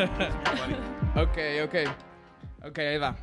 Ok, 1.16 1.38
ok. 1.64 1.74
Ok, 2.68 2.78
ahí 2.78 2.98
va. 2.98 3.16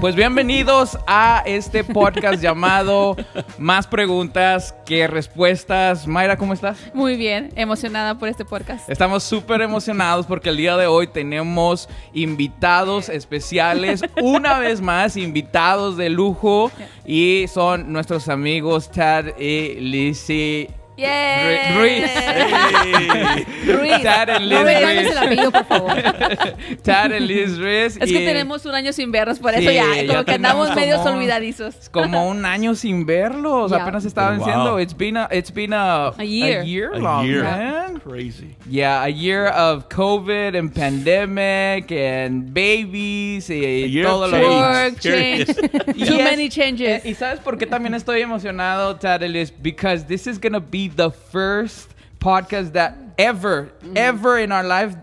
Pues 0.00 0.14
bienvenidos 0.14 0.96
a 1.06 1.42
este 1.44 1.82
podcast 1.82 2.40
llamado 2.42 3.16
Más 3.58 3.86
preguntas 3.86 4.74
que 4.86 5.06
respuestas. 5.08 6.06
Mayra, 6.06 6.38
¿cómo 6.38 6.52
estás? 6.52 6.78
Muy 6.94 7.16
bien, 7.16 7.50
emocionada 7.56 8.16
por 8.16 8.28
este 8.28 8.44
podcast. 8.44 8.88
Estamos 8.88 9.24
súper 9.24 9.60
emocionados 9.62 10.26
porque 10.26 10.50
el 10.50 10.56
día 10.56 10.76
de 10.76 10.86
hoy 10.86 11.08
tenemos 11.08 11.88
invitados 12.12 13.08
especiales, 13.08 14.02
una 14.22 14.58
vez 14.60 14.80
más, 14.80 15.16
invitados 15.16 15.96
de 15.96 16.08
lujo, 16.08 16.70
y 17.04 17.46
son 17.52 17.92
nuestros 17.92 18.28
amigos 18.28 18.90
Tad 18.90 19.36
y 19.38 19.74
Lizzie. 19.80 20.83
¡Yay! 20.96 21.76
Ruiz. 21.76 22.10
Ruiz. 23.66 24.02
Tad 24.02 24.30
and 24.30 24.44
Liz 24.48 24.58
No 24.58 24.64
me 24.64 24.78
el 25.08 25.18
apellido, 25.18 25.50
por 25.50 25.64
favor. 25.64 25.94
Tad 26.84 27.10
y 27.12 27.20
Liz 27.20 27.58
Ruiz. 27.58 27.96
Es 28.00 28.10
que 28.12 28.22
y 28.22 28.24
tenemos 28.24 28.64
un 28.66 28.74
año 28.74 28.92
sin 28.92 29.10
vernos, 29.10 29.38
por 29.38 29.52
Sí, 29.54 29.60
eso 29.60 29.70
ya, 29.72 30.02
ya 30.02 30.06
como 30.06 30.24
que 30.24 30.32
andamos 30.32 30.74
medios 30.74 31.00
como- 31.00 31.16
olvidadizos. 31.16 31.74
como 31.90 32.28
un 32.28 32.44
año 32.44 32.74
sin 32.74 33.04
verlos. 33.06 33.70
Yeah. 33.70 33.82
Apenas 33.82 34.04
estaban 34.04 34.38
Wow. 34.38 34.46
diciendo, 34.46 34.80
it's 34.80 34.96
been 34.96 35.16
a, 35.16 35.28
it's 35.32 35.52
been 35.52 35.72
a, 35.72 36.08
A 36.16 36.24
year. 36.24 36.60
a 36.60 36.64
year 36.64 36.90
A 36.94 36.98
long, 36.98 37.26
year. 37.26 37.42
man. 37.42 38.00
Crazy. 38.00 38.54
Yeah, 38.70 39.02
a 39.04 39.08
year 39.08 39.46
of 39.48 39.88
COVID 39.88 40.56
and 40.58 40.72
pandemic 40.72 41.90
and 41.90 42.52
babies 42.52 43.48
y 43.50 43.64
A 43.64 43.86
year 43.88 44.06
todo 44.06 44.24
of 44.26 44.32
lo 44.32 44.58
Work, 44.60 44.98
change. 45.00 45.48
Y 45.96 46.04
Too 46.04 46.14
es- 46.18 46.24
many 46.24 46.48
changes. 46.48 47.04
Eh, 47.04 47.10
¿Y 47.10 47.14
sabes 47.14 47.40
por 47.40 47.58
qué 47.58 47.66
también 47.66 47.94
estoy 47.94 48.20
emocionado, 48.20 48.96
Tadelis? 48.96 49.52
Because 49.62 50.04
this 50.06 50.26
is 50.26 50.38
gonna 50.40 50.60
be 50.60 50.83
the 50.88 51.10
first 51.10 51.90
podcast 52.18 52.72
that 52.72 52.94
ever, 53.18 53.72
Mm. 53.82 53.96
ever 53.96 54.38
in 54.38 54.52
our 54.52 54.64
life 54.64 54.96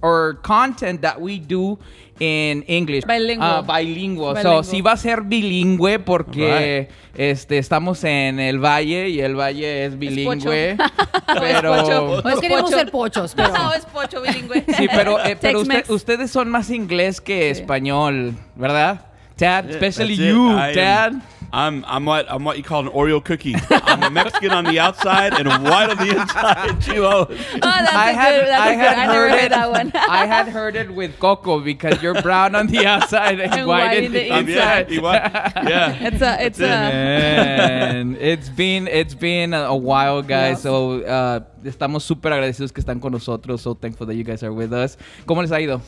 or 0.00 0.38
content 0.42 1.00
that 1.02 1.20
we 1.20 1.38
do 1.40 1.76
in 2.20 2.62
English. 2.68 3.04
Bilingual. 3.04 3.48
Ah, 3.48 3.62
bilingüe. 3.62 4.26
So, 4.26 4.34
Bilingual. 4.34 4.64
sí 4.64 4.80
va 4.80 4.92
a 4.92 4.96
ser 4.96 5.22
bilingüe 5.22 5.98
porque 5.98 6.88
este, 7.16 7.58
estamos 7.58 8.02
en 8.04 8.38
el 8.40 8.58
valle 8.60 9.08
y 9.08 9.20
el 9.20 9.34
valle 9.36 9.86
es 9.86 9.98
bilingüe. 9.98 10.76
pero... 11.40 11.74
pocho. 11.82 12.22
Pues 12.22 12.38
queremos 12.40 12.70
ser 12.70 12.90
pochos, 12.90 13.34
pero... 13.34 13.52
No, 13.52 13.72
es 13.74 13.84
pocho 13.86 14.20
bilingüe. 14.22 14.64
Sí, 14.76 14.86
pero, 14.92 15.18
eh, 15.24 15.36
pero 15.40 15.60
usted- 15.60 15.90
ustedes 15.90 16.30
son 16.30 16.48
más 16.50 16.70
inglés 16.70 17.20
que 17.20 17.52
Sí. 17.54 17.60
español, 17.60 18.34
¿verdad? 18.54 19.06
Tad, 19.36 19.64
Yeah, 19.66 19.70
especially 19.70 20.14
it. 20.14 20.20
you, 20.32 20.56
Tad. 20.74 21.12
I'm 21.52 21.82
I'm 21.86 22.04
what 22.04 22.30
I'm 22.30 22.44
what 22.44 22.58
you 22.58 22.62
call 22.62 22.80
an 22.86 22.88
Oreo 22.92 23.24
cookie. 23.24 23.54
I'm 23.70 24.02
a 24.02 24.10
Mexican 24.10 24.50
on 24.52 24.64
the 24.64 24.78
outside 24.78 25.32
and 25.32 25.48
white 25.64 25.88
on 25.88 25.96
the 25.96 26.10
inside. 26.20 26.68
Chivos. 26.84 27.26
Oh, 27.30 27.58
that's 27.60 27.92
I 27.94 28.10
a 28.10 28.14
had, 28.14 28.30
good, 28.34 28.48
that's 28.48 28.60
I 28.62 28.70
a 28.72 28.74
good. 28.76 28.80
had 28.84 28.98
I 28.98 29.06
never 29.06 29.12
heard 29.14 29.30
heard 29.30 29.44
it. 29.44 29.50
that 29.50 29.70
one. 29.70 29.92
I 30.10 30.26
had 30.26 30.48
heard 30.48 30.76
it 30.76 30.94
with 30.94 31.18
Coco 31.18 31.60
because 31.60 32.02
you're 32.02 32.20
brown 32.20 32.54
on 32.54 32.66
the 32.66 32.84
outside 32.86 33.40
and, 33.40 33.52
And 33.54 33.66
white, 33.66 34.04
in 34.04 34.12
the, 34.12 34.30
Um, 34.30 34.46
yeah, 34.46 34.80
inside. 34.80 35.00
what? 35.02 35.22
Yeah. 35.68 35.96
It's 36.08 36.20
a, 36.22 36.44
it's 36.44 36.58
That's 36.58 36.60
it. 36.60 36.64
a. 36.64 36.92
Man, 36.92 38.16
it's 38.20 38.48
been 38.50 38.86
it's 38.86 39.14
been 39.14 39.54
a, 39.54 39.62
a 39.72 39.76
while, 39.76 40.20
guys. 40.22 40.58
Yeah. 40.58 40.70
So 40.70 41.00
uh, 41.02 41.40
estamos 41.64 42.02
súper 42.04 42.32
agradecidos 42.32 42.72
que 42.74 42.82
están 42.82 43.00
con 43.00 43.12
nosotros. 43.12 43.62
So 43.62 43.72
thankful 43.74 44.06
that 44.06 44.16
you 44.16 44.24
guys 44.24 44.42
are 44.42 44.52
with 44.52 44.72
us. 44.74 44.98
¿Cómo 45.26 45.40
les 45.40 45.50
ha 45.50 45.60
ido? 45.60 45.80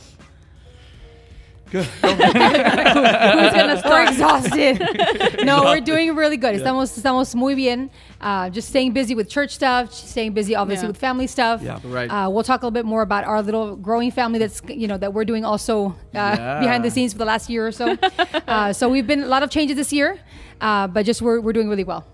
Good. 1.71 1.85
Who's 2.01 2.11
gonna 2.11 3.75
We're 3.75 3.77
start? 3.77 4.09
exhausted. 4.09 5.43
no, 5.45 5.63
we're 5.63 5.79
doing 5.79 6.13
really 6.15 6.35
good. 6.35 6.53
Estamos, 6.55 6.97
estamos 6.97 7.33
muy 7.33 7.55
bien. 7.55 7.89
Uh, 8.19 8.49
just 8.49 8.67
staying 8.69 8.91
busy 8.91 9.15
with 9.15 9.29
church 9.29 9.51
stuff, 9.55 9.93
staying 9.93 10.33
busy 10.33 10.53
obviously 10.53 10.85
Yeah. 10.85 10.89
with 10.89 10.97
family 10.97 11.27
stuff. 11.27 11.61
Yeah. 11.61 11.79
Right. 11.85 12.09
Uh, 12.11 12.29
we'll 12.29 12.43
talk 12.43 12.61
a 12.61 12.65
little 12.65 12.71
bit 12.73 12.85
more 12.85 13.01
about 13.03 13.23
our 13.23 13.41
little 13.41 13.77
growing 13.77 14.11
family 14.11 14.37
that's 14.37 14.61
you 14.67 14.87
know 14.87 14.97
that 14.97 15.13
we're 15.13 15.23
doing 15.25 15.45
also 15.45 15.87
uh, 15.87 15.93
Yeah. 16.13 16.59
behind 16.59 16.83
the 16.83 16.91
scenes 16.91 17.13
for 17.13 17.19
the 17.19 17.25
last 17.25 17.49
year 17.49 17.65
or 17.67 17.71
so. 17.71 17.97
uh, 18.47 18.73
so 18.73 18.89
we've 18.89 19.07
been 19.07 19.23
a 19.23 19.27
lot 19.27 19.41
of 19.41 19.49
changes 19.49 19.77
this 19.77 19.93
year, 19.93 20.19
uh, 20.59 20.87
but 20.87 21.05
just 21.05 21.21
we're, 21.21 21.39
we're 21.39 21.53
doing 21.53 21.69
really 21.69 21.85
well. 21.85 22.05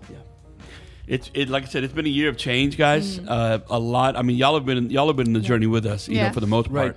It's 1.08 1.30
it 1.34 1.48
like 1.48 1.64
I 1.64 1.66
said. 1.66 1.84
It's 1.84 1.94
been 1.94 2.06
a 2.06 2.10
year 2.10 2.28
of 2.28 2.36
change, 2.36 2.76
guys. 2.76 3.18
Uh, 3.18 3.60
a 3.70 3.78
lot. 3.78 4.14
I 4.14 4.22
mean, 4.22 4.36
y'all 4.36 4.54
have 4.54 4.66
been 4.66 4.90
y'all 4.90 5.06
have 5.08 5.16
been 5.16 5.26
in 5.26 5.32
the 5.32 5.40
journey 5.40 5.66
with 5.66 5.84
us, 5.86 6.06
you 6.06 6.16
Yeah. 6.16 6.28
know, 6.28 6.34
for 6.34 6.40
the 6.40 6.46
most 6.46 6.70
part. 6.70 6.96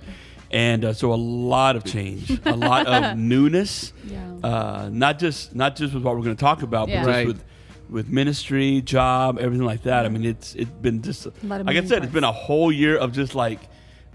Part. 0.52 0.60
And 0.60 0.84
uh, 0.84 0.92
so 0.92 1.12
a 1.12 1.16
lot 1.16 1.76
of 1.76 1.84
change, 1.84 2.30
a 2.44 2.56
lot 2.56 2.86
of 2.86 3.16
newness. 3.32 3.92
Yeah. 4.06 4.18
Uh, 4.42 4.88
not 4.92 5.18
just 5.18 5.54
not 5.54 5.76
just 5.76 5.94
with 5.94 6.02
what 6.02 6.14
we're 6.16 6.22
going 6.24 6.36
to 6.36 6.40
talk 6.40 6.62
about, 6.62 6.88
Yeah. 6.88 7.02
but 7.04 7.06
just 7.06 7.16
Right. 7.18 7.26
with 7.26 7.44
with 7.90 8.08
ministry, 8.08 8.80
job, 8.80 9.38
everything 9.38 9.66
like 9.66 9.82
that. 9.82 10.06
I 10.06 10.08
mean, 10.08 10.24
it's 10.24 10.54
it's 10.54 10.70
been 10.70 11.02
just 11.02 11.26
like 11.42 11.66
I 11.68 11.74
said, 11.74 11.88
parts. 11.88 12.04
it's 12.04 12.12
been 12.12 12.24
a 12.24 12.32
whole 12.32 12.72
year 12.72 12.96
of 12.96 13.12
just 13.12 13.34
like 13.34 13.60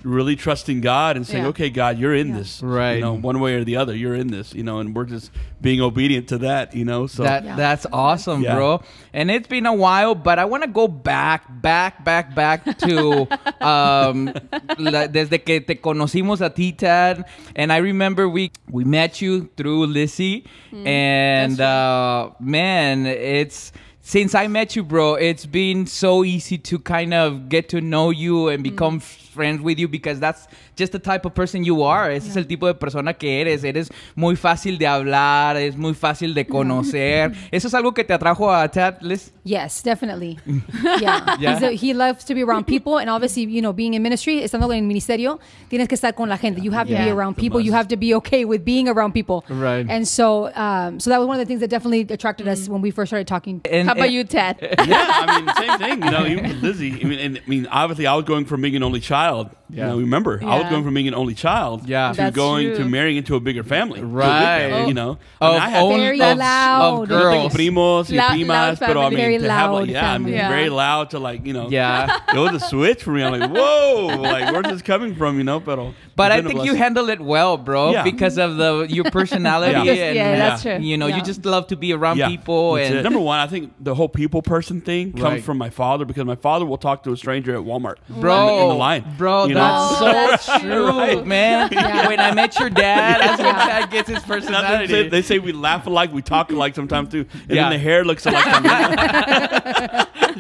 really 0.03 0.35
trusting 0.35 0.79
God 0.81 1.17
and 1.17 1.25
saying, 1.25 1.43
Yeah. 1.43 1.49
"Okay, 1.49 1.69
God, 1.69 1.97
you're 1.97 2.13
in 2.13 2.29
Yeah. 2.29 2.37
this, 2.37 2.61
Right. 2.63 2.95
You 2.95 3.01
know, 3.01 3.13
one 3.13 3.39
way 3.39 3.55
or 3.55 3.63
the 3.63 3.75
other, 3.77 3.95
you're 3.95 4.13
in 4.15 4.27
this, 4.27 4.53
you 4.53 4.63
know." 4.63 4.79
And 4.79 4.95
we're 4.95 5.05
just 5.05 5.31
being 5.59 5.81
obedient 5.81 6.27
to 6.29 6.37
that, 6.39 6.75
you 6.75 6.85
know. 6.85 7.07
So 7.07 7.23
That 7.23 7.43
Yeah. 7.43 7.55
that's 7.55 7.85
awesome, 7.91 8.41
Yeah. 8.43 8.55
bro. 8.55 8.81
And 9.13 9.31
it's 9.31 9.47
been 9.47 9.65
a 9.65 9.73
while, 9.73 10.13
but 10.15 10.37
I 10.39 10.45
want 10.45 10.63
to 10.63 10.69
go 10.69 10.87
back, 10.87 11.43
back, 11.61 12.03
back, 12.05 12.35
back 12.35 12.77
to 12.79 13.27
um, 13.61 14.31
la- 14.77 15.07
desde 15.07 15.43
que 15.43 15.59
te 15.61 15.75
conocimos 15.75 16.41
a 16.41 16.49
ti, 16.49 16.71
Tad. 16.73 17.25
And 17.55 17.73
I 17.73 17.77
remember 17.77 18.29
we 18.29 18.51
we 18.69 18.83
met 18.85 19.21
you 19.21 19.49
through 19.57 19.87
Lizzie, 19.87 20.45
and 20.85 21.59
uh, 21.59 22.29
man, 22.39 23.05
it's. 23.05 23.71
Since 24.01 24.35
I 24.35 24.47
met 24.47 24.73
you, 24.77 24.83
bro, 24.83 25.15
it's 25.15 25.45
been 25.45 25.85
so 25.85 26.23
easy 26.23 26.57
to 26.59 26.79
kind 26.79 27.13
of 27.13 27.49
get 27.49 27.67
to 27.69 27.81
know 27.81 28.09
you 28.09 28.47
and 28.47 28.63
become 28.63 29.01
friends 29.37 29.61
with 29.61 29.77
you 29.79 29.87
because 29.87 30.19
that's 30.19 30.47
just 30.75 30.91
the 30.91 30.99
type 30.99 31.25
of 31.25 31.33
person 31.33 31.63
you 31.63 31.83
are. 31.83 32.11
Ese 32.11 32.27
es 32.29 32.35
el 32.35 32.45
tipo 32.45 32.65
de 32.67 32.73
persona 32.73 33.13
que 33.13 33.39
eres. 33.41 33.63
Eres 33.63 33.89
muy 34.15 34.35
fácil 34.35 34.77
de 34.77 34.87
hablar, 34.87 35.55
es 35.57 35.77
muy 35.77 35.93
fácil 35.93 36.33
de 36.33 36.45
conocer. 36.45 37.31
¿Eso 37.51 37.67
es 37.67 37.73
algo 37.73 37.93
que 37.93 38.03
te 38.03 38.13
atrajo 38.13 38.51
a 38.51 38.67
Tad, 38.69 39.01
Liz? 39.01 39.31
Yes, 39.43 39.81
definitely. 39.83 40.37
yeah. 40.99 41.37
Yeah. 41.39 41.53
He's 41.53 41.63
a- 41.63 41.71
he 41.87 41.93
loves 41.93 42.25
to 42.25 42.33
be 42.33 42.41
around 42.43 42.65
people, 42.75 42.97
and 42.97 43.09
obviously, 43.09 43.43
you 43.45 43.61
know, 43.61 43.73
being 43.73 43.93
in 43.93 44.01
ministry, 44.01 44.41
estando 44.43 44.65
en 44.73 44.79
el 44.79 44.87
ministerio, 44.87 45.39
tienes 45.69 45.87
que 45.87 45.95
estar 45.95 46.15
con 46.15 46.27
la 46.29 46.37
gente. 46.37 46.61
You 46.61 46.71
have 46.71 46.87
to 46.87 46.95
be 46.97 47.09
around 47.09 47.35
The 47.35 47.41
people. 47.41 47.61
You 47.61 47.73
have 47.73 47.87
to 47.89 47.97
be 47.97 48.13
okay 48.15 48.43
with 48.45 48.65
being 48.65 48.87
around 48.89 49.13
people. 49.13 49.43
Right. 49.49 49.85
And 49.89 50.07
so, 50.07 50.51
um, 50.55 50.99
so 50.99 51.09
that 51.09 51.19
was 51.19 51.27
one 51.27 51.39
of 51.39 51.45
the 51.45 51.47
things 51.47 51.59
that 51.61 51.69
definitely 51.69 52.01
attracted 52.09 52.47
us 52.47 52.67
when 52.67 52.81
we 52.81 52.91
first 52.91 53.09
started 53.09 53.27
talking. 53.27 53.61
And, 53.69 53.87
How 53.87 53.93
about 53.93 54.05
and- 54.05 54.13
you, 54.13 54.23
Ted? 54.23 54.57
yeah, 54.61 55.05
I 55.11 55.41
mean, 55.41 55.55
same 55.55 55.77
thing. 55.79 56.03
You 56.03 56.11
know, 56.11 56.25
even 56.25 56.43
with 56.49 56.61
Lizzie. 56.63 56.93
I 57.01 57.03
mean, 57.05 57.19
and, 57.19 57.37
I 57.37 57.49
mean, 57.49 57.67
obviously, 57.67 58.07
I 58.07 58.15
was 58.15 58.25
going 58.25 58.45
from 58.45 58.61
being 58.61 58.75
an 58.75 58.83
only 58.83 58.99
child. 58.99 59.26
Yeah. 59.69 59.83
You 59.87 59.91
know, 59.91 59.97
remember, 59.99 60.39
I 60.43 60.59
was 60.59 60.69
going 60.69 60.83
from 60.83 60.93
being 60.93 61.07
an 61.09 61.13
only 61.13 61.33
child 61.33 61.87
Yeah. 61.89 62.11
to 62.11 62.17
That's 62.17 62.35
going 62.35 62.75
to 62.77 62.85
marrying 62.85 63.17
into 63.17 63.35
a 63.35 63.39
bigger 63.39 63.63
family. 63.63 63.99
to 63.99 64.05
a 64.05 64.07
big 64.07 64.15
Right. 64.15 64.59
family, 64.69 64.79
you 64.83 64.87
oh. 64.87 64.91
know, 64.93 65.17
I 65.41 65.51
mean, 65.51 65.61
I 65.61 65.69
had 65.69 65.81
own- 65.83 65.99
Very 65.99 66.21
of, 66.21 66.37
loud. 66.37 67.03
of 67.03 67.09
yo 67.09 67.17
tengo 67.17 67.31
girls. 67.49 67.53
primos 67.53 68.09
y 68.09 68.17
primas, 68.17 68.47
loud 68.47 68.79
pero 68.79 69.01
I 69.01 69.09
mean, 69.09 69.17
Very 69.17 69.37
to 69.39 69.51
have, 69.51 69.71
loud 69.71 69.81
like, 69.81 69.89
yeah, 69.89 70.13
I 70.13 70.17
mean. 70.17 70.33
Yeah. 70.33 70.49
very 70.49 70.69
loud 70.69 71.09
to 71.11 71.19
like, 71.19 71.45
you 71.45 71.53
know, 71.53 71.67
Yeah. 71.69 72.17
it 72.33 72.37
was 72.37 72.53
a 72.53 72.65
switch 72.65 73.03
for 73.03 73.11
me. 73.11 73.23
I'm 73.23 73.37
like, 73.39 73.49
whoa, 73.51 74.07
like, 74.21 74.53
where's 74.53 74.67
this 74.71 74.81
coming 74.81 75.15
from, 75.15 75.37
you 75.37 75.43
know? 75.43 75.59
Pero, 75.59 75.93
But 76.17 76.31
I 76.33 76.41
think 76.41 76.65
you 76.65 76.73
handle 76.73 77.09
it 77.09 77.21
well, 77.21 77.55
bro, 77.57 77.91
Yeah. 77.91 78.03
because 78.03 78.37
of 78.37 78.57
the 78.57 78.87
your 78.89 79.05
personality. 79.19 79.73
Yeah. 79.85 79.93
and, 80.07 80.15
Yeah, 80.15 80.35
that's 80.35 80.61
true. 80.63 80.77
You 80.79 80.97
know, 80.97 81.07
you 81.07 81.21
just 81.21 81.45
love 81.45 81.67
to 81.67 81.75
be 81.77 81.93
around 81.93 82.17
Yeah, 82.17 82.27
people. 82.27 82.73
that's 82.73 82.89
And 82.89 82.97
it. 82.99 83.03
number 83.03 83.19
one, 83.19 83.39
I 83.39 83.47
think 83.47 83.71
the 83.79 83.93
whole 83.95 84.09
people 84.09 84.41
person 84.41 84.81
thing 84.81 85.13
comes 85.13 85.43
from 85.43 85.57
my 85.57 85.69
father 85.69 86.03
because 86.05 86.25
my 86.25 86.35
father 86.35 86.65
will 86.65 86.77
talk 86.79 87.03
to 87.03 87.11
a 87.13 87.17
stranger 87.17 87.53
at 87.55 87.61
Walmart. 87.63 87.97
Bro, 88.09 88.39
in 88.49 88.55
the, 88.57 88.61
in 88.63 88.69
the 88.69 88.75
line. 88.75 89.03
bro, 89.17 89.45
you 89.45 89.53
know? 89.53 89.61
that's 89.61 90.49
Oh, 90.49 90.57
so 90.57 90.59
true, 90.59 90.91
true. 90.91 91.25
man. 91.37 91.69
Yeah. 91.77 92.07
When 92.07 92.19
I 92.19 92.33
met 92.33 92.59
your 92.59 92.69
dad, 92.71 93.21
that's 93.21 93.37
when 93.41 93.53
Yeah. 93.55 93.67
Dad 93.81 93.91
gets 93.91 94.09
his 94.09 94.17
That's 94.23 94.27
what 94.29 94.39
they, 94.41 94.45
say, 94.47 94.53
personality. 94.53 95.09
they 95.09 95.21
say 95.21 95.37
we 95.39 95.51
laugh 95.51 95.85
alike, 95.85 96.11
we 96.11 96.21
talk 96.23 96.51
alike 96.51 96.73
sometimes 96.75 97.09
too, 97.09 97.25
and 97.47 97.51
Yeah. 97.55 97.63
then 97.69 97.71
the 97.73 97.77
hair 97.77 98.03
looks 98.03 98.25
alike. 98.25 98.45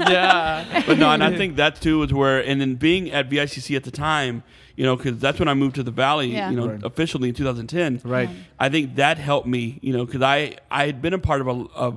yeah, 0.09 0.83
but 0.85 0.97
no, 0.97 1.09
and 1.09 1.23
I 1.23 1.35
think 1.35 1.55
that 1.57 1.79
too 1.81 2.03
is 2.03 2.13
where, 2.13 2.39
and 2.43 2.59
then 2.61 2.75
being 2.75 3.11
at 3.11 3.29
VICC 3.29 3.75
at 3.75 3.83
the 3.83 3.91
time, 3.91 4.43
you 4.77 4.85
know, 4.85 4.95
because 4.95 5.17
that's 5.19 5.39
when 5.39 5.47
I 5.49 5.53
moved 5.55 5.75
to 5.75 5.83
the 5.83 5.91
Valley, 5.91 6.31
Yeah. 6.31 6.49
you 6.51 6.55
know, 6.55 6.67
Right. 6.69 6.83
officially 6.83 7.27
in 7.29 7.35
2010. 7.35 7.99
right. 8.05 8.29
I 8.59 8.69
think 8.69 8.95
that 8.95 9.17
helped 9.17 9.47
me, 9.47 9.79
you 9.81 9.91
know, 9.91 10.05
because 10.05 10.21
I 10.21 10.55
I 10.71 10.85
had 10.85 11.01
been 11.01 11.13
a 11.13 11.19
part 11.19 11.41
of 11.41 11.47
a, 11.47 11.65
a 11.87 11.91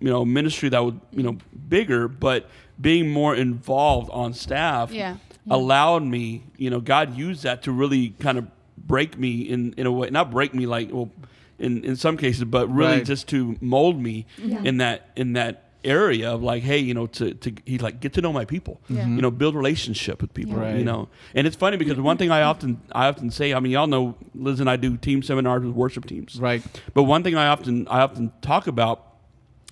you 0.00 0.10
know 0.10 0.24
ministry 0.24 0.68
that 0.68 0.84
was 0.84 0.94
you 1.12 1.22
know 1.22 1.36
bigger, 1.68 2.08
but 2.08 2.50
being 2.80 3.08
more 3.10 3.34
involved 3.36 4.10
on 4.10 4.34
staff 4.34 4.92
Yeah. 4.92 5.16
allowed 5.48 6.02
me, 6.02 6.42
you 6.58 6.68
know, 6.70 6.80
God 6.80 7.16
used 7.16 7.44
that 7.44 7.62
to 7.62 7.72
really 7.72 8.14
kind 8.18 8.36
of 8.38 8.46
break 8.76 9.16
me 9.18 9.40
in 9.42 9.72
in 9.76 9.86
a 9.86 9.92
way, 9.92 10.10
not 10.10 10.30
break 10.30 10.52
me 10.54 10.66
like 10.66 10.92
well, 10.92 11.10
in 11.58 11.84
in 11.84 11.94
some 11.96 12.16
cases, 12.16 12.44
but 12.44 12.68
really 12.68 12.96
Right. 12.98 13.06
just 13.06 13.28
to 13.28 13.56
mold 13.60 14.00
me 14.00 14.26
Yeah. 14.44 14.62
in 14.64 14.78
that 14.78 15.10
in 15.16 15.34
that 15.34 15.63
area 15.84 16.30
of 16.32 16.42
like, 16.42 16.62
hey, 16.62 16.78
you 16.78 16.94
know, 16.94 17.06
to, 17.08 17.34
to 17.34 17.52
he's 17.64 17.80
like 17.82 18.00
get 18.00 18.12
to 18.14 18.20
know 18.20 18.32
my 18.32 18.44
people, 18.44 18.80
Yeah. 18.88 19.06
you 19.06 19.20
know, 19.22 19.30
build 19.30 19.54
relationship 19.54 20.20
with 20.22 20.32
people, 20.34 20.54
Right. 20.56 20.76
you 20.76 20.84
know. 20.84 21.08
And 21.34 21.46
it's 21.46 21.56
funny 21.56 21.76
because 21.76 21.98
one 22.00 22.16
thing 22.16 22.30
I 22.30 22.42
often 22.42 22.80
I 22.92 23.08
often 23.08 23.30
say, 23.30 23.52
I 23.54 23.60
mean, 23.60 23.72
y'all 23.72 23.86
know 23.86 24.16
Liz 24.34 24.60
and 24.60 24.68
I 24.70 24.76
do 24.76 24.96
team 24.96 25.22
seminars 25.22 25.62
with 25.64 25.74
worship 25.74 26.06
teams, 26.06 26.36
Right. 26.40 26.62
But 26.94 27.04
one 27.04 27.22
thing 27.22 27.34
I 27.36 27.48
often 27.48 27.86
I 27.88 28.00
often 28.00 28.32
talk 28.42 28.66
about 28.66 29.02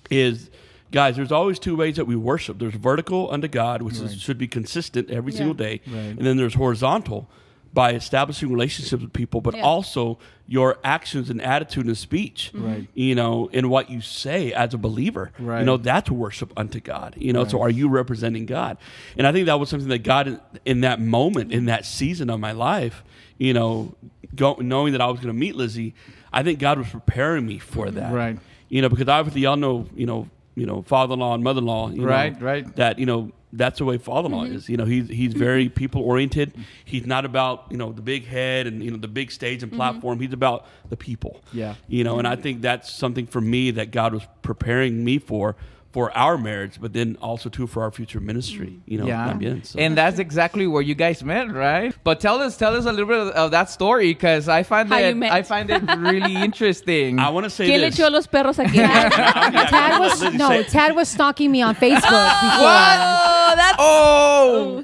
is 0.09 0.49
guys, 0.91 1.15
there's 1.15 1.31
always 1.31 1.57
two 1.57 1.75
ways 1.75 1.95
that 1.95 2.05
we 2.05 2.15
worship. 2.15 2.59
There's 2.59 2.75
vertical 2.75 3.31
unto 3.31 3.47
God, 3.47 3.81
which 3.81 3.97
is, 3.99 4.21
should 4.21 4.37
be 4.37 4.47
consistent 4.47 5.09
every 5.09 5.31
Yeah. 5.31 5.37
single 5.39 5.55
day, 5.55 5.81
Right. 5.87 5.95
and 6.17 6.19
then 6.19 6.37
there's 6.37 6.53
horizontal. 6.53 7.27
By 7.73 7.93
establishing 7.93 8.51
relationships 8.51 9.01
with 9.01 9.11
people, 9.13 9.41
but 9.41 9.55
Yeah. 9.55 9.63
also 9.63 10.19
your 10.47 10.77
actions 10.83 11.29
and 11.31 11.41
attitude 11.41 11.87
and 11.87 11.97
speech. 11.97 12.51
Mm-hmm. 12.53 12.65
Right. 12.67 12.87
You 12.93 13.15
know, 13.15 13.49
in 13.51 13.67
what 13.69 13.89
you 13.89 13.99
say 13.99 14.53
as 14.53 14.73
a 14.75 14.77
believer. 14.77 15.31
Right. 15.39 15.59
You 15.61 15.65
know, 15.65 15.77
that's 15.77 16.11
worship 16.11 16.53
unto 16.55 16.79
God. 16.79 17.15
You 17.17 17.33
know, 17.33 17.45
so 17.45 17.61
are 17.61 17.69
you 17.71 17.89
representing 17.89 18.45
God? 18.45 18.77
And 19.17 19.25
I 19.25 19.31
think 19.31 19.47
that 19.47 19.59
was 19.59 19.69
something 19.69 19.89
that 19.89 20.03
God, 20.03 20.27
in, 20.27 20.39
in 20.65 20.81
that 20.81 21.01
moment, 21.01 21.51
in 21.51 21.65
that 21.65 21.85
season 21.85 22.29
of 22.29 22.39
my 22.39 22.51
life, 22.51 23.03
you 23.39 23.53
know, 23.53 23.95
go, 24.35 24.55
knowing 24.59 24.91
that 24.91 25.01
I 25.01 25.07
was 25.07 25.19
going 25.19 25.33
to 25.33 25.39
meet 25.39 25.55
Lizzie, 25.55 25.95
I 26.31 26.43
think 26.43 26.59
God 26.59 26.77
was 26.77 26.89
preparing 26.89 27.45
me 27.47 27.57
for 27.57 27.89
that. 27.89 28.13
Right. 28.13 28.37
You 28.69 28.81
know, 28.83 28.89
because 28.89 29.07
obviously 29.07 29.41
y'all 29.41 29.55
know, 29.57 29.87
you 29.95 30.05
know, 30.05 30.29
you 30.55 30.67
know, 30.67 30.83
father-in-law 30.83 31.33
and 31.33 31.43
mother-in-law. 31.43 31.89
You 31.91 32.05
Right, 32.05 32.39
know, 32.39 32.45
right. 32.45 32.75
That 32.75 32.99
you 32.99 33.07
know. 33.07 33.31
That's 33.55 33.77
the 33.77 33.85
way 33.85 33.99
father-in-law 33.99 34.45
mm-hmm. 34.45 34.55
is. 34.55 34.67
You 34.67 34.77
know, 34.77 34.85
he's 34.85 35.07
he's 35.07 35.33
very 35.33 35.65
mm-hmm. 35.65 35.75
people 35.75 36.01
oriented. 36.01 36.53
He's 36.83 37.05
not 37.05 37.23
about 37.23 37.67
you 37.69 37.77
know 37.77 37.91
the 37.91 38.01
big 38.01 38.25
head 38.25 38.65
and 38.65 38.83
you 38.83 38.91
know 38.91 38.97
the 38.97 39.07
big 39.07 39.31
stage 39.31 39.61
and 39.61 39.71
mm-hmm. 39.71 39.79
platform. 39.79 40.19
He's 40.19 40.33
about 40.33 40.65
the 40.89 40.97
people. 40.97 41.43
Yeah. 41.53 41.75
You 41.87 42.03
know, 42.03 42.17
and 42.17 42.27
I 42.27 42.35
think 42.35 42.61
that's 42.61 42.91
something 42.91 43.27
for 43.27 43.39
me 43.39 43.71
that 43.71 43.91
God 43.91 44.13
was 44.13 44.23
preparing 44.41 45.03
me 45.05 45.19
for 45.19 45.55
for 45.93 46.09
our 46.17 46.37
marriage, 46.39 46.79
but 46.81 46.91
then 46.91 47.15
also 47.21 47.49
too 47.49 47.67
for 47.67 47.83
our 47.83 47.91
future 47.91 48.19
ministry. 48.19 48.81
You 48.85 48.97
know, 48.97 49.05
yeah 49.05 49.31
también, 49.31 49.63
so. 49.65 49.77
and 49.79 49.95
that's 49.95 50.17
exactly 50.19 50.65
where 50.67 50.81
you 50.81 50.95
guys 50.95 51.23
met 51.23 51.51
right 51.53 51.93
but 52.03 52.19
tell 52.19 52.41
us 52.41 52.57
tell 52.57 52.75
us 52.75 52.85
a 52.85 52.91
little 52.91 53.05
bit 53.07 53.33
of 53.35 53.51
that 53.51 53.69
story 53.69 54.11
because 54.13 54.49
i 54.49 54.63
find 54.63 54.89
How 54.89 54.97
you 54.97 55.13
it 55.23 55.31
i 55.31 55.41
find 55.43 55.69
it 55.69 55.81
really 55.99 56.35
interesting 56.49 57.19
I 57.19 57.29
want 57.29 57.43
to 57.45 57.49
say 57.49 57.67
¿Quién 57.69 57.79
le 57.81 57.89
this. 57.91 57.99
echó 57.99 58.09
los 58.11 58.25
perros 58.27 58.57
aquí? 58.57 58.73
Yeah, 59.53 59.69
Tad 59.69 59.99
was 59.99 60.33
no, 60.33 60.49
say. 60.49 60.63
Tad 60.63 60.95
was 60.95 61.07
stalking 61.09 61.51
me 61.51 61.61
on 61.61 61.75
Facebook 61.75 62.09
oh, 62.09 62.41
before. 62.41 62.79
oh, 63.13 63.53
that's 63.55 63.77
oh 63.79 64.83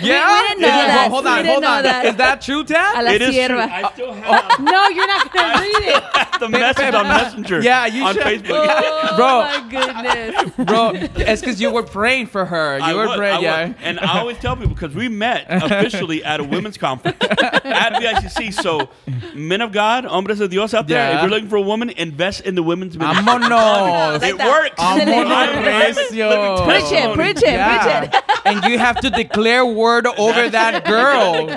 yeah 0.00 0.24
we 0.42 0.48
didn't 0.48 0.60
know 0.62 0.68
Is- 0.68 0.86
that. 0.94 1.08
hold 1.10 1.24
We 1.24 1.30
on 1.30 1.36
didn't 1.44 1.52
hold 1.52 1.64
on 1.64 1.82
that. 1.84 2.04
is 2.06 2.16
that 2.16 2.40
true 2.40 2.60
a 2.60 2.64
Tad? 2.64 3.04
la 3.04 3.10
It 3.12 3.22
is 3.22 3.34
true. 3.46 3.58
I 3.58 3.92
still 3.92 4.12
have 4.12 4.46
oh, 4.58 4.62
No, 4.62 4.88
you're 4.88 5.06
not 5.06 5.32
gonna 5.32 5.60
read 5.60 5.84
it. 5.94 6.40
the 6.40 6.48
message 6.48 6.94
on 6.94 7.06
Messenger. 7.08 7.60
Yeah, 7.62 7.86
you 7.86 8.04
on 8.04 8.14
should- 8.14 8.22
Facebook. 8.22 8.66
Oh 8.68 9.16
Bro. 9.16 9.42
my 9.42 9.60
goodness. 9.70 10.29
bro 10.66 10.92
it's 10.94 11.40
because 11.40 11.60
you 11.60 11.70
were 11.70 11.82
praying 11.82 12.26
for 12.26 12.44
her 12.44 12.78
you 12.78 12.84
I 12.84 12.94
were 12.94 13.08
would, 13.08 13.16
praying 13.18 13.38
I 13.38 13.40
yeah 13.40 13.66
would. 13.68 13.76
And 13.82 14.00
I 14.00 14.18
always 14.20 14.38
tell 14.38 14.56
people 14.56 14.74
because 14.74 14.94
we 14.94 15.08
met 15.08 15.46
officially 15.48 16.22
at 16.24 16.40
a 16.40 16.44
women's 16.44 16.76
conference 16.78 17.16
at 17.20 17.92
VICC. 17.94 18.52
So, 18.54 18.88
men 19.34 19.60
of 19.60 19.72
God, 19.72 20.04
hombres 20.04 20.38
de 20.38 20.48
Dios 20.48 20.74
out 20.74 20.86
there, 20.88 20.98
Yeah. 20.98 21.16
if 21.16 21.22
you're 21.22 21.30
looking 21.30 21.48
for 21.48 21.56
a 21.56 21.62
woman, 21.62 21.90
invest 21.90 22.42
in 22.42 22.54
the 22.54 22.62
women's 22.62 22.96
ministry. 22.96 23.24
Vámonos. 23.24 24.22
It 24.22 24.36
works. 24.38 24.76
Vámonos, 24.78 25.30
I'm- 25.30 25.64
recio. 25.64 26.64
Preach 26.64 26.92
it, 26.92 27.14
preach 27.14 27.36
it, 27.38 27.42
Yeah. 27.52 28.00
preach 28.00 28.14
it. 28.14 28.22
and 28.44 28.64
you 28.64 28.78
have 28.78 29.00
to 29.00 29.10
declare 29.10 29.64
word 29.66 30.06
over 30.06 30.48
that 30.48 30.84
girl. 30.84 31.48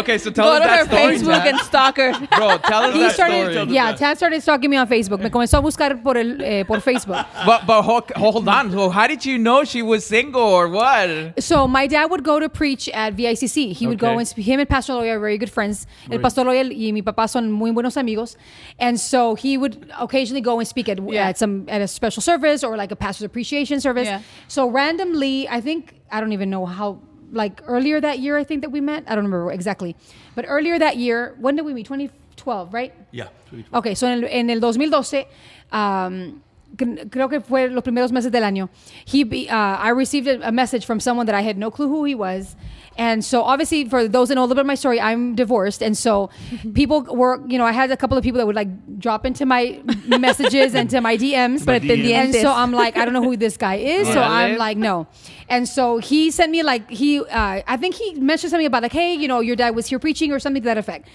Okay, 0.00 0.18
so 0.18 0.30
tell 0.30 0.44
Go 0.46 0.52
us 0.52 0.62
to 0.62 0.68
that 0.68 0.78
her 0.78 0.84
story, 0.86 1.16
Facebook 1.16 1.42
Tad. 1.44 1.46
and 1.54 1.60
stalk 1.60 1.96
her. 1.96 2.12
Bro, 2.36 2.58
tell 2.58 2.82
us 2.84 2.94
He 2.94 3.00
that 3.00 3.14
started, 3.14 3.52
story. 3.52 3.72
yeah, 3.72 3.92
Tad 3.92 4.16
started 4.16 4.42
stalking 4.42 4.70
me 4.70 4.76
on 4.76 4.86
Facebook. 4.88 5.20
Me 5.20 5.30
comenzó 5.30 5.58
a 5.58 5.62
buscar 5.62 6.02
por 6.02 6.16
el 6.16 6.40
eh, 6.42 6.64
por 6.64 6.80
Facebook. 6.80 7.24
But 7.46 7.66
but 7.66 7.82
hold, 8.16 8.34
hold 8.34 8.48
on. 8.48 8.70
So 8.70 8.90
how 8.90 9.06
did 9.06 9.24
you 9.24 9.38
know 9.38 9.64
she 9.64 9.82
was 9.82 10.04
single 10.06 10.40
or 10.42 10.68
what? 10.68 11.42
So 11.42 11.66
my 11.68 11.86
dad 11.86 12.06
would 12.10 12.24
go 12.24 12.38
to 12.40 12.48
preach 12.48 12.88
at 12.90 13.14
VICC. 13.16 13.72
He 13.72 13.86
would 13.86 13.98
go 13.98 14.18
and 14.18 14.26
speak. 14.26 14.46
Him 14.46 14.60
and 14.60 14.68
Pastor 14.68 14.92
Loya 14.94 15.14
are 15.16 15.20
very 15.20 15.38
good 15.38 15.50
friends. 15.50 15.86
El 16.10 16.18
Pastor 16.20 16.44
Loya 16.44 16.64
y 16.64 16.90
mi 16.92 17.02
papá 17.02 17.28
son 17.28 17.50
muy 17.50 17.70
buenos 17.70 17.96
amigos, 17.96 18.36
and 18.78 18.98
so 18.98 19.34
he 19.34 19.56
would 19.58 19.90
occasionally 19.98 20.40
go 20.40 20.58
and 20.58 20.66
speak 20.68 20.88
at, 20.88 20.98
Yeah. 21.02 21.28
at 21.28 21.38
some 21.38 21.64
at 21.68 21.80
a 21.80 21.88
special 21.88 22.22
service 22.22 22.62
or 22.64 22.76
like 22.76 22.90
a 22.92 22.96
pastor's 22.96 23.24
appreciation 23.26 23.80
service. 23.80 24.06
Yeah. 24.06 24.20
So 24.48 24.68
randomly, 24.70 25.48
I 25.48 25.60
think 25.60 25.94
I 26.10 26.20
don't 26.20 26.32
even 26.32 26.50
know 26.50 26.66
how. 26.66 26.98
Like 27.30 27.60
earlier 27.66 28.00
that 28.00 28.20
year, 28.20 28.38
I 28.38 28.44
think 28.44 28.62
that 28.62 28.70
we 28.70 28.80
met. 28.80 29.04
I 29.06 29.14
don't 29.14 29.24
remember 29.26 29.52
exactly, 29.52 29.94
but 30.34 30.46
earlier 30.48 30.78
that 30.78 30.96
year, 30.96 31.34
when 31.38 31.56
did 31.56 31.66
we 31.66 31.74
meet? 31.74 31.84
2012, 31.84 32.72
right? 32.72 32.94
Yeah. 33.10 33.28
Ok, 33.70 33.94
so 33.94 34.06
in, 34.06 34.24
el, 34.24 34.30
en 34.30 34.48
el 34.48 34.60
2012, 34.60 35.26
um, 35.70 36.40
cre- 36.40 36.47
creo 36.76 37.28
que 37.28 37.40
fue 37.40 37.68
los 37.68 37.82
primeros 37.82 38.12
meses 38.12 38.30
del 38.30 38.44
año, 38.44 38.68
he, 39.04 39.48
uh, 39.48 39.54
I 39.54 39.90
received 39.90 40.28
a, 40.28 40.48
a 40.48 40.52
message 40.52 40.84
from 40.86 41.00
someone 41.00 41.26
that 41.26 41.34
I 41.34 41.42
had 41.42 41.58
no 41.58 41.70
clue 41.70 41.88
who 41.88 42.04
he 42.04 42.14
was. 42.14 42.56
And 42.96 43.24
so, 43.24 43.42
obviously, 43.42 43.88
for 43.88 44.08
those 44.08 44.28
that 44.28 44.34
know 44.34 44.40
a 44.40 44.42
little 44.42 44.56
bit 44.56 44.62
of 44.62 44.66
my 44.66 44.74
story, 44.74 45.00
I'm 45.00 45.36
divorced. 45.36 45.84
And 45.84 45.96
so, 45.96 46.30
people 46.74 47.02
were, 47.02 47.40
you 47.46 47.56
know, 47.56 47.64
I 47.64 47.70
had 47.70 47.92
a 47.92 47.96
couple 47.96 48.18
of 48.18 48.24
people 48.24 48.38
that 48.38 48.46
would 48.46 48.56
like 48.56 48.98
drop 48.98 49.24
into 49.24 49.46
my 49.46 49.80
messages 50.06 50.74
and 50.74 50.90
to 50.90 51.00
my 51.00 51.16
DMs. 51.24 51.64
But 51.64 51.82
pendientes. 51.82 52.12
And 52.12 52.34
so, 52.34 52.52
I'm 52.52 52.72
like, 52.72 52.96
I 52.96 53.04
don't 53.04 53.14
know 53.14 53.22
who 53.22 53.36
this 53.36 53.56
guy 53.56 53.76
is. 53.76 54.08
So, 54.08 54.20
I'm 54.20 54.58
like, 54.58 54.76
no. 54.76 55.06
And 55.48 55.68
so, 55.68 55.98
he 55.98 56.32
sent 56.32 56.50
me, 56.50 56.64
like, 56.64 56.90
he, 56.90 57.20
uh, 57.20 57.62
I 57.66 57.76
think 57.76 57.94
he 57.94 58.14
mentioned 58.14 58.50
something 58.50 58.66
about, 58.66 58.82
like, 58.82 58.92
hey, 58.92 59.14
you 59.14 59.28
know, 59.28 59.38
your 59.40 59.54
dad 59.54 59.76
was 59.76 59.86
here 59.86 60.00
preaching 60.00 60.32
or 60.32 60.40
something 60.40 60.62
to 60.62 60.66
that 60.66 60.78
effect. 60.78 61.08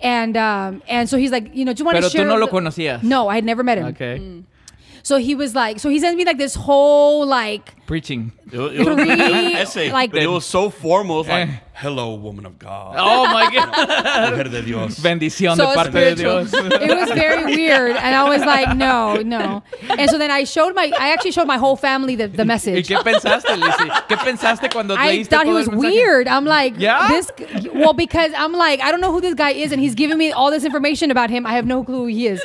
And 0.00 0.36
um, 0.36 0.82
and 0.88 1.08
so 1.10 1.18
he's 1.18 1.30
like, 1.30 1.54
you 1.54 1.64
know, 1.64 1.74
do 1.74 1.80
you 1.82 1.84
want 1.84 1.96
Pero 1.96 2.08
to 2.08 2.16
tú 2.16 2.20
share? 2.20 2.26
no 2.26 2.36
lo 2.36 2.48
conocías. 2.48 3.02
No, 3.02 3.28
I 3.28 3.34
had 3.34 3.44
never 3.44 3.62
met 3.62 3.76
him. 3.76 3.84
Okay. 3.86 4.42
So 5.10 5.16
he 5.16 5.34
was 5.34 5.56
like, 5.56 5.80
so 5.80 5.88
he 5.88 5.98
sent 5.98 6.16
me 6.16 6.24
like 6.24 6.38
this 6.38 6.54
whole 6.54 7.26
like 7.26 7.74
It, 7.78 7.86
Preaching. 7.88 8.30
was- 8.52 8.72
it 8.72 8.78
was, 8.78 8.96
it 8.96 9.08
was 9.08 9.08
an 9.08 9.56
essay, 9.56 9.90
like- 9.90 10.12
but 10.12 10.22
it 10.22 10.28
was 10.28 10.46
so 10.46 10.70
formal. 10.70 11.20
It's 11.22 11.28
like, 11.28 11.48
Eh. 11.48 11.52
Hello, 11.80 12.14
woman 12.14 12.44
of 12.46 12.58
God. 12.58 12.94
Oh 12.98 13.24
my 13.32 13.50
God. 13.52 14.30
Mujer 14.30 14.44
de 14.44 14.62
Dios. 14.62 14.98
Bendición 15.00 15.56
So 15.56 15.68
de 15.70 15.74
parte 15.74 15.92
de. 15.92 16.14
Dios. 16.14 16.52
it 16.52 16.94
was 16.96 17.10
very 17.10 17.44
weird, 17.56 17.96
and 17.96 18.14
I 18.14 18.28
was 18.28 18.42
like, 18.44 18.76
no, 18.76 19.16
no. 19.16 19.62
And 19.88 20.10
so 20.10 20.18
then 20.18 20.30
I 20.30 20.44
showed 20.44 20.74
my, 20.74 20.92
I 20.98 21.12
actually 21.12 21.32
showed 21.32 21.46
my 21.46 21.56
whole 21.56 21.76
family 21.76 22.16
the, 22.16 22.28
the 22.28 22.44
message. 22.44 22.88
¿Y 22.90 22.94
message. 22.94 23.04
qué 23.04 23.12
pensaste, 23.12 23.56
Lizzie? 23.56 23.90
¿Qué 24.08 24.16
pensaste 24.24 24.70
cuando 24.72 24.94
I 24.94 25.16
leíste 25.16 25.30
thought 25.30 25.46
he 25.46 25.52
was 25.52 25.68
weird. 25.68 26.28
I'm 26.28 26.44
like, 26.44 26.74
Yeah? 26.78 27.08
this. 27.08 27.30
Well, 27.74 27.94
because 27.94 28.32
I'm 28.36 28.52
like, 28.52 28.80
I 28.80 28.90
don't 28.90 29.00
know 29.00 29.12
who 29.12 29.20
this 29.20 29.34
guy 29.34 29.50
is, 29.50 29.72
and 29.72 29.80
he's 29.80 29.94
giving 29.94 30.18
me 30.18 30.32
all 30.32 30.50
this 30.50 30.64
information 30.64 31.10
about 31.10 31.30
him. 31.30 31.46
I 31.46 31.54
have 31.54 31.66
no 31.66 31.82
clue 31.82 32.00
who 32.02 32.06
he 32.06 32.26
is. 32.26 32.40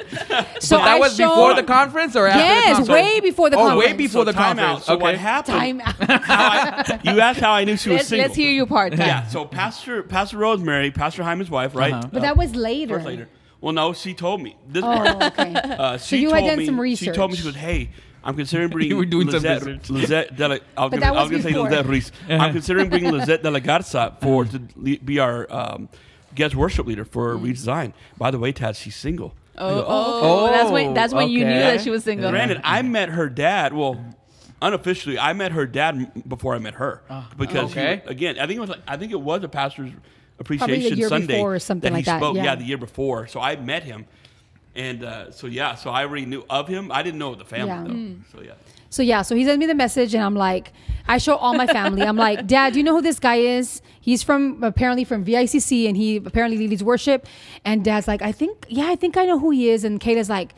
So 0.60 0.78
But 0.78 0.86
that 0.86 0.88
I 0.96 1.00
was 1.00 1.16
showed, 1.16 1.30
before 1.30 1.54
the 1.56 1.64
conference 1.64 2.16
or 2.16 2.28
after 2.28 2.40
the 2.40 2.46
Yes, 2.46 2.78
conference? 2.78 2.90
way 2.90 3.20
before 3.20 3.50
the 3.50 3.58
oh, 3.58 3.68
conference. 3.68 3.86
way 3.86 3.94
before 3.94 4.22
So 4.22 4.24
the 4.26 4.34
time 4.34 4.58
conference. 4.58 4.80
out. 4.82 4.86
So 4.86 4.94
okay. 4.94 5.02
what 5.04 5.16
happened? 5.16 5.58
time. 5.58 5.82
out. 5.82 5.96
I, 6.30 7.00
you 7.04 7.20
asked 7.20 7.40
how 7.40 7.52
I 7.54 7.64
knew 7.66 7.76
she 7.78 7.90
was 7.90 7.98
Let's, 7.98 8.08
single. 8.10 8.26
let's 8.28 8.36
hear 8.36 8.52
your 8.52 8.66
part. 8.66 8.94
Tad. 8.94 9.00
Yeah. 9.06 9.25
So 9.30 9.46
Pastor 9.46 10.04
Pastor 10.04 10.38
Rosemary, 10.38 10.92
Pastor 10.92 11.24
Jaime's 11.24 11.50
wife, 11.50 11.76
right? 11.76 11.94
Uh-huh. 11.94 12.10
but 12.12 12.22
that 12.22 12.38
was 12.38 12.56
later. 12.56 12.96
First 12.96 13.06
later. 13.08 13.30
Well, 13.62 13.74
no, 13.74 13.94
she 13.94 14.14
told 14.14 14.42
me. 14.42 14.56
This, 14.68 14.84
Oh, 14.86 15.26
okay. 15.28 15.54
uh, 15.56 15.98
she 15.98 16.18
you 16.20 16.30
had 16.32 16.40
told 16.42 16.50
done 16.52 16.60
me, 16.60 16.66
some 16.66 16.96
She 16.96 17.08
told 17.12 17.32
me 17.32 17.38
research. 17.38 17.38
she 17.38 17.44
goes, 17.44 17.56
"Hey, 17.56 17.90
I'm 18.24 18.36
considering 18.36 18.70
bringing 18.72 18.92
You 18.92 18.98
were 18.98 19.06
doing 19.06 19.26
some 19.32 19.36
Lizette, 19.42 19.62
research. 19.64 19.90
Lizette 19.90 20.36
de 20.36 20.48
la, 20.48 20.56
I 20.56 20.58
was 20.58 20.64
But 20.76 20.90
gonna, 20.92 21.00
that 21.00 21.08
I 21.08 21.12
was 21.12 21.22
was 21.24 21.32
gonna 21.32 21.44
say 21.44 21.50
before. 21.50 21.64
Lizette 21.70 21.86
Ruiz. 21.86 22.12
I'm 22.30 22.54
considering 22.54 22.90
bringing 22.90 23.12
Lizette 23.18 23.42
de 23.44 23.50
la 23.52 23.60
Garza 23.60 24.18
for 24.22 24.46
to 24.46 24.60
be 24.60 25.20
our 25.20 25.52
um, 25.52 25.90
guest 26.36 26.56
worship 26.56 26.86
leader 26.86 27.06
for 27.06 27.36
Redesign. 27.36 27.94
By 28.18 28.30
the 28.32 28.38
way, 28.40 28.52
Tad, 28.52 28.76
she's 28.76 28.96
single. 28.96 29.34
Oh, 29.58 29.76
go, 29.82 29.86
oh, 29.88 30.48
that's 30.48 30.70
when 30.70 30.94
that's 30.94 31.14
when 31.14 31.30
you 31.30 31.40
knew 31.46 31.60
that 31.60 31.82
she 31.82 31.90
was 31.90 32.04
single. 32.04 32.30
Granted, 32.30 32.60
I 32.64 32.82
met 32.82 33.10
her 33.10 33.30
dad. 33.30 33.74
Well, 33.74 34.04
unofficially, 34.62 35.20
I 35.20 35.34
met 35.34 35.52
her 35.52 35.66
dad 35.66 36.28
before 36.28 36.56
I 36.56 36.60
met 36.60 36.76
her 36.76 37.02
because 37.38 37.74
he- 37.74 37.80
again, 37.80 38.38
I 38.40 38.48
think 38.48 38.58
it 38.58 38.62
was 38.62 38.70
like 38.70 38.82
I 38.88 38.98
think 38.98 39.12
it 39.12 39.22
was 39.22 39.44
a 39.44 39.50
pastor's 39.50 39.92
appreciation 40.40 40.98
year 40.98 41.10
Sunday 41.10 41.28
before 41.36 41.56
or 41.56 41.60
something 41.60 41.92
that 41.94 41.98
he 41.98 42.00
like 42.00 42.06
that, 42.06 42.20
spoke. 42.20 42.36
yeah. 42.36 42.56
the 42.56 42.64
year 42.66 42.78
before. 42.78 43.28
So 43.28 43.40
I 43.40 43.56
met 43.56 43.84
him, 43.84 44.06
and 44.76 45.04
uh, 45.04 45.32
so 45.32 45.48
yeah, 45.48 45.76
so 45.76 45.90
I 45.90 46.04
already 46.04 46.26
knew 46.26 46.44
of 46.50 46.68
him. 46.68 46.92
I 46.92 47.04
didn't 47.04 47.20
know 47.20 47.36
the 47.36 47.46
family 47.46 47.68
Yeah. 47.68 47.84
though. 47.88 48.16
So 48.38 48.44
yeah. 48.44 48.52
So 48.90 49.02
yeah, 49.04 49.24
so 49.24 49.36
he 49.36 49.44
sent 49.44 49.60
me 49.60 49.66
the 49.66 49.76
message, 49.76 50.14
and 50.14 50.24
I'm 50.24 50.36
like, 50.36 50.72
I 51.08 51.18
show 51.18 51.36
all 51.36 51.54
my 51.54 51.68
family. 51.68 52.04
I'm 52.04 52.16
like, 52.16 52.48
Dad, 52.56 52.74
do 52.74 52.80
you 52.80 52.84
know 52.84 52.96
who 52.96 53.02
this 53.02 53.20
guy 53.20 53.36
is? 53.38 53.82
He's 54.00 54.24
from 54.24 54.64
apparently 54.64 55.04
from 55.04 55.26
VICC, 55.26 55.88
and 55.88 55.98
he 55.98 56.18
apparently 56.18 56.66
leads 56.66 56.82
worship. 56.84 57.28
And 57.66 57.84
Dad's 57.84 58.08
like, 58.08 58.22
I 58.22 58.32
think, 58.32 58.66
yeah, 58.70 58.86
I 58.88 58.96
think 58.96 59.18
I 59.18 59.26
know 59.26 59.38
who 59.38 59.52
he 59.52 59.70
is. 59.70 59.84
And 59.84 60.00
Kayla's 60.00 60.30
like. 60.30 60.54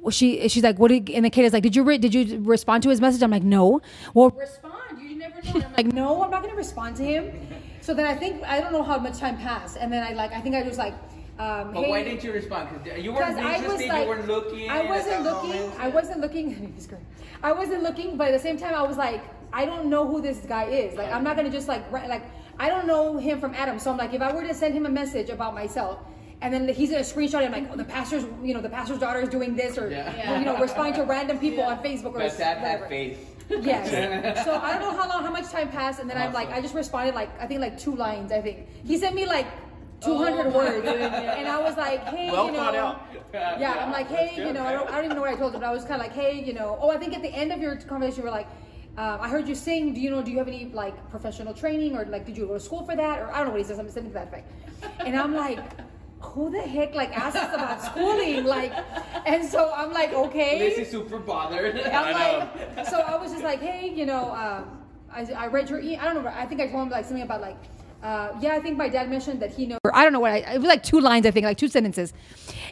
Well, 0.00 0.10
She 0.10 0.48
she's 0.48 0.62
like 0.62 0.78
what 0.78 0.88
did 0.88 1.10
and 1.10 1.24
the 1.24 1.30
kid 1.30 1.44
is 1.44 1.52
like 1.52 1.62
did 1.62 1.76
you 1.76 1.82
re- 1.82 1.98
did 1.98 2.14
you 2.14 2.40
respond 2.42 2.82
to 2.84 2.88
his 2.88 3.00
message 3.00 3.22
I'm 3.22 3.30
like 3.30 3.42
no 3.42 3.80
well 4.14 4.30
respond 4.30 5.00
you 5.00 5.16
never 5.18 5.42
know 5.42 5.52
And 5.54 5.64
I'm 5.64 5.72
like 5.74 5.86
no 5.86 6.22
I'm 6.22 6.30
not 6.30 6.42
gonna 6.42 6.54
respond 6.54 6.96
to 6.96 7.04
him 7.04 7.32
so 7.80 7.94
then 7.94 8.06
I 8.06 8.14
think 8.14 8.42
I 8.44 8.60
don't 8.60 8.72
know 8.72 8.82
how 8.82 8.98
much 8.98 9.18
time 9.18 9.36
passed 9.38 9.76
and 9.78 9.92
then 9.92 10.02
I 10.02 10.12
like 10.12 10.32
I 10.32 10.40
think 10.40 10.54
I 10.54 10.62
was 10.62 10.78
like 10.78 10.94
um, 11.40 11.72
But 11.72 11.84
hey, 11.84 11.90
why 11.90 12.02
didn't 12.04 12.22
you 12.22 12.32
respond? 12.32 12.68
Because 12.68 13.02
you 13.02 13.12
weren't 13.12 13.38
I 13.38 13.56
was 13.56 13.62
interested, 13.62 13.88
like, 13.88 14.02
you 14.02 14.08
weren't 14.10 14.26
looking. 14.28 14.68
I 14.68 14.84
wasn't 14.84 15.22
looking. 15.22 15.56
moment. 15.56 15.80
I 15.80 15.88
wasn't 15.88 16.20
looking. 16.20 16.72
He's 16.74 16.86
great. 16.86 17.00
I 17.42 17.52
wasn't 17.52 17.82
looking, 17.82 18.18
but 18.18 18.28
at 18.28 18.32
the 18.32 18.38
same 18.38 18.58
time, 18.58 18.74
I 18.74 18.82
was 18.82 18.98
like, 18.98 19.24
I 19.50 19.64
don't 19.64 19.86
know 19.86 20.06
who 20.06 20.20
this 20.20 20.40
guy 20.40 20.64
is. 20.64 20.98
Like, 20.98 21.10
I'm 21.10 21.24
not 21.24 21.36
gonna 21.36 21.48
just 21.48 21.66
like 21.66 21.90
like 21.90 22.24
I 22.58 22.68
don't 22.68 22.86
know 22.86 23.16
him 23.16 23.40
from 23.40 23.54
Adam. 23.54 23.78
So 23.78 23.90
I'm 23.90 23.96
like, 23.96 24.12
if 24.12 24.20
I 24.20 24.30
were 24.34 24.42
to 24.42 24.52
send 24.52 24.74
him 24.74 24.84
a 24.84 24.90
message 24.90 25.30
about 25.30 25.54
myself. 25.54 26.00
And 26.42 26.52
then 26.54 26.68
he's 26.68 26.90
gonna 26.90 27.02
screenshot 27.02 27.42
it. 27.42 27.46
I'm 27.46 27.52
like, 27.52 27.68
oh, 27.72 27.76
the 27.76 27.84
pastor's, 27.84 28.24
you 28.42 28.54
know, 28.54 28.60
the 28.62 28.68
pastor's 28.70 28.98
daughter 28.98 29.20
is 29.20 29.28
doing 29.28 29.54
this, 29.54 29.76
or 29.76 29.90
Yeah. 29.90 30.38
you 30.38 30.44
know, 30.44 30.56
responding 30.58 30.94
to 30.94 31.02
random 31.04 31.38
people 31.38 31.62
on 31.64 31.82
Facebook, 31.82 32.14
or 32.14 32.18
But 32.20 32.38
Dad 32.38 32.62
whatever. 32.62 32.84
had 32.84 32.88
faith. 32.88 33.36
Yes. 33.50 34.44
so 34.44 34.54
I 34.56 34.78
don't 34.78 34.82
know 34.82 35.02
how 35.02 35.08
long, 35.08 35.24
how 35.24 35.30
much 35.30 35.48
time 35.50 35.68
passed, 35.68 36.00
and 36.00 36.08
then 36.08 36.16
I'm 36.16 36.32
like, 36.32 36.50
I 36.50 36.60
just 36.60 36.74
responded 36.74 37.14
like, 37.14 37.30
I 37.40 37.46
think 37.46 37.60
like 37.60 37.78
two 37.78 37.94
lines. 37.94 38.32
I 38.32 38.40
think 38.40 38.66
he 38.84 38.96
sent 38.96 39.14
me 39.14 39.26
like 39.26 39.46
200 40.00 40.54
words, 40.54 40.86
and 40.86 41.46
I 41.46 41.60
was 41.60 41.76
like, 41.76 42.04
hey, 42.04 42.30
Well 42.30 42.46
you 42.46 42.52
know, 42.52 42.58
thought 42.58 42.74
out. 42.74 43.06
yeah, 43.34 43.84
I'm 43.84 43.92
like, 43.92 44.08
hey, 44.08 44.34
you 44.46 44.52
know, 44.54 44.64
I 44.64 44.72
don't, 44.72 44.88
I 44.88 44.94
don't 44.96 45.04
even 45.06 45.16
know 45.16 45.22
what 45.22 45.30
I 45.34 45.36
told 45.36 45.54
him, 45.54 45.60
but 45.60 45.66
I 45.66 45.72
was 45.72 45.82
kind 45.82 45.96
of 46.00 46.06
like, 46.06 46.14
hey, 46.14 46.42
you 46.42 46.54
know, 46.54 46.78
oh, 46.80 46.90
I 46.90 46.96
think 46.96 47.12
at 47.14 47.20
the 47.22 47.28
end 47.28 47.52
of 47.52 47.60
your 47.60 47.76
conversation, 47.76 48.18
you 48.20 48.24
were 48.24 48.30
like, 48.30 48.48
uh, 48.96 49.18
I 49.20 49.28
heard 49.28 49.46
you 49.46 49.54
sing. 49.54 49.94
Do 49.94 50.00
you 50.00 50.10
know? 50.10 50.20
Do 50.20 50.30
you 50.32 50.38
have 50.38 50.48
any 50.48 50.66
like 50.72 51.08
professional 51.10 51.54
training 51.54 51.96
or 51.96 52.04
like 52.06 52.26
did 52.26 52.36
you 52.36 52.46
go 52.48 52.54
to 52.54 52.60
school 52.60 52.84
for 52.84 52.96
that 52.96 53.20
or 53.20 53.30
I 53.30 53.36
don't 53.38 53.46
know 53.46 53.52
what 53.52 53.58
he 53.60 53.64
says. 53.64 53.76
Something, 53.76 53.94
something 53.94 54.10
to 54.12 54.18
that 54.18 54.28
effect. 54.28 54.50
And 55.06 55.16
I'm 55.16 55.32
like, 55.34 55.60
who 56.20 56.50
the 56.50 56.60
heck 56.60 56.94
like 56.94 57.16
asked 57.16 57.36
us 57.36 57.52
about 57.54 57.82
schooling? 57.82 58.44
Like, 58.44 58.72
and 59.26 59.44
so 59.44 59.72
I'm 59.74 59.92
like, 59.92 60.12
okay. 60.12 60.58
this 60.58 60.78
is 60.78 60.90
super 60.90 61.18
bothered. 61.18 61.80
I'm 61.80 62.12
like, 62.12 62.86
so 62.86 63.00
I 63.00 63.16
was 63.16 63.32
just 63.32 63.44
like, 63.44 63.60
hey, 63.60 63.92
you 63.92 64.06
know, 64.06 64.30
um, 64.32 64.78
I, 65.12 65.22
I 65.32 65.46
read 65.48 65.68
your, 65.70 65.80
e- 65.80 65.96
I 65.96 66.04
don't 66.04 66.22
know, 66.22 66.30
I 66.30 66.46
think 66.46 66.60
I 66.60 66.66
told 66.68 66.84
him 66.84 66.90
like 66.90 67.04
something 67.04 67.22
about 67.22 67.40
like, 67.40 67.56
uh, 68.02 68.32
yeah, 68.40 68.54
I 68.54 68.60
think 68.60 68.78
my 68.78 68.88
dad 68.88 69.10
mentioned 69.10 69.40
that 69.40 69.52
he 69.52 69.66
knows. 69.66 69.78
I 69.92 70.04
don't 70.04 70.12
know 70.14 70.20
what 70.20 70.32
I, 70.32 70.38
it 70.38 70.58
was 70.58 70.68
like 70.68 70.82
two 70.82 71.00
lines, 71.00 71.26
I 71.26 71.30
think, 71.32 71.44
like 71.44 71.58
two 71.58 71.68
sentences. 71.68 72.14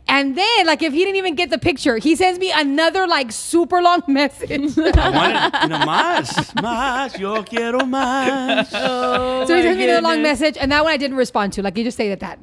And 0.07 0.39
then, 0.39 0.67
like, 0.67 0.81
if 0.81 0.95
he 0.95 1.01
didn't 1.01 1.17
even 1.17 1.35
get 1.35 1.51
the 1.51 1.59
picture, 1.59 1.99
he 1.99 2.17
sends 2.17 2.39
me 2.39 2.51
another 2.51 3.07
like 3.07 3.31
super 3.31 3.83
long 3.83 4.03
message. 4.09 4.51
I 4.79 5.11
wanted, 5.11 5.63
you 5.65 5.69
know, 5.69 5.85
más, 5.85 6.55
más, 6.55 7.19
yo 7.19 7.43
quiero 7.43 7.81
más. 7.81 8.71
Oh, 8.73 9.45
so 9.47 9.55
he 9.55 9.61
my 9.61 9.67
sent 9.69 9.79
me 9.79 9.85
another 9.85 10.01
long 10.01 10.23
message, 10.23 10.57
and 10.57 10.73
that 10.73 10.83
one 10.83 10.93
I 10.95 10.97
didn't 10.97 11.19
respond 11.19 11.53
to. 11.55 11.63
Like, 11.63 11.77
he 11.77 11.85
just 11.85 11.99
stated 11.99 12.21
that. 12.21 12.39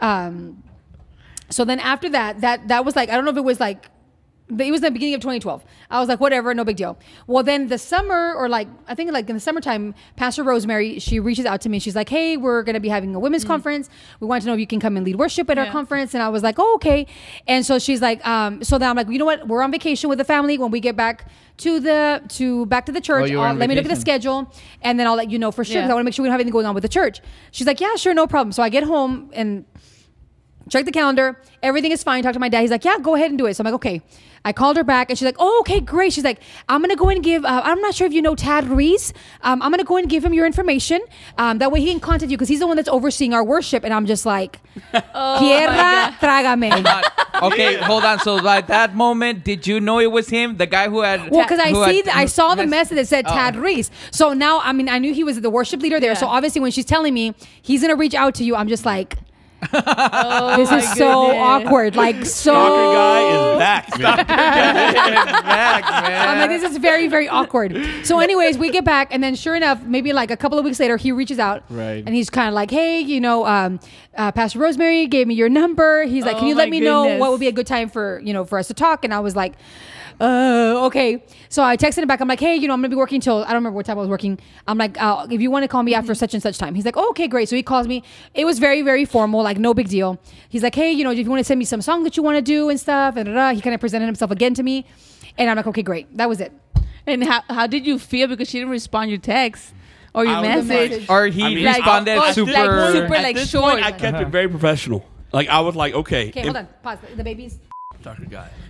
Um, 0.00 0.62
so 1.50 1.64
then 1.64 1.80
after 1.80 2.08
that, 2.10 2.40
that 2.42 2.68
that 2.68 2.84
was 2.84 2.96
like 2.96 3.08
I 3.10 3.14
don't 3.16 3.24
know 3.24 3.30
if 3.32 3.36
it 3.36 3.44
was 3.44 3.60
like 3.60 3.86
it 4.58 4.72
was 4.72 4.80
the 4.80 4.90
beginning 4.90 5.14
of 5.14 5.20
2012. 5.20 5.64
I 5.90 6.00
was 6.00 6.08
like, 6.08 6.18
whatever, 6.18 6.52
no 6.54 6.64
big 6.64 6.74
deal. 6.76 6.98
Well, 7.28 7.44
then 7.44 7.68
the 7.68 7.78
summer, 7.78 8.34
or 8.34 8.48
like 8.48 8.66
I 8.88 8.96
think 8.96 9.12
like 9.12 9.28
in 9.28 9.36
the 9.36 9.40
summertime, 9.40 9.94
Pastor 10.16 10.42
Rosemary 10.42 10.98
she 10.98 11.20
reaches 11.20 11.46
out 11.46 11.60
to 11.60 11.68
me. 11.68 11.78
She's 11.78 11.94
like, 11.94 12.08
hey, 12.08 12.36
we're 12.36 12.64
gonna 12.64 12.80
be 12.80 12.88
having 12.88 13.14
a 13.14 13.20
women's 13.20 13.44
conference. 13.44 13.88
We 14.18 14.26
want 14.26 14.42
to 14.42 14.48
know 14.48 14.54
if 14.54 14.58
you 14.60 14.66
can 14.66 14.80
come 14.80 14.96
and 14.96 15.06
lead 15.06 15.16
worship 15.16 15.48
at 15.50 15.58
our 15.58 15.66
conference. 15.70 16.14
And 16.14 16.22
I 16.22 16.28
was 16.30 16.42
like, 16.42 16.56
oh, 16.58 16.74
okay. 16.76 17.06
And 17.46 17.64
so 17.64 17.78
she's 17.78 18.02
like, 18.02 18.26
um, 18.26 18.64
so 18.64 18.76
then 18.76 18.90
I'm 18.90 18.96
like, 18.96 19.08
you 19.08 19.18
know 19.18 19.24
what? 19.24 19.46
We're 19.46 19.62
on 19.62 19.70
vacation 19.70 20.08
with 20.08 20.18
the 20.18 20.24
family. 20.24 20.58
When 20.58 20.72
we 20.72 20.80
get 20.80 20.96
back 20.96 21.28
to 21.58 21.78
the 21.78 22.20
to 22.30 22.66
back 22.66 22.86
to 22.86 22.92
the 22.92 23.00
church, 23.00 23.30
you 23.30 23.38
were 23.38 23.46
I'll- 23.46 23.54
let 23.54 23.68
me 23.68 23.76
look 23.76 23.84
at 23.84 23.88
the 23.90 24.00
schedule, 24.00 24.52
and 24.82 24.98
then 24.98 25.06
I'll 25.06 25.14
let 25.16 25.30
you 25.30 25.38
know 25.38 25.52
for 25.52 25.62
sure. 25.64 25.74
Yeah. 25.76 25.80
Because 25.82 25.90
I 25.90 25.94
want 25.94 26.02
to 26.02 26.04
make 26.06 26.14
sure 26.14 26.22
we 26.24 26.26
don't 26.28 26.32
have 26.32 26.40
anything 26.40 26.52
going 26.52 26.66
on 26.66 26.74
with 26.74 26.82
the 26.82 26.88
church. 26.88 27.20
She's 27.52 27.68
like, 27.68 27.80
yeah, 27.80 27.94
sure, 27.96 28.14
no 28.14 28.26
problem. 28.26 28.50
So 28.50 28.64
I 28.64 28.68
get 28.68 28.82
home 28.82 29.30
and 29.32 29.64
check 30.70 30.86
the 30.86 30.92
calendar. 30.92 31.36
Everything 31.62 31.92
is 31.92 32.02
fine. 32.02 32.22
Talk 32.22 32.32
to 32.32 32.38
my 32.38 32.48
dad. 32.48 32.62
He's 32.62 32.70
like, 32.70 32.84
yeah, 32.86 32.96
go 32.98 33.14
ahead 33.14 33.28
and 33.30 33.38
do 33.38 33.44
it. 33.46 33.54
So 33.54 33.60
I'm 33.62 33.66
like, 33.66 33.74
okay. 33.74 34.00
I 34.42 34.54
called 34.54 34.78
her 34.78 34.84
back 34.84 35.10
and 35.10 35.18
she's 35.18 35.26
like, 35.26 35.36
oh, 35.38 35.58
okay, 35.60 35.80
great. 35.80 36.14
She's 36.14 36.24
like, 36.24 36.40
I'm 36.66 36.80
going 36.80 36.88
to 36.88 36.96
go 36.96 37.10
and 37.10 37.22
give, 37.22 37.44
uh, 37.44 37.60
I'm 37.62 37.78
not 37.82 37.94
sure 37.94 38.06
if 38.06 38.14
you 38.14 38.22
know 38.22 38.34
Tad 38.34 38.66
Ruiz. 38.68 39.12
Um, 39.42 39.60
I'm 39.60 39.70
going 39.70 39.80
to 39.80 39.84
go 39.84 39.98
and 39.98 40.08
give 40.08 40.24
him 40.24 40.32
your 40.32 40.46
information. 40.46 41.02
Um, 41.36 41.58
that 41.58 41.70
way 41.70 41.80
he 41.82 41.88
can 41.90 42.00
contact 42.00 42.30
you 42.30 42.38
because 42.38 42.48
he's 42.48 42.60
the 42.60 42.66
one 42.66 42.76
that's 42.76 42.88
overseeing 42.88 43.34
our 43.34 43.44
worship. 43.44 43.84
And 43.84 43.92
I'm 43.92 44.06
just 44.06 44.24
like, 44.24 44.58
Oh 45.14 45.38
tierra, 45.40 46.16
trágame. 46.20 47.04
okay, 47.42 47.76
hold 47.82 48.02
on. 48.04 48.18
So 48.20 48.38
at 48.48 48.66
that 48.68 48.94
moment, 48.94 49.44
did 49.44 49.66
you 49.66 49.78
know 49.78 49.98
it 49.98 50.10
was 50.10 50.30
him, 50.30 50.56
the 50.56 50.66
guy 50.66 50.88
who 50.88 51.02
had? 51.02 51.30
Well, 51.30 51.42
because 51.44 51.58
I 51.58 51.68
who 51.68 51.84
see, 51.84 51.96
had- 51.96 52.04
th- 52.06 52.16
I 52.16 52.24
saw 52.24 52.54
the 52.54 52.66
message 52.66 52.96
that 52.96 53.08
said 53.08 53.26
Oh. 53.28 53.32
Tad 53.32 53.56
Ruiz. 53.56 53.90
So 54.10 54.32
now, 54.32 54.60
I 54.60 54.72
mean, 54.72 54.88
I 54.88 54.98
knew 54.98 55.12
he 55.12 55.22
was 55.22 55.38
the 55.38 55.50
worship 55.50 55.82
leader 55.82 56.00
there. 56.00 56.12
Yeah. 56.12 56.18
So 56.18 56.26
obviously, 56.26 56.62
when 56.62 56.70
she's 56.70 56.86
telling 56.86 57.12
me 57.12 57.34
he's 57.60 57.82
gonna 57.82 57.94
reach 57.96 58.14
out 58.14 58.34
to 58.36 58.44
you, 58.44 58.56
I'm 58.56 58.68
just 58.68 58.86
like, 58.86 59.18
Oh, 59.72 60.56
this 60.56 60.70
is 60.72 60.90
so 60.94 61.26
goodness. 61.26 61.42
awkward. 61.42 61.96
Like 61.96 62.16
so. 62.24 62.52
Stalker 62.52 62.94
guy 62.94 63.52
is 63.52 63.58
back. 63.58 64.26
Back, 64.30 65.84
man. 66.04 66.28
I'm 66.28 66.38
like, 66.38 66.50
this 66.50 66.70
is 66.70 66.76
very, 66.78 67.08
very 67.08 67.28
awkward. 67.28 67.76
So, 68.04 68.20
anyways, 68.20 68.58
we 68.58 68.70
get 68.70 68.84
back, 68.84 69.12
and 69.12 69.22
then 69.22 69.34
sure 69.34 69.54
enough, 69.56 69.82
maybe 69.82 70.12
like 70.12 70.30
a 70.30 70.36
couple 70.36 70.58
of 70.58 70.64
weeks 70.64 70.80
later, 70.80 70.96
he 70.96 71.12
reaches 71.12 71.38
out, 71.38 71.62
Right. 71.68 72.02
And 72.04 72.14
he's 72.14 72.30
kind 72.30 72.48
of 72.48 72.54
like, 72.54 72.70
hey, 72.70 73.00
you 73.00 73.20
know, 73.20 73.46
um, 73.46 73.80
uh, 74.16 74.32
Pastor 74.32 74.58
Rosemary 74.58 75.06
gave 75.06 75.26
me 75.26 75.34
your 75.34 75.48
number. 75.48 76.04
He's 76.04 76.24
like, 76.24 76.36
can 76.36 76.46
Oh 76.46 76.48
you 76.48 76.54
let 76.54 76.68
my 76.68 76.70
me 76.70 76.80
know 76.80 77.16
what 77.18 77.30
would 77.30 77.40
be 77.40 77.48
a 77.48 77.52
good 77.52 77.66
time 77.66 77.88
for 77.88 78.20
you 78.24 78.32
know 78.32 78.44
for 78.44 78.58
us 78.58 78.68
to 78.68 78.74
talk? 78.74 79.04
And 79.04 79.12
I 79.14 79.20
was 79.20 79.36
like. 79.36 79.54
Uh, 80.20 80.84
okay. 80.86 81.24
So 81.48 81.62
I 81.62 81.76
texted 81.76 81.98
him 82.02 82.08
back. 82.08 82.20
I'm 82.20 82.28
like, 82.28 82.40
hey, 82.40 82.54
you 82.54 82.68
know, 82.68 82.74
I'm 82.74 82.80
gonna 82.80 82.90
be 82.90 82.96
working 82.96 83.20
till 83.20 83.38
I 83.42 83.46
don't 83.48 83.56
remember 83.56 83.76
what 83.76 83.86
time 83.86 83.96
I 83.96 84.00
was 84.00 84.08
working. 84.08 84.38
I'm 84.68 84.76
like, 84.76 85.00
uh, 85.00 85.26
if 85.30 85.40
you 85.40 85.50
want 85.50 85.64
to 85.64 85.68
call 85.68 85.82
me 85.82 85.94
after 85.94 86.14
such 86.14 86.34
and 86.34 86.42
such 86.42 86.58
time. 86.58 86.74
He's 86.74 86.84
like, 86.84 86.96
oh, 86.96 87.08
okay, 87.10 87.26
great. 87.26 87.48
So 87.48 87.56
he 87.56 87.62
calls 87.62 87.88
me. 87.88 88.02
It 88.34 88.44
was 88.44 88.58
very, 88.58 88.82
very 88.82 89.04
formal, 89.06 89.42
like 89.42 89.58
no 89.58 89.72
big 89.72 89.88
deal. 89.88 90.20
He's 90.48 90.62
like, 90.62 90.74
hey, 90.74 90.92
you 90.92 91.04
know, 91.04 91.10
if 91.10 91.18
you 91.18 91.24
want 91.24 91.40
to 91.40 91.44
send 91.44 91.58
me 91.58 91.64
some 91.64 91.80
song 91.80 92.04
that 92.04 92.16
you 92.16 92.22
want 92.22 92.36
to 92.36 92.42
do 92.42 92.68
and 92.68 92.78
stuff, 92.78 93.16
and 93.16 93.28
he 93.56 93.62
kind 93.62 93.74
of 93.74 93.80
presented 93.80 94.06
himself 94.06 94.30
again 94.30 94.52
to 94.54 94.62
me, 94.62 94.84
and 95.38 95.48
I'm 95.48 95.56
like, 95.56 95.66
okay, 95.68 95.82
great. 95.82 96.14
That 96.16 96.28
was 96.28 96.40
it. 96.40 96.52
And 97.06 97.24
how, 97.24 97.42
how 97.48 97.66
did 97.66 97.86
you 97.86 97.98
feel 97.98 98.28
because 98.28 98.48
she 98.50 98.58
didn't 98.58 98.70
respond 98.72 99.10
your 99.10 99.18
text 99.18 99.72
or 100.14 100.24
your 100.24 100.34
I 100.36 100.56
was 100.56 100.66
message? 100.66 100.90
message. 100.90 101.08
or 101.08 101.26
he 101.28 101.42
I 101.42 101.48
mean, 101.54 101.64
responded 101.64 102.16
like, 102.18 102.28
oh, 102.28 102.32
super. 102.32 102.52
like 102.52 102.92
super, 102.92 103.14
At 103.14 103.22
like 103.22 103.36
this 103.36 103.50
short. 103.50 103.72
point, 103.72 103.84
I 103.86 103.92
kept 103.92 104.20
it 104.20 104.28
very 104.28 104.48
professional. 104.48 105.04
Like 105.32 105.48
I 105.48 105.60
was 105.60 105.74
like, 105.74 105.94
okay, 105.94 106.28
Okay, 106.28 106.42
hold 106.42 106.56
on. 106.56 106.68
Pause. 106.82 106.98
The 107.16 107.24
babies. 107.24 107.58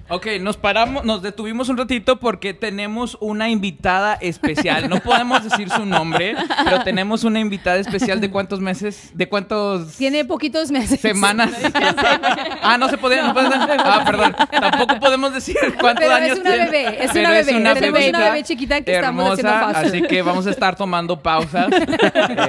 Ok, 0.08 0.26
nos 0.40 0.56
paramos, 0.56 1.04
nos 1.04 1.22
detuvimos 1.22 1.68
un 1.68 1.76
ratito 1.76 2.18
porque 2.18 2.52
tenemos 2.52 3.16
una 3.20 3.48
invitada 3.48 4.14
especial. 4.20 4.88
No 4.88 4.98
podemos 5.00 5.44
decir 5.44 5.70
su 5.70 5.86
nombre, 5.86 6.34
pero 6.64 6.82
tenemos 6.82 7.22
una 7.22 7.38
invitada 7.38 7.76
especial 7.78 8.20
de 8.20 8.28
cuántos 8.28 8.58
meses, 8.60 9.10
de 9.14 9.28
cuántos 9.28 9.96
Tiene 9.96 10.24
poquitos 10.24 10.70
meses. 10.72 11.00
semanas. 11.00 11.52
ah, 12.62 12.76
no 12.76 12.88
se 12.88 12.98
puede, 12.98 13.22
no 13.22 13.32
puede- 13.32 13.48
Ah, 13.52 14.02
perdón. 14.04 14.34
Tampoco 14.50 14.98
podemos 14.98 15.32
decir 15.32 15.56
cuántos 15.80 16.04
Pero 16.06 16.16
es 16.24 16.38
una 16.40 16.50
tiene. 16.50 16.64
bebé, 16.64 17.04
es 17.04 17.10
Pero 17.12 17.20
una 17.20 17.30
bebé. 17.30 17.44
Tenemos 17.44 17.60
una 17.60 17.74
bebita 17.74 18.18
bebé 18.18 18.42
chiquita 18.42 18.80
que 18.80 18.94
estamos 18.96 19.30
haciendo 19.32 19.52
hermosa, 19.52 19.74
fácil. 19.74 19.88
Así 19.90 20.02
que 20.08 20.22
vamos 20.22 20.46
a 20.46 20.50
estar 20.50 20.76
tomando 20.76 21.20
pausas. 21.20 21.68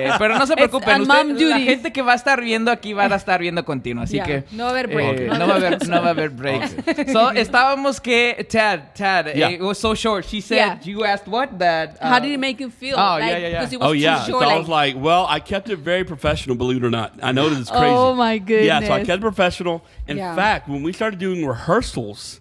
Eh, 0.02 0.10
pero 0.18 0.38
no 0.38 0.46
se 0.48 0.56
preocupen, 0.56 1.02
usted- 1.02 1.42
la 1.48 1.60
gente 1.60 1.92
que 1.92 2.02
va 2.02 2.14
a 2.14 2.16
estar 2.16 2.40
viendo 2.42 2.72
aquí 2.72 2.94
va 2.94 3.04
a 3.06 3.16
estar 3.16 3.40
viendo 3.40 3.64
continuo, 3.66 4.04
así 4.04 4.14
Yeah. 4.16 4.26
que 4.26 4.44
No 4.52 4.64
va 4.64 4.70
a 4.70 4.72
haber 4.74 4.88
break. 4.88 5.20
eh, 5.20 5.28
No 5.28 5.32
va 5.32 5.36
a 5.36 5.40
no 5.40 5.48
va 5.48 5.54
a 5.54 5.58
haber, 5.58 5.88
no 5.90 6.02
va 6.02 6.08
a 6.08 6.12
haber 6.12 6.30
breaks. 6.30 6.71
So, 7.12 7.32
estábamos 7.34 8.02
que 8.02 8.44
Tad, 8.44 8.94
Tad, 8.96 9.28
eh, 9.28 9.34
Yeah. 9.38 9.50
it 9.50 9.62
was 9.62 9.80
so 9.80 9.94
short. 9.94 10.26
She 10.26 10.42
said 10.42 10.56
Yeah. 10.56 10.78
you 10.84 11.04
asked 11.06 11.28
what 11.28 11.58
that. 11.60 11.98
uh, 12.02 12.08
how 12.10 12.20
did 12.20 12.32
it 12.32 12.40
make 12.40 12.60
you 12.60 12.70
feel? 12.70 12.96
Oh, 12.98 13.02
like, 13.20 13.24
yeah, 13.24 13.38
yeah, 13.38 13.48
yeah. 13.48 13.60
Because 13.60 13.74
it 13.74 13.80
was 13.80 13.90
Oh 13.90 13.92
yeah, 13.92 14.20
too 14.20 14.26
so 14.26 14.32
short. 14.32 14.44
I 14.44 14.48
like, 14.48 14.60
was 14.60 14.68
like, 14.70 14.96
well, 14.98 15.26
I 15.30 15.40
kept 15.40 15.70
it 15.70 15.78
very 15.78 16.04
professional, 16.04 16.56
believe 16.56 16.78
it 16.78 16.86
or 16.86 16.90
not. 16.90 17.14
I 17.22 17.32
know 17.32 17.50
this 17.50 17.60
is 17.60 17.70
crazy. 17.70 17.96
Oh, 17.96 18.14
my 18.16 18.38
goodness. 18.38 18.66
Yeah, 18.68 18.80
so 18.88 18.94
I 18.94 19.00
kept 19.04 19.20
it 19.20 19.22
professional. 19.22 19.84
In 20.08 20.18
Yeah. 20.18 20.36
fact, 20.36 20.68
when 20.70 20.84
we 20.84 20.94
started 20.94 21.20
doing 21.20 21.46
rehearsals, 21.46 22.40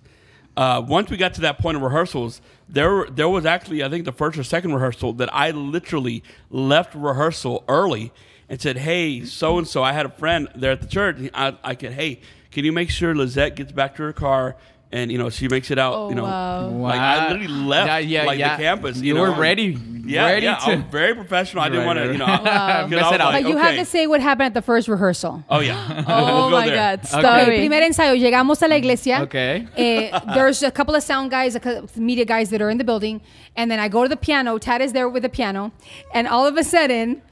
uh, 0.57 0.83
once 0.87 1.11
we 1.11 1.17
got 1.17 1.35
to 1.35 1.41
that 1.43 1.59
point 1.59 1.77
of 1.77 1.83
rehearsals, 1.83 2.41
there 2.69 3.07
there 3.11 3.29
was 3.29 3.45
actually 3.47 3.83
I 3.83 3.89
think 3.89 4.05
the 4.05 4.13
first 4.13 4.39
or 4.39 4.45
second 4.45 4.73
rehearsal 4.75 5.13
that 5.15 5.29
I 5.35 5.51
literally 5.53 6.23
left 6.51 6.95
rehearsal 6.95 7.65
early 7.69 8.13
and 8.49 8.61
said, 8.61 8.77
"Hey, 8.79 9.25
so 9.25 9.59
and 9.59 9.67
so, 9.67 9.83
I 9.83 9.93
had 9.93 10.07
a 10.07 10.11
friend 10.11 10.49
there 10.55 10.73
at 10.73 10.81
the 10.81 10.87
church. 10.89 11.17
I, 11.35 11.57
I 11.63 11.75
could, 11.77 11.93
hey, 11.93 12.21
can 12.51 12.65
you 12.65 12.73
make 12.73 12.91
sure 12.91 13.15
Lizette 13.15 13.57
gets 13.57 13.73
back 13.73 13.97
to 13.97 14.03
her 14.03 14.13
car?" 14.13 14.57
And 14.93 15.13
you 15.13 15.19
know 15.19 15.31
she 15.31 15.47
makes 15.47 15.71
it 15.71 15.79
out. 15.79 15.95
Oh, 15.95 16.09
you 16.09 16.17
know, 16.17 16.25
wow. 16.25 16.69
like 16.69 16.99
I 16.99 17.29
literally 17.29 17.47
left 17.47 17.87
Yeah, 17.87 17.99
yeah, 17.99 18.25
like 18.25 18.39
yeah. 18.41 18.57
the 18.57 18.63
campus. 18.65 19.01
You, 19.01 19.15
know, 19.15 19.21
were 19.21 19.29
and- 19.29 19.39
ready. 19.39 19.79
Yeah, 20.05 20.25
ready 20.27 20.47
yeah. 20.47 20.57
to. 20.57 20.73
I'm 20.73 20.91
very 20.91 21.15
professional. 21.15 21.63
I 21.63 21.69
didn't 21.69 21.87
Right, 21.87 21.95
want 21.95 21.99
to, 22.01 22.13
you 22.13 22.19
know, 22.19 22.27
Wow. 22.27 22.41
'cause 22.83 22.91
Mess 22.91 23.13
it 23.13 23.21
up. 23.21 23.33
But 23.33 23.43
you 23.43 23.51
okay. 23.57 23.59
have 23.63 23.77
to 23.77 23.85
say 23.85 24.09
what 24.09 24.21
happened 24.21 24.47
at 24.47 24.55
the 24.55 24.63
first 24.63 24.89
rehearsal. 24.89 25.45
Oh 25.49 25.61
yeah. 25.61 26.05
oh 26.09 26.49
We'll 26.49 26.51
my 26.51 26.67
there. 26.67 26.75
God. 26.75 26.99
Okay. 27.05 27.19
Okay, 27.19 27.43
Story. 27.45 27.59
primer 27.69 27.83
ensayo. 27.83 28.19
Llegamos 28.21 28.61
a 28.63 28.67
la 28.67 28.75
iglesia. 28.75 29.21
Okay. 29.23 29.69
Eh, 29.77 30.19
there's 30.35 30.65
a 30.65 30.73
couple 30.73 30.97
of 30.97 31.05
sound 31.05 31.31
guys, 31.31 31.55
a 31.55 31.61
couple 31.61 31.85
of 31.85 31.97
media 31.97 32.25
guys 32.25 32.51
that 32.51 32.61
are 32.61 32.71
in 32.71 32.79
the 32.79 32.83
building. 32.85 33.21
And 33.55 33.71
then 33.71 33.79
I 33.79 33.87
go 33.87 34.03
to 34.03 34.09
the 34.09 34.17
piano. 34.17 34.59
Tad 34.59 34.83
is 34.83 34.93
there 34.93 35.09
with 35.09 35.23
the 35.23 35.29
piano. 35.29 35.71
And 36.13 36.27
all 36.27 36.49
of 36.49 36.57
a 36.57 36.65
sudden, 36.65 37.23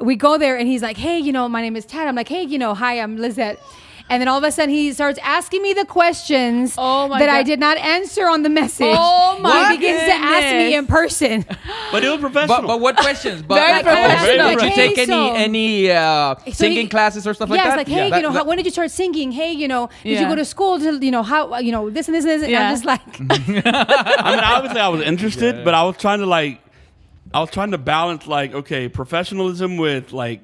we 0.00 0.16
go 0.16 0.38
there 0.38 0.56
and 0.56 0.66
he's 0.66 0.80
like, 0.80 0.96
hey, 0.96 1.18
you 1.18 1.32
know, 1.32 1.46
my 1.46 1.60
name 1.60 1.76
is 1.76 1.84
Tad. 1.84 2.08
I'm 2.08 2.14
like, 2.14 2.28
hey, 2.28 2.42
you 2.42 2.56
know, 2.58 2.72
hi, 2.72 2.98
I'm 2.98 3.18
Lizette. 3.18 3.58
And 4.10 4.20
then 4.20 4.28
all 4.28 4.38
of 4.38 4.44
a 4.44 4.52
sudden 4.52 4.74
he 4.74 4.92
starts 4.92 5.18
asking 5.22 5.62
me 5.62 5.72
the 5.72 5.84
questions 5.86 6.74
Oh 6.76 7.08
my 7.08 7.18
that 7.18 7.28
I 7.28 7.42
did 7.42 7.58
not 7.58 7.78
answer 7.78 8.28
on 8.28 8.42
the 8.42 8.48
message. 8.50 8.94
Oh 8.98 9.38
my 9.40 9.70
He 9.72 9.78
begins 9.78 10.00
to 10.04 10.12
ask 10.12 10.54
me 10.56 10.74
in 10.74 10.86
person. 10.86 11.44
But 11.90 12.04
it 12.04 12.08
was 12.10 12.20
professional. 12.20 12.60
But, 12.62 12.66
but 12.66 12.80
what 12.80 12.96
questions? 12.96 13.42
But 13.42 13.54
Very 13.56 13.72
like, 13.72 13.82
professional. 13.84 14.48
Did 14.50 14.60
you 14.62 14.66
Okay, 14.68 14.88
take 14.88 14.98
any 14.98 15.06
so- 15.06 15.34
any 15.34 15.90
uh, 15.90 16.34
So 16.46 16.50
singing 16.52 16.76
he- 16.82 16.88
classes 16.88 17.26
or 17.26 17.34
stuff 17.34 17.48
like 17.50 17.58
yeah, 17.58 17.68
that? 17.76 17.80
it's 17.80 17.88
like, 17.88 17.96
hey, 17.96 18.10
That- 18.10 18.16
you 18.16 18.22
know, 18.22 18.32
that- 18.32 18.38
how, 18.40 18.44
when 18.44 18.56
did 18.58 18.66
you 18.66 18.72
start 18.72 18.90
singing? 18.90 19.32
Hey, 19.32 19.52
you 19.52 19.68
know, 19.68 19.88
did 20.02 20.20
you 20.20 20.26
go 20.26 20.34
to 20.36 20.44
school 20.44 20.78
to, 20.78 20.98
you 21.04 21.10
know, 21.10 21.22
how, 21.22 21.58
you 21.58 21.72
know, 21.72 21.88
this 21.90 22.08
and 22.08 22.14
this 22.14 22.24
and 22.24 22.32
this? 22.42 22.48
And 22.48 22.56
I'm 22.56 22.72
just 22.74 22.84
like, 22.84 23.00
I 23.66 24.30
mean, 24.34 24.44
obviously, 24.44 24.80
I 24.80 24.88
was 24.88 25.02
interested, 25.02 25.64
but 25.64 25.74
I 25.74 25.82
was 25.84 25.96
trying 25.96 26.20
to 26.20 26.26
like, 26.26 26.60
I 27.34 27.40
was 27.40 27.50
trying 27.50 27.70
to 27.70 27.78
balance 27.78 28.26
like, 28.26 28.52
okay, 28.52 28.88
professionalism 28.88 29.76
with 29.78 30.12
like, 30.12 30.40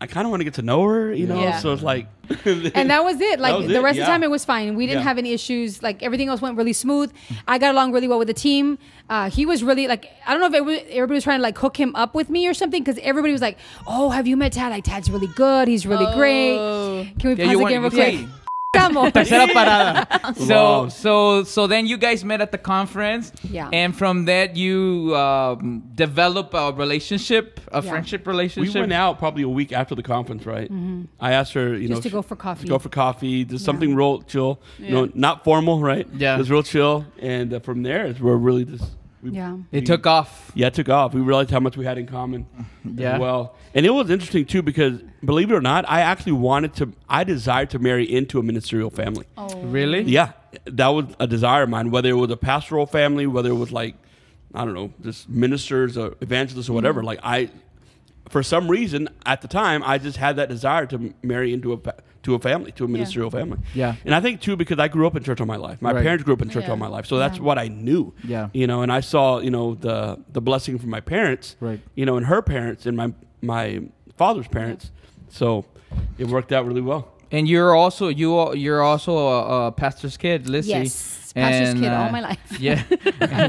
I 0.00 0.06
kind 0.06 0.26
of 0.26 0.30
want 0.30 0.40
to 0.40 0.44
get 0.44 0.54
to 0.54 0.62
know 0.62 0.82
her, 0.84 1.10
you 1.12 1.26
know. 1.26 1.40
Yeah. 1.40 1.58
So 1.58 1.72
it's 1.72 1.82
like, 1.82 2.06
and 2.44 2.90
that 2.90 3.02
was 3.02 3.18
it. 3.20 3.40
Like 3.40 3.56
was 3.56 3.66
the 3.68 3.76
it, 3.76 3.82
rest 3.82 3.98
of 3.98 4.04
the 4.04 4.10
time, 4.10 4.22
it 4.22 4.30
was 4.30 4.44
fine. 4.44 4.76
We 4.76 4.86
didn't 4.86 5.00
Yeah. 5.00 5.04
have 5.08 5.16
any 5.18 5.32
issues. 5.32 5.82
Like 5.82 6.02
everything 6.02 6.28
else 6.28 6.42
went 6.42 6.56
really 6.58 6.74
smooth. 6.74 7.12
I 7.48 7.56
got 7.58 7.72
along 7.72 7.92
really 7.92 8.06
well 8.08 8.18
with 8.18 8.28
the 8.28 8.34
team. 8.34 8.78
Uh, 9.08 9.30
he 9.30 9.46
was 9.46 9.62
really 9.64 9.86
like 9.88 10.10
I 10.26 10.32
don't 10.32 10.40
know 10.40 10.48
if 10.48 10.54
everybody, 10.54 10.90
everybody 10.92 11.14
was 11.16 11.24
trying 11.24 11.38
to 11.38 11.42
like 11.42 11.56
hook 11.56 11.78
him 11.78 11.94
up 11.96 12.14
with 12.14 12.28
me 12.28 12.46
or 12.46 12.52
something 12.54 12.82
because 12.82 12.98
everybody 13.02 13.32
was 13.32 13.40
like, 13.42 13.56
"Oh, 13.86 14.10
have 14.10 14.26
you 14.26 14.36
met 14.36 14.52
Tad? 14.52 14.70
Like 14.70 14.84
Tad's 14.84 15.10
really 15.10 15.28
good. 15.34 15.66
He's 15.68 15.86
really 15.86 16.06
Oh. 16.06 16.14
great." 16.14 16.56
Can 17.18 17.30
we 17.30 17.36
Yeah, 17.36 17.46
pause 17.46 17.54
again 17.54 17.66
real 17.66 17.80
want- 17.82 17.94
quick? 17.94 18.26
sí. 18.74 18.78
Estamos. 18.78 19.12
Tercera 19.12 19.46
parada. 19.52 20.34
so 20.36 20.88
so 20.88 21.44
so 21.44 21.66
then 21.66 21.86
you 21.86 21.96
guys 21.96 22.24
met 22.24 22.40
at 22.40 22.52
the 22.52 22.58
conference. 22.58 23.32
Yeah. 23.50 23.68
And 23.72 23.94
from 23.96 24.26
that 24.26 24.56
you 24.56 25.14
um, 25.16 25.82
develop 25.94 26.54
a 26.54 26.72
relationship, 26.72 27.60
a 27.72 27.82
Yeah. 27.82 27.90
friendship 27.90 28.26
relationship. 28.26 28.56
we 28.56 28.66
relationship. 28.68 28.82
went 28.82 28.92
out 28.92 29.18
probably 29.18 29.42
a 29.42 29.48
week 29.48 29.72
after 29.72 29.94
the 29.94 30.02
conference, 30.02 30.46
right? 30.46 30.70
I 31.20 31.32
asked 31.32 31.52
her, 31.54 31.68
you 31.76 31.86
Mm-hmm. 31.88 31.94
Just 31.94 32.04
know, 32.04 32.10
to 32.10 32.10
go 32.10 32.22
for 32.22 32.36
coffee. 32.36 32.62
to 32.64 32.68
go 32.68 32.78
for 32.78 32.88
coffee, 32.88 33.44
just 33.44 33.64
something 33.64 33.94
real 33.94 34.22
chill, 34.22 34.58
you 34.78 34.90
know, 34.90 35.08
not 35.14 35.44
formal, 35.44 35.80
right? 35.80 36.06
Yeah. 36.16 36.34
it 36.34 36.38
was 36.38 36.50
real 36.50 36.62
chill, 36.62 37.04
and 37.18 37.54
uh, 37.54 37.60
from 37.60 37.82
there, 37.82 38.06
it's 38.06 38.20
where 38.20 38.36
really 38.36 38.64
just 38.64 38.84
Yeah. 39.34 39.56
It 39.72 39.86
took 39.86 40.06
off. 40.06 40.52
Yeah, 40.54 40.68
it 40.68 40.74
took 40.74 40.88
off. 40.88 41.14
We 41.14 41.20
realized 41.20 41.50
how 41.50 41.60
much 41.60 41.76
we 41.76 41.84
had 41.84 41.98
in 41.98 42.06
common. 42.06 42.46
Yeah. 42.88 43.14
As 43.14 43.20
well, 43.20 43.56
and 43.74 43.84
it 43.84 43.90
was 43.90 44.10
interesting 44.10 44.44
too 44.46 44.62
because 44.62 45.02
believe 45.24 45.50
it 45.50 45.54
or 45.54 45.60
not, 45.60 45.84
I 45.88 46.02
actually 46.02 46.32
wanted 46.32 46.74
to. 46.74 46.92
I 47.08 47.24
desired 47.24 47.70
to 47.70 47.80
marry 47.80 48.04
into 48.04 48.38
a 48.38 48.44
ministerial 48.44 48.90
family. 48.90 49.26
Oh. 49.36 49.48
Really? 49.62 50.02
Yeah, 50.02 50.32
that 50.66 50.86
was 50.88 51.06
a 51.18 51.26
desire 51.26 51.64
of 51.64 51.68
mine. 51.68 51.90
Whether 51.90 52.10
it 52.10 52.14
was 52.14 52.30
a 52.30 52.36
pastoral 52.36 52.86
family, 52.86 53.26
whether 53.26 53.50
it 53.50 53.56
was 53.56 53.72
like, 53.72 53.96
I 54.54 54.64
don't 54.64 54.74
know, 54.74 54.92
just 55.02 55.28
ministers 55.28 55.98
or 55.98 56.14
evangelists 56.20 56.68
or 56.68 56.74
whatever. 56.74 57.00
Mm-hmm. 57.00 57.06
Like 57.06 57.20
I, 57.24 57.50
for 58.28 58.44
some 58.44 58.68
reason 58.70 59.08
at 59.26 59.42
the 59.42 59.48
time, 59.48 59.82
I 59.84 59.98
just 59.98 60.16
had 60.18 60.36
that 60.36 60.48
desire 60.48 60.86
to 60.86 61.12
marry 61.24 61.52
into 61.52 61.72
a 61.72 61.76
pa- 61.78 61.92
to 62.26 62.34
a 62.34 62.38
family, 62.38 62.72
to 62.72 62.84
a 62.84 62.88
ministerial 62.88 63.30
family. 63.30 63.58
Yeah. 63.74 63.94
and 64.04 64.14
I 64.14 64.20
think 64.20 64.40
too 64.40 64.56
because 64.56 64.78
I 64.78 64.88
grew 64.88 65.06
up 65.06 65.16
in 65.16 65.22
church 65.22 65.40
all 65.40 65.46
my 65.46 65.56
life. 65.68 65.80
My 65.80 65.92
Right. 65.92 66.02
parents 66.02 66.24
grew 66.24 66.34
up 66.34 66.42
in 66.42 66.48
church 66.50 66.64
Yeah. 66.64 66.72
all 66.72 66.76
my 66.76 66.88
life, 66.96 67.06
so 67.06 67.16
that's 67.18 67.38
what 67.40 67.56
I 67.64 67.68
knew. 67.68 68.12
Yeah. 68.24 68.48
you 68.52 68.66
know, 68.66 68.82
and 68.82 68.90
I 68.92 69.00
saw 69.00 69.38
you 69.46 69.50
know 69.56 69.74
the 69.74 70.18
the 70.36 70.40
blessing 70.40 70.78
from 70.78 70.90
my 70.90 71.00
parents. 71.00 71.56
Right. 71.60 71.80
You 71.94 72.04
know, 72.06 72.16
and 72.18 72.26
her 72.26 72.42
parents 72.42 72.84
and 72.86 72.96
my 72.96 73.08
my 73.42 73.66
father's 74.16 74.48
parents. 74.48 74.90
So 75.28 75.64
it 76.18 76.26
worked 76.26 76.52
out 76.52 76.66
really 76.66 76.80
well. 76.92 77.02
And 77.30 77.48
you're 77.48 77.74
also 77.74 78.08
you 78.08 78.34
are- 78.36 78.56
you're 78.56 78.82
also 78.82 79.12
a, 79.16 79.66
a 79.68 79.72
pastor's 79.72 80.16
kid, 80.16 80.48
Lizzie. 80.48 80.70
Yes, 80.70 81.25
pastor's 81.36 81.68
And, 81.70 81.80
kid 81.80 81.92
all 81.92 82.08
uh, 82.08 82.12
my 82.12 82.20
life. 82.20 82.38
Yeah, 82.58 82.82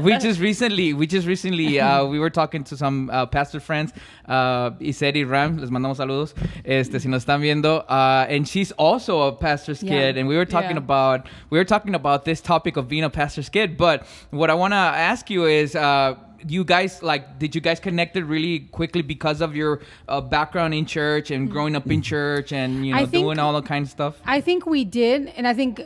we 0.00 0.16
just 0.18 0.38
recently 0.40 0.92
we 0.92 1.06
just 1.06 1.26
recently 1.26 1.80
uh, 1.80 2.04
we 2.04 2.18
were 2.18 2.30
talking 2.30 2.62
to 2.64 2.76
some 2.76 3.08
uh, 3.10 3.26
pastor 3.26 3.58
friends, 3.60 3.92
uh, 4.26 4.70
Iseri 4.80 5.28
Ram, 5.28 5.56
les 5.58 5.70
mandamos 5.70 5.96
saludos, 5.96 6.34
este 6.64 7.00
si 7.00 7.08
nos 7.08 7.24
están 7.24 7.40
viendo, 7.40 7.84
uh, 7.88 8.26
and 8.28 8.46
she's 8.46 8.70
also 8.72 9.22
a 9.22 9.32
pastor's 9.32 9.82
Yeah. 9.82 9.90
kid, 10.12 10.18
and 10.18 10.28
we 10.28 10.36
were 10.36 10.44
talking 10.46 10.76
Yeah. 10.76 10.84
about 10.86 11.26
we 11.50 11.58
were 11.58 11.64
talking 11.64 11.94
about 11.94 12.24
this 12.24 12.40
topic 12.40 12.76
of 12.76 12.88
being 12.88 13.04
a 13.04 13.10
pastor's 13.10 13.48
kid. 13.48 13.76
But 13.76 14.06
what 14.30 14.50
I 14.50 14.54
want 14.54 14.72
to 14.72 14.76
ask 15.10 15.30
you 15.30 15.46
is. 15.46 15.74
Uh, 15.74 16.14
you 16.46 16.62
guys 16.62 17.02
like 17.02 17.40
did 17.40 17.52
you 17.56 17.60
guys 17.60 17.80
connected 17.80 18.22
really 18.24 18.60
quickly 18.70 19.02
because 19.02 19.40
of 19.40 19.56
your 19.56 19.80
uh, 20.06 20.20
background 20.20 20.72
in 20.72 20.86
church 20.86 21.32
and 21.32 21.50
growing 21.50 21.74
up 21.74 21.90
in 21.90 22.00
church 22.00 22.52
and 22.52 22.86
you 22.86 22.94
know 22.94 23.00
think- 23.06 23.24
doing 23.24 23.40
all 23.40 23.52
that 23.52 23.64
kind 23.66 23.84
of 23.84 23.90
stuff 23.90 24.14
I 24.24 24.40
think 24.40 24.64
we 24.64 24.84
did, 24.84 25.32
and 25.36 25.48
I 25.48 25.52
think 25.52 25.80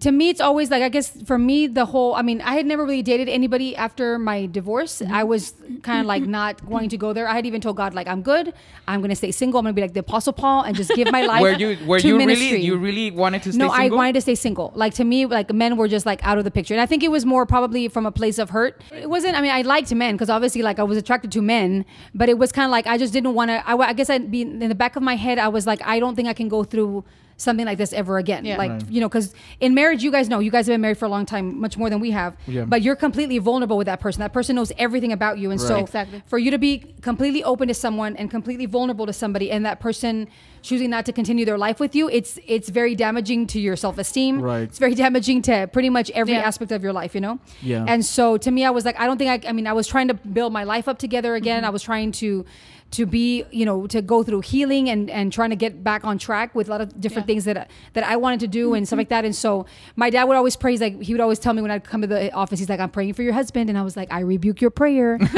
to 0.00 0.10
me 0.10 0.30
it's 0.30 0.40
always 0.40 0.70
like 0.70 0.82
I 0.82 0.88
guess 0.88 1.10
for 1.26 1.36
me 1.38 1.66
the 1.66 1.84
whole 1.84 2.14
I 2.14 2.22
mean 2.22 2.40
I 2.40 2.54
had 2.54 2.64
never 2.64 2.84
really 2.84 3.02
dated 3.02 3.28
anybody 3.28 3.76
after 3.76 4.18
my 4.18 4.46
divorce. 4.46 5.02
Mm-hmm. 5.02 5.12
I 5.12 5.24
was 5.24 5.54
kind 5.82 6.00
of 6.00 6.06
like 6.06 6.22
not 6.22 6.64
wanting 6.64 6.88
to 6.90 6.96
go 6.96 7.12
there. 7.12 7.28
I 7.28 7.34
had 7.34 7.44
even 7.44 7.60
told 7.60 7.76
God 7.76 7.92
like 7.92 8.08
I'm 8.08 8.22
good. 8.22 8.54
I'm 8.88 9.00
going 9.00 9.10
to 9.10 9.16
stay 9.16 9.30
single. 9.30 9.58
I'm 9.58 9.64
going 9.64 9.74
to 9.74 9.76
be 9.76 9.82
like 9.82 9.92
the 9.92 10.00
apostle 10.00 10.32
Paul 10.32 10.62
and 10.62 10.74
just 10.74 10.90
give 10.94 11.12
my 11.12 11.22
life 11.26 11.42
were 11.42 11.52
you 11.52 11.78
were 11.86 11.98
you 11.98 12.16
ministry. 12.16 12.52
really 12.52 12.64
you 12.64 12.76
really 12.76 13.10
wanted 13.10 13.42
to 13.42 13.52
stay 13.52 13.58
no? 13.58 13.68
I 13.68 13.88
wanted 13.88 14.14
to 14.14 14.22
stay 14.22 14.34
single. 14.34 14.72
Like 14.74 14.94
to 14.94 15.04
me, 15.04 15.26
like 15.26 15.52
men 15.52 15.76
were 15.76 15.88
just 15.88 16.06
like 16.06 16.24
out 16.24 16.38
of 16.38 16.44
the 16.44 16.50
picture, 16.50 16.72
and 16.72 16.80
I 16.80 16.86
think 16.86 17.02
it 17.02 17.10
was 17.10 17.26
more 17.26 17.44
probably 17.44 17.88
from 17.88 18.06
a 18.06 18.12
place 18.12 18.38
of 18.38 18.50
hurt. 18.50 18.80
It 18.92 19.10
wasn't. 19.10 19.36
I 19.36 19.42
mean, 19.42 19.50
I 19.50 19.60
liked 19.62 19.92
men 19.94 20.14
because 20.14 20.30
obviously, 20.30 20.62
like 20.62 20.78
I 20.78 20.84
was 20.84 20.96
attracted 20.96 21.32
to 21.32 21.42
men, 21.42 21.84
but 22.14 22.30
it 22.30 22.38
was 22.38 22.50
kind 22.50 22.64
of 22.64 22.70
like 22.70 22.86
I 22.86 22.96
just 22.96 23.12
didn't 23.12 23.34
want 23.34 23.50
to. 23.50 23.68
I, 23.68 23.76
I 23.76 23.92
guess 23.92 24.08
I'd 24.08 24.30
be 24.30 24.42
in 24.42 24.60
the 24.60 24.74
back 24.74 24.96
of 24.96 25.02
my 25.02 25.16
head. 25.16 25.38
I 25.38 25.48
was 25.48 25.66
like, 25.66 25.82
I 25.84 26.00
don't 26.00 26.16
think 26.16 26.28
I 26.28 26.32
can 26.32 26.48
go 26.48 26.64
through 26.64 27.04
something 27.42 27.66
like 27.66 27.78
this 27.78 27.92
ever 27.92 28.18
again. 28.18 28.44
Yeah. 28.44 28.56
Like 28.56 28.70
Right. 28.70 28.90
you 28.90 29.00
know, 29.00 29.08
because 29.08 29.34
in 29.60 29.74
marriage, 29.74 30.02
you 30.02 30.10
guys 30.10 30.28
know, 30.28 30.38
you 30.38 30.50
guys 30.50 30.66
have 30.66 30.74
been 30.74 30.80
married 30.80 30.98
for 30.98 31.04
a 31.06 31.08
long 31.08 31.26
time, 31.26 31.60
much 31.60 31.76
more 31.76 31.90
than 31.90 32.00
we 32.00 32.10
have. 32.12 32.36
Yeah. 32.46 32.64
But 32.64 32.82
you're 32.82 32.96
completely 32.96 33.38
vulnerable 33.38 33.76
with 33.76 33.86
that 33.86 34.00
person. 34.00 34.20
That 34.20 34.32
person 34.32 34.56
knows 34.56 34.72
everything 34.78 35.12
about 35.12 35.38
you, 35.38 35.50
and 35.50 35.60
so 35.60 35.76
Exactly. 35.76 36.22
for 36.26 36.38
you 36.38 36.50
to 36.50 36.58
be 36.58 36.94
completely 37.02 37.42
open 37.44 37.68
to 37.68 37.74
someone 37.74 38.16
and 38.16 38.30
completely 38.30 38.66
vulnerable 38.66 39.06
to 39.06 39.12
somebody 39.12 39.50
and 39.50 39.64
that 39.66 39.80
person 39.80 40.28
choosing 40.62 40.90
not 40.90 41.04
to 41.06 41.12
continue 41.12 41.44
their 41.44 41.58
life 41.58 41.80
with 41.80 41.92
you 41.96 42.08
it's 42.08 42.38
it's 42.46 42.68
very 42.68 42.94
damaging 42.94 43.48
to 43.48 43.58
your 43.58 43.74
self-esteem 43.74 44.40
Right. 44.40 44.62
it's 44.62 44.78
very 44.78 44.94
damaging 44.94 45.42
to 45.42 45.68
pretty 45.72 45.90
much 45.90 46.08
every 46.12 46.34
Yeah. 46.34 46.42
aspect 46.42 46.70
of 46.70 46.84
your 46.84 46.92
life 46.92 47.16
you 47.16 47.20
know 47.20 47.40
Yeah. 47.62 47.84
and 47.88 48.04
so 48.04 48.36
to 48.36 48.48
me 48.52 48.64
i 48.64 48.70
was 48.70 48.84
like 48.84 48.96
i 49.00 49.06
don't 49.06 49.18
think 49.18 49.44
i 49.44 49.48
i 49.48 49.52
mean 49.52 49.66
i 49.66 49.72
was 49.72 49.88
trying 49.88 50.06
to 50.06 50.14
build 50.14 50.52
my 50.52 50.62
life 50.62 50.86
up 50.86 50.98
together 51.00 51.34
again 51.34 51.62
mm-hmm. 51.62 51.66
i 51.66 51.70
was 51.70 51.82
trying 51.82 52.12
to 52.12 52.44
to 52.92 53.04
be 53.06 53.44
you 53.50 53.64
know 53.66 53.86
to 53.86 54.00
go 54.00 54.22
through 54.22 54.40
healing 54.40 54.88
and 54.88 55.10
and 55.10 55.32
trying 55.32 55.50
to 55.50 55.56
get 55.56 55.82
back 55.84 56.04
on 56.04 56.16
track 56.18 56.54
with 56.54 56.68
a 56.68 56.70
lot 56.70 56.80
of 56.80 57.00
different 57.00 57.24
Yeah. 57.26 57.32
things 57.34 57.44
that 57.46 57.70
that 57.94 58.04
i 58.04 58.16
wanted 58.16 58.40
to 58.40 58.46
do 58.48 58.74
and 58.74 58.86
stuff 58.86 58.98
like 58.98 59.08
that. 59.08 59.24
And 59.24 59.34
so 59.34 59.66
my 59.96 60.10
dad 60.10 60.24
would 60.24 60.36
always 60.36 60.56
pray 60.56 60.70
he's 60.72 60.80
like 60.80 61.00
he 61.02 61.12
would 61.14 61.20
always 61.20 61.38
tell 61.38 61.52
me 61.54 61.62
when 61.62 61.70
i'd 61.70 61.84
come 61.84 62.00
to 62.02 62.06
the 62.06 62.30
office 62.32 62.58
he's 62.60 62.68
like 62.68 62.80
i'm 62.80 62.90
praying 62.90 63.14
for 63.14 63.22
your 63.22 63.32
husband. 63.32 63.68
And 63.70 63.76
i 63.78 63.82
was 63.82 63.96
like 63.96 64.12
i 64.12 64.20
rebuke 64.20 64.60
your 64.60 64.70
prayer. 64.70 65.18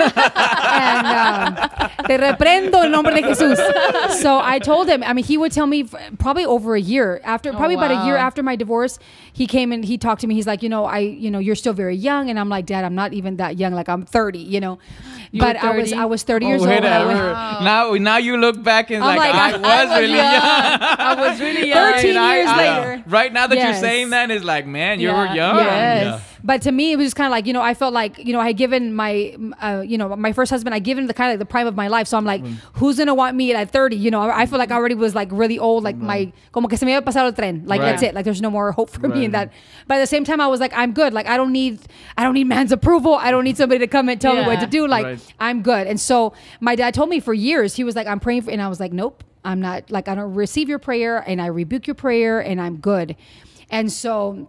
And 0.75 1.07
um, 1.07 1.71
te 2.07 2.17
reprendo 2.19 2.83
en 2.85 2.91
nombre 2.91 3.15
de 3.15 3.23
Jesús. 3.23 3.57
So 4.21 4.39
I 4.39 4.59
told 4.59 4.89
him. 4.89 5.03
I 5.03 5.13
mean, 5.13 5.25
he 5.25 5.37
would 5.37 5.53
tell 5.53 5.67
me 5.67 5.85
probably 6.19 6.45
over 6.45 6.75
a 6.75 6.81
year 6.81 7.21
after, 7.25 7.51
oh, 7.51 7.57
probably 7.57 7.75
about 7.77 7.91
a 7.91 8.05
year 8.07 8.17
after 8.17 8.43
my 8.43 8.57
divorce. 8.57 8.99
He 9.33 9.47
came 9.47 9.73
and 9.73 9.85
he 9.85 9.99
talked 9.99 10.21
to 10.21 10.27
me. 10.27 10.35
He's 10.35 10.47
like, 10.47 10.63
you 10.63 10.69
know, 10.69 10.85
I, 10.85 10.99
you 10.99 11.31
know, 11.31 11.39
you're 11.41 11.57
still 11.57 11.73
very 11.73 11.97
young, 11.97 12.31
and 12.31 12.39
I'm 12.39 12.49
like, 12.49 12.67
Dad, 12.67 12.85
I'm 12.85 12.95
not 12.95 13.13
even 13.13 13.37
that 13.39 13.59
young. 13.59 13.73
Like 13.73 13.89
I'm 13.89 14.05
30, 14.05 14.39
you 14.39 14.61
know. 14.61 14.79
You 15.33 15.41
but 15.41 15.57
were 15.61 15.69
I 15.71 15.77
was 15.77 15.93
I 15.93 16.05
was 16.05 16.23
30 16.23 16.47
years 16.47 16.63
oh, 16.63 16.67
old. 16.67 16.75
Whatever. 16.77 17.07
when 17.09 17.17
I 17.17 17.89
went- 17.91 18.03
Now, 18.05 18.13
now 18.13 18.17
you 18.19 18.37
look 18.37 18.63
back 18.63 18.91
and 18.91 19.03
I'm 19.03 19.17
like, 19.17 19.33
like, 19.35 19.35
I, 19.35 19.49
I- 19.51 19.57
was 19.57 19.65
I 19.65 19.85
was 19.85 20.01
really 20.01 20.17
young. 20.17 20.33
young. 20.33 20.81
I 20.99 21.15
was 21.29 21.41
really 21.41 21.69
young. 21.75 21.93
13 21.95 22.17
I- 22.17 22.35
years 22.37 22.49
I- 22.49 22.57
later. 22.57 23.05
Right 23.09 23.33
now 23.33 23.47
that 23.49 23.57
you're 23.59 23.65
Yes. 23.69 23.81
saying 23.81 24.11
that, 24.11 24.31
is 24.31 24.45
like, 24.45 24.67
man, 24.67 25.01
you 25.01 25.09
Yeah. 25.09 25.19
were 25.29 25.35
young. 25.35 25.57
Yes. 25.57 26.05
Yeah. 26.05 26.21
But 26.47 26.61
to 26.63 26.73
me, 26.73 26.93
it 26.93 26.97
was 26.97 27.07
just 27.07 27.17
kind 27.17 27.27
of 27.27 27.31
like 27.31 27.47
you 27.47 27.53
know, 27.55 27.63
I 27.63 27.73
felt 27.73 27.95
like 27.95 28.19
you 28.19 28.33
know, 28.35 28.41
I 28.41 28.49
had 28.49 28.59
given 28.59 28.93
my, 28.95 29.35
uh, 29.63 29.81
you 29.81 29.97
know, 29.97 30.15
my 30.15 30.33
first 30.35 30.51
husband, 30.51 30.75
I 30.75 30.79
given 30.79 31.07
the 31.07 31.15
kind 31.15 31.31
of 31.31 31.33
like 31.35 31.39
the 31.49 31.51
prime 31.51 31.67
of 31.67 31.75
my 31.75 31.89
life. 31.89 32.07
So 32.07 32.19
I'm 32.19 32.27
like, 32.27 32.45
who's 32.75 32.99
gonna 32.99 33.15
want 33.15 33.35
me 33.35 33.55
at 33.55 33.71
30? 33.71 33.97
You 33.97 34.11
know, 34.11 34.21
I 34.21 34.43
I 34.43 34.47
feel 34.47 34.59
like 34.59 34.71
I 34.71 34.75
already 34.77 34.95
was 34.95 35.15
like 35.15 35.29
really 35.33 35.59
old, 35.59 35.83
like 35.85 35.97
my 35.97 36.33
como 36.53 36.69
que 36.69 36.77
se 36.77 36.85
me 36.85 36.93
había 36.93 37.03
pasado 37.03 37.27
el 37.29 37.33
tren. 37.33 37.67
Like 37.67 37.81
Right. 37.81 37.91
that's 37.93 38.03
it. 38.03 38.15
Like 38.15 38.25
there's 38.27 38.43
no 38.43 38.51
more 38.51 38.73
hope 38.73 38.91
for 38.91 39.09
me 39.09 39.25
in 39.25 39.31
that. 39.33 39.53
But 39.89 39.95
at 39.97 40.01
the 40.01 40.07
same 40.07 40.25
time, 40.25 40.41
I 40.41 40.47
was 40.49 40.61
like, 40.61 40.73
I'm 40.77 40.93
good. 40.93 41.15
Like 41.15 41.27
I 41.27 41.37
don't 41.39 41.51
need, 41.51 41.81
I 42.19 42.25
don't 42.25 42.35
need 42.35 42.45
man's 42.47 42.73
approval. 42.73 43.15
I 43.15 43.31
don't 43.31 43.45
need 43.45 43.57
somebody 43.57 43.79
to 43.79 43.87
come 43.87 44.11
and 44.11 44.21
tell 44.21 44.35
me 44.35 44.43
what 44.47 44.61
to 44.61 44.67
do. 44.67 44.87
Like 44.87 45.07
Right. 45.07 45.35
I'm 45.41 45.63
good. 45.63 45.87
And 45.87 45.99
so 45.99 46.35
my 46.61 46.77
dad 46.77 46.93
told 46.93 47.09
me 47.09 47.21
for 47.21 47.33
years, 47.33 47.75
he 47.75 47.85
was 47.85 47.97
like, 47.97 48.07
I'm 48.07 48.21
praying 48.21 48.43
for, 48.43 48.51
and 48.51 48.61
I 48.61 48.69
was 48.69 48.81
like, 48.81 48.93
nope, 48.93 49.25
I'm 49.47 49.61
not. 49.61 49.91
Like 49.91 50.09
I 50.09 50.15
don't 50.15 50.35
receive 50.35 50.69
your 50.69 50.79
prayer, 50.79 51.25
and 51.27 51.41
I 51.41 51.47
rebuke 51.47 51.87
your 51.87 51.95
prayer, 51.95 52.41
and 52.41 52.61
I'm 52.61 52.77
good. 52.77 53.17
And 53.71 53.91
so 53.91 54.49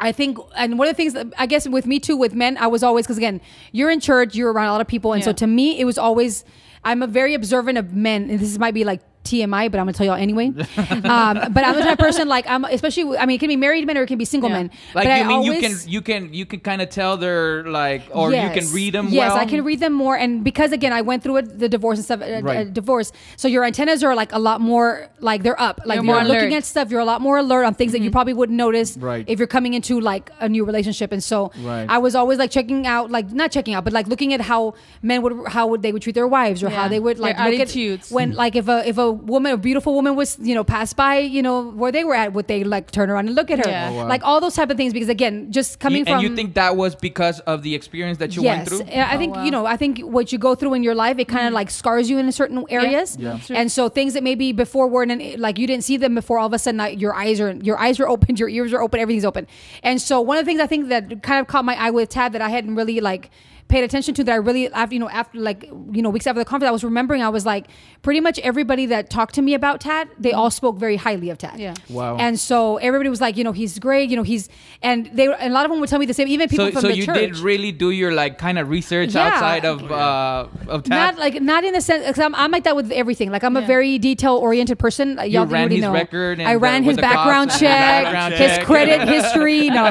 I 0.00 0.12
think, 0.12 0.38
and 0.56 0.78
one 0.78 0.88
of 0.88 0.94
the 0.94 0.96
things 0.96 1.12
that 1.12 1.26
I 1.38 1.46
guess 1.46 1.68
with 1.68 1.86
me 1.86 2.00
too, 2.00 2.16
with 2.16 2.34
men, 2.34 2.56
I 2.56 2.66
was 2.66 2.82
always 2.82 3.06
because 3.06 3.18
again, 3.18 3.40
you're 3.72 3.90
in 3.90 4.00
church, 4.00 4.34
you're 4.34 4.52
around 4.52 4.68
a 4.68 4.72
lot 4.72 4.80
of 4.80 4.86
people, 4.88 5.12
and 5.12 5.22
so 5.22 5.32
to 5.32 5.46
me, 5.46 5.78
it 5.78 5.84
was 5.84 5.98
always. 5.98 6.44
I'm 6.82 7.02
a 7.02 7.06
very 7.06 7.34
observant 7.34 7.76
of 7.76 7.92
men, 7.92 8.30
and 8.30 8.40
this 8.40 8.58
might 8.58 8.72
be 8.72 8.84
like 8.84 9.02
TMI, 9.24 9.70
but 9.70 9.78
I'm 9.78 9.84
gonna 9.86 9.92
tell 9.92 10.06
y'all 10.06 10.14
anyway. 10.16 10.46
um, 10.78 11.52
but 11.52 11.64
I'm 11.64 11.74
the 11.76 11.82
type 11.82 11.92
of 11.92 11.98
person 11.98 12.26
like 12.28 12.48
I'm, 12.48 12.64
especially. 12.64 13.16
I 13.18 13.26
mean, 13.26 13.36
it 13.36 13.38
can 13.38 13.48
be 13.48 13.56
married 13.56 13.86
men 13.86 13.98
or 13.98 14.02
it 14.02 14.06
can 14.06 14.18
be 14.18 14.24
single 14.24 14.48
Yeah. 14.50 14.56
men. 14.56 14.70
Like 14.94 15.04
but 15.06 15.16
you 15.16 15.24
I 15.24 15.26
mean 15.28 15.36
always, 15.36 15.86
you 15.86 16.00
can 16.00 16.20
you 16.20 16.24
can 16.28 16.34
you 16.34 16.46
can 16.46 16.60
kind 16.60 16.80
of 16.82 16.88
tell 16.88 17.16
they're 17.16 17.64
like 17.64 18.02
or 18.12 18.32
Yes. 18.32 18.54
you 18.54 18.62
can 18.62 18.72
read 18.74 18.94
them 18.94 19.08
Yes, 19.08 19.32
well. 19.32 19.38
I 19.42 19.46
can 19.46 19.62
read 19.64 19.80
them 19.80 19.92
more, 19.92 20.16
and 20.16 20.42
because 20.42 20.72
again, 20.72 20.92
I 20.92 21.02
went 21.02 21.22
through 21.22 21.36
it, 21.38 21.58
the 21.58 21.68
divorce 21.68 21.98
and 21.98 22.04
stuff, 22.04 22.22
uh, 22.22 22.40
Right. 22.42 22.58
uh, 22.66 22.70
divorce. 22.70 23.12
So 23.36 23.46
your 23.46 23.64
antennas 23.64 24.02
are 24.02 24.14
like 24.14 24.32
a 24.32 24.38
lot 24.38 24.60
more, 24.60 25.08
like 25.20 25.42
they're 25.42 25.60
up. 25.60 25.80
Like 25.84 25.96
You're 25.96 26.04
you're, 26.06 26.14
more 26.14 26.24
looking. 26.24 26.48
Mm-hmm. 26.50 26.56
at 26.56 26.64
stuff. 26.64 26.90
You're 26.90 27.00
a 27.00 27.04
lot 27.04 27.20
more 27.20 27.36
alert 27.38 27.64
on 27.64 27.74
things 27.74 27.92
that 27.92 28.00
you 28.00 28.10
probably 28.10 28.32
wouldn't 28.34 28.56
notice 28.56 28.96
Right. 28.96 29.24
if 29.28 29.38
you're 29.38 29.46
coming 29.48 29.74
into 29.74 30.00
like 30.00 30.30
a 30.40 30.48
new 30.48 30.64
relationship. 30.64 31.12
And 31.12 31.22
so 31.22 31.52
Right. 31.62 31.86
I 31.88 31.98
was 31.98 32.14
always 32.14 32.38
like 32.38 32.50
checking 32.50 32.86
out, 32.86 33.10
like 33.10 33.30
not 33.32 33.50
checking 33.52 33.74
out, 33.74 33.84
but 33.84 33.92
like 33.92 34.06
looking 34.06 34.32
at 34.32 34.40
how 34.40 34.74
men 35.02 35.20
would, 35.22 35.48
how 35.48 35.66
would 35.66 35.82
they 35.82 35.92
would 35.92 36.02
treat 36.02 36.14
their 36.14 36.26
wives, 36.28 36.62
or 36.62 36.70
how 36.70 36.88
they 36.88 36.98
would 36.98 37.18
Their 37.18 37.22
like 37.34 37.38
look 37.38 37.60
attitudes. 37.60 38.10
at 38.10 38.14
when 38.14 38.32
like 38.32 38.56
if 38.56 38.66
a 38.68 38.88
if 38.88 38.96
a 38.98 39.09
woman, 39.12 39.52
a 39.52 39.56
beautiful 39.56 39.94
woman 39.94 40.16
was 40.16 40.38
you 40.40 40.54
know 40.54 40.64
passed 40.64 40.96
by, 40.96 41.18
you 41.18 41.42
know 41.42 41.70
where 41.70 41.92
they 41.92 42.04
were 42.04 42.14
at, 42.14 42.32
would 42.32 42.48
they 42.48 42.64
like 42.64 42.90
turn 42.90 43.10
around 43.10 43.26
and 43.26 43.34
look 43.34 43.50
at 43.50 43.58
her, 43.58 43.70
Yeah. 43.70 43.90
Oh, 43.90 43.96
wow. 43.96 44.08
like 44.08 44.22
all 44.24 44.40
those 44.40 44.54
type 44.54 44.70
of 44.70 44.76
things? 44.76 44.92
Because 44.92 45.08
again, 45.08 45.52
just 45.52 45.80
coming 45.80 46.00
You- 46.00 46.04
from 46.04 46.14
and 46.14 46.22
you 46.22 46.36
think 46.36 46.54
that 46.54 46.76
was 46.76 46.94
because 46.94 47.40
of 47.40 47.62
the 47.62 47.74
experience 47.74 48.18
that 48.18 48.36
you 48.36 48.42
went 48.42 48.68
through? 48.68 48.82
and 48.82 49.10
I 49.10 49.16
think 49.16 49.36
wow. 49.36 49.44
you 49.44 49.50
know. 49.50 49.66
I 49.66 49.76
think 49.76 50.00
what 50.00 50.32
you 50.32 50.38
go 50.38 50.54
through 50.54 50.74
in 50.74 50.82
your 50.82 50.94
life, 50.94 51.18
it 51.18 51.28
kind 51.28 51.42
of 51.42 51.48
mm-hmm. 51.48 51.54
like 51.54 51.70
scars 51.70 52.10
you 52.10 52.18
in 52.18 52.30
certain 52.32 52.64
areas. 52.68 53.16
Yeah. 53.18 53.38
True. 53.38 53.56
And 53.56 53.70
so 53.70 53.88
things 53.88 54.14
that 54.14 54.22
maybe 54.22 54.52
before 54.52 54.88
weren't 54.88 55.12
in, 55.12 55.40
like 55.40 55.58
you 55.58 55.66
didn't 55.66 55.84
see 55.84 55.96
them 55.96 56.14
before, 56.14 56.38
all 56.38 56.46
of 56.46 56.52
a 56.52 56.58
sudden 56.58 56.78
like, 56.78 57.00
your 57.00 57.14
eyes 57.14 57.40
are 57.40 57.52
your 57.52 57.78
eyes 57.78 58.00
are 58.00 58.08
open, 58.14 58.36
your 58.36 58.48
ears 58.48 58.72
are 58.72 58.82
open, 58.82 59.00
everything's 59.00 59.24
open. 59.24 59.46
And 59.82 60.00
so 60.00 60.20
one 60.20 60.38
of 60.38 60.44
the 60.44 60.48
things 60.48 60.60
I 60.60 60.66
think 60.66 60.88
that 60.88 61.22
kind 61.22 61.40
of 61.40 61.46
caught 61.46 61.64
my 61.64 61.74
eye 61.74 61.90
with 61.90 62.08
Tad 62.08 62.32
that 62.32 62.42
I 62.42 62.48
hadn't 62.48 62.74
really 62.74 63.00
like 63.00 63.30
paid 63.70 63.84
attention 63.84 64.12
to 64.14 64.24
that 64.24 64.32
I 64.32 64.36
really 64.36 64.70
after 64.72 64.94
you 64.94 65.00
know 65.00 65.08
after 65.08 65.38
like 65.38 65.62
you 65.96 66.02
know 66.02 66.10
weeks 66.10 66.26
after 66.26 66.40
the 66.40 66.44
conference 66.44 66.68
I 66.68 66.72
was 66.72 66.84
remembering 66.84 67.22
I 67.22 67.28
was 67.30 67.46
like 67.46 67.66
pretty 68.02 68.20
much 68.20 68.38
everybody 68.40 68.84
that 68.86 69.08
talked 69.10 69.34
to 69.36 69.42
me 69.42 69.54
about 69.54 69.80
Tad 69.80 70.08
they 70.18 70.32
all 70.32 70.50
spoke 70.50 70.76
very 70.76 70.96
highly 70.96 71.30
of 71.30 71.38
Tad. 71.38 71.58
Yeah. 71.60 71.74
Wow. 71.88 72.16
And 72.18 72.38
so 72.38 72.76
everybody 72.78 73.08
was 73.08 73.20
like, 73.20 73.36
you 73.36 73.44
know, 73.44 73.52
he's 73.52 73.78
great. 73.78 74.10
You 74.10 74.16
know, 74.16 74.22
he's 74.22 74.48
and 74.82 75.06
they 75.14 75.26
and 75.32 75.50
a 75.52 75.54
lot 75.54 75.64
of 75.64 75.70
them 75.70 75.80
would 75.80 75.88
tell 75.88 75.98
me 75.98 76.06
the 76.06 76.14
same. 76.14 76.28
Even 76.28 76.48
people 76.48 76.66
so 76.66 76.72
from 76.72 76.80
so 76.82 76.88
the 76.88 76.96
you 76.96 77.06
church. 77.06 77.16
did 77.16 77.38
really 77.38 77.72
do 77.72 77.90
your 77.90 78.12
like 78.12 78.38
kind 78.38 78.58
of 78.58 78.68
research 78.68 79.14
Yeah. 79.14 79.28
outside 79.28 79.64
of 79.64 79.90
uh 79.90 80.48
of 80.68 80.82
Tad. 80.84 80.90
not 80.90 81.18
like 81.18 81.40
not 81.40 81.62
in 81.64 81.72
the 81.72 81.80
sense 81.80 82.04
because 82.06 82.18
I'm, 82.26 82.34
I'm 82.34 82.50
like 82.50 82.64
that 82.64 82.74
with 82.76 82.90
everything. 82.92 83.30
Like 83.30 83.44
I'm 83.44 83.56
a 83.56 83.62
very 83.74 83.98
detail 83.98 84.34
oriented 84.36 84.78
person. 84.78 85.16
Y'all 85.18 85.44
didn't 85.44 85.50
ran 85.50 85.64
really 85.68 85.76
his 85.76 85.84
know. 85.84 85.92
record 85.92 86.40
and 86.40 86.48
I 86.48 86.54
ran 86.56 86.82
with 86.84 86.90
his 86.92 86.96
the 86.96 87.02
cops 87.02 87.14
background 87.14 87.50
check, 87.60 88.32
his 88.34 88.66
credit 88.66 89.06
history. 89.14 89.68
No, 89.70 89.84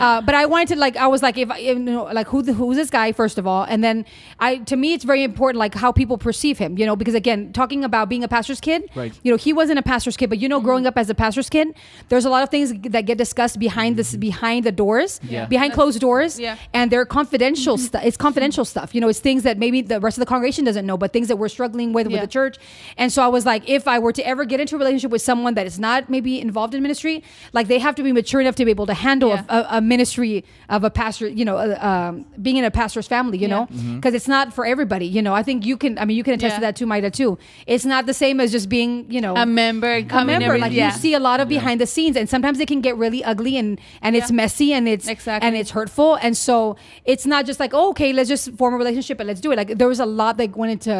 uh, 0.00 0.20
but 0.22 0.34
I 0.34 0.46
wanted 0.46 0.68
to 0.68 0.76
like 0.76 0.96
I 0.96 1.06
was 1.06 1.22
like 1.22 1.36
if 1.38 1.50
I- 1.50 1.58
you 1.58 1.78
know 1.78 2.04
like 2.04 2.26
who 2.28 2.42
the, 2.42 2.52
who's 2.54 2.76
this 2.76 2.90
guy 2.90 2.95
first 3.12 3.38
of 3.38 3.46
all, 3.46 3.62
and 3.72 3.82
then 3.84 4.04
I 4.40 4.50
to 4.70 4.76
me 4.76 4.88
it's 4.94 5.04
very 5.04 5.22
important 5.22 5.58
like 5.58 5.74
how 5.74 5.90
people 5.92 6.18
perceive 6.18 6.56
him. 6.58 6.78
You 6.78 6.86
know, 6.86 6.96
because 6.96 7.14
again, 7.14 7.52
talking 7.52 7.84
about 7.84 8.08
being 8.08 8.24
a 8.24 8.28
pastor's 8.28 8.60
kid, 8.60 8.80
Right. 8.94 9.12
You 9.22 9.30
know, 9.32 9.36
he 9.46 9.52
wasn't 9.52 9.78
a 9.78 9.82
pastor's 9.82 10.16
kid, 10.16 10.28
but 10.30 10.38
you 10.38 10.48
know, 10.48 10.60
growing 10.60 10.86
up 10.86 10.96
as 10.96 11.08
a 11.10 11.14
pastor's 11.14 11.50
kid, 11.50 11.68
there's 12.08 12.24
a 12.24 12.30
lot 12.30 12.42
of 12.42 12.50
things 12.50 12.72
that 12.94 13.02
get 13.10 13.18
discussed 13.18 13.58
behind 13.58 13.96
this 13.96 14.10
behind 14.16 14.64
the 14.64 14.72
doors, 14.72 15.20
Yeah. 15.28 15.46
behind 15.46 15.72
closed 15.72 16.00
doors, 16.00 16.38
Yeah. 16.40 16.56
and 16.72 16.90
they're 16.90 17.04
confidential 17.06 17.76
stuff. 17.78 18.02
It's 18.04 18.16
confidential 18.16 18.64
stuff. 18.64 18.94
You 18.94 19.00
know, 19.00 19.08
it's 19.08 19.20
things 19.20 19.42
that 19.42 19.58
maybe 19.58 19.78
the 19.82 20.00
rest 20.00 20.16
of 20.18 20.20
the 20.24 20.26
congregation 20.34 20.64
doesn't 20.64 20.86
know, 20.86 20.96
but 20.96 21.12
things 21.12 21.28
that 21.28 21.36
we're 21.36 21.48
struggling 21.58 21.92
with 21.92 22.06
with 22.06 22.20
the 22.20 22.26
church. 22.38 22.56
And 22.96 23.12
so 23.12 23.22
I 23.22 23.28
was 23.28 23.44
like, 23.46 23.68
if 23.68 23.86
I 23.88 23.98
were 23.98 24.12
to 24.12 24.26
ever 24.26 24.44
get 24.44 24.58
into 24.60 24.76
a 24.76 24.78
relationship 24.78 25.10
with 25.10 25.22
someone 25.22 25.54
that 25.54 25.66
is 25.66 25.78
not 25.78 26.08
maybe 26.08 26.40
involved 26.40 26.74
in 26.74 26.82
ministry, 26.82 27.22
like 27.52 27.66
they 27.68 27.78
have 27.78 27.94
to 27.96 28.02
be 28.02 28.12
mature 28.12 28.40
enough 28.40 28.56
to 28.56 28.64
be 28.64 28.70
able 28.70 28.86
to 28.86 28.94
handle 28.94 29.30
Yeah. 29.30 29.44
a, 29.48 29.56
a, 29.58 29.66
a 29.78 29.80
ministry 29.80 30.44
of 30.68 30.84
a 30.84 30.90
pastor. 30.90 31.28
You 31.28 31.44
know, 31.44 31.56
uh, 31.56 31.78
um, 31.90 32.24
being 32.40 32.56
in 32.56 32.64
a 32.64 32.70
pastor's 32.86 33.08
family. 33.16 33.38
You 33.38 33.48
Yeah. 33.48 33.56
know, 33.56 33.64
because 33.96 34.14
it's 34.18 34.28
not 34.36 34.52
for 34.56 34.64
everybody. 34.72 35.06
You 35.16 35.22
know, 35.26 35.34
I 35.40 35.42
think 35.42 35.58
you 35.66 35.76
can. 35.76 35.92
I 35.98 36.04
mean, 36.06 36.16
you 36.16 36.24
can 36.28 36.34
attest 36.34 36.54
to 36.58 36.60
that 36.66 36.74
too, 36.76 36.86
Mayra 36.86 37.10
too. 37.20 37.30
It's 37.66 37.84
not 37.84 38.06
the 38.06 38.14
same 38.14 38.36
as 38.40 38.48
just 38.56 38.68
being, 38.68 38.92
you 39.14 39.20
know, 39.24 39.34
A 39.36 39.46
member 39.46 39.90
and 39.98 40.08
coming 40.08 40.34
remember 40.34 40.54
every 40.54 40.60
like 40.60 40.72
yeah. 40.72 40.86
you 40.92 40.98
see 41.04 41.14
a 41.14 41.22
lot 41.28 41.38
of 41.40 41.48
behind 41.48 41.80
the 41.84 41.86
scenes 41.94 42.16
and 42.16 42.26
sometimes 42.34 42.56
it 42.60 42.68
can 42.72 42.80
get 42.88 42.94
really 43.04 43.22
ugly 43.32 43.54
and 43.60 43.70
and 44.04 44.12
it's 44.18 44.30
Yeah. 44.30 44.36
messy 44.42 44.68
and 44.76 44.84
it's 44.94 45.08
Exactly. 45.08 45.46
and 45.46 45.56
it's 45.60 45.70
hurtful 45.78 46.10
and 46.24 46.36
so 46.36 46.76
it's 47.12 47.26
not 47.26 47.42
just 47.50 47.58
like 47.64 47.72
oh, 47.78 47.88
okay 47.90 48.10
let's 48.12 48.28
just 48.28 48.44
form 48.60 48.72
a 48.74 48.78
relationship 48.84 49.16
and 49.20 49.26
let's 49.30 49.40
do 49.46 49.50
it 49.52 49.56
like 49.62 49.70
there 49.80 49.88
was 49.94 50.00
a 50.00 50.10
lot 50.20 50.36
that 50.40 50.50
went 50.62 50.72
into 50.76 50.96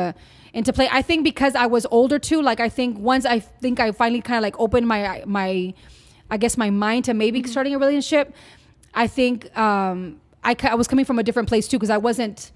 into 0.58 0.72
play 0.78 0.88
i 1.00 1.02
think 1.08 1.20
because 1.30 1.54
i 1.64 1.66
was 1.76 1.84
older 1.98 2.18
too 2.30 2.40
like 2.50 2.60
i 2.68 2.70
think 2.78 2.90
once 3.12 3.24
i 3.34 3.38
think 3.62 3.78
i 3.84 3.86
finally 4.02 4.22
kind 4.28 4.38
of 4.40 4.44
like 4.48 4.58
opened 4.66 4.86
my 4.94 5.00
my 5.38 5.48
i 6.30 6.36
guess 6.42 6.54
my 6.64 6.70
mind 6.70 7.04
to 7.08 7.12
maybe 7.14 7.38
Mm-hmm. 7.40 7.50
starting 7.54 7.74
a 7.74 7.78
relationship 7.84 8.26
i 8.94 9.06
think 9.18 9.36
um 9.66 9.98
I, 10.46 10.56
I 10.62 10.74
was 10.74 10.88
coming 10.88 11.04
from 11.04 11.18
a 11.18 11.22
different 11.22 11.48
place 11.48 11.68
too 11.68 11.76
because 11.76 11.90
i 11.90 11.98
wasn't 11.98 12.52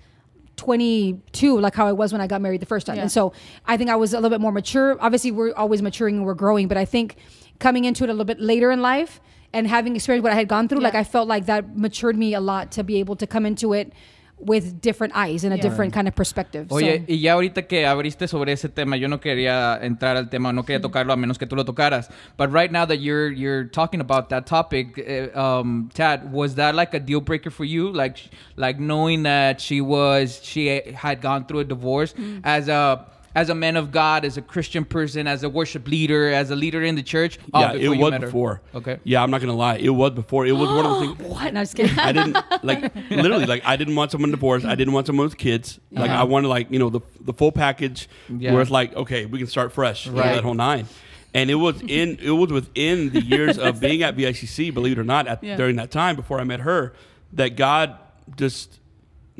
22 0.56 1.58
like 1.58 1.74
how 1.74 1.86
I 1.86 1.92
was 1.92 2.12
when 2.12 2.20
I 2.20 2.26
got 2.26 2.42
married 2.42 2.60
the 2.60 2.66
first 2.66 2.86
time. 2.86 2.96
Yeah. 2.96 3.02
And 3.02 3.12
so 3.12 3.32
I 3.66 3.78
think 3.78 3.88
I 3.88 3.96
was 3.96 4.12
a 4.12 4.16
little 4.16 4.28
bit 4.28 4.42
more 4.42 4.52
mature. 4.52 4.96
Obviously 5.00 5.30
we're 5.30 5.54
always 5.54 5.80
maturing 5.80 6.16
and 6.18 6.26
we're 6.26 6.34
growing, 6.34 6.68
but 6.68 6.76
I 6.76 6.84
think 6.84 7.16
coming 7.60 7.86
into 7.86 8.04
it 8.04 8.10
a 8.10 8.12
little 8.12 8.26
bit 8.26 8.40
later 8.40 8.70
in 8.70 8.82
life 8.82 9.22
and 9.54 9.66
having 9.66 9.96
experienced 9.96 10.22
what 10.22 10.32
I 10.32 10.36
had 10.36 10.48
gone 10.48 10.68
through, 10.68 10.80
like 10.80 10.94
I 10.94 11.02
felt 11.02 11.28
like 11.28 11.46
that 11.46 11.78
matured 11.78 12.16
me 12.16 12.34
a 12.34 12.40
lot 12.40 12.72
to 12.72 12.84
be 12.84 12.98
able 13.00 13.16
to 13.16 13.26
come 13.26 13.46
into 13.46 13.72
it 13.72 13.94
with 14.40 14.80
different 14.80 15.12
eyes 15.14 15.44
and 15.44 15.52
a 15.52 15.56
Yeah. 15.56 15.62
different 15.62 15.92
kind 15.92 16.08
of 16.08 16.14
perspective. 16.14 16.66
Oye, 16.70 16.98
So- 16.98 17.04
y 17.12 17.18
ya 17.20 17.34
ahorita 17.34 17.66
que 17.66 17.86
abriste 17.86 18.26
sobre 18.26 18.52
ese 18.52 18.68
tema, 18.68 18.96
yo 18.96 19.06
no 19.08 19.20
quería 19.20 19.78
entrar 19.82 20.16
al 20.16 20.28
tema, 20.30 20.52
no 20.52 20.62
quería 20.64 20.80
tocarlo 20.80 21.12
a 21.12 21.16
menos 21.16 21.38
que 21.38 21.46
tú 21.46 21.56
lo 21.56 21.64
tocaras. 21.64 22.08
But 22.36 22.50
right 22.52 22.70
now 22.72 22.84
that 22.86 23.00
you're 23.00 23.30
you're 23.32 23.64
talking 23.64 24.00
about 24.00 24.28
that 24.30 24.46
topic, 24.46 24.98
uh, 24.98 25.38
um, 25.38 25.90
Tad, 25.94 26.32
was 26.32 26.54
that 26.56 26.74
like 26.74 26.94
a 26.94 27.00
deal 27.00 27.20
breaker 27.20 27.50
for 27.50 27.64
you? 27.64 27.90
Like 27.92 28.16
like 28.56 28.78
knowing 28.80 29.22
that 29.24 29.60
she 29.60 29.80
was 29.80 30.40
she 30.42 30.80
had 30.94 31.20
gone 31.20 31.44
through 31.44 31.60
a 31.60 31.64
divorce 31.64 32.14
as 32.42 32.68
a 32.68 33.04
as 33.34 33.48
a 33.48 33.54
man 33.54 33.76
of 33.76 33.92
God, 33.92 34.24
as 34.24 34.36
a 34.36 34.42
Christian 34.42 34.84
person, 34.84 35.26
as 35.28 35.42
a 35.44 35.48
worship 35.48 35.86
leader, 35.86 36.28
as 36.32 36.50
a 36.50 36.56
leader 36.56 36.82
in 36.82 36.96
the 36.96 37.02
church. 37.02 37.38
Oh, 37.54 37.60
yeah, 37.60 37.72
it 37.74 37.88
was 37.88 38.18
before. 38.18 38.60
Okay. 38.74 38.98
Yeah, 39.04 39.22
I'm 39.22 39.30
not 39.30 39.40
gonna 39.40 39.54
lie. 39.54 39.76
It 39.76 39.90
was 39.90 40.10
before. 40.12 40.46
It 40.46 40.52
was 40.52 40.68
one 40.68 40.84
of 40.84 41.00
the 41.00 41.14
things. 41.24 41.30
what? 41.32 41.54
No, 41.54 41.60
just 41.62 41.76
kidding. 41.76 41.98
I 41.98 42.12
didn't 42.12 42.36
like 42.64 42.92
literally 43.10 43.46
like 43.46 43.62
I 43.64 43.76
didn't 43.76 43.94
want 43.94 44.10
someone 44.10 44.30
divorced. 44.32 44.66
I 44.66 44.74
didn't 44.74 44.92
want 44.94 45.06
someone 45.06 45.26
with 45.26 45.38
kids. 45.38 45.78
Like 45.92 46.10
Uh-huh. 46.10 46.20
I 46.20 46.24
wanted 46.24 46.48
like 46.48 46.70
you 46.72 46.78
know 46.80 46.90
the 46.90 47.00
the 47.20 47.32
full 47.32 47.52
package 47.52 48.08
Yeah. 48.28 48.52
where 48.52 48.62
it's 48.62 48.70
like 48.70 48.94
okay 48.96 49.26
we 49.26 49.38
can 49.38 49.46
start 49.46 49.72
fresh 49.72 50.06
you 50.06 50.12
know, 50.12 50.20
Right. 50.22 50.34
that 50.34 50.42
whole 50.42 50.54
nine. 50.54 50.86
And 51.32 51.48
it 51.48 51.54
was 51.54 51.80
in 51.82 52.18
it 52.20 52.32
was 52.32 52.50
within 52.50 53.10
the 53.10 53.22
years 53.22 53.56
of 53.58 53.78
being 53.78 54.02
at 54.02 54.16
VICC, 54.16 54.74
believe 54.74 54.98
it 54.98 55.00
or 55.00 55.04
not, 55.04 55.28
at, 55.28 55.44
Yeah. 55.44 55.54
during 55.56 55.76
that 55.76 55.92
time 55.92 56.16
before 56.16 56.40
I 56.40 56.44
met 56.44 56.58
her, 56.60 56.94
that 57.34 57.54
God 57.54 57.94
just 58.36 58.79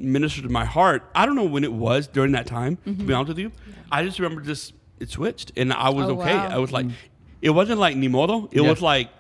ministered 0.01 0.45
to 0.45 0.51
my 0.51 0.65
heart. 0.65 1.09
I 1.15 1.27
don't 1.27 1.37
know 1.37 1.45
when 1.45 1.63
it 1.65 1.73
was 1.73 2.07
during 2.07 2.33
that 2.33 2.47
time. 2.47 2.79
To 2.85 2.91
be 2.93 3.13
honest 3.13 3.29
with 3.29 3.39
you, 3.39 3.53
I 3.93 4.05
just 4.05 4.19
remember 4.19 4.41
just 4.43 4.73
it 4.99 5.11
switched, 5.11 5.53
and 5.57 5.73
I 5.73 5.91
was 5.91 6.07
Oh, 6.09 6.21
okay. 6.21 6.35
wow. 6.35 6.49
I 6.49 6.59
was 6.59 6.73
like, 6.73 6.87
it 7.43 7.51
wasn't 7.51 7.79
like 7.81 7.97
ni 7.97 8.09
modo. 8.09 8.49
It 8.53 8.61
Yeah. 8.63 8.69
was 8.71 8.83
like 8.83 9.11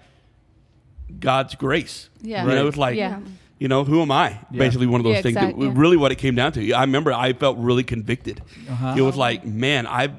God's 1.19 1.55
grace. 1.55 2.09
Yeah. 2.23 2.43
You 2.43 2.49
know, 2.49 2.55
Right. 2.55 2.61
it 2.63 2.65
was 2.65 2.77
like, 2.77 2.97
Yeah. 2.97 3.21
you 3.59 3.69
know, 3.69 3.85
who 3.85 4.01
am 4.03 4.11
I? 4.11 4.31
Yeah. 4.51 4.59
Basically, 4.59 4.87
one 4.87 5.01
of 5.01 5.05
those 5.05 5.17
Yeah, 5.17 5.23
things. 5.23 5.37
exact- 5.37 5.59
That- 5.59 5.65
yeah. 5.67 5.73
Really, 5.75 5.97
what 5.97 6.13
it 6.13 6.17
came 6.19 6.35
down 6.35 6.53
to. 6.53 6.73
I 6.73 6.83
remember 6.83 7.13
I 7.13 7.33
felt 7.33 7.59
really 7.59 7.83
convicted. 7.83 8.43
Uh-huh. 8.69 8.95
It 8.97 9.03
was 9.03 9.17
like, 9.17 9.45
man, 9.45 9.87
I 9.87 10.11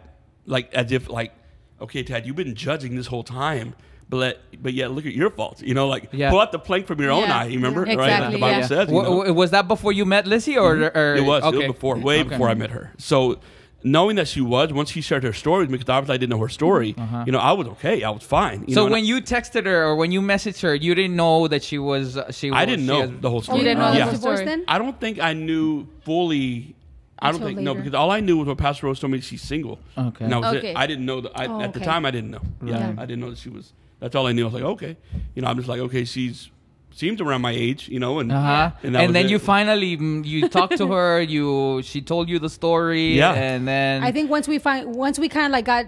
like 0.46 0.74
as 0.74 0.92
if 0.92 1.10
like, 1.10 1.32
okay, 1.80 2.04
Tad, 2.04 2.26
you've 2.26 2.36
been 2.36 2.56
judging 2.56 2.96
this 2.96 3.08
whole 3.08 3.24
time. 3.24 3.74
But, 4.12 4.18
let, 4.18 4.62
but 4.62 4.74
yet, 4.74 4.92
look 4.92 5.06
at 5.06 5.14
your 5.14 5.30
faults. 5.30 5.62
You 5.64 5.74
know, 5.74 5.88
like 5.88 6.10
Yeah. 6.12 6.30
pull 6.30 6.40
out 6.42 6.52
the 6.52 6.60
plank 6.60 6.86
from 6.86 7.00
your 7.02 7.12
own 7.12 7.24
Yeah. 7.24 7.38
eye. 7.40 7.46
You 7.46 7.56
remember, 7.56 7.86
Yeah. 7.88 7.96
right? 7.96 8.20
Like 8.22 8.34
the 8.34 8.40
Bible 8.40 8.60
yeah. 8.60 8.66
says. 8.68 8.90
you 8.90 9.02
know? 9.02 9.12
wa- 9.12 9.32
was 9.32 9.52
that 9.52 9.68
before 9.70 9.94
you 9.94 10.04
met 10.06 10.28
Lizzie, 10.28 10.58
or, 10.58 10.92
or 10.94 11.16
It 11.16 11.24
was. 11.24 11.44
It 11.44 11.48
okay. 11.48 11.58
was 11.60 11.68
before, 11.68 11.96
way 11.98 12.20
Okay. 12.20 12.30
before 12.30 12.50
I 12.50 12.54
met 12.54 12.72
her. 12.72 12.92
So 12.98 13.40
knowing 13.84 14.18
that 14.18 14.28
she 14.28 14.42
was, 14.42 14.72
once 14.74 14.92
she 14.92 15.00
shared 15.02 15.24
her 15.24 15.32
story 15.34 15.62
with 15.64 15.70
me, 15.72 15.78
because 15.78 15.90
obviously 15.90 16.16
I 16.16 16.18
didn't 16.18 16.32
know 16.32 16.40
her 16.40 16.50
story, 16.50 16.94
Uh-huh. 16.98 17.24
you 17.26 17.32
know, 17.32 17.40
I 17.40 17.54
was 17.54 17.68
okay. 17.68 18.04
I 18.04 18.10
was 18.10 18.22
fine. 18.24 18.66
You 18.68 18.74
so 18.76 18.82
know, 18.82 18.86
and 18.88 18.92
when 18.94 19.06
you 19.06 19.22
texted 19.22 19.66
her 19.66 19.82
or 19.86 19.96
when 19.96 20.12
you 20.12 20.22
messaged 20.22 20.62
her, 20.62 20.76
you 20.76 20.94
didn't 20.94 21.16
know 21.16 21.48
that 21.48 21.64
she 21.64 21.78
was 21.80 22.18
uh, 22.18 22.30
she. 22.34 22.52
I, 22.52 22.64
I 22.64 22.66
didn't 22.66 22.82
she 22.82 22.88
know 22.88 23.02
has- 23.02 23.12
the 23.22 23.30
whole 23.30 23.40
Oh, 23.40 23.42
story. 23.44 23.60
You 23.60 23.64
didn't 23.64 23.80
know 23.80 23.86
know 23.88 23.92
the 23.94 23.98
yeah. 24.00 24.06
whole 24.10 24.16
story. 24.20 24.44
then? 24.46 24.66
I 24.68 24.78
don't 24.78 25.00
think 25.00 25.20
I 25.22 25.32
knew 25.34 25.88
fully. 26.04 26.76
I 27.24 27.28
don't 27.32 27.36
Until 27.36 27.48
think 27.50 27.60
no 27.62 27.76
because 27.76 27.94
all 27.94 28.12
I 28.12 28.20
knew 28.20 28.38
was 28.40 28.48
what 28.48 28.58
Pastor 28.58 28.88
Rose 28.88 29.00
told 29.00 29.12
me 29.14 29.22
she's 29.22 29.42
single. 29.44 29.80
Okay. 29.98 30.26
And 30.26 30.34
that 30.34 30.42
was 30.42 30.56
Okay. 30.56 30.72
it. 30.72 30.76
I 30.78 30.86
didn't 30.88 31.06
know 31.06 31.22
that. 31.22 31.32
I, 31.36 31.46
Oh, 31.46 31.62
At 31.62 31.74
the 31.74 31.80
time, 31.80 32.04
I 32.06 32.12
didn't 32.12 32.32
know. 32.32 32.42
Yeah, 32.66 32.88
Right. 32.88 33.00
I 33.00 33.06
didn't 33.06 33.20
know 33.22 33.30
that 33.30 33.38
she 33.40 33.50
was. 33.50 33.74
That's 34.02 34.16
all 34.16 34.28
I 34.28 34.34
knew. 34.34 34.44
I 34.44 34.50
was 34.52 34.54
like, 34.54 34.64
okay, 34.76 34.98
you 35.36 35.42
know, 35.42 35.48
I'm 35.48 35.56
just 35.58 35.70
like, 35.70 35.80
okay, 35.88 36.04
she's 36.04 36.50
seems 36.94 37.22
around 37.22 37.42
my 37.42 37.52
age, 37.52 37.88
you 37.88 38.00
know, 38.00 38.20
and 38.20 38.30
Uh-huh. 38.32 38.72
and, 38.84 38.98
And, 38.98 39.16
then 39.16 39.26
it. 39.28 39.32
you 39.32 39.40
finally 39.40 39.96
mm, 39.98 40.26
you 40.26 40.50
talked 40.50 40.76
to 40.78 40.88
her. 40.88 41.22
You 41.36 41.82
she 41.84 42.02
told 42.02 42.28
you 42.28 42.38
the 42.40 42.50
story. 42.50 43.16
Yeah. 43.16 43.32
And 43.34 43.66
then 43.68 44.04
I 44.04 44.12
think 44.12 44.30
once 44.30 44.46
we 44.48 44.58
find 44.60 44.94
once 44.94 45.18
we 45.18 45.30
kind 45.30 45.46
of 45.46 45.52
like 45.54 45.66
got 45.66 45.86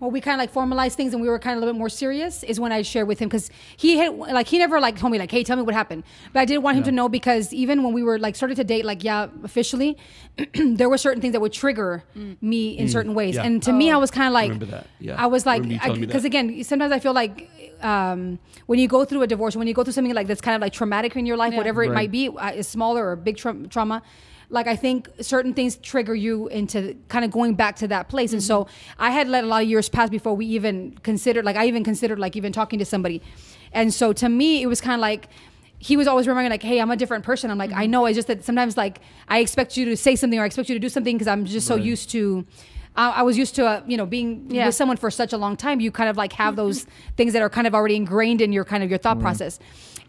well 0.00 0.10
we 0.10 0.20
kind 0.20 0.34
of 0.36 0.40
like 0.44 0.50
formalized 0.50 0.96
things 0.96 1.12
and 1.14 1.22
we 1.22 1.28
were 1.28 1.38
kind 1.38 1.52
of 1.54 1.58
a 1.58 1.60
little 1.62 1.74
bit 1.74 1.78
more 1.78 1.88
serious 2.04 2.42
is 2.42 2.58
when 2.60 2.72
I 2.72 2.82
shared 2.82 3.06
with 3.08 3.18
him 3.20 3.28
because 3.28 3.48
he 3.76 3.96
had 3.98 4.10
like 4.38 4.46
he 4.52 4.58
never 4.58 4.78
like 4.80 4.96
told 4.98 5.10
me 5.12 5.18
like 5.18 5.30
hey 5.30 5.42
tell 5.44 5.56
me 5.56 5.62
what 5.62 5.74
happened 5.74 6.02
but 6.32 6.40
I 6.40 6.44
did 6.44 6.58
want 6.58 6.76
him 6.76 6.82
Yeah. 6.82 6.90
to 6.90 6.96
know 6.98 7.08
because 7.08 7.52
even 7.54 7.82
when 7.84 7.92
we 7.98 8.02
were 8.02 8.18
like 8.18 8.34
started 8.36 8.56
to 8.56 8.64
date 8.64 8.84
like 8.84 9.02
yeah 9.04 9.28
officially 9.44 9.96
there 10.80 10.88
were 10.88 10.98
certain 10.98 11.20
things 11.22 11.32
that 11.32 11.40
would 11.40 11.52
trigger 11.52 12.02
me 12.40 12.62
in 12.76 12.88
certain 12.88 13.14
ways 13.14 13.34
Mm. 13.34 13.38
Yeah. 13.38 13.46
and 13.46 13.62
to 13.62 13.72
me 13.72 13.86
I 13.90 13.96
was 13.96 14.10
kind 14.10 14.26
of 14.26 14.32
like 14.34 14.50
remember 14.50 14.66
that. 14.76 14.86
Yeah. 15.00 15.14
I 15.24 15.26
was 15.26 15.46
like 15.46 15.62
remember 15.62 15.74
you 15.74 15.80
telling 15.80 16.00
me 16.00 16.06
because 16.06 16.24
again 16.24 16.64
sometimes 16.64 16.92
I 16.92 16.98
feel 16.98 17.14
like 17.14 17.48
um, 17.84 18.38
when 18.66 18.78
you 18.78 18.88
go 18.88 19.04
through 19.04 19.22
a 19.22 19.26
divorce 19.26 19.54
when 19.54 19.68
you 19.68 19.74
go 19.74 19.84
through 19.84 19.92
something 19.92 20.14
like 20.14 20.26
that's 20.26 20.40
kind 20.40 20.56
of 20.56 20.62
like 20.62 20.72
traumatic 20.72 21.14
in 21.16 21.26
your 21.26 21.36
life 21.36 21.52
Yeah. 21.52 21.58
whatever 21.58 21.82
it 21.84 21.88
Right. 21.88 21.94
might 21.94 22.10
be 22.10 22.28
uh, 22.28 22.50
is 22.60 22.66
smaller 22.66 23.06
or 23.10 23.14
big 23.16 23.36
tra- 23.36 23.66
trauma 23.68 24.02
like 24.50 24.66
i 24.66 24.76
think 24.76 25.08
certain 25.20 25.52
things 25.54 25.76
trigger 25.76 26.14
you 26.14 26.48
into 26.48 26.96
kind 27.08 27.24
of 27.24 27.30
going 27.30 27.54
back 27.54 27.76
to 27.76 27.86
that 27.88 28.08
place. 28.08 28.32
And 28.32 28.42
so 28.42 28.66
i 28.98 29.10
had 29.10 29.28
let 29.28 29.44
a 29.44 29.46
lot 29.46 29.62
of 29.62 29.68
years 29.68 29.88
pass 29.88 30.08
before 30.10 30.34
we 30.34 30.46
even 30.46 30.92
considered 31.02 31.44
like 31.44 31.56
i 31.56 31.66
even 31.66 31.84
considered 31.84 32.18
like 32.18 32.34
even 32.36 32.52
talking 32.52 32.78
to 32.78 32.84
somebody. 32.84 33.22
And 33.72 33.92
so 33.92 34.12
to 34.14 34.28
me 34.28 34.62
it 34.62 34.66
was 34.66 34.80
kind 34.80 34.94
of 34.94 35.00
like 35.00 35.28
he 35.78 35.96
was 35.98 36.06
always 36.06 36.26
remembering 36.26 36.50
like 36.50 36.62
hey 36.62 36.80
i'm 36.80 36.90
a 36.90 36.96
different 36.96 37.24
person. 37.24 37.50
I'm 37.50 37.58
like 37.58 37.72
i 37.72 37.86
know 37.86 38.06
it's 38.06 38.16
just 38.16 38.28
that 38.28 38.44
sometimes 38.44 38.76
like 38.76 39.00
i 39.28 39.38
expect 39.40 39.76
you 39.76 39.84
to 39.86 39.96
say 39.96 40.14
something 40.16 40.38
or 40.38 40.42
i 40.42 40.46
expect 40.46 40.68
you 40.70 40.74
to 40.74 40.84
do 40.86 40.88
something 40.88 41.14
because 41.16 41.28
i'm 41.28 41.44
just 41.44 41.66
so 41.66 41.76
used 41.76 42.10
to 42.10 42.46
I 42.96 43.10
I 43.10 43.22
was 43.22 43.36
used 43.38 43.54
to, 43.56 43.66
uh, 43.66 43.80
you 43.86 43.96
know, 43.96 44.06
being 44.06 44.46
Yeah. 44.50 44.66
with 44.66 44.74
someone 44.74 44.96
for 44.96 45.10
such 45.10 45.32
a 45.32 45.36
long 45.38 45.56
time. 45.56 45.80
You 45.80 45.90
kind 45.90 46.08
of 46.08 46.16
like 46.16 46.32
have 46.34 46.56
those 46.56 46.86
things 47.16 47.32
that 47.32 47.42
are 47.42 47.50
kind 47.50 47.66
of 47.66 47.74
already 47.74 47.96
ingrained 47.96 48.40
in 48.40 48.52
your 48.52 48.64
kind 48.64 48.82
of 48.84 48.90
your 48.90 48.98
thought 48.98 49.20
process, 49.20 49.58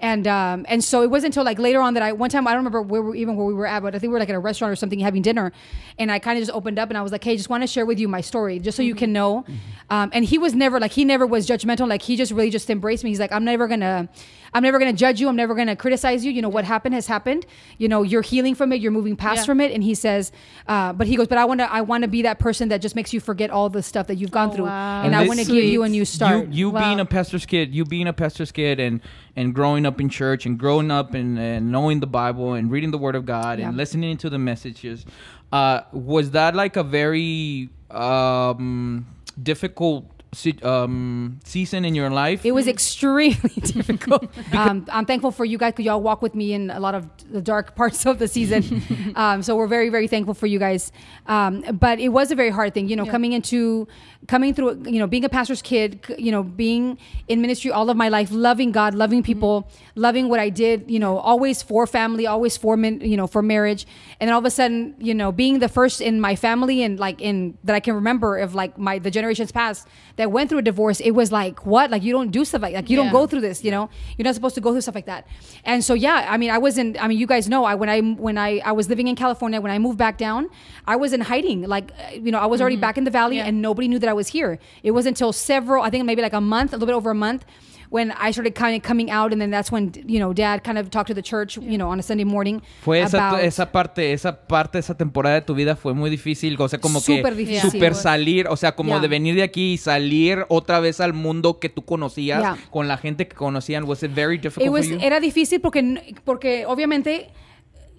and 0.01 0.27
um, 0.27 0.65
and 0.69 0.83
so 0.83 1.01
it 1.01 1.09
wasn't 1.09 1.31
until 1.33 1.43
like 1.43 1.57
later 1.59 1.81
on 1.81 1.93
that 1.95 2.03
I 2.03 2.11
one 2.11 2.29
time 2.29 2.47
I 2.47 2.51
don't 2.51 2.59
remember 2.59 2.81
where 2.81 3.01
we, 3.01 3.19
even 3.21 3.35
where 3.35 3.45
we 3.45 3.53
were 3.53 3.65
at, 3.67 3.81
but 3.81 3.95
I 3.95 3.99
think 3.99 4.09
we 4.09 4.13
were 4.13 4.19
like 4.19 4.29
at 4.29 4.35
a 4.35 4.39
restaurant 4.39 4.71
or 4.71 4.75
something 4.75 4.99
having 4.99 5.21
dinner, 5.21 5.51
and 5.97 6.11
I 6.11 6.19
kind 6.19 6.37
of 6.37 6.41
just 6.43 6.55
opened 6.55 6.77
up 6.79 6.89
and 6.89 6.97
I 6.97 7.01
was 7.01 7.11
like, 7.11 7.23
hey, 7.23 7.35
just 7.37 7.49
want 7.49 7.63
to 7.63 7.67
share 7.67 7.85
with 7.85 7.99
you 7.99 8.07
my 8.07 8.21
story, 8.21 8.59
just 8.59 8.75
so 8.77 8.83
you 8.83 8.95
can 8.95 9.11
know. 9.13 9.45
Um, 9.89 10.09
and 10.13 10.25
he 10.25 10.37
was 10.37 10.53
never 10.53 10.79
like 10.79 10.91
he 10.91 11.05
never 11.05 11.25
was 11.25 11.47
judgmental. 11.47 11.87
Like 11.87 12.01
he 12.01 12.15
just 12.15 12.31
really 12.31 12.49
just 12.51 12.69
embraced 12.69 13.03
me. 13.03 13.09
He's 13.11 13.19
like, 13.19 13.31
I'm 13.31 13.45
never 13.45 13.67
gonna, 13.67 14.09
I'm 14.55 14.63
never 14.63 14.79
gonna 14.79 14.93
judge 14.93 15.19
you. 15.21 15.27
I'm 15.29 15.35
never 15.35 15.53
gonna 15.53 15.75
criticize 15.75 16.25
you. 16.25 16.31
You 16.31 16.41
know 16.41 16.49
what 16.49 16.65
happened 16.65 16.95
has 16.95 17.05
happened. 17.05 17.45
You 17.77 17.87
know 17.87 18.01
you're 18.01 18.23
healing 18.23 18.55
from 18.55 18.71
it. 18.73 18.81
You're 18.81 18.91
moving 18.91 19.15
past 19.15 19.41
Yeah. 19.41 19.45
from 19.45 19.61
it. 19.61 19.71
And 19.71 19.83
he 19.83 19.93
says, 19.93 20.31
uh, 20.67 20.93
but 20.93 21.05
he 21.07 21.15
goes, 21.15 21.27
but 21.27 21.37
I 21.37 21.45
want 21.45 21.59
to, 21.59 21.71
I 21.71 21.81
want 21.81 22.01
to 22.03 22.07
be 22.07 22.21
that 22.23 22.39
person 22.39 22.69
that 22.69 22.81
just 22.81 22.95
makes 22.95 23.13
you 23.13 23.19
forget 23.19 23.49
all 23.51 23.69
the 23.69 23.83
stuff 23.83 24.07
that 24.07 24.15
you've 24.15 24.31
gone 24.31 24.49
Oh, 24.49 24.55
through, 24.55 24.65
wow. 24.65 24.97
and, 25.03 25.07
And 25.07 25.15
I 25.15 25.27
want 25.27 25.39
to 25.41 25.45
give 25.45 25.65
you 25.65 25.83
a 25.83 25.89
new 25.89 26.05
start. 26.05 26.47
You, 26.47 26.53
you 26.53 26.69
Wow. 26.71 26.87
being 26.87 26.99
a 27.01 27.05
pastor's 27.05 27.45
kid, 27.45 27.75
you 27.75 27.85
being 27.85 28.07
a 28.07 28.13
pastor's 28.13 28.51
kid, 28.51 28.79
and 28.79 29.01
and 29.35 29.53
growing 29.53 29.85
up 29.85 29.99
in 29.99 30.07
church, 30.07 30.45
and 30.45 30.57
growing 30.57 30.89
up 30.89 31.13
and, 31.13 31.37
and 31.37 31.69
knowing 31.69 31.99
the 31.99 32.07
Bible, 32.07 32.53
and 32.53 32.71
reading 32.71 32.91
the 32.91 32.97
Word 32.97 33.15
of 33.15 33.25
God, 33.25 33.59
and 33.59 33.75
listening 33.75 34.15
to 34.17 34.29
the 34.29 34.39
messages, 34.39 35.05
uh, 35.51 35.81
was 35.91 36.31
that 36.31 36.55
like 36.55 36.77
a 36.77 36.83
very 36.83 37.69
um, 37.91 39.05
difficult 39.41 40.05
si- 40.05 40.14
um, 40.63 41.39
season 41.43 41.85
in 41.85 41.95
your 41.95 42.09
life. 42.09 42.45
It 42.45 42.51
was 42.53 42.67
extremely 42.67 43.49
difficult. 43.61 44.25
um, 44.53 44.85
I'm 44.91 45.05
thankful 45.05 45.31
for 45.31 45.45
you 45.45 45.57
guys 45.57 45.73
because 45.73 45.85
y'all 45.85 46.01
walk 46.01 46.21
with 46.21 46.35
me 46.35 46.53
in 46.53 46.69
a 46.69 46.79
lot 46.79 46.95
of 46.95 47.07
the 47.31 47.41
dark 47.41 47.75
parts 47.79 48.05
of 48.05 48.19
the 48.19 48.27
season. 48.27 48.81
um, 49.15 49.41
so 49.43 49.55
we're 49.55 49.67
very, 49.67 49.89
very 49.89 50.07
thankful 50.07 50.33
for 50.33 50.47
you 50.47 50.59
guys. 50.59 50.91
Um, 51.27 51.61
but 51.79 51.99
it 51.99 52.09
was 52.09 52.31
a 52.31 52.35
very 52.35 52.49
hard 52.49 52.73
thing, 52.73 52.87
you 52.89 52.95
know, 52.95 53.05
Yeah. 53.05 53.11
coming 53.11 53.33
into, 53.33 53.87
coming 54.27 54.53
through, 54.53 54.81
you 54.85 54.99
know, 54.99 55.07
being 55.07 55.23
a 55.23 55.29
pastor's 55.29 55.61
kid, 55.61 55.99
you 56.17 56.31
know, 56.31 56.41
being 56.43 56.97
in 57.27 57.41
ministry 57.41 57.71
all 57.71 57.89
of 57.89 57.97
my 57.97 58.09
life, 58.09 58.29
loving 58.31 58.71
God, 58.71 58.93
loving 58.95 59.21
people, 59.23 59.69
loving 59.95 60.29
what 60.29 60.39
I 60.39 60.49
did, 60.49 60.89
you 60.89 60.99
know, 60.99 61.17
always 61.17 61.61
for 61.61 61.85
family, 61.85 62.25
always 62.27 62.57
for, 62.57 62.75
min, 62.77 63.01
you 63.01 63.17
know, 63.17 63.27
for 63.27 63.41
marriage. 63.41 63.85
And 64.19 64.27
then 64.27 64.33
all 64.33 64.39
of 64.39 64.45
a 64.45 64.49
sudden, 64.51 64.95
you 64.99 65.13
know, 65.13 65.31
being 65.31 65.59
the 65.59 65.69
first 65.69 66.01
in 66.01 66.19
my 66.19 66.35
family 66.35 66.81
and 66.83 66.99
like 66.99 67.21
in 67.21 67.57
that 67.63 67.75
I 67.75 67.79
can 67.79 67.93
remember 67.95 68.37
of 68.37 68.55
like 68.55 68.77
my 68.77 68.99
the 68.99 69.11
generations 69.11 69.51
past 69.51 69.87
that 70.15 70.31
went 70.31 70.49
through 70.49 70.59
a 70.59 70.63
divorce, 70.63 70.99
it 71.01 71.11
was 71.11 71.31
like 71.31 71.65
what? 71.65 71.91
Like 71.91 72.03
you 72.03 72.11
don't 72.13 72.31
do 72.31 72.45
stuff 72.45 72.61
like 72.61 72.73
like 72.73 72.89
you 72.89 72.97
don't 72.97 73.11
go 73.11 73.27
through 73.27 73.41
this, 73.41 73.63
you 73.63 73.71
know. 73.71 73.89
You're 74.17 74.23
not 74.25 74.35
supposed 74.35 74.55
to 74.55 74.61
go 74.61 74.71
through 74.71 74.81
stuff 74.81 74.95
like 74.95 75.05
that. 75.05 75.27
And 75.65 75.83
so 75.83 75.93
yeah, 75.93 76.27
I 76.29 76.37
mean, 76.37 76.49
I 76.49 76.57
wasn't. 76.57 77.01
I 77.01 77.07
mean, 77.07 77.17
you 77.19 77.27
guys 77.27 77.47
know, 77.47 77.63
I 77.65 77.75
when 77.75 77.89
I 77.89 77.99
when 78.01 78.37
I 78.37 78.59
I 78.65 78.71
was 78.71 78.89
living 78.89 79.07
in 79.07 79.15
California 79.15 79.61
when 79.61 79.71
I 79.71 79.77
moved 79.79 79.97
back 79.97 80.17
down, 80.17 80.49
I 80.87 80.95
was 80.95 81.13
in 81.13 81.21
hiding. 81.21 81.61
Like 81.63 81.91
uh, 81.91 82.15
you 82.15 82.31
know, 82.31 82.39
I 82.39 82.45
was 82.47 82.61
already 82.61 82.77
back 82.77 82.97
in 82.97 83.03
the 83.03 83.11
valley, 83.11 83.37
Yeah. 83.37 83.45
and 83.47 83.61
nobody 83.61 83.87
knew 83.87 83.99
that 83.99 84.09
I 84.09 84.13
was 84.15 84.27
here. 84.29 84.57
It 84.83 84.91
wasn't 84.91 85.17
until 85.17 85.31
several, 85.33 85.83
I 85.83 85.89
think 85.89 86.05
maybe 86.05 86.21
like 86.21 86.33
a 86.33 86.41
month, 86.41 86.73
a 86.73 86.77
little 86.77 86.87
bit 86.87 86.95
over 86.95 87.11
a 87.11 87.15
month. 87.15 87.43
When 87.91 88.11
I 88.19 88.31
started 88.31 88.55
kind 88.55 88.75
of 88.75 88.81
coming 88.81 89.11
out, 89.11 89.31
and 89.31 89.39
then 89.39 89.51
that's 89.51 89.71
when 89.71 89.91
you 90.07 90.17
know, 90.19 90.33
Dad 90.33 90.63
kind 90.63 90.79
of 90.79 90.89
talked 90.89 91.07
to 91.07 91.13
the 91.13 91.21
church, 91.21 91.55
you 91.55 91.77
know, 91.77 91.87
on 91.91 91.99
a 91.99 92.03
Sunday 92.03 92.23
morning. 92.25 92.61
Fue 92.81 92.99
esa, 92.99 93.17
about- 93.17 93.43
esa 93.43 93.71
parte, 93.71 94.11
esa 94.11 94.33
parte, 94.47 94.79
esa 94.79 94.95
temporada 94.97 95.35
de 95.35 95.41
tu 95.41 95.53
vida 95.53 95.75
fue 95.75 95.93
muy 95.93 96.09
difícil, 96.09 96.59
o 96.59 96.67
sea, 96.67 96.79
como 96.79 96.99
Súper 96.99 97.33
que 97.35 97.45
difícil. 97.45 97.71
super 97.71 97.93
salir, 97.93 98.47
o 98.49 98.57
sea, 98.57 98.71
como 98.75 98.89
Yeah. 98.89 98.99
de 99.01 99.07
venir 99.07 99.35
de 99.35 99.43
aquí 99.43 99.73
y 99.73 99.77
salir 99.77 100.45
otra 100.49 100.79
vez 100.79 100.99
al 100.99 101.13
mundo 101.13 101.59
que 101.59 101.69
tú 101.69 101.83
conocías, 101.85 102.41
Yeah. 102.41 102.57
con 102.71 102.87
la 102.87 102.97
gente 102.97 103.27
que 103.27 103.35
conocían. 103.35 103.83
Was 103.83 104.01
it 104.01 104.11
very 104.15 104.39
difficult 104.39 104.65
It 104.65 104.71
was, 104.71 104.87
for 104.87 104.97
you? 104.97 105.05
era 105.05 105.19
difícil 105.19 105.61
porque, 105.61 106.15
porque 106.25 106.65
obviamente 106.65 107.29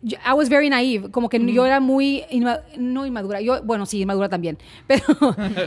yo- 0.06 0.18
I 0.24 0.32
was 0.34 0.48
very 0.48 0.68
naive, 0.70 1.10
como 1.10 1.28
que 1.28 1.38
yo 1.52 1.66
era 1.66 1.80
muy 1.80 2.24
inma- 2.30 2.60
no 2.76 3.04
inmadura, 3.06 3.40
yo 3.40 3.62
bueno 3.62 3.84
sí 3.86 4.00
inmadura 4.00 4.28
también, 4.28 4.56
pero 4.86 5.02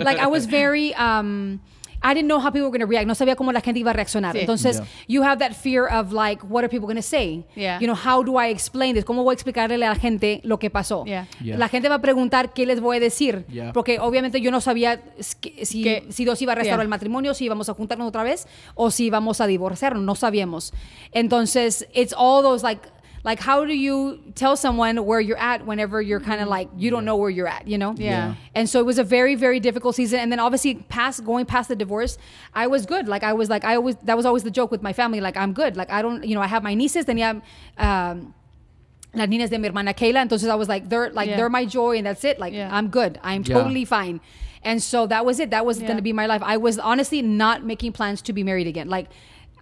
like 0.04 0.20
I 0.22 0.28
was 0.28 0.48
very 0.48 0.94
um 0.98 1.60
I 2.02 2.14
didn't 2.14 2.30
know 2.30 2.40
how 2.40 2.50
people 2.50 2.70
were 2.70 2.72
going 2.72 2.80
to 2.80 2.88
react. 2.90 3.06
No 3.08 3.14
sabía 3.14 3.36
cómo 3.36 3.52
la 3.52 3.60
gente 3.60 3.82
iba 3.82 3.92
a 3.92 3.94
reaccionar. 3.94 4.32
Sí. 4.34 4.40
Entonces, 4.40 4.78
Yeah. 4.78 4.86
you 5.10 5.22
have 5.22 5.40
that 5.40 5.52
fear 5.54 5.84
of 5.86 6.14
like, 6.14 6.42
what 6.48 6.64
are 6.64 6.70
people 6.70 6.88
going 6.88 6.96
to 6.96 7.02
say? 7.02 7.44
Yeah. 7.58 7.78
You 7.82 7.88
know, 7.88 7.94
how 7.98 8.24
do 8.24 8.38
I 8.40 8.52
explain 8.52 8.96
this? 8.96 9.04
¿Cómo 9.04 9.22
voy 9.26 9.34
a 9.34 9.36
explicarle 9.36 9.76
a 9.76 9.90
la 9.90 9.96
gente 9.96 10.40
lo 10.46 10.60
que 10.60 10.70
pasó? 10.70 11.04
Yeah. 11.06 11.28
Yeah. 11.44 11.58
La 11.58 11.68
gente 11.68 11.90
va 11.90 11.96
a 11.96 12.00
preguntar 12.02 12.54
qué 12.54 12.66
les 12.66 12.80
voy 12.80 12.96
a 12.96 13.00
decir. 13.02 13.44
Yeah. 13.50 13.74
Porque 13.74 14.00
obviamente 14.00 14.40
yo 14.40 14.50
no 14.50 14.62
sabía 14.62 15.02
si, 15.20 15.84
Que- 15.84 16.06
si 16.10 16.24
Dios 16.24 16.42
iba 16.42 16.54
a 16.54 16.56
restaurar 16.56 16.78
Yeah. 16.80 16.84
el 16.84 16.88
matrimonio, 16.88 17.34
si 17.34 17.44
íbamos 17.44 17.68
a 17.68 17.74
juntarnos 17.74 18.08
otra 18.08 18.24
vez 18.24 18.48
o 18.76 18.92
si 18.92 19.08
íbamos 19.08 19.42
a 19.42 19.48
divorciarnos, 19.48 20.02
no 20.02 20.16
sabíamos. 20.16 20.72
Entonces, 21.12 21.86
it's 21.94 22.14
all 22.18 22.42
those 22.42 22.64
like 22.64 22.88
like 23.24 23.40
how 23.40 23.66
do 23.66 23.74
you 23.76 24.20
tell 24.36 24.56
someone 24.56 25.06
where 25.06 25.20
you're 25.20 25.38
at 25.38 25.66
whenever 25.66 26.02
you're 26.02 26.20
kind 26.22 26.42
of 26.42 26.48
like 26.48 26.70
you 26.78 26.90
don't 26.90 27.04
know 27.06 27.18
where 27.18 27.30
you're 27.30 27.48
at, 27.48 27.68
you 27.68 27.78
know? 27.78 27.94
Yeah. 27.98 28.36
And 28.56 28.70
so 28.70 28.80
it 28.80 28.86
was 28.86 28.98
a 28.98 29.04
very 29.04 29.36
very 29.36 29.60
difficult 29.60 29.96
season 29.96 30.20
and 30.20 30.32
then 30.32 30.40
obviously 30.40 30.76
past 30.76 31.26
going 31.26 31.46
past 31.46 31.68
the 31.70 31.76
divorce, 31.76 32.18
I 32.54 32.68
was 32.68 32.86
good. 32.86 33.08
Like 33.08 33.24
I 33.24 33.34
was 33.34 33.50
like 33.50 33.64
I 33.66 33.76
always 33.76 33.96
that 34.04 34.16
was 34.16 34.26
always 34.26 34.44
the 34.44 34.52
joke 34.52 34.72
with 34.72 34.82
my 34.82 34.94
family 34.94 35.20
like 35.22 35.36
I'm 35.38 35.54
good. 35.54 35.76
Like 35.76 35.90
I 35.92 36.02
don't, 36.02 36.24
you 36.24 36.36
know, 36.36 36.42
I 36.42 36.48
have 36.48 36.64
my 36.64 36.74
nieces, 36.76 37.06
tenía 37.06 37.42
um 37.78 38.34
las 39.14 39.28
niñas 39.28 39.50
de 39.50 39.58
mi 39.58 39.68
hermana 39.68 39.94
Kayla. 39.94 40.22
Entonces 40.28 40.50
I 40.50 40.56
was 40.56 40.70
like, 40.70 40.88
they're 40.90 41.10
like 41.12 41.30
Yeah. 41.30 41.38
they're 41.38 41.50
my 41.50 41.66
joy, 41.66 41.98
and 41.98 42.06
that's 42.06 42.24
it. 42.24 42.40
Like 42.40 42.54
Yeah. 42.54 42.70
I'm 42.72 42.90
good. 42.90 43.20
I'm 43.24 43.44
Yeah. 43.44 43.56
totally 43.56 43.84
fine. 43.86 44.22
And 44.64 44.84
so 44.84 45.08
that 45.08 45.26
was 45.26 45.40
it. 45.40 45.50
That 45.52 45.66
was 45.66 45.80
Yeah. 45.80 45.88
going 45.88 45.98
to 45.98 46.04
be 46.04 46.14
my 46.14 46.26
life. 46.26 46.42
I 46.44 46.58
was 46.58 46.78
honestly 46.80 47.22
not 47.22 47.64
making 47.66 47.94
plans 47.94 48.22
to 48.24 48.34
be 48.34 48.44
married 48.44 48.68
again. 48.68 48.88
Like. 48.90 49.08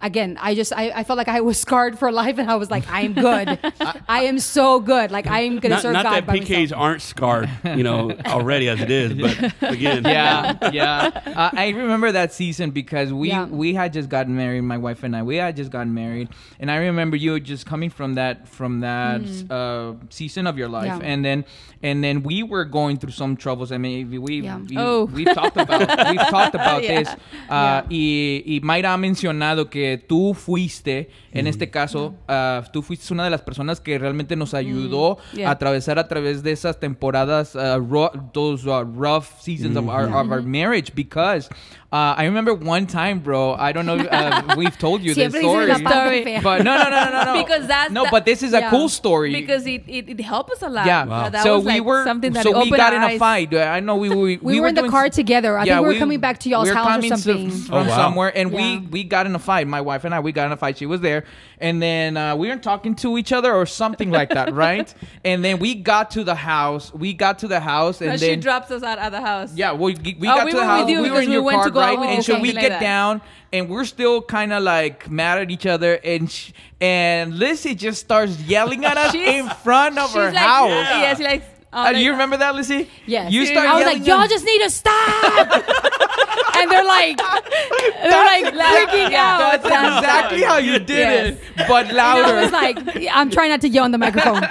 Again, 0.00 0.38
I 0.40 0.54
just 0.54 0.72
I, 0.72 0.90
I 0.90 1.02
felt 1.04 1.16
like 1.16 1.28
I 1.28 1.40
was 1.40 1.58
scarred 1.66 1.98
for 1.98 2.12
life, 2.12 2.38
and 2.38 2.50
I 2.50 2.54
was 2.56 2.70
like, 2.70 2.84
I'm 2.90 3.14
good. 3.14 3.58
I 4.08 4.24
am 4.24 4.38
so 4.38 4.78
good. 4.80 5.10
Like 5.10 5.26
I'm 5.26 5.58
gonna 5.58 5.74
Not, 5.76 5.82
serve 5.82 5.92
not 5.92 6.04
God 6.04 6.14
that 6.14 6.26
by 6.26 6.38
PKs 6.38 6.58
myself. 6.70 6.80
aren't 6.80 7.02
scarred, 7.02 7.50
you 7.64 7.82
know, 7.82 8.12
already 8.26 8.68
as 8.68 8.80
it 8.80 8.90
is, 8.90 9.14
but 9.14 9.54
again, 9.72 10.04
yeah, 10.04 10.70
yeah. 10.72 11.10
Uh, 11.26 11.50
I 11.52 11.70
remember 11.70 12.12
that 12.12 12.32
season 12.32 12.70
because 12.70 13.12
we 13.12 13.28
Yeah. 13.30 13.46
we 13.46 13.74
had 13.74 13.92
just 13.92 14.08
gotten 14.08 14.36
married, 14.36 14.60
my 14.62 14.78
wife 14.78 15.02
and 15.02 15.16
I. 15.16 15.22
We 15.22 15.36
had 15.36 15.56
just 15.56 15.70
gotten 15.70 15.94
married, 15.94 16.28
and 16.60 16.70
I 16.70 16.76
remember 16.76 17.16
you 17.16 17.38
just 17.40 17.66
coming 17.66 17.90
from 17.90 18.14
that 18.14 18.46
from 18.48 18.80
that 18.80 19.20
uh, 19.50 19.94
season 20.10 20.46
of 20.46 20.56
your 20.58 20.68
life, 20.68 20.92
Mm. 20.92 21.00
Yeah. 21.02 21.08
and 21.12 21.24
then 21.24 21.44
and 21.82 22.02
then 22.02 22.22
we 22.22 22.42
were 22.42 22.64
going 22.64 22.96
through 22.98 23.12
some 23.12 23.36
troubles. 23.36 23.70
I 23.72 23.78
mean, 23.78 24.10
we 24.10 24.42
Yeah. 24.42 24.58
we 24.58 24.76
Oh. 24.78 25.04
we've 25.06 25.32
talked 25.34 25.56
about 25.56 25.80
we've 26.10 26.28
talked 26.28 26.54
about 26.54 26.82
Yeah. 26.84 27.00
this. 27.02 27.08
Uh, 27.48 27.82
y, 27.90 28.42
y 28.46 28.60
Mayra 28.62 28.92
ha 28.94 28.96
mencionado 28.96 29.68
que 29.70 29.87
tú 29.96 30.34
fuiste, 30.34 31.08
en 31.38 31.46
este 31.46 31.70
caso, 31.70 32.14
uh, 32.28 32.62
tú 32.72 32.82
fuiste 32.82 33.12
una 33.12 33.24
de 33.24 33.30
las 33.30 33.42
personas 33.42 33.80
que 33.80 33.98
realmente 33.98 34.36
nos 34.36 34.54
ayudó 34.54 35.18
Yeah. 35.32 35.48
a 35.48 35.52
atravesar 35.52 35.98
a 35.98 36.08
través 36.08 36.42
de 36.42 36.52
esas 36.52 36.78
temporadas, 36.80 37.54
uh, 37.54 37.78
ru- 37.80 38.10
those 38.32 38.66
uh, 38.66 38.82
rough 38.84 39.40
seasons 39.40 39.76
of 39.76 39.88
our 39.88 40.04
of 40.08 40.30
our 40.32 40.42
marriage. 40.42 40.92
Because 40.94 41.48
uh, 41.92 42.14
I 42.18 42.24
remember 42.24 42.52
one 42.54 42.86
time, 42.86 43.20
bro. 43.20 43.54
I 43.54 43.72
don't 43.72 43.86
know. 43.86 43.96
if, 43.96 44.06
Uh, 44.10 44.54
we've 44.58 44.76
told 44.78 45.02
you 45.02 45.14
this 45.14 45.32
story. 45.34 45.72
Story. 45.74 46.38
But 46.42 46.62
no, 46.64 46.76
no, 46.76 46.90
no, 46.90 47.10
no, 47.10 47.24
no. 47.34 47.42
Because 47.44 47.66
that's 47.66 47.90
no. 47.92 48.04
the- 48.04 48.10
but 48.10 48.24
this 48.24 48.42
is 48.42 48.52
a 48.52 48.68
cool 48.70 48.88
story. 48.88 49.32
because 49.32 49.66
it, 49.66 49.84
it, 49.86 50.08
it 50.08 50.20
helped 50.20 50.50
us 50.50 50.62
a 50.62 50.68
lot. 50.68 50.86
yeah. 50.86 51.04
Wow. 51.04 51.28
That 51.30 51.42
so 51.42 51.56
was 51.56 51.64
we 51.64 51.72
like 51.72 51.84
were. 51.84 52.04
something 52.04 52.32
that 52.32 52.42
so 52.42 52.58
we 52.62 52.70
got 52.70 52.92
our 52.92 53.08
in 53.10 53.16
a 53.16 53.18
fight. 53.18 53.54
I 53.54 53.80
know 53.80 53.96
we 53.96 54.08
we, 54.10 54.36
We 54.42 54.60
were 54.60 54.68
in 54.68 54.74
the 54.74 54.88
car 54.88 55.06
s- 55.06 55.14
together. 55.14 55.56
I 55.58 55.64
think 55.64 55.80
we 55.80 55.94
were 55.94 55.98
coming 55.98 56.20
back 56.20 56.38
to 56.40 56.48
y'all's 56.48 56.64
we 56.68 56.70
were 56.72 56.76
house 56.76 56.86
or 56.86 56.90
coming 56.92 57.10
to- 57.10 57.16
something. 57.18 57.50
from 57.50 57.74
Oh, 57.86 57.88
wow. 57.88 57.96
somewhere, 57.96 58.32
and 58.36 58.50
Yeah. 58.52 58.56
we 58.58 58.78
we 58.90 59.04
got 59.04 59.26
in 59.26 59.34
a 59.34 59.38
fight. 59.38 59.66
My 59.66 59.80
wife 59.80 60.04
and 60.04 60.14
I, 60.14 60.20
we 60.20 60.32
got 60.32 60.46
in 60.46 60.52
a 60.52 60.56
fight. 60.56 60.76
She 60.78 60.86
was 60.86 61.00
there, 61.00 61.24
and 61.60 61.82
then 61.82 62.16
uh, 62.16 62.36
we 62.36 62.48
weren't 62.48 62.62
talking 62.62 62.94
to 62.96 63.18
each 63.18 63.32
other 63.32 63.52
or 63.52 63.66
something 63.66 64.10
like 64.10 64.30
that, 64.30 64.52
right? 64.66 64.92
And 65.24 65.44
then 65.44 65.58
we 65.58 65.74
got 65.74 66.12
to 66.12 66.22
the 66.24 66.34
house. 66.34 66.92
We 66.94 67.12
got 67.14 67.40
to 67.40 67.48
the 67.48 67.60
house, 67.60 68.00
and 68.00 68.10
No, 68.10 68.16
then 68.16 68.36
she 68.36 68.40
drops 68.40 68.70
us 68.70 68.82
out 68.82 68.98
of 68.98 69.12
the 69.12 69.20
house. 69.20 69.54
yeah, 69.54 69.72
we, 69.72 69.94
we 69.94 70.16
Oh, 70.28 70.36
got 70.36 70.44
we 70.44 70.50
to 70.52 70.56
the 70.56 70.64
house. 70.64 70.86
we 70.86 71.10
were 71.10 71.20
in 71.20 71.28
we 71.28 71.32
your 71.34 71.42
went 71.42 71.56
car, 71.56 71.64
to 71.64 71.70
go 71.72 71.80
right? 71.80 71.98
And 71.98 72.16
you, 72.18 72.22
so 72.22 72.34
we 72.40 72.48
something 72.50 72.54
like 72.54 72.68
get 72.72 72.80
down, 72.80 73.20
and 73.52 73.68
we're 73.68 73.84
still 73.84 74.22
kind 74.22 74.52
of 74.52 74.62
like 74.62 75.10
mad 75.10 75.38
at 75.40 75.50
each 75.50 75.66
other, 75.66 75.94
and 76.04 76.30
sh- 76.30 76.52
and 76.80 77.36
Lizzie 77.38 77.74
just 77.74 78.00
starts 78.00 78.38
yelling 78.42 78.84
at 78.84 78.96
us 79.04 79.14
in 79.14 79.48
front 79.48 79.98
of 79.98 80.06
She's 80.10 80.14
her 80.16 80.26
like, 80.26 80.36
house. 80.36 80.68
yeah, 80.70 81.14
she's 81.14 81.24
like, 81.26 81.42
oh, 81.72 81.86
Uh, 81.86 81.90
you 81.90 82.10
remember 82.12 82.36
that, 82.38 82.54
Lizzie? 82.54 82.88
Yes. 83.06 83.32
You 83.32 83.46
start 83.46 83.66
I 83.68 83.74
was 83.76 83.84
like, 83.84 84.06
y'all 84.06 84.26
just 84.28 84.44
need 84.44 84.62
to 84.62 84.70
stop. 84.70 85.52
and 86.56 86.70
they're 86.70 86.84
like, 86.84 87.16
they're 87.18 88.10
like 88.10 88.44
freaking 88.54 89.14
out. 89.14 89.62
That's 89.62 89.64
exactly 89.66 90.42
how 90.42 90.58
you 90.58 90.78
did 90.78 90.88
Yes. 90.98 91.34
it, 91.56 91.68
but 91.68 91.88
And 91.88 91.98
I 92.00 92.20
louder. 92.20 92.40
was 92.40 92.52
like, 92.52 92.78
I'm 93.12 93.30
trying 93.30 93.50
not 93.50 93.60
to 93.62 93.68
yell 93.68 93.84
in 93.84 93.92
the 93.92 93.98
microphone. 93.98 94.42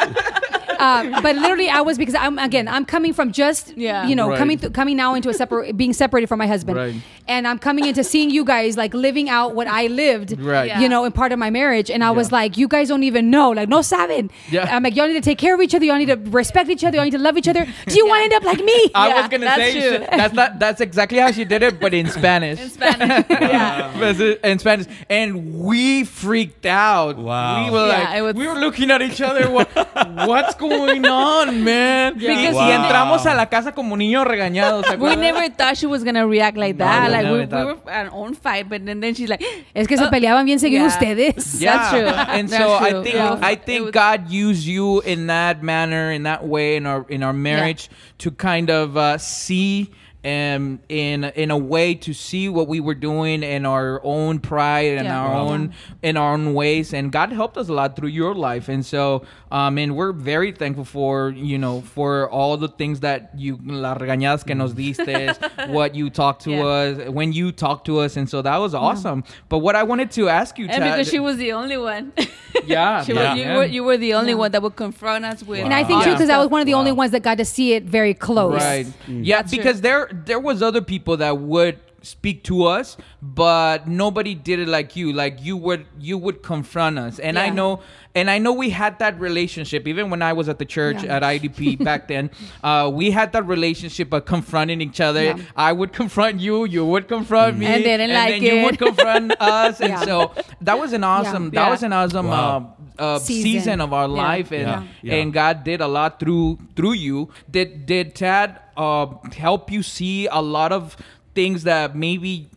Uh, 0.79 1.21
but 1.21 1.35
literally, 1.35 1.69
I 1.69 1.81
was 1.81 1.97
because 1.97 2.15
I'm 2.15 2.37
again, 2.39 2.67
I'm 2.67 2.85
coming 2.85 3.13
from 3.13 3.31
just 3.31 3.75
Yeah. 3.77 4.05
you 4.07 4.15
know 4.15 4.29
Right. 4.29 4.37
coming 4.37 4.57
th- 4.59 4.73
coming 4.73 4.95
now 4.97 5.13
into 5.15 5.29
a 5.29 5.33
separate 5.33 5.75
being 5.77 5.93
separated 5.93 6.27
from 6.27 6.39
my 6.39 6.47
husband, 6.47 6.77
Right. 6.77 6.93
and 7.27 7.47
I'm 7.47 7.59
coming 7.59 7.85
into 7.85 8.03
seeing 8.03 8.29
you 8.29 8.43
guys 8.45 8.77
like 8.77 8.93
living 8.93 9.29
out 9.29 9.55
what 9.55 9.67
I 9.67 9.87
lived, 9.87 10.39
Right. 10.39 10.67
Yeah. 10.67 10.79
You 10.81 10.89
know, 10.89 11.05
in 11.05 11.11
part 11.11 11.31
of 11.31 11.39
my 11.39 11.49
marriage, 11.49 11.89
and 11.89 12.03
I 12.03 12.11
was 12.11 12.31
like, 12.31 12.57
you 12.57 12.67
guys 12.67 12.87
don't 12.89 13.03
even 13.03 13.29
know, 13.29 13.49
like 13.51 13.69
no 13.69 13.79
saben. 13.79 14.29
Yeah. 14.51 14.69
I'm 14.75 14.83
like, 14.83 14.95
y'all 14.95 15.07
need 15.07 15.13
to 15.13 15.21
take 15.21 15.37
care 15.37 15.55
of 15.55 15.61
each 15.61 15.73
other, 15.75 15.85
y'all 15.85 15.97
need 15.97 16.07
to 16.07 16.15
respect 16.29 16.69
each 16.69 16.83
other, 16.83 16.95
y'all 16.97 17.05
need 17.05 17.11
to 17.11 17.17
love 17.19 17.37
each 17.37 17.47
other. 17.47 17.65
Do 17.87 17.95
you 17.95 18.07
want 18.07 18.19
to 18.19 18.23
end 18.25 18.33
up 18.33 18.43
like 18.43 18.63
me? 18.63 18.89
I 18.93 19.07
Yeah, 19.09 19.21
was 19.21 19.29
gonna 19.29 19.45
that's 19.45 19.61
say 19.61 19.97
true. 19.97 20.05
that's 20.17 20.33
not 20.33 20.59
that's 20.59 20.81
exactly 20.81 21.17
how 21.19 21.31
she 21.31 21.43
did 21.45 21.63
it, 21.63 21.79
but 21.79 21.93
in 21.93 22.07
Spanish. 22.09 22.59
in 22.61 22.69
Spanish. 22.69 23.25
yeah. 23.29 24.35
In 24.43 24.59
Spanish, 24.59 24.87
and 25.09 25.59
we 25.59 26.03
freaked 26.03 26.65
out. 26.65 27.17
Wow. 27.17 27.65
we 27.65 27.71
were 27.71 27.87
Yeah, 27.87 27.97
like, 27.99 28.17
it 28.17 28.21
was- 28.21 28.35
we 28.35 28.47
were 28.47 28.55
looking 28.55 28.91
at 28.91 29.01
each 29.01 29.21
other. 29.21 29.49
What, 29.49 29.69
what's 30.27 30.55
going 30.55 30.66
on, 30.71 31.63
man? 31.63 32.13
Because- 32.15 32.55
y, 32.55 32.71
entramos 32.71 33.25
a 33.25 33.33
la 33.33 33.47
casa 33.47 33.71
como 33.73 33.95
niños 33.95 34.25
regañados. 34.25 34.85
¿se 34.85 34.95
We 34.97 35.15
never 35.15 35.49
thought 35.49 35.75
she 35.77 35.85
was 35.87 36.03
gonna 36.03 36.25
react 36.25 36.57
like 36.57 36.77
that. 36.77 37.03
no, 37.03 37.09
like 37.11 37.25
we, 37.25 37.65
were 37.65 38.09
own 38.11 38.33
fight, 38.35 38.67
but 38.69 38.85
then, 38.85 38.99
then 38.99 39.13
she's 39.15 39.29
like, 39.29 39.43
Es 39.73 39.87
que 39.87 39.97
se 39.97 40.05
Uh, 40.05 40.09
peleaban 40.09 40.45
bien 40.45 40.59
seguido 40.59 40.81
yeah. 40.81 40.87
ustedes. 40.87 41.61
Yeah. 41.61 41.73
That's 41.77 41.89
true. 41.91 42.07
And 42.07 42.49
That's 42.49 42.63
so 42.63 42.75
I 42.75 43.03
think 43.03 43.15
Yeah. 43.15 43.39
I 43.41 43.55
think 43.55 43.85
was- 43.85 43.91
God 43.91 44.29
used 44.29 44.65
you 44.65 45.01
in 45.01 45.27
that 45.27 45.61
manner, 45.63 46.11
in 46.11 46.23
that 46.23 46.45
way, 46.45 46.75
in 46.77 46.85
our 46.85 47.05
in 47.09 47.23
our 47.23 47.33
marriage 47.33 47.89
to 48.19 48.31
kind 48.31 48.69
of 48.69 48.97
uh, 48.97 49.17
see. 49.17 49.89
Um, 50.27 50.79
in 50.89 51.23
in 51.23 51.51
a 51.51 51.57
way 51.57 51.95
to 51.95 52.11
see 52.13 52.49
what 52.49 52.67
we 52.67 52.81
were 52.81 52.95
doing 52.95 53.43
in 53.43 53.65
our 53.65 54.01
own 54.03 54.39
pride 54.39 54.97
and 54.97 55.05
Yeah. 55.05 55.21
our 55.21 55.31
Wow. 55.35 55.47
own 55.53 55.71
in 56.03 56.17
our 56.17 56.33
own 56.33 56.53
ways, 56.53 56.93
and 56.93 57.11
God 57.13 57.31
helped 57.31 57.55
us 57.57 57.69
a 57.69 57.73
lot 57.73 57.95
through 57.95 58.09
your 58.09 58.35
life, 58.35 58.67
and 58.67 58.85
so 58.85 59.23
um, 59.51 59.77
and 59.77 59.95
we're 59.95 60.11
very 60.11 60.51
thankful 60.51 60.83
for 60.83 61.29
you 61.29 61.57
know 61.57 61.79
for 61.81 62.29
all 62.29 62.57
the 62.57 62.67
things 62.67 62.99
that 62.99 63.31
you 63.37 63.57
las 63.65 63.97
regañadas 63.99 64.45
que 64.45 64.53
nos 64.55 64.73
diste, 64.73 65.37
what 65.69 65.95
you 65.95 66.09
talked 66.09 66.41
to 66.43 66.51
Yeah. 66.51 66.65
us, 66.65 67.09
when 67.09 67.31
you 67.31 67.53
talked 67.53 67.85
to 67.85 67.99
us, 67.99 68.17
and 68.17 68.27
so 68.29 68.41
that 68.41 68.57
was 68.57 68.73
awesome. 68.75 69.23
But 69.47 69.59
what 69.59 69.75
I 69.77 69.83
wanted 69.83 70.11
to 70.11 70.27
ask 70.27 70.57
you, 70.59 70.65
and 70.65 70.83
Chad- 70.83 70.97
because 70.97 71.09
she 71.09 71.19
was 71.19 71.37
the 71.37 71.53
only 71.53 71.77
one. 71.77 72.11
yeah, 72.65 73.03
she 73.05 73.13
Yeah. 73.13 73.33
was, 73.33 73.39
you, 73.45 73.53
were, 73.55 73.65
you 73.65 73.83
were 73.85 73.97
the 73.97 74.13
only 74.15 74.33
one 74.33 74.51
that 74.51 74.61
would 74.61 74.75
confront 74.75 75.23
us 75.23 75.41
with. 75.43 75.63
And 75.63 75.73
I 75.73 75.83
think 75.85 76.03
too, 76.03 76.11
because 76.11 76.29
I 76.29 76.37
was 76.37 76.49
one 76.49 76.59
of 76.59 76.65
the 76.65 76.73
only 76.73 76.91
ones 76.91 77.11
that 77.11 77.21
got 77.23 77.37
to 77.37 77.45
see 77.45 77.73
it 77.73 77.83
very 77.83 78.13
close. 78.13 78.55
Right. 78.61 78.87
Yeah, 79.07 79.37
That's 79.37 79.51
true. 79.53 79.59
because 79.59 79.81
there 79.81 80.09
there 80.25 80.39
was 80.39 80.61
other 80.61 80.81
people 80.81 81.17
that 81.17 81.37
would 81.37 81.79
speak 82.03 82.43
to 82.43 82.63
us, 82.63 82.95
but 83.21 83.87
nobody 83.87 84.33
did 84.33 84.59
it 84.59 84.67
like 84.67 84.95
you. 84.95 85.11
Like 85.11 85.43
you 85.43 85.57
would 85.57 85.85
you 85.99 86.17
would 86.17 86.41
confront 86.43 86.97
us. 86.99 87.19
And 87.19 87.37
I 87.37 87.49
know 87.49 87.81
and 88.15 88.29
I 88.29 88.37
know 88.37 88.53
we 88.53 88.69
had 88.69 88.99
that 88.99 89.19
relationship 89.19 89.87
even 89.87 90.09
when 90.09 90.21
I 90.21 90.31
was 90.33 90.47
at 90.47 90.57
the 90.59 90.65
church 90.65 91.03
Yeah. 91.03 91.15
at 91.17 91.23
IDP 91.23 91.83
back 91.89 92.07
then. 92.07 92.29
Uh, 92.63 92.89
we 92.93 93.11
had 93.11 93.33
that 93.33 93.45
relationship 93.47 94.13
of 94.13 94.25
confronting 94.25 94.79
each 94.79 95.01
other. 95.01 95.23
Yeah. 95.23 95.37
I 95.55 95.73
would 95.73 95.91
confront 95.91 96.39
you, 96.39 96.65
you 96.65 96.85
would 96.85 97.07
confront 97.07 97.57
me, 97.57 97.65
And 97.65 97.83
didn't 97.83 98.13
like 98.13 98.29
then 98.29 98.41
you 98.43 98.63
would 98.63 98.77
confront 98.77 99.33
us. 99.41 99.81
And 99.81 99.89
Yeah. 99.89 100.01
so 100.05 100.31
that 100.61 100.79
was 100.79 100.93
an 100.93 101.03
awesome 101.03 101.49
that 101.49 101.63
Yeah. 101.65 101.69
was 101.69 101.83
an 101.83 101.93
awesome 101.93 102.27
Wow. 102.27 102.75
uh, 102.97 103.01
uh, 103.01 103.19
Season. 103.19 103.43
season. 103.43 103.81
of 103.81 103.91
our 103.91 104.07
Yeah. 104.07 104.13
life 104.27 104.51
and 104.51 104.67
Yeah. 104.67 104.83
Yeah. 105.01 105.15
and 105.15 105.33
God 105.33 105.63
did 105.63 105.81
a 105.81 105.87
lot 105.87 106.19
through 106.19 106.59
through 106.75 106.93
you. 106.93 107.29
Did 107.51 107.85
did 107.85 108.15
Tad 108.15 108.59
uh, 108.77 109.07
help 109.35 109.71
you 109.71 109.83
see 109.83 110.27
a 110.27 110.41
lot 110.41 110.71
of 110.71 110.95
things 111.35 111.63
that 111.63 111.95
maybe 111.95 112.47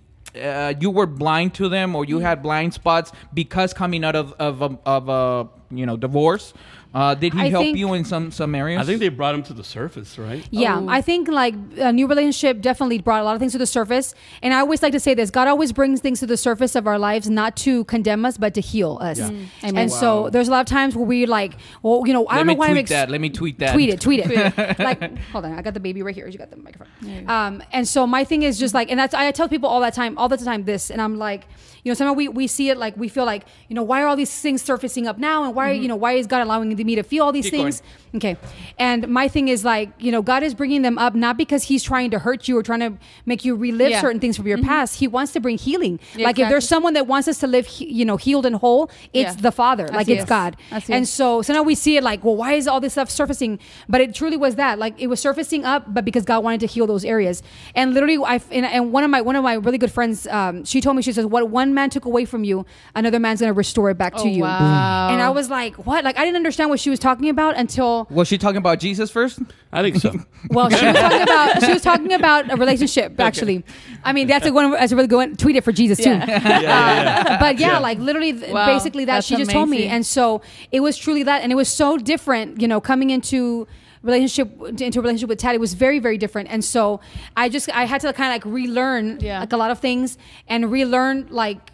uh, 0.41 0.75
you 0.81 0.91
were 0.91 1.07
blind 1.07 1.55
to 1.55 1.69
them 1.69 1.97
or 1.97 2.05
you 2.05 2.19
Mm. 2.19 2.23
had 2.23 2.43
blind 2.43 2.73
spots 2.75 3.13
because 3.35 3.73
coming 3.75 4.05
out 4.05 4.15
of 4.15 4.33
of 4.39 4.63
a, 4.63 4.79
of 4.87 5.09
a 5.09 5.49
you 5.71 5.87
know 5.87 5.97
divorce? 5.97 6.53
Uh, 6.93 7.15
did 7.15 7.33
he 7.35 7.41
I 7.41 7.49
help 7.51 7.63
think- 7.65 7.79
you 7.79 7.93
in 7.95 8.05
some 8.05 8.31
some 8.33 8.53
areas? 8.55 8.83
I 8.83 8.85
think 8.85 8.99
they 8.99 9.09
brought 9.11 9.35
him 9.35 9.43
to 9.45 9.53
the 9.53 9.63
surface, 9.63 10.19
right? 10.19 10.45
Yeah, 10.51 10.79
Oh. 10.81 10.89
I 10.89 11.01
think 11.01 11.29
like 11.29 11.55
a 11.79 11.93
new 11.93 12.09
relationship 12.09 12.61
definitely 12.61 12.99
brought 12.99 13.21
a 13.21 13.25
lot 13.25 13.35
of 13.37 13.41
things 13.41 13.53
to 13.53 13.59
the 13.59 13.67
surface. 13.67 14.13
And 14.43 14.53
I 14.53 14.59
always 14.59 14.83
like 14.83 14.93
to 14.93 15.01
say 15.01 15.15
this: 15.15 15.31
God 15.31 15.47
always 15.47 15.73
brings 15.73 16.01
things 16.01 16.19
to 16.21 16.27
the 16.27 16.37
surface 16.37 16.75
of 16.75 16.89
our 16.89 16.99
lives, 16.99 17.31
not 17.31 17.57
to 17.59 17.85
condemn 17.85 18.25
us, 18.25 18.37
but 18.39 18.55
to 18.55 18.61
heal 18.61 18.99
us. 19.01 19.19
Yeah. 19.19 19.29
Mm. 19.31 19.47
And 19.63 19.71
Amen. 19.79 19.89
so 19.89 20.31
there's 20.31 20.49
a 20.49 20.51
lot 20.51 20.61
of 20.61 20.67
times 20.67 20.97
where 20.97 21.05
we 21.07 21.27
like, 21.27 21.53
well, 21.83 22.03
you 22.07 22.13
know, 22.13 22.27
I 22.27 22.33
Let 22.33 22.39
don't 22.39 22.47
me 22.49 22.55
know 22.55 22.59
why 22.59 22.69
I'm 22.71 22.77
ex- 22.79 22.91
that. 22.91 23.09
Let 23.09 23.21
me 23.21 23.31
tweet 23.31 23.61
that. 23.61 23.73
Tweet 23.73 23.91
it, 23.91 24.01
tweet 24.01 24.21
it. 24.27 24.79
like, 24.81 25.19
hold 25.31 25.45
on, 25.45 25.53
I 25.53 25.63
got 25.63 25.75
the 25.75 25.81
baby 25.81 26.03
right 26.03 26.15
here. 26.15 26.27
You 26.27 26.39
got 26.39 26.51
the 26.51 26.57
microphone. 26.57 27.29
Um, 27.31 27.63
and 27.73 27.87
so 27.87 28.05
my 28.07 28.25
thing 28.25 28.43
is 28.43 28.59
just 28.59 28.75
like, 28.75 28.91
and 28.91 28.99
that's 28.99 29.15
I 29.15 29.31
tell 29.31 29.49
people 29.49 29.69
all 29.69 29.81
that 29.83 29.95
time, 29.95 30.19
all 30.19 30.29
the 30.29 30.37
time 30.37 30.65
this, 30.65 30.91
and 30.91 31.01
I'm 31.01 31.19
like, 31.19 31.47
you 31.85 31.91
know, 31.91 31.95
sometimes 31.95 32.17
we 32.17 32.29
we 32.29 32.47
see 32.47 32.69
it 32.71 32.79
like 32.79 32.97
we 32.97 33.09
feel 33.09 33.25
like, 33.25 33.45
you 33.69 33.75
know, 33.75 33.83
why 33.83 34.03
are 34.03 34.07
all 34.07 34.17
these 34.17 34.41
things 34.41 34.63
surfacing 34.63 35.07
up 35.07 35.19
now, 35.19 35.45
and 35.45 35.55
why 35.55 35.73
mm-hmm. 35.73 35.83
you 35.83 35.89
know 35.89 35.97
why 35.97 36.13
is 36.13 36.27
God 36.27 36.43
allowing 36.43 36.75
me 36.75 36.95
to 36.95 37.03
feel 37.03 37.25
all 37.25 37.33
these 37.33 37.47
Keep 37.47 37.53
going. 37.81 37.91
Okay, 38.15 38.37
and 38.79 39.07
my 39.09 39.29
thing 39.29 39.49
is 39.49 39.65
like, 39.65 39.91
you 39.99 40.11
know, 40.11 40.21
God 40.23 40.43
is 40.43 40.53
bringing 40.55 40.83
them 40.83 40.99
up 40.99 41.15
not 41.15 41.37
because 41.37 41.65
He's 41.65 41.83
trying 41.83 42.11
to 42.11 42.19
hurt 42.19 42.49
you 42.49 42.59
or 42.59 42.63
trying 42.63 42.81
to 42.81 42.93
make 43.25 43.45
you 43.45 43.55
relive 43.55 43.91
Yeah. 43.91 44.01
certain 44.01 44.19
things 44.21 44.37
from 44.37 44.47
your 44.49 44.59
past. 44.59 44.97
He 44.97 45.07
wants 45.07 45.33
to 45.33 45.41
bring 45.41 45.57
healing. 45.59 46.01
Yeah, 46.17 46.27
like 46.27 46.39
if 46.39 46.49
there's 46.49 46.67
someone 46.69 46.95
that 46.95 47.07
wants 47.07 47.29
us 47.29 47.39
to 47.39 47.47
live, 47.47 47.69
you 47.79 48.05
know, 48.05 48.17
healed 48.17 48.47
and 48.47 48.57
whole, 48.57 48.91
it's 49.13 49.37
Yeah. 49.37 49.41
the 49.43 49.53
Father. 49.53 49.87
Like 49.93 50.09
it's. 50.09 50.25
God. 50.25 50.57
And 50.89 51.07
so 51.09 51.43
so 51.43 51.53
now 51.53 51.63
we 51.63 51.75
see 51.75 51.97
it 51.97 52.03
like, 52.03 52.25
well, 52.25 52.37
why 52.37 52.55
is 52.55 52.67
all 52.69 52.81
this 52.81 52.93
stuff 52.95 53.11
surfacing? 53.11 53.59
But 53.89 54.01
it 54.01 54.15
truly 54.15 54.37
was 54.37 54.57
that. 54.57 54.79
Like 54.79 54.95
it 55.01 55.07
was 55.07 55.21
surfacing 55.21 55.65
up, 55.65 55.93
but 55.95 56.05
because 56.05 56.25
God 56.25 56.43
wanted 56.45 56.61
to 56.61 56.67
heal 56.67 56.87
those 56.87 57.05
areas. 57.05 57.43
And 57.75 57.95
literally, 57.95 58.19
I 58.19 58.41
and, 58.51 58.67
and 58.67 58.93
one 58.93 59.05
of 59.05 59.11
my 59.11 59.21
one 59.21 59.37
of 59.37 59.45
my 59.45 59.55
really 59.55 59.79
good 59.79 59.93
friends, 59.93 60.27
um, 60.27 60.65
she 60.65 60.81
told 60.81 60.97
me 60.97 61.03
she 61.03 61.13
says, 61.13 61.27
"What 61.27 61.49
one 61.51 61.75
man 61.75 61.91
took 61.91 62.05
away 62.07 62.25
from 62.25 62.43
you, 62.45 62.67
another 62.95 63.19
man's 63.21 63.41
gonna 63.41 63.53
restore 63.53 63.91
it 63.91 63.99
back 63.99 64.15
to 64.15 64.23
Oh, 64.23 64.27
you." 64.27 64.43
wow. 64.43 65.09
And 65.11 65.21
I 65.23 65.31
was 65.31 65.49
like, 65.51 65.75
"What?" 65.87 66.05
Like 66.05 66.19
I 66.19 66.25
didn't 66.25 66.37
understand 66.37 66.71
what 66.71 66.81
she 66.81 66.91
was 66.91 66.99
talking 66.99 67.29
about 67.29 67.57
until 67.57 68.00
Was 68.11 68.29
she 68.29 68.39
talking 68.39 68.57
about 68.57 68.79
Jesus 68.81 69.11
first? 69.11 69.41
I 69.73 69.83
think 69.83 69.97
so. 69.97 70.13
well, 70.51 70.71
she 70.71 70.85
was 70.87 70.95
talking 70.97 71.23
about 71.23 71.63
she 71.65 71.73
was 71.73 71.83
talking 71.83 72.13
about 72.13 72.51
a 72.53 72.57
relationship. 72.57 73.19
Actually, 73.21 73.65
I 74.05 74.13
mean 74.13 74.27
that's 74.27 74.47
a 74.47 74.53
one. 74.53 74.71
That's 74.71 74.93
a 74.93 74.97
really 74.97 75.09
good 75.09 75.17
one. 75.17 75.37
Tweet 75.37 75.57
it 75.57 75.65
for 75.65 75.73
Jesus 75.73 75.99
too. 75.99 76.11
Yeah. 76.11 77.25
Uh, 77.31 77.39
but 77.39 77.59
yeah, 77.59 77.73
Yeah. 77.73 77.79
like 77.79 77.99
literally, 77.99 78.33
Wow, 78.33 78.67
basically 78.67 79.05
that 79.05 79.15
that's 79.17 79.27
she 79.27 79.37
just 79.37 79.51
told 79.51 79.69
me, 79.69 79.87
and 79.87 80.07
so 80.07 80.41
it 80.73 80.81
was 80.81 80.97
truly 80.97 81.23
that, 81.25 81.43
and 81.43 81.51
it 81.53 81.57
was 81.57 81.69
so 81.69 81.99
different. 81.99 82.61
You 82.61 82.69
know, 82.69 82.81
coming 82.81 83.11
into 83.11 83.67
relationship 84.03 84.49
into 84.81 84.99
a 84.99 85.03
relationship 85.03 85.29
with 85.29 85.39
Tad, 85.39 85.55
it 85.55 85.61
was 85.61 85.75
very 85.75 85.99
very 85.99 86.17
different, 86.17 86.49
and 86.51 86.65
so 86.65 87.01
I 87.37 87.49
just 87.49 87.69
I 87.75 87.85
had 87.85 88.01
to 88.03 88.13
kind 88.13 88.29
of 88.31 88.35
like 88.37 88.45
relearn 88.55 89.19
Yeah. 89.21 89.41
like 89.41 89.53
a 89.53 89.57
lot 89.57 89.71
of 89.71 89.79
things 89.81 90.17
and 90.49 90.71
relearn 90.71 91.27
like 91.31 91.71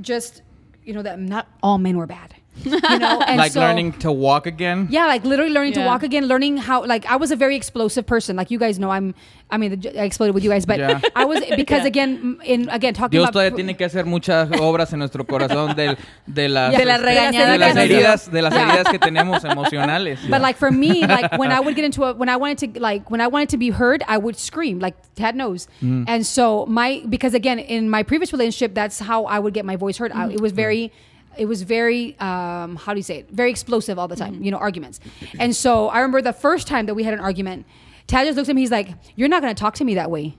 just 0.00 0.42
you 0.84 0.94
know 0.94 1.02
that 1.02 1.18
not 1.20 1.48
all 1.62 1.78
men 1.78 1.96
were 1.96 2.06
bad. 2.06 2.34
You 2.64 2.98
know, 2.98 3.20
and 3.20 3.36
like 3.38 3.52
so- 3.52 3.60
learning 3.60 3.92
to 4.00 4.10
walk 4.10 4.46
again? 4.46 4.88
yeah, 4.90 5.06
like 5.06 5.24
literally 5.24 5.52
learning 5.52 5.74
to 5.74 5.84
walk 5.84 6.02
again, 6.02 6.26
learning 6.26 6.56
how 6.56 6.84
like 6.84 7.04
I 7.06 7.16
was 7.16 7.30
a 7.30 7.36
very 7.36 7.54
explosive 7.56 8.06
person. 8.06 8.36
Like 8.36 8.50
you 8.50 8.58
guys 8.58 8.78
know, 8.78 8.90
I'm. 8.90 9.14
I 9.48 9.58
mean, 9.58 9.80
I 9.96 10.02
exploded 10.04 10.34
with 10.34 10.42
you 10.42 10.50
guys, 10.50 10.66
but 10.66 10.78
Yeah. 10.80 11.00
I 11.14 11.24
was 11.24 11.38
because 11.56 11.82
Yeah. 11.82 11.86
again, 11.86 12.38
in 12.44 12.68
again 12.68 12.94
talking 12.94 13.18
Dios 13.20 13.28
about 13.28 13.34
todavía 13.34 13.54
tiene 13.54 13.76
que 13.76 13.86
hacer 13.86 14.04
muchas 14.04 14.50
obras 14.60 14.92
en 14.92 14.98
nuestro 14.98 15.22
corazón 15.24 15.76
de, 15.76 15.96
de 16.26 16.48
las, 16.48 16.76
De 16.76 16.84
las 16.84 16.98
este, 16.98 17.06
regañadas 17.06 17.52
de 17.52 17.58
las 17.58 17.68
que 17.68 17.74
nos 17.80 17.88
dio. 17.88 17.96
heridas, 17.96 18.30
de 18.32 18.42
las 18.42 18.54
heridas 18.54 18.88
que 18.90 18.98
tenemos 18.98 19.44
emocionales. 19.44 20.18
But 20.28 20.40
like 20.40 20.56
for 20.58 20.72
me, 20.72 21.06
like 21.06 21.38
when 21.38 21.52
I 21.52 21.60
would 21.60 21.76
get 21.76 21.84
into 21.84 22.02
a 22.04 22.12
when 22.14 22.28
I 22.28 22.36
wanted 22.36 22.74
to 22.74 22.80
like 22.80 23.08
when 23.10 23.20
I 23.20 23.28
wanted 23.28 23.50
to 23.50 23.56
be 23.58 23.70
heard, 23.70 24.02
I 24.08 24.18
would 24.18 24.36
scream 24.36 24.80
like 24.80 24.96
Tad 25.14 25.36
knows. 25.36 25.68
Mm. 25.82 26.06
And 26.08 26.26
so 26.26 26.66
my 26.66 27.02
because 27.08 27.34
again 27.34 27.60
in 27.60 27.88
my 27.88 28.02
previous 28.02 28.32
relationship, 28.32 28.74
that's 28.74 28.98
how 28.98 29.26
I 29.26 29.38
would 29.38 29.54
get 29.54 29.64
my 29.64 29.76
voice 29.76 29.98
heard. 29.98 30.10
I, 30.12 30.30
it 30.32 30.40
was 30.40 30.50
very. 30.52 30.90
It 31.38 31.46
was 31.46 31.62
very, 31.62 32.18
um, 32.20 32.76
how 32.76 32.92
do 32.92 32.98
you 32.98 33.02
say 33.02 33.18
it? 33.18 33.30
Very 33.30 33.50
explosive 33.50 33.98
all 33.98 34.08
the 34.08 34.16
time, 34.16 34.42
you 34.42 34.50
know, 34.50 34.58
arguments. 34.58 35.00
And 35.38 35.54
so 35.54 35.88
I 35.88 35.98
remember 35.98 36.22
the 36.22 36.32
first 36.32 36.66
time 36.66 36.86
that 36.86 36.94
we 36.94 37.02
had 37.04 37.14
an 37.14 37.20
argument, 37.20 37.66
Tad 38.06 38.26
just 38.26 38.36
looked 38.36 38.48
at 38.48 38.54
me. 38.54 38.62
He's 38.62 38.70
like, 38.70 38.90
"You're 39.16 39.28
not 39.28 39.42
going 39.42 39.54
to 39.54 39.58
talk 39.60 39.74
to 39.76 39.84
me 39.84 39.94
that 39.96 40.10
way." 40.10 40.36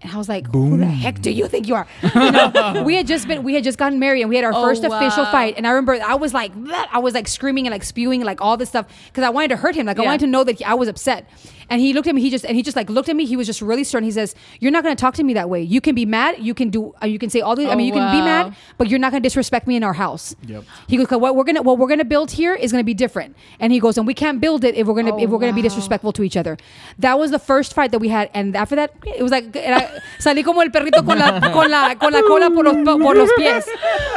And 0.00 0.12
I 0.12 0.16
was 0.16 0.28
like, 0.28 0.46
"Who 0.52 0.76
the 0.78 0.86
heck 0.86 1.20
do 1.20 1.30
you 1.32 1.48
think 1.48 1.66
you 1.66 1.74
are?" 1.74 1.86
You 2.14 2.30
know, 2.30 2.82
we 2.84 2.94
had 2.94 3.08
just 3.08 3.26
been, 3.26 3.42
we 3.42 3.54
had 3.54 3.64
just 3.64 3.76
gotten 3.78 3.98
married, 3.98 4.20
and 4.20 4.30
we 4.30 4.36
had 4.36 4.44
our 4.44 4.52
Oh, 4.54 4.62
first 4.62 4.84
official 4.84 5.24
fight. 5.26 5.54
And 5.56 5.66
I 5.66 5.70
remember 5.70 5.94
I 6.00 6.14
was 6.14 6.32
like, 6.32 6.54
"Bleh," 6.54 6.86
I 6.92 7.00
was 7.00 7.14
like 7.14 7.26
screaming 7.26 7.66
and 7.66 7.72
like 7.72 7.82
spewing 7.82 8.22
like 8.22 8.40
all 8.40 8.56
this 8.56 8.68
stuff 8.68 8.86
because 9.08 9.24
I 9.24 9.30
wanted 9.30 9.48
to 9.48 9.56
hurt 9.56 9.74
him. 9.74 9.86
Like 9.86 9.98
I 9.98 10.02
wanted 10.04 10.20
to 10.20 10.26
know 10.28 10.44
that 10.44 10.58
he, 10.58 10.64
I 10.64 10.74
was 10.74 10.86
upset. 10.88 11.28
And 11.70 11.80
he 11.80 11.92
looked 11.92 12.08
at 12.08 12.14
me. 12.14 12.20
He 12.22 12.30
just 12.30 12.44
and 12.46 12.56
he 12.56 12.62
just 12.62 12.76
like 12.76 12.88
looked 12.88 13.08
at 13.08 13.16
me. 13.16 13.26
He 13.26 13.36
was 13.36 13.46
just 13.46 13.60
really 13.60 13.84
stern. 13.84 14.02
He 14.04 14.10
says, 14.10 14.34
"You're 14.60 14.70
not 14.72 14.82
going 14.84 14.96
to 14.96 15.00
talk 15.00 15.14
to 15.14 15.22
me 15.22 15.34
that 15.34 15.50
way. 15.50 15.60
You 15.62 15.80
can 15.80 15.94
be 15.94 16.06
mad. 16.06 16.36
You 16.38 16.54
can 16.54 16.70
do. 16.70 16.94
Uh, 17.02 17.06
you 17.06 17.18
can 17.18 17.28
say 17.30 17.40
all 17.40 17.54
the. 17.56 17.66
I 17.66 17.72
Oh, 17.72 17.76
mean, 17.76 17.86
you 17.86 17.92
can 17.92 18.10
be 18.10 18.22
mad, 18.24 18.54
but 18.78 18.88
you're 18.88 18.98
not 18.98 19.10
going 19.10 19.22
to 19.22 19.26
disrespect 19.26 19.66
me 19.66 19.76
in 19.76 19.82
our 19.84 19.92
house." 19.92 20.34
Yep. 20.46 20.64
He 20.86 20.96
goes, 20.96 21.08
"What 21.10 21.36
we're 21.36 21.44
gonna 21.44 21.62
what 21.62 21.78
we're 21.78 21.88
gonna 21.88 22.04
build 22.06 22.30
here 22.30 22.54
is 22.54 22.72
going 22.72 22.80
to 22.80 22.86
be 22.86 22.94
different." 22.94 23.36
And 23.60 23.72
he 23.72 23.80
goes, 23.80 23.98
"And 23.98 24.06
we 24.06 24.14
can't 24.14 24.40
build 24.40 24.64
it 24.64 24.76
if 24.76 24.86
we're 24.86 24.94
gonna 24.94 25.14
Oh, 25.14 25.18
if 25.20 25.28
we're 25.30 25.38
gonna 25.38 25.52
be 25.52 25.62
disrespectful 25.62 26.12
to 26.14 26.22
each 26.22 26.36
other." 26.36 26.56
That 26.98 27.18
was 27.18 27.30
the 27.30 27.38
first 27.38 27.74
fight 27.74 27.90
that 27.92 27.98
we 27.98 28.08
had, 28.08 28.30
and 28.34 28.56
after 28.56 28.74
that, 28.76 28.92
it 29.04 29.22
was 29.22 29.30
like 29.32 29.54
era, 29.54 30.00
salí 30.18 30.42
como 30.44 30.60
el 30.62 30.70
perrito 30.70 31.04
con 31.04 31.18
la 31.18 31.38
con 31.52 31.70
la 31.70 31.94
con 31.96 32.12
la 32.12 32.22
cola 32.22 32.50
por 32.50 32.64
los, 32.64 32.76
por 32.84 33.14
los 33.14 33.30
pies. 33.36 33.68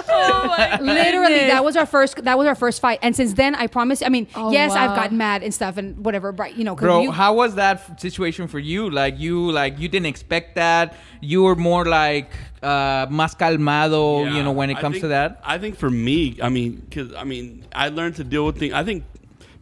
Oh 0.10 0.46
my 0.48 0.80
Literally, 0.80 1.28
goodness. 1.34 1.52
that 1.52 1.64
was 1.66 1.76
our 1.76 1.86
first. 1.86 2.24
That 2.24 2.38
was 2.38 2.48
our 2.48 2.56
first 2.56 2.82
fight, 2.82 3.00
and 3.02 3.16
since 3.16 3.34
then, 3.34 3.56
I 3.56 3.68
promise. 3.68 4.02
I 4.02 4.10
mean, 4.10 4.28
Oh, 4.36 4.52
yes, 4.52 4.72
I've 4.72 4.96
gotten 4.96 5.18
mad 5.18 5.44
and 5.44 5.54
stuff 5.54 5.78
and 5.78 6.04
whatever, 6.06 6.32
but 6.32 6.58
you 6.58 6.64
know, 6.64 6.76
'cause 6.76 6.86
Bro, 6.86 7.02
you, 7.02 7.12
how 7.12 7.34
was 7.42 7.56
that 7.56 8.00
situation 8.00 8.48
for 8.54 8.60
you? 8.72 8.90
Like 9.02 9.16
you, 9.26 9.36
like 9.52 9.74
you 9.82 9.88
didn't 9.94 10.10
expect 10.16 10.56
that. 10.64 10.96
You 11.32 11.40
were 11.48 11.56
more 11.70 11.86
like 11.86 12.30
uh, 12.64 13.08
más 13.20 13.34
calmado, 13.42 14.04
you 14.36 14.42
know, 14.46 14.52
when 14.60 14.70
it 14.74 14.78
comes 14.84 14.96
think- 14.96 15.04
to 15.04 15.08
that. 15.18 15.30
I 15.44 15.58
think 15.58 15.74
for 15.84 15.90
me, 15.90 16.18
I 16.42 16.50
mean, 16.50 16.72
because 16.86 17.14
I 17.24 17.24
mean, 17.32 17.66
I 17.84 17.90
learned 17.90 18.16
to 18.22 18.24
deal 18.24 18.46
with 18.48 18.58
things. 18.62 18.74
I 18.74 18.84
think 18.84 19.04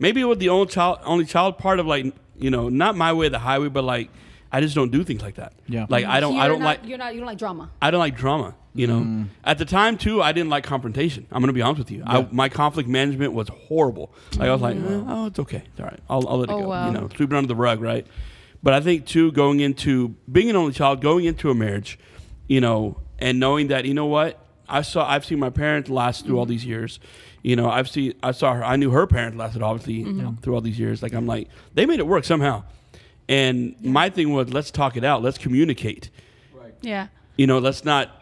maybe 0.06 0.24
with 0.24 0.40
the 0.40 0.50
only 0.50 0.68
child, 0.68 1.00
only 1.14 1.26
child 1.26 1.58
part 1.58 1.80
of 1.80 1.86
like, 1.96 2.06
you 2.38 2.52
know, 2.56 2.70
not 2.70 2.96
my 3.06 3.12
way 3.14 3.30
the 3.30 3.40
highway, 3.50 3.70
but 3.70 3.84
like, 3.84 4.10
I 4.52 4.62
just 4.62 4.76
don't 4.76 4.92
do 4.92 5.04
things 5.04 5.22
like 5.22 5.36
that. 5.36 5.54
Yeah. 5.68 5.86
Like 5.90 6.06
I 6.06 6.20
don't, 6.20 6.36
I 6.36 6.46
You're 6.46 6.50
don't 6.54 6.60
not- 6.60 6.66
like, 6.66 6.80
You're 6.90 6.98
not. 6.98 7.14
You 7.14 7.20
don't 7.22 7.28
like 7.34 7.38
drama. 7.46 7.70
I 7.82 7.92
don't 7.92 8.00
like 8.08 8.16
drama. 8.18 8.56
You 8.74 8.86
know, 8.88 9.00
Mm. 9.00 9.26
at 9.44 9.58
the 9.58 9.66
time 9.66 9.98
too, 9.98 10.22
I 10.22 10.32
didn't 10.32 10.50
like 10.50 10.64
confrontation. 10.64 11.26
I'm 11.32 11.42
gonna 11.42 11.54
be 11.54 11.62
honest 11.62 11.80
with 11.80 11.92
you. 11.92 12.04
I, 12.06 12.28
my 12.32 12.50
conflict 12.50 12.88
management 12.88 13.34
was 13.34 13.48
horrible. 13.50 14.14
Like 14.38 14.48
I 14.48 14.52
was 14.52 14.62
like, 14.62 14.78
eh, 14.78 14.82
oh, 15.08 15.26
it's 15.26 15.40
okay, 15.40 15.64
it's 15.66 15.80
all 15.80 15.86
right. 15.88 16.00
I'll, 16.10 16.28
I'll 16.28 16.38
let 16.38 16.50
it 16.50 16.54
Oh, 16.54 16.62
go. 16.62 16.68
wow. 16.70 16.88
You 16.88 16.94
know, 16.94 17.10
sweep 17.16 17.32
it 17.32 17.36
under 17.36 17.48
the 17.48 17.56
rug, 17.56 17.82
right? 17.82 18.06
But 18.62 18.74
I 18.74 18.80
think 18.82 19.06
too, 19.08 19.32
going 19.32 19.60
into 19.60 20.16
being 20.32 20.50
an 20.52 20.56
only 20.56 20.74
child, 20.74 21.02
going 21.02 21.26
into 21.26 21.50
a 21.50 21.56
marriage, 21.56 21.98
you 22.48 22.62
know, 22.62 22.98
and 23.18 23.40
knowing 23.40 23.68
that 23.70 23.86
you 23.86 23.94
know 23.96 24.06
what 24.06 24.40
I 24.68 24.84
saw, 24.84 25.10
I've 25.10 25.26
seen 25.26 25.40
my 25.40 25.50
parents 25.50 25.90
last 25.90 26.26
through 26.26 26.38
all 26.38 26.46
these 26.46 26.64
years. 26.64 27.00
You 27.42 27.56
know, 27.56 27.70
I've 27.70 27.90
seen, 27.90 28.14
I 28.22 28.32
saw 28.34 28.54
her. 28.54 28.64
I 28.64 28.76
knew 28.76 28.92
her 28.92 29.08
parents 29.08 29.36
lasted 29.38 29.64
obviously 29.64 29.94
you 29.96 30.14
know, 30.14 30.38
through 30.44 30.54
all 30.54 30.62
these 30.62 30.78
years. 30.78 31.02
Like 31.02 31.14
I'm 31.14 31.26
like, 31.26 31.48
they 31.74 31.86
made 31.88 32.00
it 32.00 32.06
work 32.08 32.24
somehow. 32.24 32.64
And 33.28 33.76
my 33.82 34.10
thing 34.10 34.32
was, 34.34 34.54
let's 34.54 34.70
talk 34.72 34.96
it 34.98 35.04
out. 35.04 35.22
Let's 35.24 35.38
communicate 35.40 36.10
Right. 36.54 36.74
Yeah. 36.82 37.08
you 37.38 37.48
know, 37.48 37.60
let's 37.60 37.84
not, 37.86 38.19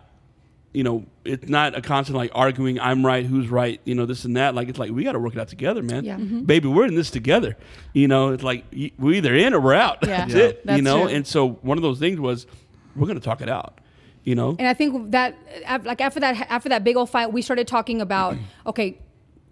you 0.77 0.83
know, 0.83 1.03
it's 1.25 1.49
not 1.49 1.75
a 1.75 1.81
constant 1.81 2.15
like 2.15 2.29
arguing. 2.35 2.79
I'm 2.79 3.03
right, 3.03 3.25
who's 3.25 3.47
right, 3.49 3.81
you 3.83 3.95
know, 3.95 4.05
this 4.05 4.25
and 4.25 4.37
that. 4.37 4.53
Like 4.53 4.69
it's 4.69 4.77
like 4.77 4.91
we 4.91 5.03
got 5.03 5.13
to 5.13 5.19
work 5.19 5.33
it 5.33 5.39
out 5.39 5.47
together, 5.47 5.81
man. 5.81 6.03
Yeah. 6.05 6.17
Mm-hmm. 6.17 6.41
Baby, 6.43 6.67
we're 6.67 6.85
in 6.85 6.93
this 6.93 7.09
together. 7.09 7.57
You 7.93 8.07
know, 8.07 8.29
it's 8.33 8.43
like 8.43 8.63
we're 8.99 9.13
either 9.15 9.33
in 9.33 9.55
or 9.55 9.59
we're 9.59 9.73
out. 9.73 9.97
Yeah. 10.03 10.17
That's 10.19 10.33
Yeah. 10.35 10.43
it. 10.43 10.65
That's 10.67 10.77
you 10.77 10.83
know, 10.83 11.05
true. 11.07 11.15
and 11.15 11.25
so 11.25 11.49
one 11.63 11.79
of 11.79 11.81
those 11.81 11.97
things 11.97 12.19
was 12.19 12.45
we're 12.95 13.07
gonna 13.07 13.19
talk 13.19 13.41
it 13.41 13.49
out. 13.49 13.79
You 14.23 14.35
know, 14.35 14.55
And 14.59 14.67
I 14.67 14.73
think 14.75 15.11
that 15.11 15.35
like 15.85 15.99
after 16.01 16.19
that 16.19 16.45
after 16.51 16.69
that 16.69 16.83
big 16.83 16.95
old 16.95 17.09
fight, 17.09 17.33
we 17.33 17.41
started 17.41 17.67
talking 17.67 17.99
about 18.01 18.35
okay, 18.67 18.99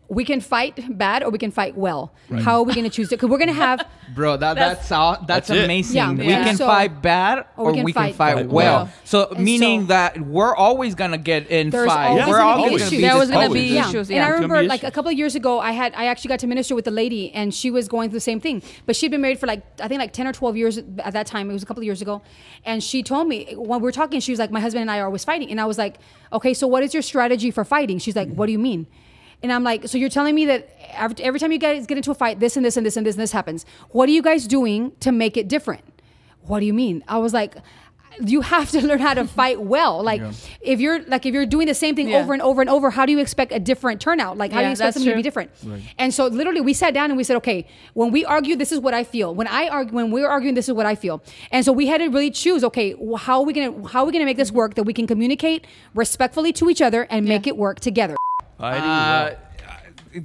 we 0.08 0.24
can 0.24 0.40
fight 0.40 0.98
bad 0.98 1.24
or 1.24 1.30
we 1.32 1.38
can 1.40 1.52
fight 1.52 1.76
well. 1.76 2.14
How 2.42 2.58
are 2.58 2.64
we 2.64 2.74
going 2.74 2.84
to 2.84 2.90
choose 2.92 3.08
it? 3.12 3.16
Because 3.18 3.30
we're 3.30 3.38
going 3.40 3.48
to 3.50 3.54
have 3.54 3.86
Bro, 4.14 4.38
that, 4.38 4.54
that's 4.56 4.92
all, 4.92 5.14
that's, 5.26 5.48
That's 5.48 5.50
amazing. 5.50 5.96
Yeah. 5.96 6.12
We 6.12 6.26
Yeah. 6.28 6.44
can 6.44 6.58
So- 6.58 6.68
fight 6.68 7.02
bad 7.02 7.46
or, 7.58 7.72
we 7.74 7.92
can, 7.92 7.94
fight, 7.94 8.16
Fight 8.16 8.48
well. 8.48 8.84
well. 8.86 8.90
So 9.04 9.30
And 9.36 9.44
meaning 9.44 9.82
so- 9.82 9.88
that 9.88 10.22
we're 10.22 10.56
always 10.56 10.94
gonna 10.96 11.18
get 11.18 11.48
in 11.50 11.72
There's 11.72 11.88
fight. 11.92 12.08
always 12.08 12.28
we're 12.28 12.38
gonna 12.38 12.56
be 12.58 12.64
always 12.68 12.82
issues. 12.84 12.90
gonna 12.92 12.98
be 12.98 13.02
There 13.08 13.18
was 13.18 13.30
gonna 13.32 13.46
Always. 13.48 13.62
be 13.64 13.68
Yeah. 13.74 13.90
issues. 13.90 14.10
And 14.12 14.20
I 14.20 14.22
Yeah. 14.22 14.30
It's 14.30 14.42
gonna 14.42 14.48
remember 14.54 14.70
like 14.70 14.84
a 14.84 14.92
couple 14.92 15.10
of 15.12 15.18
years 15.18 15.34
ago, 15.36 15.60
I 15.60 15.72
had 15.72 15.94
I 15.96 16.06
actually 16.06 16.30
got 16.30 16.40
to 16.40 16.48
minister 16.48 16.76
with 16.76 16.88
a 16.88 16.92
lady, 16.92 17.32
and 17.34 17.52
she 17.54 17.72
was 17.72 17.88
going 17.88 18.10
through 18.10 18.18
the 18.18 18.22
same 18.22 18.40
thing. 18.40 18.62
But 18.86 18.96
she'd 18.96 19.10
been 19.12 19.22
married 19.22 19.40
for 19.40 19.48
like 19.48 19.64
I 19.82 19.88
think 19.88 20.00
like 20.00 20.14
ten 20.14 20.28
or 20.28 20.34
twelve 20.34 20.56
years 20.56 20.78
at 20.78 21.14
that 21.14 21.26
time. 21.26 21.50
It 21.50 21.54
was 21.54 21.64
a 21.64 21.66
couple 21.66 21.82
of 21.82 21.86
years 21.86 22.02
ago, 22.04 22.22
and 22.64 22.84
she 22.84 23.02
told 23.02 23.28
me 23.28 23.54
when 23.56 23.80
we 23.80 23.84
were 23.84 23.92
talking, 23.92 24.20
she 24.20 24.32
was 24.32 24.40
like, 24.40 24.52
"My 24.52 24.60
husband 24.60 24.82
and 24.84 24.92
I 24.92 25.00
are 25.00 25.06
always 25.08 25.26
fighting," 25.26 25.50
and 25.50 25.60
I 25.60 25.66
was 25.66 25.78
like, 25.80 25.98
"Okay, 26.32 26.54
so 26.54 26.68
what 26.68 26.84
is 26.84 26.94
your 26.94 27.02
strategy 27.02 27.50
for 27.50 27.66
fighting?" 27.66 27.98
She's 27.98 28.16
like, 28.16 28.30
"What 28.32 28.46
do 28.46 28.52
you 28.52 28.60
mean?" 28.60 28.86
And 29.44 29.52
I'm 29.52 29.64
like, 29.64 29.88
so 29.88 29.98
you're 29.98 30.10
telling 30.10 30.34
me 30.36 30.46
that 30.46 30.70
every, 30.94 31.24
every 31.24 31.40
time 31.40 31.52
you 31.52 31.58
guys 31.60 31.86
get 31.86 31.98
into 31.98 32.12
a 32.12 32.16
fight, 32.16 32.40
this 32.40 32.56
and 32.58 32.66
this 32.66 32.78
and 32.78 32.86
this 32.86 32.98
and 32.98 33.06
this 33.06 33.16
and 33.16 33.22
this 33.24 33.32
happens. 33.32 33.66
What 33.90 34.10
are 34.10 34.12
you 34.14 34.22
guys 34.22 34.48
doing 34.48 34.92
to 35.02 35.12
make 35.12 35.38
it 35.38 35.48
different? 35.48 35.84
What 36.42 36.60
do 36.62 36.66
you 36.66 36.74
mean? 36.74 37.04
I 37.08 37.18
was 37.18 37.34
like, 37.34 37.56
you 38.24 38.40
have 38.42 38.72
to 38.72 38.80
learn 38.88 39.00
how 39.00 39.14
to 39.14 39.26
fight 39.28 39.62
well. 39.62 40.02
Like 40.02 40.22
if 40.62 40.80
you're 40.80 41.04
like 41.04 41.26
if 41.26 41.34
you're 41.34 41.46
doing 41.46 41.68
the 41.68 41.74
same 41.74 41.96
thing 41.96 42.10
Yeah. 42.10 42.20
over 42.20 42.34
and 42.34 42.42
over 42.42 42.62
and 42.62 42.70
over, 42.70 42.90
how 42.90 43.06
do 43.06 43.12
you 43.12 43.20
expect 43.20 43.52
a 43.52 43.60
different 43.60 44.00
turnout? 44.00 44.38
Like 44.38 44.52
how 44.54 44.62
do 44.62 44.68
you 44.68 44.72
expect 44.72 44.94
that's 44.94 44.96
something 45.04 45.12
to 45.12 45.16
be 45.18 45.22
true. 45.22 45.44
different? 45.48 45.52
And 45.98 46.14
so 46.14 46.28
literally 46.28 46.62
we 46.62 46.74
sat 46.74 46.94
down 46.94 47.12
and 47.12 47.18
we 47.18 47.24
said, 47.26 47.36
okay, 47.38 47.68
when 47.94 48.12
we 48.12 48.24
argue, 48.24 48.56
this 48.56 48.72
is 48.72 48.80
what 48.80 48.94
I 48.94 49.04
feel. 49.04 49.36
When 49.36 49.48
I 49.48 49.68
argue, 49.68 49.94
when 49.94 50.12
we're 50.12 50.30
arguing, 50.30 50.56
this 50.56 50.70
is 50.70 50.74
what 50.74 50.86
I 50.86 50.96
feel. 50.96 51.22
And 51.52 51.66
so 51.66 51.74
we 51.74 51.88
had 51.88 51.98
to 51.98 52.08
really 52.08 52.32
choose, 52.32 52.64
okay, 52.64 52.96
how 53.18 53.40
are 53.40 53.46
we 53.46 53.52
gonna 53.54 53.88
how 53.90 54.04
are 54.04 54.06
we 54.06 54.14
gonna 54.14 54.26
make 54.26 54.38
this 54.38 54.52
work 54.52 54.76
that 54.76 54.84
we 54.84 54.94
can 54.94 55.08
communicate 55.08 55.66
respectfully 55.94 56.54
to 56.54 56.70
each 56.70 56.82
other 56.82 57.04
and 57.10 57.26
make 57.28 57.48
it 57.48 57.58
work 57.58 57.80
together? 57.82 58.16
Fighting 58.58 58.82
Ah, 58.84 59.24
well. 59.26 59.38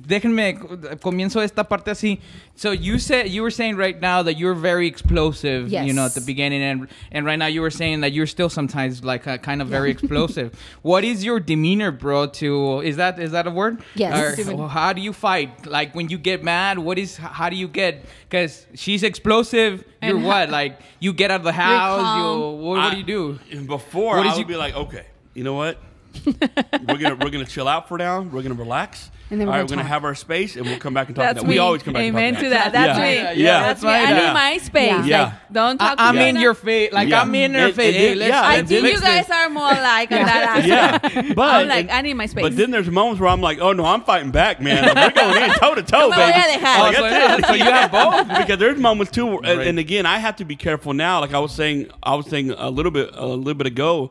déjenme 0.07 0.57
comienzo 1.01 1.41
esta 1.43 1.65
parte 1.65 1.91
así. 1.91 2.21
So 2.55 2.71
you 2.71 2.99
said 2.99 3.29
you 3.29 3.43
were 3.43 3.51
saying 3.51 3.77
right 3.77 4.01
now 4.01 4.23
that 4.23 4.35
you're 4.39 4.55
very 4.55 4.87
explosive, 4.87 5.69
Yes. 5.69 5.85
you 5.87 5.93
know, 5.93 6.05
at 6.05 6.15
the 6.15 6.21
beginning, 6.21 6.63
and 6.63 6.87
and 7.11 7.27
right 7.27 7.39
now 7.39 7.47
you 7.47 7.61
were 7.61 7.71
saying 7.73 8.03
that 8.03 8.13
you're 8.13 8.27
still 8.29 8.49
sometimes 8.49 9.03
like 9.03 9.27
uh, 9.27 9.39
kind 9.39 9.61
of 9.61 9.67
very 9.69 9.91
explosive. 9.91 10.53
what 10.83 11.03
is 11.03 11.25
your 11.25 11.41
demeanor, 11.41 11.91
bro? 11.91 12.27
To 12.39 12.81
is 12.83 12.97
that 12.99 13.19
is 13.19 13.33
that 13.33 13.49
a 13.49 13.51
word? 13.51 13.83
Yes. 13.97 14.39
Or 14.49 14.69
how 14.69 14.93
do 14.93 15.01
you 15.01 15.13
fight? 15.13 15.67
Like 15.67 15.93
when 15.95 16.09
you 16.09 16.19
get 16.19 16.45
mad, 16.45 16.79
what 16.79 16.97
is 16.99 17.17
how 17.17 17.49
do 17.51 17.57
you 17.57 17.67
get? 17.67 18.05
Because 18.29 18.67
she's 18.75 19.03
explosive. 19.03 19.83
You're 20.03 20.17
And 20.17 20.25
what? 20.25 20.51
Like 20.51 20.79
you 21.01 21.13
get 21.13 21.33
out 21.33 21.41
of 21.41 21.45
the 21.45 21.53
house. 21.53 21.99
You 21.99 22.05
calm. 22.05 22.41
what, 22.61 22.79
what 22.79 22.91
do 22.93 22.97
you 22.99 23.03
do? 23.05 23.39
Before 23.67 24.19
What 24.19 24.27
I 24.27 24.31
did 24.31 24.31
would 24.31 24.39
you- 24.39 24.45
be 24.47 24.57
like, 24.57 24.75
okay, 24.77 25.07
you 25.35 25.43
know 25.43 25.55
what? 25.55 25.79
We're 26.27 26.97
gonna 26.99 27.17
we're 27.17 27.31
gonna 27.31 27.45
chill 27.47 27.69
out 27.69 27.89
for 27.89 27.99
now. 27.99 28.21
We're 28.23 28.43
gonna 28.43 28.55
relax. 28.55 29.11
And 29.33 29.41
then 29.41 29.47
we're 29.47 29.53
All 29.55 29.61
right, 29.61 29.69
gonna 29.69 29.77
we're 29.79 29.83
gonna 29.85 29.89
have 29.95 30.03
our 30.05 30.17
space, 30.17 30.57
and 30.57 30.67
we'll 30.67 30.81
come 30.81 30.93
back 30.93 31.07
and 31.07 31.15
talk. 31.15 31.23
That's 31.25 31.39
about 31.39 31.49
me. 31.49 31.55
We 31.55 31.59
always 31.61 31.85
come 31.85 31.93
back. 31.95 32.03
Amen 32.03 32.25
and 32.35 32.37
talk 32.37 32.43
to 32.47 32.51
that. 32.51 32.73
That's 32.73 32.99
yeah. 32.99 33.05
me. 33.05 33.15
Yeah, 33.15 33.31
yeah, 33.33 33.61
That's 33.63 33.81
that's 33.81 33.85
me. 33.85 33.91
I 33.91 34.03
Yeah. 34.19 34.27
need 34.27 34.35
my 34.35 34.59
space. 34.59 35.07
Yeah. 35.07 35.23
Like, 35.23 35.33
don't 35.53 35.79
talk 35.79 35.93
I, 35.93 35.95
to 35.95 36.03
I'm 36.03 36.17
me. 36.17 36.29
in 36.31 36.37
your 36.37 36.55
face. 36.55 36.93
Like 36.93 37.09
Yeah. 37.09 37.21
I'm 37.23 37.33
in 37.37 37.55
her 37.55 37.67
And- 37.67 37.75
face. 37.77 37.95
Hey, 37.95 38.15
yeah, 38.29 38.43
I 38.45 38.63
think 38.65 38.83
you 38.93 39.01
guys 39.01 39.31
are 39.31 39.49
more 39.49 39.71
like 39.71 40.11
on 40.11 40.19
that 40.25 40.43
aspect. 40.67 40.67
Yeah, 41.15 41.33
but 41.35 41.49
I'm 41.63 41.69
like, 41.69 41.83
and- 41.83 41.91
I 41.93 42.01
need 42.03 42.15
my 42.15 42.27
space. 42.27 42.43
But 42.43 42.57
then 42.57 42.73
there's 42.73 42.91
moments 42.91 43.21
where 43.21 43.29
I'm 43.31 43.41
like, 43.41 43.61
oh 43.61 43.73
no, 43.73 43.85
I'm 43.85 44.03
fighting 44.03 44.33
back, 44.33 44.61
man. 44.61 44.83
Like, 44.97 45.15
we're 45.15 45.23
going 45.23 45.45
in 45.45 45.51
toe 45.59 45.77
to 45.77 45.83
toe, 45.85 46.11
baby. 46.11 46.23
yeah, 46.23 46.47
they 46.49 46.59
have. 46.59 46.95
So, 46.97 47.03
that's 47.03 47.39
it. 47.45 47.47
so 47.47 47.55
you 47.55 47.65
have 47.65 47.93
both. 48.29 48.29
because 48.37 48.59
there's 48.59 48.79
moments 48.81 49.13
too, 49.13 49.27
where- 49.27 49.39
and, 49.45 49.59
Right. 49.59 49.67
and 49.69 49.79
again, 49.79 50.07
I 50.07 50.19
have 50.19 50.35
to 50.37 50.45
be 50.45 50.57
careful 50.57 50.93
now. 50.93 51.21
Like 51.21 51.35
I 51.35 51.39
was 51.39 51.53
saying, 51.53 51.89
I 52.03 52.17
was 52.17 52.27
saying 52.27 52.51
a 52.51 52.69
little 52.69 52.91
bit, 52.91 53.11
a 53.15 53.27
little 53.27 53.55
bit 53.55 53.69
ago, 53.69 54.11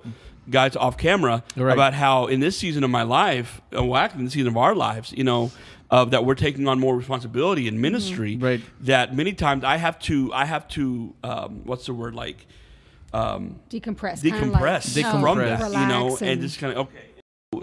guys, 0.49 0.75
off 0.75 0.97
camera, 0.97 1.43
Right. 1.55 1.73
about 1.73 1.93
how 1.93 2.27
in 2.27 2.39
this 2.39 2.57
season 2.57 2.83
of 2.83 2.89
my 2.89 3.03
life, 3.03 3.61
uh, 3.77 3.83
well, 3.83 3.97
actually 4.01 4.19
in 4.19 4.25
the 4.25 4.31
season 4.31 4.47
of 4.47 4.57
our 4.57 4.75
lives, 4.75 5.13
you 5.15 5.23
know, 5.23 5.51
uh, 5.91 6.05
that 6.05 6.25
we're 6.25 6.35
taking 6.35 6.67
on 6.67 6.79
more 6.79 6.95
responsibility 6.95 7.67
in 7.67 7.81
ministry. 7.81 8.37
Right. 8.37 8.61
That 8.81 9.15
many 9.15 9.33
times 9.33 9.63
I 9.63 9.77
have 9.77 9.97
to, 10.01 10.31
I 10.33 10.45
have 10.45 10.67
to, 10.69 11.15
um, 11.23 11.61
what's 11.65 11.85
the 11.87 11.93
word 11.93 12.13
like? 12.15 12.45
Um, 13.11 13.59
Decompress. 13.71 14.21
kinda 14.21 14.39
decompress 14.39 14.95
like, 14.95 15.05
from 15.11 15.23
Decompress. 15.23 15.59
that, 15.59 15.71
you 15.71 15.87
know, 15.87 16.17
and, 16.17 16.29
and- 16.29 16.41
just 16.41 16.59
kind 16.59 16.73
of 16.73 16.87
okay. 16.87 17.05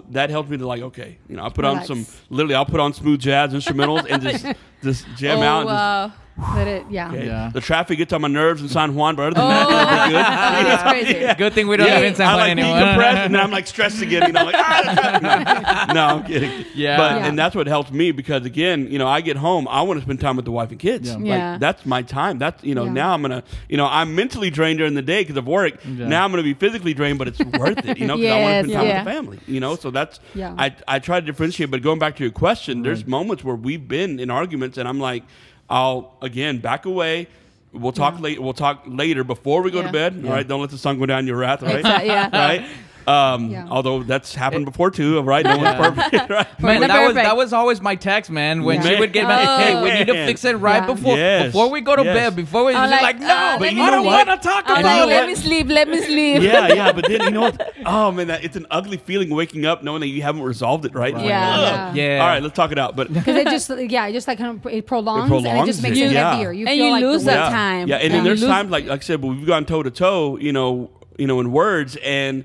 That 0.09 0.29
helps 0.29 0.49
me 0.49 0.57
to 0.57 0.67
like 0.67 0.81
okay, 0.81 1.17
you 1.29 1.37
know, 1.37 1.43
I 1.45 1.49
put 1.49 1.63
Relax. 1.63 1.89
on 1.89 2.03
some 2.03 2.15
literally 2.29 2.55
I'll 2.55 2.65
put 2.65 2.81
on 2.81 2.91
smooth 2.93 3.21
jazz 3.21 3.53
instrumentals 3.53 4.05
and 4.09 4.21
just 4.21 4.45
just 4.83 5.05
jam 5.15 5.39
oh, 5.39 5.43
out. 5.43 5.59
And 5.59 5.67
wow. 5.67 6.11
Let 6.55 6.67
it, 6.67 6.85
yeah. 6.89 7.09
okay. 7.11 7.25
Yeah. 7.25 7.49
The 7.51 7.61
traffic 7.61 7.97
gets 7.97 8.13
on 8.13 8.21
my 8.21 8.27
nerves 8.27 8.61
in 8.61 8.69
San 8.69 8.93
Juan, 8.93 9.15
but 9.15 9.23
other 9.23 9.33
than 9.33 9.43
Oh, 9.43 9.47
that, 9.49 10.07
we're 10.07 10.13
good. 10.13 10.17
that's 10.67 10.83
crazy. 10.83 11.33
Good 11.35 11.53
thing 11.53 11.67
we 11.67 11.77
don't 11.77 11.87
live 11.89 12.03
in 12.03 12.13
San 12.15 12.27
Juan 12.27 12.35
I 12.35 12.47
Juan 12.47 12.57
like 12.57 12.65
anymore. 12.65 12.77
decompress, 12.77 13.25
and 13.25 13.33
then 13.33 13.41
I'm 13.41 13.51
like 13.57 13.65
stressed 13.67 14.01
again. 14.03 14.27
You 14.27 14.33
know, 14.33 14.43
like 14.45 14.55
ah, 14.55 15.85
the 15.87 15.93
no, 15.93 16.05
I'm 16.05 16.23
kidding. 16.25 16.65
Yeah. 16.75 16.97
but 16.97 17.11
Yeah. 17.13 17.25
and 17.27 17.39
that's 17.39 17.55
what 17.55 17.65
helps 17.65 17.91
me 17.91 18.11
because 18.11 18.45
again, 18.45 18.87
you 18.91 18.99
know, 18.99 19.07
I 19.07 19.21
get 19.21 19.35
home, 19.37 19.67
I 19.67 19.81
want 19.81 19.99
to 19.99 20.03
spend 20.03 20.19
time 20.19 20.35
with 20.35 20.45
the 20.45 20.51
wife 20.51 20.69
and 20.69 20.79
kids. 20.79 21.09
Yeah. 21.15 21.51
Like 21.53 21.59
that's 21.59 21.85
my 21.87 22.03
time. 22.03 22.37
That's 22.37 22.63
you 22.63 22.75
know, 22.75 22.85
Yeah. 22.85 22.91
now 22.93 23.13
I'm 23.13 23.21
gonna, 23.23 23.43
you 23.67 23.77
know, 23.77 23.87
I'm 23.87 24.13
mentally 24.13 24.51
drained 24.51 24.77
during 24.77 24.93
the 24.93 25.01
day 25.01 25.21
because 25.23 25.37
of 25.37 25.47
work. 25.47 25.73
Yeah. 25.85 26.07
Now 26.07 26.23
I'm 26.23 26.31
gonna 26.31 26.43
be 26.43 26.53
physically 26.53 26.93
drained, 26.93 27.17
but 27.17 27.27
it's 27.29 27.39
worth 27.39 27.83
it. 27.83 27.97
You 27.97 28.05
know, 28.05 28.15
because 28.15 28.31
I 28.31 28.41
want 28.43 28.67
to 28.67 28.71
spend 28.71 28.73
time 28.73 28.87
yeah. 28.87 28.97
with 28.99 29.05
the 29.05 29.11
family. 29.11 29.39
You 29.47 29.59
know, 29.59 29.75
so 29.75 29.89
that's 29.89 30.19
Yeah. 30.35 30.53
I 30.57 30.75
I 30.87 30.99
try 30.99 31.19
to 31.19 31.25
differentiate. 31.25 31.71
But 31.71 31.81
going 31.81 31.97
back 31.97 32.15
to 32.17 32.23
your 32.23 32.31
question, 32.31 32.83
there's 32.83 33.07
moments 33.07 33.43
where 33.43 33.55
we've 33.55 33.87
been 33.87 34.19
in 34.19 34.29
arguments, 34.29 34.77
and 34.77 34.87
I'm 34.87 34.99
like, 34.99 35.23
I'll 35.69 36.13
again 36.21 36.59
back 36.59 36.85
away. 36.85 37.27
We'll 37.73 37.91
talk 37.91 38.15
Yeah. 38.15 38.21
late. 38.21 38.41
We'll 38.41 38.53
talk 38.53 38.83
later 38.87 39.23
before 39.23 39.61
we 39.61 39.71
go 39.71 39.81
to 39.81 39.87
Yeah. 39.87 39.91
bed. 39.91 40.23
All 40.25 40.31
right, 40.31 40.47
don't 40.47 40.61
let 40.61 40.69
the 40.69 40.77
sun 40.77 40.97
go 40.99 41.05
down 41.05 41.27
your 41.27 41.37
wrath. 41.37 41.61
All 41.61 41.69
right, 41.69 41.79
Exactly, 41.79 42.07
yeah. 42.09 42.29
right. 42.33 42.65
Um, 43.07 43.49
Yeah. 43.49 43.65
Although 43.69 44.03
that's 44.03 44.35
happened 44.35 44.65
before 44.65 44.91
too. 44.91 45.21
Right, 45.21 45.45
no 45.45 45.57
one's 45.57 45.75
perfect. 45.77 46.29
Right. 46.29 46.59
Man, 46.61 46.81
We're 46.81 46.87
that 46.87 47.05
was 47.07 47.15
that 47.15 47.37
was 47.37 47.53
always 47.53 47.81
my 47.81 47.95
text, 47.95 48.29
man. 48.29 48.63
When 48.63 48.81
Yeah. 48.81 48.89
she 48.89 48.99
would 48.99 49.13
get 49.13 49.27
mad, 49.27 49.61
hey, 49.61 49.81
we 49.81 49.91
need 49.91 50.07
to 50.07 50.13
Man. 50.13 50.27
fix 50.27 50.43
it 50.43 50.55
right 50.57 50.81
Yeah. 50.83 50.93
before 50.93 51.15
Yes. 51.17 51.45
before 51.47 51.69
we 51.69 51.81
go 51.81 51.95
to 51.95 52.03
Yes. 52.03 52.15
bed. 52.15 52.35
Before 52.35 52.65
we, 52.65 52.73
I'm 52.75 52.85
she's 52.89 52.91
like, 52.91 53.01
like, 53.01 53.19
no, 53.19 53.27
uh, 53.33 53.59
But 53.59 53.73
you 53.73 53.81
I 53.83 53.89
don't 53.91 54.05
want 54.05 54.27
to 54.29 54.37
talk 54.37 54.65
I'm 54.67 54.79
about 54.79 54.93
you 54.93 54.99
know 54.99 55.05
like, 55.07 55.15
let 55.15 55.27
me 55.27 55.35
sleep, 55.35 55.67
let 55.69 55.87
me 55.87 56.01
sleep. 56.01 56.41
yeah, 56.41 56.67
yeah, 56.73 56.91
but 56.91 57.07
then 57.07 57.21
you 57.21 57.31
know 57.31 57.41
what? 57.41 57.73
Oh 57.85 58.11
man, 58.11 58.27
that, 58.27 58.43
it's 58.43 58.57
an 58.57 58.65
ugly 58.69 58.97
feeling 58.97 59.29
waking 59.29 59.65
up 59.65 59.83
knowing 59.83 60.01
that 60.01 60.07
you 60.07 60.21
haven't 60.21 60.41
resolved 60.43 60.83
it 60.85 60.93
right. 60.93 61.13
Right. 61.13 61.25
Yeah. 61.25 61.49
Ugh. 61.55 61.95
Yeah. 61.95 62.15
Yeah. 62.15 62.21
All 62.21 62.27
right, 62.27 62.43
let's 62.43 62.55
talk 62.55 62.71
it 62.73 62.77
out. 62.79 62.95
But 62.97 63.13
Because 63.13 63.35
it 63.37 63.47
just, 63.47 63.69
yeah, 63.89 64.07
it 64.07 64.13
just 64.13 64.27
like 64.27 64.37
kind 64.37 64.59
of 64.59 64.71
it 64.73 64.85
prolongs, 64.85 65.31
and 65.31 65.45
it 65.59 65.65
just 65.65 65.81
makes 65.81 65.97
it, 65.97 66.11
it 66.11 66.15
heavier. 66.17 66.51
You 66.51 66.65
And 66.67 66.75
feel 66.75 66.85
you 66.87 66.91
like 66.91 67.01
the 67.03 67.07
lose 67.11 67.23
that 67.23 67.49
time. 67.49 67.87
Yeah, 67.87 67.97
and 67.97 68.13
then 68.13 68.23
there's 68.25 68.41
times 68.43 68.69
like 68.69 68.85
like 68.87 69.01
I 69.01 69.03
said, 69.03 69.21
but 69.21 69.27
we've 69.27 69.45
gone 69.47 69.63
toe 69.65 69.81
to 69.83 69.91
toe, 69.91 70.37
you 70.37 70.51
know, 70.51 70.89
you 71.17 71.27
know, 71.27 71.39
in 71.39 71.51
words, 71.51 71.95
and 72.03 72.43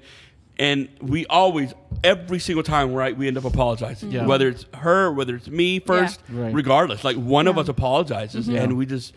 and 0.62 0.88
we 1.00 1.26
always 1.26 1.74
every 2.04 2.38
single 2.38 2.62
time 2.62 2.92
right 2.94 3.16
we 3.16 3.26
end 3.28 3.36
up 3.36 3.44
apologizing, 3.44 4.10
Yeah. 4.12 4.26
whether 4.26 4.48
it's 4.48 4.64
her, 4.74 5.12
whether 5.12 5.34
it's 5.36 5.48
me 5.48 5.78
first, 5.80 6.20
Right. 6.30 6.52
regardless. 6.54 7.04
Like 7.04 7.16
one 7.16 7.46
of 7.48 7.58
us 7.58 7.68
apologizes, 7.68 8.48
Yeah. 8.48 8.62
and 8.62 8.76
we 8.78 8.86
just 8.86 9.12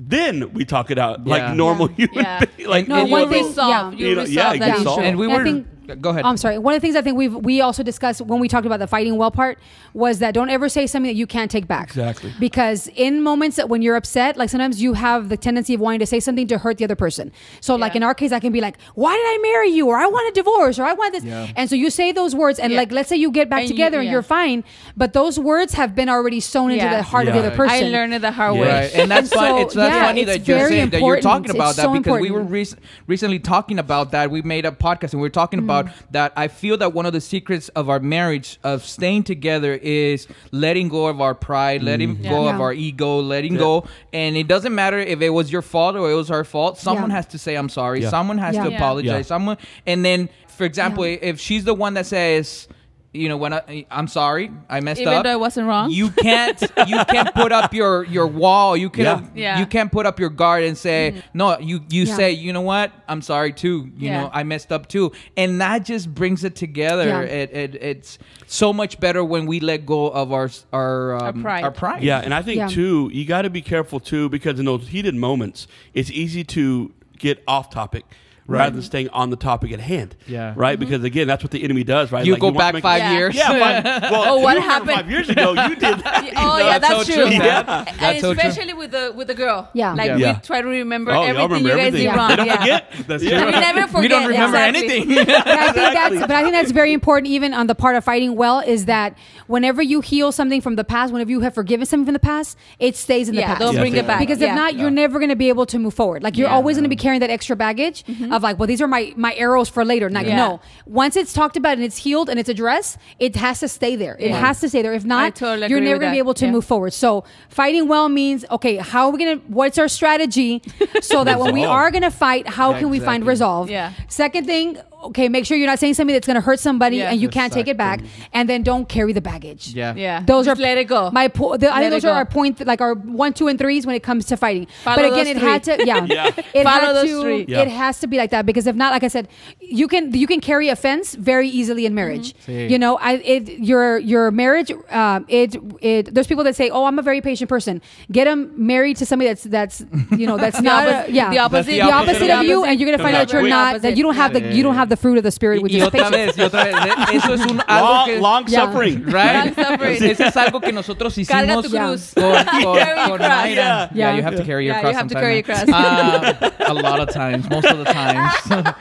then 0.00 0.52
we 0.54 0.64
talk 0.64 0.90
it 0.90 0.98
out 0.98 1.20
Yeah. 1.26 1.30
like 1.34 1.54
normal 1.54 1.88
human 1.88 2.14
Yeah. 2.16 2.44
being. 2.56 2.68
Like 2.68 2.88
No, 2.88 2.96
And 3.02 3.10
one 3.10 3.22
you 3.24 3.28
thing- 3.28 3.46
resolve, 3.46 3.68
yeah. 3.94 3.98
you 3.98 4.06
You 4.08 4.14
know, 4.14 4.20
resolve 4.22 4.34
yeah, 4.36 4.52
you 4.54 4.58
that 4.60 4.66
get 4.66 4.74
issue. 4.76 4.84
solved. 4.84 5.02
And 5.04 5.18
we 5.18 5.26
And 5.26 5.34
I 5.34 5.36
were. 5.38 5.44
think- 5.44 5.66
go 5.94 6.10
ahead. 6.10 6.24
I'm 6.24 6.36
sorry. 6.36 6.58
One 6.58 6.74
of 6.74 6.80
the 6.80 6.84
things 6.86 6.96
I 6.96 7.02
think 7.02 7.16
we've 7.16 7.34
we 7.34 7.60
also 7.60 7.82
discussed 7.82 8.20
when 8.20 8.40
we 8.40 8.48
talked 8.48 8.66
about 8.66 8.78
the 8.78 8.86
fighting 8.86 9.16
well 9.16 9.30
part 9.30 9.58
was 9.94 10.18
that 10.18 10.34
don't 10.34 10.50
ever 10.50 10.68
say 10.68 10.86
something 10.86 11.08
that 11.08 11.16
you 11.16 11.26
can't 11.26 11.50
take 11.50 11.66
back. 11.66 11.88
Exactly. 11.88 12.32
Because 12.40 12.88
in 12.96 13.22
moments 13.22 13.56
that 13.56 13.68
when 13.68 13.82
you're 13.82 13.96
upset, 13.96 14.36
like 14.36 14.50
sometimes 14.50 14.82
you 14.82 14.94
have 14.94 15.28
the 15.28 15.36
tendency 15.36 15.74
of 15.74 15.80
wanting 15.80 16.00
to 16.00 16.06
say 16.06 16.20
something 16.20 16.46
to 16.48 16.58
hurt 16.58 16.78
the 16.78 16.84
other 16.84 16.96
person. 16.96 17.32
So 17.60 17.76
like 17.76 17.94
in 17.96 18.02
our 18.02 18.14
case, 18.14 18.32
I 18.32 18.40
can 18.40 18.52
be 18.52 18.60
like, 18.60 18.76
"Why 18.94 19.14
did 19.14 19.24
I 19.24 19.38
marry 19.52 19.68
you?" 19.70 19.86
or 19.88 19.96
"I 19.96 20.06
want 20.06 20.28
a 20.28 20.32
divorce," 20.32 20.78
or 20.78 20.84
"I 20.84 20.92
want 20.94 21.12
this," 21.12 21.24
Yeah. 21.24 21.48
and 21.56 21.68
so 21.70 21.76
you 21.76 21.90
say 21.90 22.12
those 22.12 22.34
words, 22.34 22.58
and 22.58 22.72
Yeah. 22.72 22.78
like 22.78 22.92
let's 22.92 23.08
say 23.08 23.16
you 23.16 23.30
get 23.30 23.48
back 23.48 23.60
And 23.60 23.68
you- 23.70 23.74
together 23.74 24.00
and 24.00 24.10
you're 24.10 24.22
fine, 24.22 24.64
but 24.96 25.12
those 25.12 25.38
words 25.38 25.74
have 25.74 25.94
been 25.94 26.08
already 26.08 26.40
sewn 26.40 26.70
into 26.70 26.88
the 26.88 27.02
heart 27.02 27.28
of 27.28 27.34
the 27.34 27.40
other 27.40 27.50
person. 27.50 27.86
I 27.86 27.88
learned 27.88 28.14
it 28.14 28.22
the 28.22 28.32
hard 28.32 28.54
Yeah. 28.54 28.60
way. 28.60 28.68
Right, 28.68 28.90
and 28.94 29.10
that's 29.10 29.30
And 29.32 29.40
fun. 29.40 29.50
so, 29.50 29.58
It's 29.62 29.74
that's 29.74 29.94
yeah, 29.94 30.06
funny 30.06 30.20
it's 30.22 30.30
that 30.32 30.48
you're 30.48 30.58
very 30.58 30.70
saying 30.70 30.90
that 30.90 31.00
you're 31.00 31.20
talking 31.20 31.50
about 31.50 31.68
It's 31.70 31.76
that 31.76 31.82
so 31.84 31.92
because 31.92 32.20
we 32.20 32.30
were 32.30 32.42
rec- 32.42 32.68
recently 33.06 33.38
talking 33.38 33.78
about 33.78 34.10
that. 34.12 34.30
We 34.30 34.42
made 34.42 34.64
a 34.66 34.70
podcast 34.72 35.12
and 35.12 35.20
we 35.20 35.26
were 35.26 35.30
talking 35.42 35.58
about 35.58 35.75
Mm. 35.84 35.92
that. 36.12 36.32
I 36.36 36.48
feel 36.48 36.76
that 36.78 36.92
one 36.92 37.06
of 37.06 37.12
the 37.12 37.20
secrets 37.20 37.68
of 37.70 37.88
our 37.88 38.00
marriage 38.00 38.58
of 38.64 38.84
staying 38.84 39.24
together 39.24 39.74
is 39.74 40.26
letting 40.52 40.88
go 40.88 41.06
of 41.06 41.20
our 41.20 41.34
pride, 41.34 41.82
letting 41.82 42.14
mm-hmm. 42.14 42.24
Yeah. 42.24 42.30
go 42.30 42.48
of 42.48 42.60
our 42.60 42.72
ego, 42.72 43.20
letting 43.20 43.54
Yeah. 43.54 43.58
go, 43.60 43.84
and 44.12 44.36
it 44.36 44.48
doesn't 44.48 44.74
matter 44.74 44.98
if 44.98 45.20
it 45.20 45.30
was 45.30 45.50
your 45.52 45.62
fault 45.62 45.96
or 45.96 46.10
it 46.10 46.14
was 46.14 46.30
our 46.30 46.44
fault. 46.44 46.78
Someone 46.78 47.10
Yeah. 47.10 47.16
has 47.16 47.26
to 47.26 47.38
say 47.38 47.54
I'm 47.56 47.68
sorry. 47.68 48.02
Yeah. 48.02 48.10
Someone 48.10 48.38
has 48.38 48.54
Yeah. 48.54 48.64
to 48.64 48.70
Yeah. 48.70 48.76
apologize. 48.76 49.24
Yeah. 49.26 49.34
Someone, 49.34 49.56
and 49.86 50.04
then 50.04 50.28
for 50.48 50.64
example, 50.64 51.06
Yeah. 51.06 51.18
if 51.20 51.38
she's 51.40 51.64
the 51.64 51.74
one 51.74 51.94
that 51.94 52.06
says. 52.06 52.68
You 53.16 53.28
know 53.28 53.36
when 53.36 53.52
I, 53.54 53.86
I'm 53.90 54.08
sorry, 54.08 54.50
I 54.68 54.80
messed 54.80 55.00
Even 55.00 55.14
up. 55.14 55.24
though 55.24 55.32
I 55.32 55.36
wasn't 55.36 55.66
wrong. 55.68 55.90
You 55.90 56.10
can't 56.10 56.60
you 56.86 57.04
can't 57.06 57.34
put 57.34 57.52
up 57.52 57.72
your 57.74 58.04
your 58.04 58.26
wall. 58.26 58.76
You 58.76 58.90
can 58.90 59.04
Yeah. 59.04 59.14
not 59.14 59.36
Yeah. 59.36 59.58
you 59.58 59.66
can't 59.66 59.90
put 59.90 60.06
up 60.06 60.20
your 60.20 60.30
guard 60.30 60.64
and 60.64 60.76
say 60.76 61.22
no. 61.34 61.58
You 61.58 61.80
you 61.90 62.04
Yeah. 62.04 62.14
say 62.16 62.32
you 62.32 62.52
know 62.52 62.60
what 62.60 62.92
I'm 63.08 63.22
sorry 63.22 63.52
too. 63.52 63.90
You 63.96 64.08
Yeah. 64.10 64.20
know 64.22 64.30
I 64.32 64.42
messed 64.42 64.70
up 64.72 64.88
too, 64.88 65.12
and 65.36 65.60
that 65.60 65.84
just 65.84 66.14
brings 66.14 66.44
it 66.44 66.54
together. 66.56 67.06
Yeah. 67.08 67.20
It, 67.22 67.50
it 67.52 67.74
it's 67.82 68.18
so 68.46 68.72
much 68.72 69.00
better 69.00 69.24
when 69.24 69.46
we 69.46 69.60
let 69.60 69.86
go 69.86 70.08
of 70.08 70.32
our 70.32 70.50
our 70.72 71.14
um, 71.16 71.42
pride. 71.42 71.64
Our 71.64 71.70
pride. 71.72 72.02
Yeah, 72.02 72.20
and 72.20 72.32
I 72.34 72.42
think 72.42 72.58
Yeah. 72.58 72.68
too, 72.68 73.10
you 73.12 73.24
got 73.24 73.42
to 73.42 73.50
be 73.50 73.62
careful 73.62 74.00
too 74.00 74.28
because 74.28 74.58
in 74.60 74.66
those 74.66 74.88
heated 74.88 75.14
moments, 75.14 75.66
it's 75.94 76.10
easy 76.10 76.44
to 76.44 76.92
get 77.18 77.42
off 77.48 77.70
topic, 77.70 78.04
rather 78.46 78.70
than 78.74 78.82
staying 78.82 79.08
on 79.10 79.30
the 79.30 79.36
topic 79.36 79.72
at 79.72 79.80
hand. 79.80 80.14
Yeah. 80.26 80.52
Right? 80.56 80.78
Mm-hmm. 80.78 80.88
Because 80.88 81.04
again, 81.04 81.26
that's 81.26 81.42
what 81.42 81.50
the 81.50 81.62
enemy 81.64 81.84
does, 81.84 82.12
right? 82.12 82.24
You 82.24 82.32
Like, 82.32 82.40
go 82.40 82.46
want 82.48 82.56
to 82.56 82.58
back 82.58 82.74
make- 82.74 82.82
five 82.82 82.98
Yeah. 82.98 83.12
years. 83.12 83.34
Yeah, 83.34 83.48
five, 83.82 84.02
well, 84.12 84.24
Oh, 84.34 84.40
what 84.40 84.56
happened? 84.60 84.90
Five 84.92 85.10
years 85.10 85.28
ago, 85.28 85.52
you 85.52 85.74
did 85.76 85.80
that. 85.80 86.32
Oh 86.36 86.58
No, 86.58 86.58
yeah, 86.58 86.78
that's 86.78 86.88
that's 86.94 87.06
so 87.06 87.14
true. 87.14 87.24
true, 87.26 87.32
Yeah. 87.32 87.62
Dad. 87.62 87.88
And 87.88 87.98
That's 87.98 88.20
so 88.20 88.34
true. 88.34 88.42
especially 88.48 88.72
with 88.74 88.90
the 88.90 89.12
with 89.16 89.26
the 89.28 89.34
girl. 89.34 89.68
Yeah. 89.72 89.94
Like 89.94 90.18
Yeah. 90.18 90.34
we 90.34 90.40
try 90.40 90.60
to 90.62 90.68
remember 90.68 91.12
Oh, 91.12 91.22
everything 91.22 91.42
remember 91.50 91.68
you 91.68 91.76
guys 91.76 91.86
everything. 91.88 92.08
did 92.10 92.16
wrong. 92.16 92.28
They 92.30 92.36
don't 92.36 92.46
yeah. 92.46 92.56
forget. 92.58 92.92
That's 93.08 93.22
Yeah. 93.24 93.44
We 93.46 93.50
never 93.52 93.80
forget. 93.86 94.00
we 94.02 94.08
don't 94.08 94.26
remember 94.28 94.56
anything. 94.56 95.08
But 95.26 95.46
I 95.46 95.72
think 95.72 95.94
that's, 95.94 96.20
but 96.20 96.30
I 96.32 96.42
think 96.42 96.54
that's 96.54 96.70
very 96.72 96.92
important, 96.92 97.28
even 97.28 97.52
on 97.54 97.66
the 97.66 97.74
part 97.74 97.96
of 97.96 98.04
fighting 98.04 98.36
well, 98.36 98.60
is 98.60 98.86
that 98.86 99.16
whenever 99.46 99.82
you 99.82 100.00
heal 100.00 100.32
something 100.32 100.60
from 100.60 100.76
the 100.76 100.84
past, 100.84 101.12
whenever 101.12 101.30
you 101.30 101.40
have 101.40 101.54
forgiven 101.54 101.86
something 101.86 102.06
from 102.06 102.12
the 102.14 102.18
past, 102.18 102.56
it 102.78 102.96
stays 102.96 103.28
in 103.28 103.34
the 103.36 103.42
past. 103.42 103.60
don't 103.60 103.74
bring 103.76 103.94
it 103.96 104.06
back. 104.06 104.20
because 104.20 104.40
if 104.40 104.54
not, 104.54 104.76
you're 104.76 104.90
never 104.90 105.18
going 105.18 105.28
to 105.30 105.36
be 105.36 105.48
able 105.48 105.66
to 105.66 105.78
move 105.78 105.94
forward. 105.94 106.22
Like 106.22 106.36
you're 106.36 106.48
always 106.48 106.76
going 106.76 106.84
to 106.84 106.88
be 106.88 106.96
carrying 106.96 107.20
that 107.20 107.30
extra 107.30 107.56
baggage 107.56 108.04
mm-hmm. 108.04 108.32
Of 108.36 108.42
like, 108.42 108.58
well, 108.58 108.66
these 108.68 108.80
are 108.80 108.86
my 108.86 109.12
my 109.16 109.34
arrows 109.34 109.68
for 109.68 109.84
later. 109.84 110.08
Like 110.10 110.26
Yeah. 110.26 110.36
no, 110.36 110.60
once 110.86 111.16
it's 111.16 111.32
talked 111.32 111.56
about 111.56 111.74
and 111.74 111.82
it's 111.84 111.96
healed 111.96 112.28
and 112.30 112.38
it's 112.38 112.48
addressed, 112.48 112.98
it 113.18 113.34
has 113.36 113.60
to 113.60 113.68
stay 113.68 113.96
there. 113.96 114.16
It 114.20 114.30
Yeah. 114.30 114.38
has 114.40 114.60
to 114.60 114.68
stay 114.68 114.82
there. 114.82 114.92
If 114.94 115.04
not, 115.04 115.34
totally 115.34 115.68
you're 115.68 115.80
never 115.80 115.98
going 115.98 116.10
to 116.12 116.14
be 116.14 116.18
able 116.18 116.34
to 116.34 116.46
Yeah. 116.46 116.52
move 116.52 116.64
forward. 116.64 116.92
So 116.92 117.24
fighting 117.48 117.88
well 117.88 118.08
means 118.08 118.44
okay, 118.50 118.76
how 118.76 119.06
are 119.06 119.10
we 119.12 119.18
going 119.24 119.40
to? 119.40 119.46
What's 119.48 119.78
our 119.78 119.88
strategy 119.88 120.62
so 121.00 121.24
that 121.24 121.40
when 121.42 121.52
we 121.54 121.64
are 121.64 121.90
going 121.90 122.02
to 122.02 122.10
fight, 122.10 122.46
how 122.46 122.70
Yeah, 122.72 122.78
can 122.80 122.90
we 122.90 123.00
find 123.00 123.26
resolve? 123.26 123.70
Yeah. 123.70 123.92
Second 124.08 124.46
thing, 124.46 124.78
okay, 125.06 125.28
make 125.28 125.46
sure 125.46 125.56
you're 125.56 125.66
not 125.68 125.78
saying 125.78 125.94
something 125.94 126.14
that's 126.14 126.26
going 126.26 126.34
to 126.36 126.40
hurt 126.40 126.60
somebody 126.60 126.96
Yeah. 126.98 127.10
and 127.10 127.20
you 127.20 127.28
can't 127.28 127.52
take 127.52 127.68
it 127.68 127.76
back, 127.76 128.00
and 128.32 128.48
then 128.48 128.62
don't 128.62 128.88
carry 128.88 129.12
the 129.12 129.20
baggage. 129.20 129.68
Yeah. 129.74 129.94
Yeah. 129.96 130.22
Those 130.24 130.46
Just 130.46 130.60
are 130.60 130.62
let 130.62 130.78
it 130.78 130.84
go. 130.86 131.10
My 131.10 131.28
po- 131.28 131.56
the, 131.56 131.72
I 131.72 131.78
think 131.80 131.88
it 131.88 131.90
those 131.90 132.04
are 132.04 132.12
go. 132.12 132.14
our 132.14 132.24
point, 132.26 132.64
like 132.66 132.80
our 132.80 132.94
one, 132.94 133.32
two, 133.32 133.48
and 133.48 133.58
threes 133.58 133.86
when 133.86 133.94
it 133.96 134.02
comes 134.02 134.26
to 134.26 134.36
fighting. 134.36 134.66
Follow 134.84 134.96
but 134.96 135.04
again, 135.12 135.26
those 135.26 135.36
it 135.36 135.36
had 135.36 135.62
to, 135.64 135.86
yeah, 135.86 136.04
Yeah. 136.08 136.30
it 136.54 136.64
Follow 136.64 136.86
had 136.86 136.96
those 136.96 137.08
to, 137.10 137.20
three. 137.22 137.44
Yeah. 137.48 137.62
it 137.62 137.68
has 137.68 138.00
to 138.00 138.06
be 138.06 138.16
like 138.16 138.30
that 138.30 138.46
because 138.46 138.66
if 138.66 138.76
not, 138.76 138.92
like 138.92 139.02
I 139.04 139.08
said, 139.08 139.28
you 139.60 139.88
can 139.88 140.12
you 140.12 140.26
can 140.26 140.40
carry 140.40 140.68
offense 140.68 141.14
very 141.14 141.48
easily 141.48 141.86
in 141.86 141.94
marriage. 141.94 142.34
Sí. 142.46 142.70
You 142.70 142.78
know, 142.78 142.96
I 142.98 143.12
it 143.14 143.48
your 143.58 143.98
your 143.98 144.30
marriage, 144.30 144.70
um, 144.90 145.24
it 145.28 145.56
it. 145.80 146.14
There's 146.14 146.26
people 146.26 146.44
that 146.44 146.56
say, 146.56 146.70
oh, 146.70 146.84
I'm 146.84 146.98
a 146.98 147.02
very 147.02 147.20
patient 147.20 147.48
person. 147.48 147.80
Get 148.10 148.24
them 148.24 148.52
married 148.56 148.96
to 148.98 149.06
somebody 149.06 149.28
that's 149.28 149.44
that's 149.44 149.84
you 150.16 150.26
know 150.26 150.36
that's 150.36 150.60
not 150.72 150.86
a, 150.88 151.10
yeah 151.12 151.30
the 151.30 151.38
opposite- 151.38 151.70
the 151.70 151.80
opposite 151.82 152.30
of 152.30 152.44
you, 152.44 152.64
and 152.64 152.78
you're 152.80 152.90
gonna 152.90 153.02
find 153.02 153.16
out 153.16 153.32
you're 153.32 153.48
not 153.48 153.82
that 153.82 153.96
you 153.96 154.02
don't 154.02 154.14
have 154.14 154.32
the 154.32 154.54
you 154.54 154.62
don't 154.62 154.74
have 154.74 154.88
the 154.88 154.95
fruit 154.96 155.16
of 155.18 155.22
the 155.24 155.30
spirit 155.30 155.62
with 155.62 155.70
Y, 155.72 155.76
y 155.76 155.78
your 155.80 155.88
otra 155.88 156.10
patience. 156.10 156.36
vez, 156.36 156.38
y 156.38 156.42
otra 156.42 156.64
vez. 156.64 156.74
e- 156.74 157.16
Eso 157.16 157.34
es 157.34 157.40
un 157.46 157.60
algo 157.66 157.88
Long, 157.88 158.04
que 158.06 158.20
long 158.20 158.44
Yeah. 158.46 158.64
suffering. 158.66 159.04
Right? 159.06 159.44
Long 159.44 159.54
suffering. 159.54 160.02
Eso 160.04 160.24
es 160.24 160.36
algo 160.36 160.60
que 160.60 160.72
nosotros 160.72 161.14
Carga 161.28 161.54
hicimos 161.54 161.64
tu 161.66 161.72
Yeah. 161.72 161.86
cruz. 161.88 162.12
con, 162.14 162.22
con, 162.22 162.44
con 162.62 163.18
cross. 163.18 163.20
Yeah. 163.20 163.46
Yeah, 163.46 163.88
Yeah. 163.94 164.16
you 164.16 164.22
have 164.22 164.36
to 164.36 164.44
carry 164.44 164.64
your 164.66 164.74
Yeah, 164.76 164.80
cross. 164.80 164.92
you 164.92 164.98
have 164.98 165.08
to 165.08 165.14
carry 165.14 165.34
your 165.36 165.44
cross. 165.44 165.64
Ah, 165.72 166.34
a 166.66 166.74
lot 166.74 167.00
of 167.00 167.10
times, 167.12 167.48
most 167.50 167.66
of 167.70 167.78
the 167.78 167.84
times. 167.92 168.32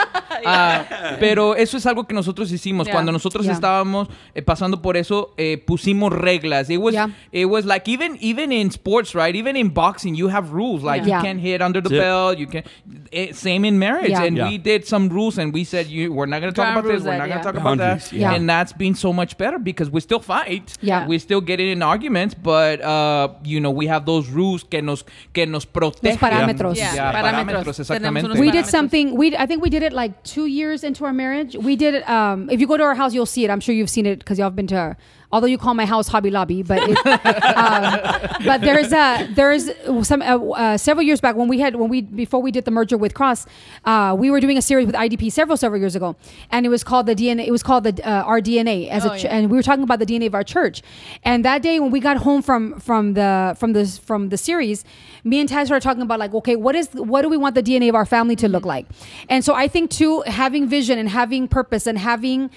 Ah, 0.47 0.83
pero 1.19 1.55
eso 1.55 1.77
es 1.77 1.85
algo 1.85 2.05
que 2.05 2.13
nosotros 2.13 2.51
hicimos 2.51 2.85
Yeah. 2.85 2.93
cuando 2.93 3.11
nosotros 3.11 3.45
Yeah. 3.45 3.55
estábamos 3.55 4.09
eh, 4.35 4.41
pasando 4.41 4.81
por 4.81 4.95
eso. 4.97 5.33
Eh, 5.37 5.57
pusimos 5.65 6.11
reglas. 6.11 6.69
It 6.69 6.77
was 6.79 6.93
Yeah. 6.93 7.09
it 7.31 7.45
was 7.45 7.65
like 7.65 7.87
even 7.89 8.17
even 8.21 8.51
in 8.51 8.69
sports, 8.69 9.15
right? 9.15 9.33
Even 9.35 9.55
in 9.55 9.69
boxing, 9.73 10.13
you 10.15 10.29
have 10.29 10.51
rules. 10.51 10.83
Like 10.83 11.05
Yeah. 11.05 11.17
you 11.17 11.23
can't 11.23 11.39
hit 11.39 11.61
under 11.61 11.81
the 11.81 11.89
That's 11.89 11.99
it. 11.99 12.05
belt. 12.05 12.37
You 12.37 12.47
can. 12.47 12.63
eh, 13.11 13.29
same 13.33 13.65
in 13.65 13.79
marriage, 13.79 14.09
Yeah. 14.11 14.23
and 14.23 14.37
Yeah. 14.37 14.49
we 14.49 14.57
did 14.57 14.85
some 14.85 15.09
rules, 15.09 15.37
and 15.39 15.53
we 15.53 15.63
said 15.63 15.87
you 15.87 16.04
we're 16.09 16.25
not 16.25 16.41
going 16.41 16.53
to 16.53 16.55
talk 16.55 16.71
about 16.71 16.83
this. 16.83 16.91
rules 16.91 17.03
We're 17.03 17.11
that, 17.11 17.17
not 17.17 17.27
going 17.27 17.37
to 17.39 17.43
talk 17.43 17.55
about 17.55 17.77
that. 17.77 17.87
Boundaries, 17.99 18.13
yeah. 18.13 18.31
Yeah. 18.31 18.35
And 18.35 18.49
that's 18.49 18.73
been 18.73 18.95
so 18.95 19.11
much 19.13 19.37
better 19.37 19.59
because 19.59 19.89
we 19.89 20.01
still 20.01 20.19
fight. 20.19 20.77
Yeah. 20.81 21.07
We 21.07 21.19
still 21.19 21.41
get 21.41 21.59
in 21.59 21.81
arguments, 21.83 22.33
but 22.35 22.81
uh, 22.81 23.29
you 23.43 23.59
know, 23.59 23.71
we 23.71 23.87
have 23.87 24.05
those 24.05 24.29
rules 24.29 24.63
que 24.63 24.81
nos 24.81 25.03
que 25.33 25.45
nos 25.45 25.65
protegen. 25.65 26.17
parámetros. 26.17 26.77
Yeah, 26.77 26.93
Yeah, 26.95 27.11
parámetros. 27.13 27.63
parámetros, 27.63 27.79
exactamente. 27.79 28.39
we 28.39 28.51
did 28.51 28.65
something 28.65 29.15
we 29.15 29.35
i 29.37 29.45
think 29.45 29.61
we 29.61 29.69
did 29.69 29.83
it 29.83 29.93
like 29.93 30.23
two 30.23 30.45
years 30.45 30.83
into 30.83 31.05
our 31.05 31.13
marriage 31.13 31.55
we 31.55 31.75
did 31.75 31.93
it 31.93 32.09
um 32.09 32.49
if 32.49 32.59
you 32.59 32.67
go 32.67 32.77
to 32.77 32.83
our 32.83 32.95
house 32.95 33.13
you'll 33.13 33.25
see 33.25 33.43
it 33.45 33.49
i'm 33.49 33.59
sure 33.59 33.73
you've 33.75 33.89
seen 33.89 34.05
it 34.05 34.19
because 34.19 34.37
y'all 34.39 34.47
have 34.47 34.55
been 34.55 34.67
to 34.67 34.75
our, 34.75 34.97
although 35.31 35.47
you 35.47 35.57
call 35.57 35.73
my 35.73 35.85
house 35.85 36.07
hobby 36.07 36.29
lobby 36.31 36.63
but 36.63 36.79
it, 36.89 36.97
um, 37.57 37.99
but 38.45 38.61
there's 38.61 38.91
a 38.93 39.27
there's 39.33 39.69
some 40.07 40.21
uh, 40.21 40.37
uh, 40.37 40.77
several 40.77 41.03
years 41.03 41.21
back 41.21 41.35
when 41.35 41.47
we 41.47 41.59
had 41.59 41.75
when 41.75 41.89
we 41.89 42.01
before 42.01 42.41
we 42.41 42.51
did 42.51 42.65
the 42.65 42.71
merger 42.71 42.97
with 42.97 43.13
cross 43.13 43.45
uh, 43.85 44.15
we 44.17 44.29
were 44.31 44.39
doing 44.39 44.57
a 44.57 44.61
series 44.61 44.85
with 44.85 44.95
idp 44.95 45.31
several 45.31 45.57
several 45.57 45.79
years 45.79 45.95
ago. 45.95 46.15
And 46.51 46.65
it 46.65 46.69
was 46.69 46.83
called 46.83 47.05
the 47.05 47.15
dna 47.15 47.45
it 47.45 47.51
was 47.51 47.63
called 47.63 47.83
the 47.83 47.93
uh, 48.07 48.23
our 48.23 48.39
dna 48.41 48.89
as 48.89 49.05
Oh, 49.05 49.11
a 49.11 49.17
ch- 49.19 49.23
yeah. 49.25 49.35
and 49.35 49.49
we 49.51 49.57
were 49.57 49.63
talking 49.63 49.83
about 49.83 49.99
the 49.99 50.05
dna 50.05 50.27
of 50.27 50.35
our 50.35 50.43
church. 50.43 50.81
And 51.23 51.43
that 51.45 51.61
day 51.61 51.79
when 51.79 51.91
we 51.91 51.99
got 51.99 52.17
home 52.17 52.41
from 52.41 52.79
from 52.79 53.13
the 53.13 53.55
from 53.59 53.73
the 53.73 53.85
from 54.05 54.29
the 54.29 54.37
series 54.37 54.83
me 55.23 55.39
and 55.39 55.49
Ty 55.49 55.63
started 55.65 55.83
talking 55.83 56.01
about 56.03 56.19
like 56.19 56.33
okay 56.33 56.55
what 56.55 56.75
is 56.75 56.89
what 56.93 57.21
do 57.23 57.29
we 57.29 57.37
want 57.37 57.55
the 57.55 57.63
dna 57.63 57.89
of 57.89 57.95
our 57.95 58.05
family 58.05 58.35
to 58.37 58.47
look 58.47 58.65
like? 58.65 58.85
And 59.29 59.43
so 59.43 59.53
i 59.53 59.67
think 59.67 59.89
too 59.91 60.21
having 60.27 60.67
vision 60.67 60.97
and 60.99 61.09
having 61.09 61.47
purpose 61.47 61.87
and 61.87 61.97
having 61.97 62.49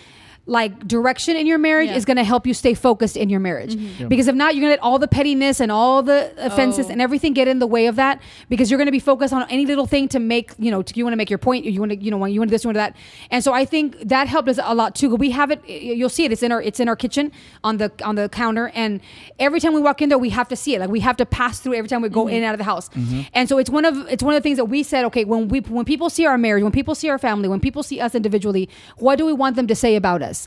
like 0.49 0.89
direction 0.89 1.37
in 1.37 1.47
your 1.47 1.59
marriage 1.59 1.91
Yeah. 1.91 1.97
is 1.97 2.05
going 2.05 2.17
to 2.17 2.25
help 2.25 2.47
you 2.47 2.55
stay 2.55 2.75
focused 2.75 3.17
in 3.17 3.29
your 3.29 3.39
marriage. 3.41 3.77
Mm-hmm. 3.77 4.09
Because 4.09 4.29
if 4.29 4.35
not 4.35 4.55
you're 4.55 4.63
going 4.63 4.71
to 4.77 4.83
let 4.83 4.83
all 4.83 4.99
the 4.99 5.07
pettiness 5.07 5.61
and 5.61 5.71
all 5.71 6.03
the 6.03 6.33
offenses 6.39 6.87
Oh. 6.87 6.93
and 6.93 7.03
everything 7.03 7.35
get 7.35 7.47
in 7.49 7.59
the 7.59 7.67
way 7.67 7.87
of 7.87 7.97
that 7.97 8.21
because 8.49 8.71
you're 8.71 8.79
going 8.79 8.87
to 8.87 8.93
be 8.93 8.99
focused 8.99 9.33
on 9.35 9.47
any 9.51 9.67
little 9.67 9.87
thing 9.87 10.09
to 10.09 10.19
make 10.19 10.53
you 10.59 10.71
know 10.71 10.83
to, 10.83 10.97
you 10.97 11.05
want 11.05 11.13
to 11.13 11.17
make 11.17 11.31
your 11.31 11.39
point 11.39 11.65
you 11.65 11.79
want 11.81 11.93
to 11.93 11.99
you 11.99 12.11
know 12.11 12.25
you 12.25 12.41
want 12.41 12.51
this 12.51 12.65
you 12.65 12.69
want 12.69 12.77
that. 12.77 12.97
And 13.31 13.45
so 13.45 13.53
i 13.53 13.65
think 13.65 13.97
that 14.09 14.27
helped 14.27 14.49
us 14.49 14.59
a 14.63 14.75
lot 14.75 14.95
too 14.95 15.15
we 15.17 15.31
have 15.31 15.51
it 15.51 15.61
you'll 15.69 16.09
see 16.09 16.25
it 16.25 16.33
it's 16.33 16.43
in 16.43 16.51
our 16.53 16.63
it's 16.63 16.81
in 16.81 16.89
our 16.89 16.97
kitchen 16.97 17.31
on 17.63 17.77
the 17.77 17.93
on 18.03 18.15
the 18.15 18.29
counter 18.29 18.71
and 18.75 19.01
every 19.39 19.61
time 19.61 19.75
we 19.75 19.81
walk 19.81 20.01
in 20.03 20.09
there 20.09 20.19
we 20.19 20.31
have 20.31 20.49
to 20.49 20.57
see 20.57 20.75
it 20.75 20.81
like 20.81 20.91
we 20.91 21.01
have 21.01 21.17
to 21.17 21.27
pass 21.27 21.61
through 21.61 21.75
every 21.75 21.89
time 21.89 22.01
we 22.03 22.09
go 22.09 22.23
mm-hmm. 22.25 22.31
in 22.31 22.37
and 22.37 22.45
out 22.47 22.55
of 22.55 22.59
the 22.59 22.65
house. 22.65 22.89
Mm-hmm. 22.91 23.21
And 23.35 23.49
so 23.49 23.59
it's 23.59 23.71
one 23.71 23.85
of 23.85 23.95
it's 24.09 24.23
one 24.23 24.35
of 24.35 24.43
the 24.43 24.47
things 24.47 24.57
that 24.57 24.67
we 24.67 24.83
said 24.83 25.05
okay 25.07 25.25
when 25.25 25.49
we 25.49 25.61
when 25.61 25.85
people 25.85 26.09
see 26.11 26.25
our 26.27 26.39
marriage 26.39 26.63
when 26.63 26.73
people 26.73 26.95
see 26.95 27.09
our 27.09 27.19
family 27.19 27.49
when 27.49 27.61
people 27.61 27.83
see 27.83 28.01
us 28.01 28.15
individually 28.15 28.69
what 28.97 29.17
do 29.17 29.27
we 29.27 29.33
want 29.33 29.57
them 29.57 29.67
to 29.67 29.75
say 29.75 29.97
about 29.97 30.23
us 30.23 30.38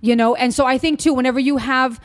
you 0.00 0.14
know? 0.14 0.34
And 0.34 0.54
so 0.54 0.66
i 0.66 0.78
think 0.78 1.00
too 1.00 1.14
whenever 1.14 1.40
you 1.40 1.56
have 1.56 2.00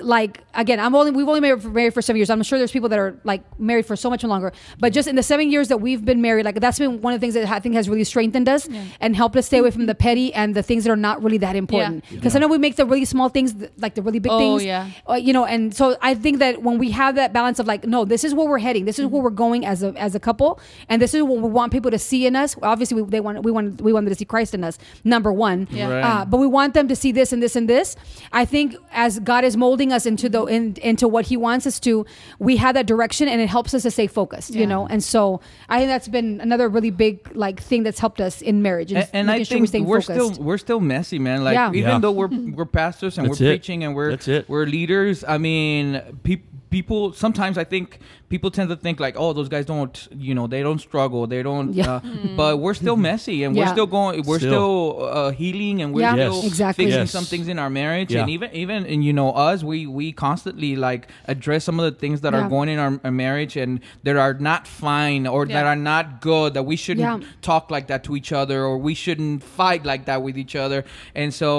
like 0.00 0.40
again 0.54 0.78
i'm 0.80 0.94
only 0.94 1.10
we've 1.10 1.28
only 1.28 1.40
been 1.40 1.72
married 1.72 1.94
for 1.94 2.02
seven 2.02 2.18
years. 2.18 2.30
I'm 2.30 2.42
sure 2.42 2.58
there's 2.58 2.72
people 2.72 2.88
that 2.90 2.98
are 2.98 3.18
like 3.24 3.42
married 3.58 3.86
for 3.86 3.96
so 3.96 4.10
much 4.10 4.22
longer. 4.24 4.52
But 4.78 4.92
just 4.92 5.08
in 5.08 5.16
the 5.16 5.22
seven 5.22 5.50
years 5.50 5.68
that 5.68 5.78
we've 5.78 6.04
been 6.04 6.20
married 6.22 6.44
like 6.44 6.60
that's 6.60 6.78
been 6.78 7.00
one 7.02 7.12
of 7.14 7.20
the 7.20 7.24
things 7.24 7.34
that 7.34 7.48
i 7.48 7.60
think 7.60 7.74
has 7.74 7.88
really 7.88 8.04
strengthened 8.04 8.48
us 8.48 8.68
and 9.00 9.16
helped 9.16 9.36
us 9.36 9.46
stay 9.46 9.58
away 9.58 9.70
from 9.70 9.86
the 9.86 9.94
petty 9.94 10.32
and 10.34 10.54
the 10.54 10.62
things 10.62 10.84
that 10.84 10.90
are 10.90 10.96
not 10.96 11.22
really 11.22 11.38
that 11.38 11.56
important. 11.56 12.04
Because 12.10 12.34
i 12.36 12.38
know 12.38 12.48
we 12.48 12.58
make 12.58 12.76
the 12.76 12.86
really 12.86 13.04
small 13.04 13.28
things 13.28 13.54
like 13.78 13.94
the 13.94 14.02
really 14.02 14.18
big 14.18 14.32
Oh, 14.32 14.38
things 14.38 14.64
yeah. 14.64 14.90
uh, 15.08 15.14
you 15.14 15.32
know 15.32 15.44
and 15.44 15.74
so 15.74 15.96
i 16.02 16.14
think 16.14 16.38
that 16.40 16.62
when 16.62 16.78
we 16.78 16.90
have 16.90 17.14
that 17.16 17.32
balance 17.32 17.58
of 17.58 17.66
like 17.66 17.84
no 17.86 18.04
this 18.04 18.24
is 18.24 18.34
where 18.34 18.46
we're 18.48 18.58
heading. 18.58 18.84
This 18.84 18.98
is 18.98 19.06
where 19.06 19.22
we're 19.22 19.30
going 19.30 19.64
as 19.66 19.82
a 19.82 19.88
as 19.96 20.14
a 20.14 20.20
couple. 20.20 20.60
And 20.88 21.00
this 21.02 21.14
is 21.14 21.22
what 21.22 21.38
we 21.40 21.48
want 21.48 21.72
people 21.72 21.90
to 21.90 21.98
see 21.98 22.26
in 22.26 22.36
us. 22.36 22.56
Obviously 22.62 23.00
we, 23.02 23.08
they 23.10 23.20
want 23.20 23.42
we 23.42 23.50
want 23.50 23.80
we 23.80 23.92
want 23.92 24.04
them 24.06 24.12
to 24.12 24.18
see 24.18 24.24
christ 24.24 24.54
in 24.54 24.62
us 24.64 24.78
number 25.04 25.32
one. 25.32 25.66
Yeah. 25.70 25.88
Right. 25.88 26.02
uh, 26.04 26.24
but 26.24 26.38
we 26.38 26.46
want 26.46 26.74
them 26.74 26.88
to 26.88 26.96
see 26.96 27.12
this 27.12 27.32
and 27.32 27.42
this 27.42 27.56
and 27.56 27.68
this. 27.68 27.96
I 28.32 28.44
think 28.44 28.76
as 28.92 29.18
God 29.20 29.44
is 29.44 29.56
molding 29.56 29.85
us 29.92 30.06
into 30.06 30.28
the 30.28 30.44
in, 30.44 30.74
into 30.82 31.08
what 31.08 31.26
He 31.26 31.36
wants 31.36 31.66
us 31.66 31.78
to, 31.80 32.06
we 32.38 32.56
have 32.56 32.74
that 32.74 32.86
direction, 32.86 33.28
and 33.28 33.40
it 33.40 33.48
helps 33.48 33.74
us 33.74 33.82
to 33.82 33.90
stay 33.90 34.06
focused. 34.06 34.54
You 34.54 34.66
know, 34.66 34.86
and 34.86 35.02
so 35.02 35.40
I 35.68 35.78
think 35.78 35.88
that's 35.88 36.08
been 36.08 36.40
another 36.40 36.68
really 36.68 36.90
big 36.90 37.34
like 37.36 37.60
thing 37.60 37.82
that's 37.82 37.98
helped 37.98 38.20
us 38.20 38.42
in 38.42 38.62
marriage. 38.62 38.92
and, 38.92 39.08
and 39.12 39.30
I 39.30 39.38
making 39.38 39.58
sure 39.58 39.66
think 39.66 39.86
we're 39.86 39.96
we're 39.96 40.00
still 40.02 40.30
we're 40.38 40.58
still 40.58 40.80
messy, 40.80 41.18
man. 41.18 41.44
Like 41.44 41.54
Yeah. 41.54 41.68
even 41.70 41.90
Yeah. 41.90 41.98
though 41.98 42.12
we're 42.12 42.28
we're 42.28 42.64
pastors 42.66 43.18
and 43.18 43.26
That's 43.28 43.40
we're 43.40 43.46
it. 43.46 43.50
preaching 43.58 43.84
and 43.84 43.94
we're 43.94 44.10
That's 44.10 44.28
it. 44.28 44.48
we're 44.48 44.66
leaders. 44.66 45.24
I 45.26 45.38
mean, 45.38 46.00
pe- 46.22 46.42
people 46.76 47.02
sometimes 47.24 47.56
I 47.64 47.64
think 47.72 47.86
people 48.32 48.50
tend 48.56 48.68
to 48.74 48.76
think 48.84 48.96
like, 49.06 49.14
oh, 49.22 49.30
those 49.38 49.48
guys 49.54 49.64
don't, 49.74 49.96
you 50.26 50.34
know, 50.38 50.46
they 50.54 50.62
don't 50.68 50.82
struggle, 50.88 51.22
they 51.34 51.42
don't. 51.48 51.68
Yeah. 51.72 51.96
Uh, 51.96 52.00
But 52.40 52.52
we're 52.62 52.74
still 52.82 52.96
messy 53.10 53.36
and 53.44 53.50
we're 53.56 53.72
still 53.76 53.90
going. 53.98 54.14
We're 54.30 54.38
Still. 54.46 54.50
still, 54.52 55.08
uh, 55.18 55.30
healing 55.40 55.76
and 55.82 55.88
we're 55.94 56.02
Yeah, 56.06 56.14
still 56.18 56.34
Yes. 56.36 56.46
exactly. 56.50 56.84
fixing 56.84 57.00
Yes. 57.02 57.10
some 57.18 57.26
things 57.32 57.46
in 57.52 57.56
our 57.64 57.70
marriage 57.82 58.10
Yeah. 58.12 58.20
and 58.22 58.28
even 58.36 58.48
even 58.64 58.78
and 58.92 59.00
you 59.08 59.12
know 59.20 59.30
us, 59.48 59.58
we 59.70 59.78
we 60.00 60.06
constantly 60.26 60.72
like 60.88 61.02
address 61.34 61.60
some 61.68 61.76
of 61.80 61.84
the 61.90 61.96
things 62.02 62.16
that 62.24 62.32
Yeah. 62.32 62.40
are 62.40 62.48
going 62.54 62.68
in 62.74 62.78
our, 62.84 62.92
our 63.06 63.14
marriage 63.26 63.54
and 63.62 63.70
that 64.04 64.16
are 64.24 64.34
not 64.50 64.62
fine 64.84 65.22
or 65.34 65.40
that 65.56 65.66
are 65.72 65.80
not 65.92 66.04
good 66.32 66.48
that 66.56 66.64
we 66.72 66.76
shouldn't 66.84 67.22
Yeah. 67.22 67.28
talk 67.50 67.64
like 67.76 67.86
that 67.92 68.00
to 68.06 68.10
each 68.18 68.30
other 68.40 68.58
or 68.68 68.74
we 68.88 68.94
shouldn't 69.04 69.36
fight 69.60 69.82
like 69.92 70.02
that 70.10 70.20
with 70.26 70.36
each 70.44 70.54
other 70.64 70.78
and 71.20 71.28
so 71.40 71.50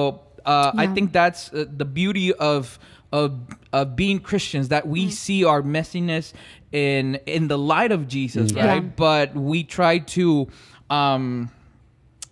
uh, 0.53 0.71
i 0.83 0.85
think 0.95 1.07
that's 1.21 1.41
uh, 1.53 1.65
the 1.81 1.87
beauty 1.99 2.29
of 2.53 2.77
of 3.11 3.39
of 3.73 3.95
being 3.95 4.19
christians 4.19 4.67
that 4.69 4.87
we 4.87 5.09
see 5.09 5.43
our 5.45 5.61
messiness 5.61 6.33
in 6.71 7.15
in 7.25 7.47
the 7.47 7.57
light 7.57 7.91
of 7.91 8.07
jesus 8.07 8.51
Mm. 8.51 8.57
right 8.57 8.83
Yeah. 8.83 8.89
but 8.95 9.35
we 9.35 9.63
try 9.63 9.99
to 9.99 10.47
um 10.89 11.49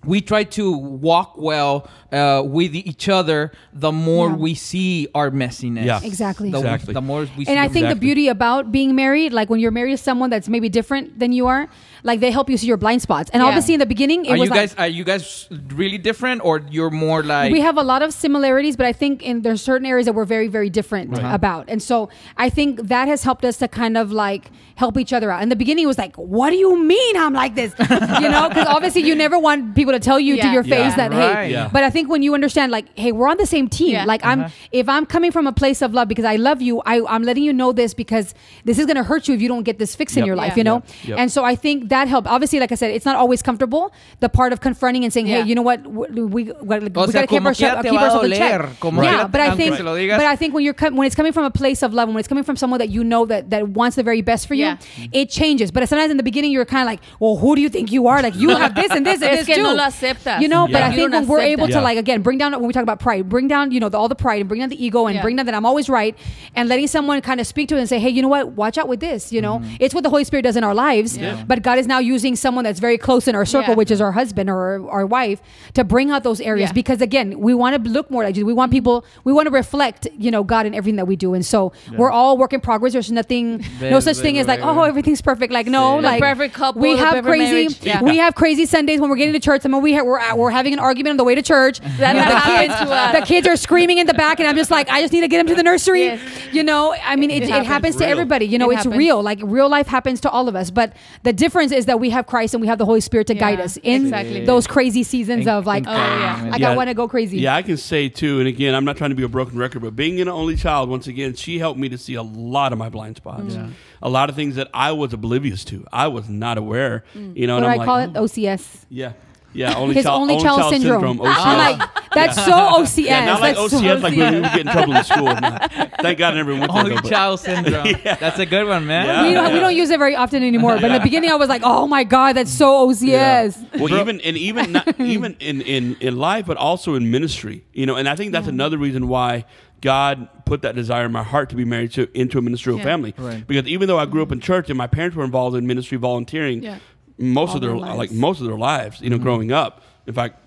we 0.05 0.21
try 0.21 0.43
to 0.43 0.77
walk 0.77 1.33
well 1.35 1.87
uh, 2.11 2.43
with 2.45 2.75
each 2.75 3.09
other, 3.09 3.51
the 3.73 3.91
more 3.91 4.29
Yeah. 4.29 4.35
we 4.35 4.53
see 4.53 5.07
our 5.15 5.31
messiness. 5.31 5.83
Yeah. 5.83 5.99
Exactly. 6.03 6.51
The, 6.51 6.59
Exactly. 6.59 6.93
the 6.93 7.01
more 7.01 7.21
we 7.35 7.43
see. 7.45 7.49
and 7.51 7.59
I 7.59 7.67
think 7.67 7.87
the 7.89 7.95
beauty 7.95 8.27
about 8.27 8.71
being 8.71 8.93
married, 8.95 9.33
like 9.33 9.49
when 9.49 9.59
you're 9.59 9.71
married 9.71 9.93
to 9.97 9.97
someone 9.97 10.29
that's 10.29 10.47
maybe 10.47 10.69
different 10.69 11.17
than 11.17 11.31
you 11.31 11.47
are, 11.47 11.67
like 12.05 12.19
they 12.19 12.31
help 12.31 12.49
you 12.51 12.57
see 12.57 12.67
your 12.67 12.77
blind 12.77 13.01
spots. 13.01 13.29
And 13.33 13.41
Yeah. 13.41 13.47
obviously 13.49 13.73
in 13.73 13.79
the 13.79 13.85
beginning, 13.95 14.25
it 14.25 14.31
are 14.31 14.37
was 14.37 14.47
you 14.47 14.51
like, 14.51 14.59
guys 14.61 14.75
are 14.77 14.87
you 14.87 15.03
guys 15.03 15.49
really 15.81 15.97
different, 15.97 16.45
or 16.45 16.61
you're 16.69 16.91
more 17.07 17.23
like 17.23 17.51
we 17.51 17.61
have 17.61 17.77
a 17.77 17.83
lot 17.91 18.01
of 18.05 18.13
similarities, 18.13 18.75
but 18.77 18.85
I 18.85 18.93
think 18.93 19.23
in 19.23 19.41
there's 19.41 19.61
certain 19.61 19.87
areas 19.93 20.05
that 20.05 20.13
we're 20.13 20.29
very, 20.37 20.47
very 20.47 20.69
different 20.69 21.17
uh-huh. 21.17 21.35
about. 21.39 21.63
And 21.67 21.81
so 21.81 22.09
I 22.37 22.49
think 22.49 22.87
that 22.93 23.07
has 23.07 23.23
helped 23.23 23.43
us 23.43 23.57
to 23.57 23.67
kind 23.67 23.97
of 23.97 24.11
like 24.11 24.51
help 24.75 24.97
each 24.97 25.13
other 25.13 25.31
out. 25.31 25.41
In 25.41 25.49
the 25.49 25.55
beginning, 25.55 25.85
it 25.85 25.87
was 25.87 25.97
like, 25.97 26.15
what 26.15 26.49
do 26.51 26.57
you 26.57 26.71
mean 26.77 27.17
I'm 27.17 27.33
like 27.33 27.55
this? 27.55 27.73
you 27.79 28.29
know, 28.29 28.49
because 28.49 28.67
obviously 28.67 29.01
you 29.01 29.15
never 29.15 29.39
want 29.39 29.73
people 29.73 29.93
to 29.93 29.99
tell 29.99 30.19
you 30.19 30.33
to 30.41 30.47
your 30.49 30.63
face 30.63 30.93
Yeah. 30.93 30.95
that, 30.97 31.11
Right. 31.11 31.35
hey, 31.45 31.51
Yeah. 31.51 31.69
but 31.71 31.83
I 31.83 31.89
think 31.89 32.09
when 32.09 32.21
you 32.21 32.33
understand, 32.33 32.71
like, 32.71 32.85
hey, 32.97 33.11
we're 33.11 33.29
on 33.29 33.37
the 33.37 33.45
same 33.55 33.67
team. 33.69 33.93
Yeah. 33.93 34.05
Like 34.05 34.23
I'm, 34.23 34.41
uh-huh. 34.41 34.49
if 34.71 34.87
I'm 34.89 35.05
coming 35.05 35.31
from 35.31 35.47
a 35.47 35.53
place 35.53 35.81
of 35.81 35.93
love 35.93 36.07
because 36.07 36.25
I 36.25 36.35
love 36.35 36.61
you, 36.61 36.81
I, 36.85 36.95
I'm 37.13 37.23
letting 37.23 37.43
you 37.43 37.53
know 37.53 37.71
this 37.71 37.93
because 37.93 38.33
this 38.65 38.77
is 38.77 38.85
going 38.85 38.97
to 38.97 39.03
hurt 39.03 39.27
you 39.27 39.33
if 39.33 39.41
you 39.41 39.47
don't 39.47 39.63
get 39.63 39.79
this 39.79 39.95
fix 39.95 40.17
in 40.17 40.25
your 40.25 40.35
life, 40.35 40.53
Yeah. 40.53 40.57
you 40.57 40.63
know? 40.69 40.75
Yep. 40.75 41.09
Yep. 41.09 41.19
And 41.19 41.31
so 41.31 41.43
I 41.45 41.55
think 41.55 41.89
that 41.89 41.94
helped. 42.07 42.27
Obviously, 42.27 42.59
like 42.59 42.71
I 42.71 42.75
said, 42.75 42.91
it's 42.91 43.05
not 43.05 43.15
always 43.15 43.41
comfortable. 43.41 43.93
The 44.19 44.29
part 44.29 44.51
of 44.53 44.59
confronting 44.61 45.03
and 45.03 45.13
saying, 45.13 45.27
Yeah. 45.27 45.41
hey, 45.41 45.49
you 45.49 45.55
know 45.55 45.61
what, 45.61 45.85
we, 45.87 46.23
we, 46.23 46.43
we 46.43 46.51
O 46.51 46.89
got 46.89 47.09
sea, 47.09 47.21
to 47.21 47.27
keep, 47.27 47.29
como 47.29 47.49
our, 47.49 47.53
quiera 47.55 47.81
te 47.81 47.89
keep 47.89 47.99
ourselves 47.99 48.25
in 48.25 48.37
check. 48.37 48.79
como 48.79 49.01
yeah, 49.01 49.09
quiera, 49.09 49.27
but 49.29 49.41
I 49.41 49.55
think, 49.55 49.75
se 49.77 49.83
but 49.83 50.25
I 50.25 50.35
think 50.35 50.53
when 50.53 50.63
you're 50.63 50.73
com- 50.73 50.95
when 50.95 51.07
it's 51.07 51.15
coming 51.15 51.31
from 51.33 51.45
a 51.45 51.51
place 51.51 51.81
of 51.81 51.93
love, 51.93 52.07
and 52.09 52.15
when 52.15 52.19
it's 52.19 52.27
coming 52.27 52.43
from 52.43 52.55
someone 52.55 52.79
that 52.79 52.89
you 52.89 53.03
know 53.03 53.25
that 53.25 53.49
that 53.49 53.69
wants 53.69 53.95
the 53.95 54.03
very 54.03 54.21
best 54.21 54.47
for 54.47 54.53
you, 54.53 54.65
Yeah. 54.65 54.77
it 55.11 55.29
changes. 55.29 55.71
But 55.71 55.87
sometimes 55.87 56.11
in 56.11 56.17
the 56.17 56.23
beginning, 56.23 56.51
you're 56.51 56.65
kind 56.65 56.81
of 56.81 56.87
like, 56.87 57.01
well, 57.19 57.37
who 57.37 57.55
do 57.55 57.61
you 57.61 57.69
think 57.69 57.91
you 57.91 58.07
are? 58.07 58.21
Like 58.21 58.35
you 58.35 58.49
have 58.49 58.75
this 58.75 58.91
and 58.91 59.05
this 59.05 59.21
and 59.21 59.37
this 59.37 59.47
que 59.47 59.57
no 59.57 59.75
too. 59.75 60.41
You 60.41 60.47
know, 60.47 60.67
but 60.67 60.81
I 60.81 60.93
think 60.93 61.11
when 61.11 61.27
we're 61.27 61.41
able 61.41 61.67
to 61.67 61.81
like 61.81 61.97
again 61.97 62.21
bring 62.21 62.37
down 62.37 62.51
when 62.53 62.67
we 62.67 62.73
talk 62.73 62.83
about 62.83 62.99
pride, 62.99 63.29
bring 63.29 63.47
down 63.47 63.71
you 63.71 63.79
know 63.79 63.89
the, 63.89 63.97
all 63.97 64.09
the 64.09 64.15
pride 64.15 64.41
and 64.41 64.49
bring 64.49 64.59
down 64.61 64.69
the 64.69 64.83
ego 64.83 65.07
and 65.07 65.21
bring 65.21 65.35
down 65.35 65.45
that 65.45 65.55
I'm 65.55 65.65
always 65.65 65.89
right, 65.89 66.17
and 66.55 66.69
letting 66.69 66.87
someone 66.87 67.21
kind 67.21 67.39
of 67.39 67.47
speak 67.47 67.69
to 67.69 67.75
it 67.75 67.79
and 67.79 67.89
say, 67.89 67.99
hey, 67.99 68.09
you 68.09 68.21
know 68.21 68.27
what, 68.27 68.51
watch 68.53 68.77
out 68.77 68.87
with 68.87 68.99
this. 68.99 69.31
You 69.31 69.41
know, 69.41 69.59
mm-hmm. 69.59 69.75
it's 69.79 69.93
what 69.93 70.03
the 70.03 70.09
Holy 70.09 70.23
Spirit 70.23 70.43
does 70.43 70.55
in 70.55 70.63
our 70.63 70.73
lives. 70.73 71.17
But 71.47 71.61
God 71.61 71.77
is 71.79 71.84
now 71.87 71.99
using 71.99 72.35
someone 72.35 72.63
that's 72.63 72.79
very 72.79 72.97
close 72.97 73.27
in 73.27 73.35
our 73.35 73.45
circle, 73.45 73.71
Yeah. 73.71 73.75
which 73.77 73.91
is 73.91 74.01
our 74.01 74.11
husband 74.11 74.49
or 74.49 74.55
our, 74.57 74.89
our 74.89 75.05
wife, 75.05 75.41
to 75.73 75.83
bring 75.83 76.11
out 76.11 76.23
those 76.23 76.41
areas 76.41 76.69
Yeah. 76.69 76.73
because 76.73 77.01
again, 77.01 77.39
we 77.39 77.53
want 77.53 77.83
to 77.83 77.89
look 77.89 78.09
more 78.11 78.23
like 78.23 78.35
Jesus. 78.35 78.45
We 78.45 78.53
want 78.53 78.71
people, 78.71 79.05
we 79.23 79.33
want 79.33 79.47
to 79.47 79.51
reflect, 79.51 80.07
you 80.17 80.31
know, 80.31 80.43
God 80.43 80.65
in 80.65 80.73
everything 80.73 80.97
that 80.97 81.07
we 81.07 81.15
do, 81.15 81.33
and 81.33 81.45
so 81.45 81.71
we're 81.97 82.11
all 82.11 82.37
work 82.37 82.53
in 82.53 82.61
progress. 82.61 82.93
There's 82.93 83.11
nothing, 83.11 83.57
no 83.57 83.63
Very, 83.79 84.01
such 84.01 84.17
thing 84.17 84.35
very, 84.35 84.39
as 84.39 84.47
like, 84.47 84.59
very. 84.59 84.71
oh, 84.71 84.83
everything's 84.83 85.21
perfect. 85.21 85.51
Like 85.53 85.67
no, 85.67 85.95
Sí. 85.97 86.01
The 86.01 86.01
like 86.07 86.21
perfect 86.21 86.53
couple, 86.53 86.81
We 86.81 86.97
have 86.97 87.23
crazy. 87.23 87.75
Yeah. 87.81 88.01
we 88.01 88.17
have 88.17 88.35
crazy 88.35 88.65
Sundays 88.65 88.99
when 88.99 89.09
we're 89.09 89.15
getting 89.15 89.33
to 89.33 89.39
church. 89.39 89.61
I 89.65 89.69
mean, 89.69 89.81
we 89.81 89.93
ha- 89.93 90.03
we're 90.03 90.19
at- 90.19 90.37
we're 90.37 90.51
having 90.51 90.73
an 90.73 90.79
argument 90.79 91.11
on 91.11 91.17
the 91.17 91.23
way 91.23 91.35
to 91.35 91.41
church. 91.41 91.79
That 91.99 92.15
You 92.15 92.21
the 92.21 92.41
kids, 92.67 92.79
to 92.79 93.19
the 93.19 93.25
kids 93.25 93.47
are 93.47 93.55
screaming 93.55 93.97
in 93.99 94.07
the 94.07 94.13
back, 94.13 94.39
and 94.39 94.47
I'm 94.49 94.55
just 94.55 94.69
like, 94.71 94.89
I 94.89 95.01
just 95.01 95.13
need 95.13 95.21
to 95.21 95.27
get 95.27 95.37
them 95.37 95.47
to 95.47 95.55
the 95.55 95.63
nursery. 95.63 96.05
Yes. 96.05 96.19
You 96.51 96.63
know, 96.63 96.93
I 97.03 97.15
mean, 97.15 97.31
it, 97.31 97.43
It 97.43 97.43
it, 97.43 97.49
happens. 97.49 97.67
happens 97.67 97.95
to 97.97 98.07
everybody. 98.07 98.45
You 98.45 98.57
know, 98.57 98.69
It 98.69 98.75
it's 98.75 98.83
happens. 98.83 98.97
real. 98.97 99.21
Like 99.23 99.39
real 99.43 99.69
life 99.69 99.87
happens 99.87 100.19
to 100.21 100.29
all 100.29 100.47
of 100.49 100.55
us. 100.55 100.71
But 100.71 100.93
the 101.23 101.31
difference 101.33 101.64
is 101.71 101.85
that 101.85 101.99
we 101.99 102.09
have 102.09 102.27
Christ 102.27 102.53
and 102.53 102.61
we 102.61 102.67
have 102.67 102.77
the 102.77 102.85
Holy 102.85 103.01
Spirit 103.01 103.27
to 103.27 103.33
Yeah, 103.35 103.39
guide 103.39 103.59
us 103.59 103.77
in 103.83 104.03
exactly. 104.03 104.45
those 104.45 104.67
crazy 104.67 105.03
seasons 105.03 105.43
In- 105.43 105.49
of 105.49 105.65
like, 105.65 105.83
in- 105.83 105.89
Oh, 105.89 105.93
yeah. 105.93 106.47
like 106.51 106.61
Yeah. 106.61 106.71
I 106.71 106.75
want 106.75 106.89
to 106.89 106.93
go 106.93 107.07
crazy. 107.07 107.37
Yeah, 107.39 107.55
I 107.55 107.61
can 107.61 107.77
say 107.77 108.09
too, 108.09 108.39
and 108.39 108.47
again, 108.47 108.73
I'm 108.75 108.85
not 108.85 108.97
trying 108.97 109.11
to 109.11 109.15
be 109.15 109.23
a 109.23 109.27
broken 109.27 109.57
record, 109.57 109.81
but 109.81 109.95
being 109.95 110.19
an 110.21 110.27
only 110.27 110.55
child, 110.55 110.89
once 110.89 111.07
again, 111.07 111.33
she 111.35 111.59
helped 111.59 111.79
me 111.79 111.89
to 111.89 111.97
see 111.97 112.15
a 112.15 112.23
lot 112.23 112.71
of 112.73 112.77
my 112.79 112.89
blind 112.89 113.17
spots, 113.17 113.55
mm. 113.55 113.71
a 114.01 114.09
lot 114.09 114.29
of 114.29 114.35
things 114.35 114.55
that 114.55 114.69
I 114.73 114.91
was 114.91 115.13
oblivious 115.13 115.63
to. 115.65 115.85
I 115.91 116.07
was 116.07 116.29
not 116.29 116.57
aware, 116.57 117.03
mm. 117.15 117.35
you 117.37 117.47
know. 117.47 117.55
What 117.55 117.63
and 117.63 117.73
I'm 117.73 117.79
I 117.81 117.85
call 117.85 117.97
like, 117.99 118.09
it? 118.09 118.17
Oh. 118.17 118.23
OCS. 118.25 118.85
Yeah, 118.89 119.13
yeah, 119.55 119.75
only 119.75 119.95
His 119.95 120.03
child, 120.03 120.21
only 120.21 120.41
child 120.41 120.73
syndrome. 120.73 121.17
OCS. 121.17 121.33
I'm 121.37 121.77
like, 121.77 121.89
that's 122.13 122.35
so 122.45 122.51
OCS. 122.51 123.05
yeah, 123.05 123.25
not 123.25 123.41
like 123.41 123.55
That's 123.55 123.73
OCS, 123.73 123.79
so 123.79 123.95
like 124.07 124.15
when 124.17 124.33
we 124.35 124.39
would 124.41 124.49
get 124.51 124.59
in 124.59 124.67
trouble 124.67 124.95
in 124.95 125.03
school. 125.03 125.25
No. 125.25 125.57
Thank 126.01 126.19
God 126.19 126.37
everyone 126.37 126.59
never 126.61 126.73
went 126.73 126.73
there. 126.73 126.83
only 126.83 126.95
though, 126.95 127.09
child 127.09 127.39
syndrome. 127.39 127.85
yeah. 128.05 128.15
That's 128.15 128.39
a 128.39 128.45
good 128.45 128.67
one, 128.67 128.85
man. 128.85 129.05
Yeah. 129.07 129.23
we 129.27 129.33
don't, 129.33 129.53
we 129.53 129.59
don't 129.59 129.75
use 129.75 129.89
it 129.89 129.97
very 129.97 130.15
often 130.15 130.43
anymore. 130.43 130.75
But 130.75 130.85
in 130.85 130.93
the 130.93 130.99
beginning, 130.99 131.29
I 131.31 131.35
was 131.35 131.49
like, 131.49 131.61
oh 131.63 131.87
my 131.87 132.03
God, 132.03 132.33
that's 132.33 132.51
so 132.51 132.87
OCS. 132.87 133.79
Well, 133.79 133.93
even 133.99 134.21
and 134.21 134.37
even 134.37 134.73
not, 134.73 134.99
even 134.99 135.35
in, 135.39 135.61
in 135.61 135.95
in 135.99 136.17
life, 136.17 136.45
but 136.45 136.57
also 136.57 136.95
in 136.95 137.09
ministry, 137.11 137.65
you 137.73 137.85
know. 137.85 137.95
And 137.95 138.07
I 138.07 138.15
think 138.15 138.31
that's 138.31 138.47
another 138.47 138.77
reason 138.77 139.07
why 139.07 139.45
God 139.81 140.27
put 140.45 140.61
that 140.61 140.75
desire 140.75 141.05
in 141.05 141.11
my 141.11 141.23
heart 141.23 141.49
to 141.49 141.55
be 141.55 141.65
married 141.65 141.91
to 141.93 142.07
into 142.17 142.37
a 142.37 142.41
ministerial 142.41 142.79
Yeah. 142.79 142.85
family. 142.85 143.13
Right. 143.17 143.45
Because 143.45 143.67
even 143.67 143.87
though 143.87 143.99
I 143.99 144.05
grew 144.05 144.21
up 144.21 144.31
in 144.31 144.39
church 144.39 144.69
and 144.69 144.77
my 144.77 144.87
parents 144.87 145.15
were 145.15 145.23
involved 145.23 145.55
in 145.55 145.67
ministry 145.67 145.97
volunteering, 145.97 146.63
Yeah. 146.63 146.77
Most 147.17 147.49
All 147.49 147.55
of 147.55 147.61
their, 147.61 147.71
their 147.71 147.79
lives. 147.79 147.97
like 147.97 148.11
most 148.11 148.41
of 148.41 148.47
their 148.47 148.57
lives, 148.57 149.01
you 149.01 149.09
know, 149.09 149.15
mm-hmm. 149.15 149.23
growing 149.23 149.51
up. 149.51 149.81
In 150.07 150.13
fact, 150.13 150.39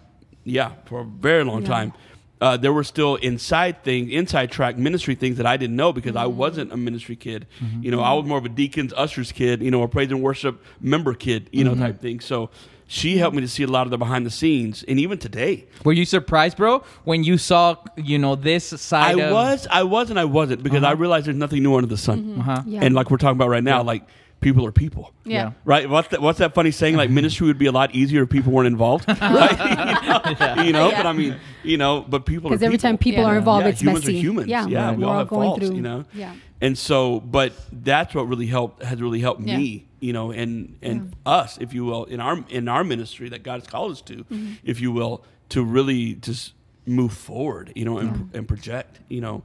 yeah, 0.45 0.73
for 0.87 1.01
a 1.01 1.05
very 1.05 1.45
long 1.45 1.63
Yeah. 1.63 1.69
time. 1.69 1.93
Uh, 2.41 2.57
there 2.57 2.73
were 2.73 2.85
still 2.85 3.17
inside 3.17 3.83
things, 3.83 4.13
inside 4.13 4.49
track 4.49 4.79
ministry 4.79 5.17
things 5.17 5.39
that 5.39 5.47
I 5.47 5.57
didn't 5.57 5.75
know 5.75 5.93
because 5.93 6.15
I 6.15 6.25
mm-hmm. 6.25 6.37
wasn't 6.37 6.73
a 6.73 6.77
ministry 6.77 7.17
kid. 7.17 7.47
Mm-hmm. 7.61 7.83
You 7.83 7.91
know, 7.91 8.01
I 8.01 8.13
was 8.13 8.27
more 8.27 8.39
of 8.39 8.45
a 8.45 8.49
deacons, 8.49 8.93
ushers 8.97 9.33
kid, 9.33 9.61
you 9.61 9.73
know, 9.73 9.83
a 9.83 9.89
praise 9.89 10.11
and 10.13 10.23
worship 10.23 10.65
member 10.81 11.15
kid, 11.15 11.49
you 11.53 11.65
know, 11.65 11.75
type 11.75 12.01
thing. 12.01 12.21
So 12.21 12.51
she 12.87 13.19
helped 13.19 13.35
me 13.37 13.43
to 13.43 13.49
see 13.49 13.65
a 13.65 13.67
lot 13.67 13.87
of 13.87 13.91
the 13.91 13.99
behind 13.99 14.25
the 14.25 14.31
scenes, 14.31 14.83
and 14.89 14.99
even 14.99 15.19
today, 15.19 15.67
Were 15.85 15.93
you 15.93 16.07
surprised, 16.07 16.57
bro, 16.57 16.83
when 17.05 17.23
you 17.23 17.37
saw 17.37 17.77
you 17.97 18.19
know 18.19 18.35
this 18.35 18.73
I 18.73 18.77
side? 18.77 19.19
of, 19.19 19.33
was, 19.33 19.67
I 19.71 19.83
was, 19.83 20.09
and 20.09 20.19
I 20.19 20.25
wasn't 20.25 20.63
because 20.63 20.83
I 20.83 20.93
uh-huh. 20.93 20.97
realized 20.97 21.27
there's 21.27 21.37
nothing 21.37 21.63
new 21.63 21.75
under 21.75 21.87
the 21.87 21.99
sun. 21.99 22.39
Uh-huh. 22.39 22.63
Yeah. 22.67 22.81
And 22.83 22.95
like 22.95 23.11
we're 23.11 23.19
talking 23.19 23.37
about 23.37 23.51
right 23.51 23.63
now, 23.63 23.83
like 23.83 24.05
people 24.41 24.65
are 24.67 24.73
people. 24.73 25.13
Yeah. 25.25 25.53
Right? 25.65 25.89
What's 25.89 26.09
that, 26.09 26.23
what's 26.23 26.39
that 26.39 26.55
funny 26.55 26.71
saying? 26.71 26.97
Like 26.97 27.11
ministry 27.11 27.47
would 27.49 27.59
be 27.59 27.67
a 27.67 27.73
lot 27.73 27.95
easier 27.95 28.23
if 28.23 28.31
people 28.31 28.53
weren't 28.53 28.67
involved, 28.69 29.07
right? 29.21 30.57
you 30.57 30.57
know, 30.57 30.63
you 30.65 30.73
know? 30.73 30.89
Yeah. 30.91 31.03
but 31.03 31.07
I 31.07 31.13
mean, 31.13 31.37
you 31.63 31.77
know, 31.77 32.03
but 32.09 32.25
people 32.27 32.49
are 32.49 32.51
Because 32.51 32.63
every 32.63 32.79
time 32.79 32.99
people 32.99 33.23
Yeah. 33.23 33.29
are 33.31 33.39
involved, 33.39 33.65
yeah, 33.65 33.71
it's 33.71 33.81
humans 33.81 34.05
messy. 34.05 34.17
are 34.19 34.21
humans. 34.21 34.49
Yeah, 34.49 34.67
Yeah, 34.67 34.93
we 34.93 35.05
all 35.05 35.11
all 35.11 35.19
have 35.19 35.29
going 35.29 35.49
faults, 35.49 35.67
through. 35.67 35.77
you 35.77 35.83
know. 35.83 36.05
Yeah. 36.15 36.35
And 36.61 36.77
so, 36.77 37.21
but 37.21 37.53
that's 37.73 38.15
what 38.15 38.29
really 38.29 38.47
helped 38.47 38.83
has 38.83 39.01
really 39.01 39.21
helped 39.21 39.43
Yeah. 39.43 39.57
me, 39.59 39.87
you 40.01 40.13
know, 40.13 40.31
and 40.33 40.77
and 40.83 41.15
us, 41.27 41.59
if 41.59 41.73
you 41.75 41.85
will, 41.85 42.05
in 42.05 42.21
our 42.21 42.45
in 42.49 42.69
our 42.69 42.83
ministry 42.85 43.29
that 43.31 43.43
God 43.43 43.61
has 43.61 43.67
called 43.69 43.93
us 43.93 44.01
to, 44.03 44.25
Mm-hmm. 44.25 44.53
if 44.65 44.81
you 44.81 44.91
will, 44.93 45.25
to 45.51 45.63
really 45.65 46.15
just 46.15 46.55
move 46.87 47.13
forward, 47.13 47.71
you 47.77 47.85
know, 47.85 47.99
and, 47.99 48.31
and 48.35 48.49
project, 48.49 48.99
you 49.09 49.21
know, 49.21 49.43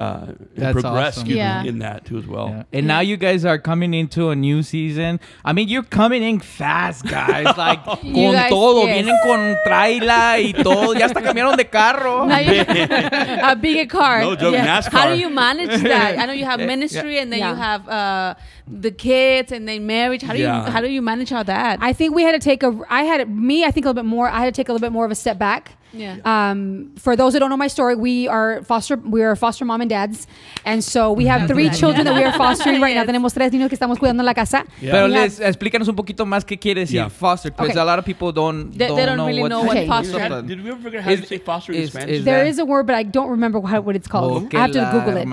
uh, 0.00 0.26
and 0.28 0.48
That's 0.56 0.72
progress 0.80 1.18
awesome. 1.18 1.20
excuse 1.24 1.36
Yeah. 1.36 1.62
in 1.64 1.78
that 1.80 2.06
too 2.06 2.16
as 2.18 2.26
well. 2.26 2.48
Yeah. 2.48 2.78
And 2.78 2.86
now 2.86 3.00
you 3.00 3.16
guys 3.18 3.44
are 3.44 3.58
coming 3.58 3.92
into 3.92 4.30
a 4.30 4.34
new 4.34 4.62
season. 4.62 5.20
I 5.44 5.52
mean, 5.52 5.68
you're 5.68 5.82
coming 5.84 6.22
in 6.22 6.40
fast, 6.40 7.04
guys. 7.06 7.46
Like 7.56 7.84
con 7.84 7.98
guys, 8.32 8.48
todo, 8.50 8.86
yes. 8.86 8.96
vienen 9.04 9.18
con 9.22 9.56
traila 9.66 10.38
y 10.40 10.52
todo. 10.62 10.94
Ya 10.94 11.04
hasta 11.04 11.20
cambiaron 11.20 11.56
de 11.58 11.64
carro. 11.64 12.24
You 12.26 12.64
a 13.52 13.54
bigger 13.56 13.86
car. 13.86 14.22
No 14.22 14.34
joke, 14.36 14.54
NASCAR. 14.54 14.90
How 14.90 15.14
do 15.14 15.20
you 15.20 15.28
manage 15.28 15.82
that? 15.92 16.18
I 16.18 16.24
know 16.26 16.32
you 16.32 16.46
have 16.46 16.60
Yeah. 16.60 16.66
ministry 16.66 17.18
and 17.18 17.30
then 17.30 17.40
Yeah. 17.40 17.50
you 17.50 17.56
have 17.56 17.88
uh, 17.88 18.34
the 18.66 18.90
kids 18.92 19.52
and 19.52 19.68
then 19.68 19.86
marriage. 19.86 20.22
How 20.22 20.32
do 20.32 20.38
Yeah. 20.38 20.64
you 20.66 20.70
how 20.72 20.80
do 20.80 20.88
you 20.88 21.02
manage 21.02 21.30
all 21.32 21.44
that? 21.44 21.78
I 21.82 21.92
think 21.92 22.14
we 22.14 22.22
had 22.22 22.32
to 22.32 22.38
take 22.40 22.62
a. 22.62 22.72
I 22.88 23.02
had 23.04 23.28
me. 23.28 23.64
I 23.64 23.70
think 23.70 23.84
a 23.84 23.88
little 23.90 24.02
bit 24.02 24.08
more. 24.08 24.28
I 24.28 24.38
had 24.40 24.46
to 24.54 24.58
take 24.58 24.68
a 24.68 24.72
little 24.72 24.84
bit 24.86 24.92
more 24.92 25.04
of 25.04 25.10
a 25.10 25.14
step 25.14 25.38
back. 25.38 25.76
Yeah. 25.92 26.16
Um, 26.24 26.92
for 26.96 27.16
those 27.16 27.32
that 27.32 27.40
don't 27.40 27.50
know 27.50 27.56
my 27.56 27.66
story, 27.68 27.94
we 27.96 28.28
are 28.28 28.62
foster. 28.64 28.96
We 28.96 29.22
are 29.22 29.34
foster 29.36 29.64
mom 29.64 29.80
and 29.80 29.90
dads, 29.90 30.26
and 30.64 30.82
so 30.84 31.12
we 31.12 31.26
have 31.26 31.48
three 31.48 31.68
children 31.70 32.04
that 32.04 32.14
we 32.14 32.22
are 32.22 32.32
fostering 32.38 32.80
right 32.80 32.94
now. 32.94 33.02
Yes. 33.02 33.08
Tenemos 33.10 33.32
tres 33.34 33.50
niños 33.52 33.68
que 33.68 33.76
estamos 33.76 33.98
cuidando 33.98 34.20
en 34.22 34.26
la 34.26 34.34
casa. 34.34 34.64
Yeah. 34.80 34.92
Pero 34.92 35.06
We 35.08 35.14
have- 35.14 35.22
les, 35.24 35.40
explícanos 35.40 35.88
un 35.88 35.96
poquito 35.96 36.24
más 36.26 36.44
qué 36.44 36.58
quiere 36.58 36.82
decir 36.82 36.96
Yeah. 37.00 37.08
foster, 37.08 37.50
because 37.50 37.70
Okay. 37.70 37.80
a 37.80 37.84
lot 37.84 37.98
of 37.98 38.04
people 38.04 38.32
don't, 38.32 38.70
They- 38.72 38.86
they 38.88 39.04
don't 39.06 39.16
know 39.16 39.26
really 39.26 39.42
what, 39.42 39.48
know 39.50 39.62
what 39.62 39.76
Okay. 39.76 39.86
foster 39.88 40.18
Did, 40.18 40.28
Something. 40.28 40.46
did 40.48 40.64
we 40.64 40.70
ever 40.70 40.80
figure 40.80 40.98
out 41.00 41.04
how 41.06 41.10
Is- 41.12 41.20
to 41.22 41.26
say 41.26 41.38
foster 41.38 41.72
in 41.72 41.80
is- 41.82 41.90
Spanish? 41.90 42.18
is 42.18 42.24
There 42.24 42.44
that- 42.44 42.50
is 42.50 42.58
a 42.58 42.64
word, 42.64 42.86
but 42.86 42.94
I 42.94 43.02
don't 43.02 43.30
remember 43.30 43.60
how, 43.60 43.80
what 43.80 43.96
it's 43.96 44.06
called. 44.08 44.48
Que 44.50 44.58
I 44.58 44.62
have 44.62 44.72
to 44.72 44.88
Google 44.92 45.16
it. 45.16 45.24
Be- 45.24 45.30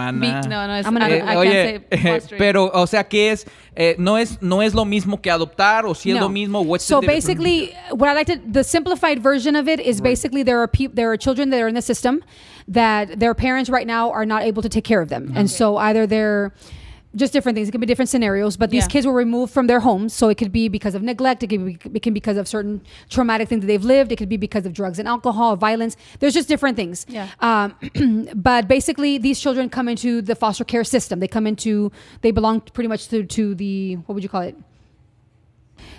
no, 0.50 0.68
no, 0.68 0.74
it's, 0.80 0.88
I'm 0.88 0.94
gonna- 0.94 1.06
I, 1.06 1.12
Eh, 1.18 1.24
I 1.24 1.46
can't 1.46 1.92
say 1.92 1.98
fostering. 2.02 2.40
pero, 2.40 2.72
o 2.74 2.86
sea, 2.88 3.04
¿qué 3.04 3.32
es? 3.32 3.46
Eh, 3.80 3.96
no 4.00 4.18
es 4.18 4.42
no 4.42 4.64
es 4.64 4.74
lo 4.74 4.86
mismo 4.86 5.22
que 5.22 5.30
adoptar 5.30 5.86
o 5.86 5.94
si 5.94 6.10
es 6.10 6.16
No. 6.16 6.22
lo 6.24 6.30
mismo. 6.30 6.66
What's 6.66 6.84
so 6.84 7.00
the 7.00 7.06
basically, 7.06 7.76
what 7.92 8.10
I 8.10 8.14
like 8.16 8.26
to 8.26 8.40
the 8.52 8.64
simplified 8.64 9.22
version 9.22 9.56
of 9.56 9.68
it 9.68 9.80
is 9.80 10.02
basically 10.02 10.42
there 10.42 10.60
are 10.60 10.68
peop 10.68 10.96
there 10.96 11.12
are 11.12 11.18
children 11.18 11.52
that 11.52 11.62
are 11.62 11.68
in 11.68 11.76
the 11.76 11.82
system 11.84 12.24
that 12.68 13.20
their 13.20 13.36
parents 13.36 13.70
right 13.70 13.86
now 13.86 14.10
are 14.12 14.26
not 14.26 14.42
able 14.42 14.64
to 14.64 14.70
take 14.70 14.84
care 14.84 15.00
of 15.00 15.10
them, 15.10 15.32
and 15.36 15.48
so 15.48 15.78
either 15.78 16.08
they're 16.08 16.52
just 17.16 17.34
different 17.34 17.56
things. 17.56 17.68
It 17.68 17.72
can 17.72 17.82
be 17.82 17.88
different 17.88 18.10
scenarios, 18.10 18.58
but 18.58 18.70
these 18.70 18.84
Yeah. 18.84 18.88
kids 18.90 19.08
were 19.08 19.14
removed 19.14 19.52
from 19.54 19.68
their 19.68 19.80
homes. 19.80 20.14
So 20.14 20.30
it 20.30 20.36
could 20.38 20.52
be 20.52 20.68
because 20.68 20.94
of 20.94 21.02
neglect. 21.02 21.42
It 21.44 21.48
could 21.48 21.66
be, 21.66 21.78
it 21.96 22.02
can 22.04 22.14
be 22.14 22.20
because 22.20 22.38
of 22.38 22.48
certain 22.48 22.82
traumatic 23.10 23.48
things 23.50 23.62
that 23.62 23.68
they've 23.68 23.84
lived. 23.84 24.12
It 24.12 24.18
could 24.18 24.30
be 24.30 24.38
because 24.38 24.66
of 24.66 24.74
drugs 24.74 25.00
and 25.00 25.08
alcohol, 25.08 25.56
violence. 25.56 25.96
There's 26.20 26.34
just 26.34 26.48
different 26.48 26.76
things. 26.76 27.06
Yeah. 27.10 27.28
Um, 27.40 28.30
but 28.36 28.68
basically, 28.68 29.18
these 29.18 29.40
children 29.40 29.70
come 29.70 29.88
into 29.88 30.22
the 30.22 30.36
foster 30.36 30.64
care 30.64 30.84
system. 30.84 31.20
They 31.20 31.28
come 31.28 31.48
into, 31.48 31.92
they 32.22 32.32
belong 32.32 32.62
pretty 32.62 32.88
much 32.88 33.08
to, 33.10 33.24
to 33.24 33.56
the, 33.56 33.96
what 34.06 34.14
would 34.14 34.24
you 34.24 34.30
call 34.30 34.42
it? 34.42 34.56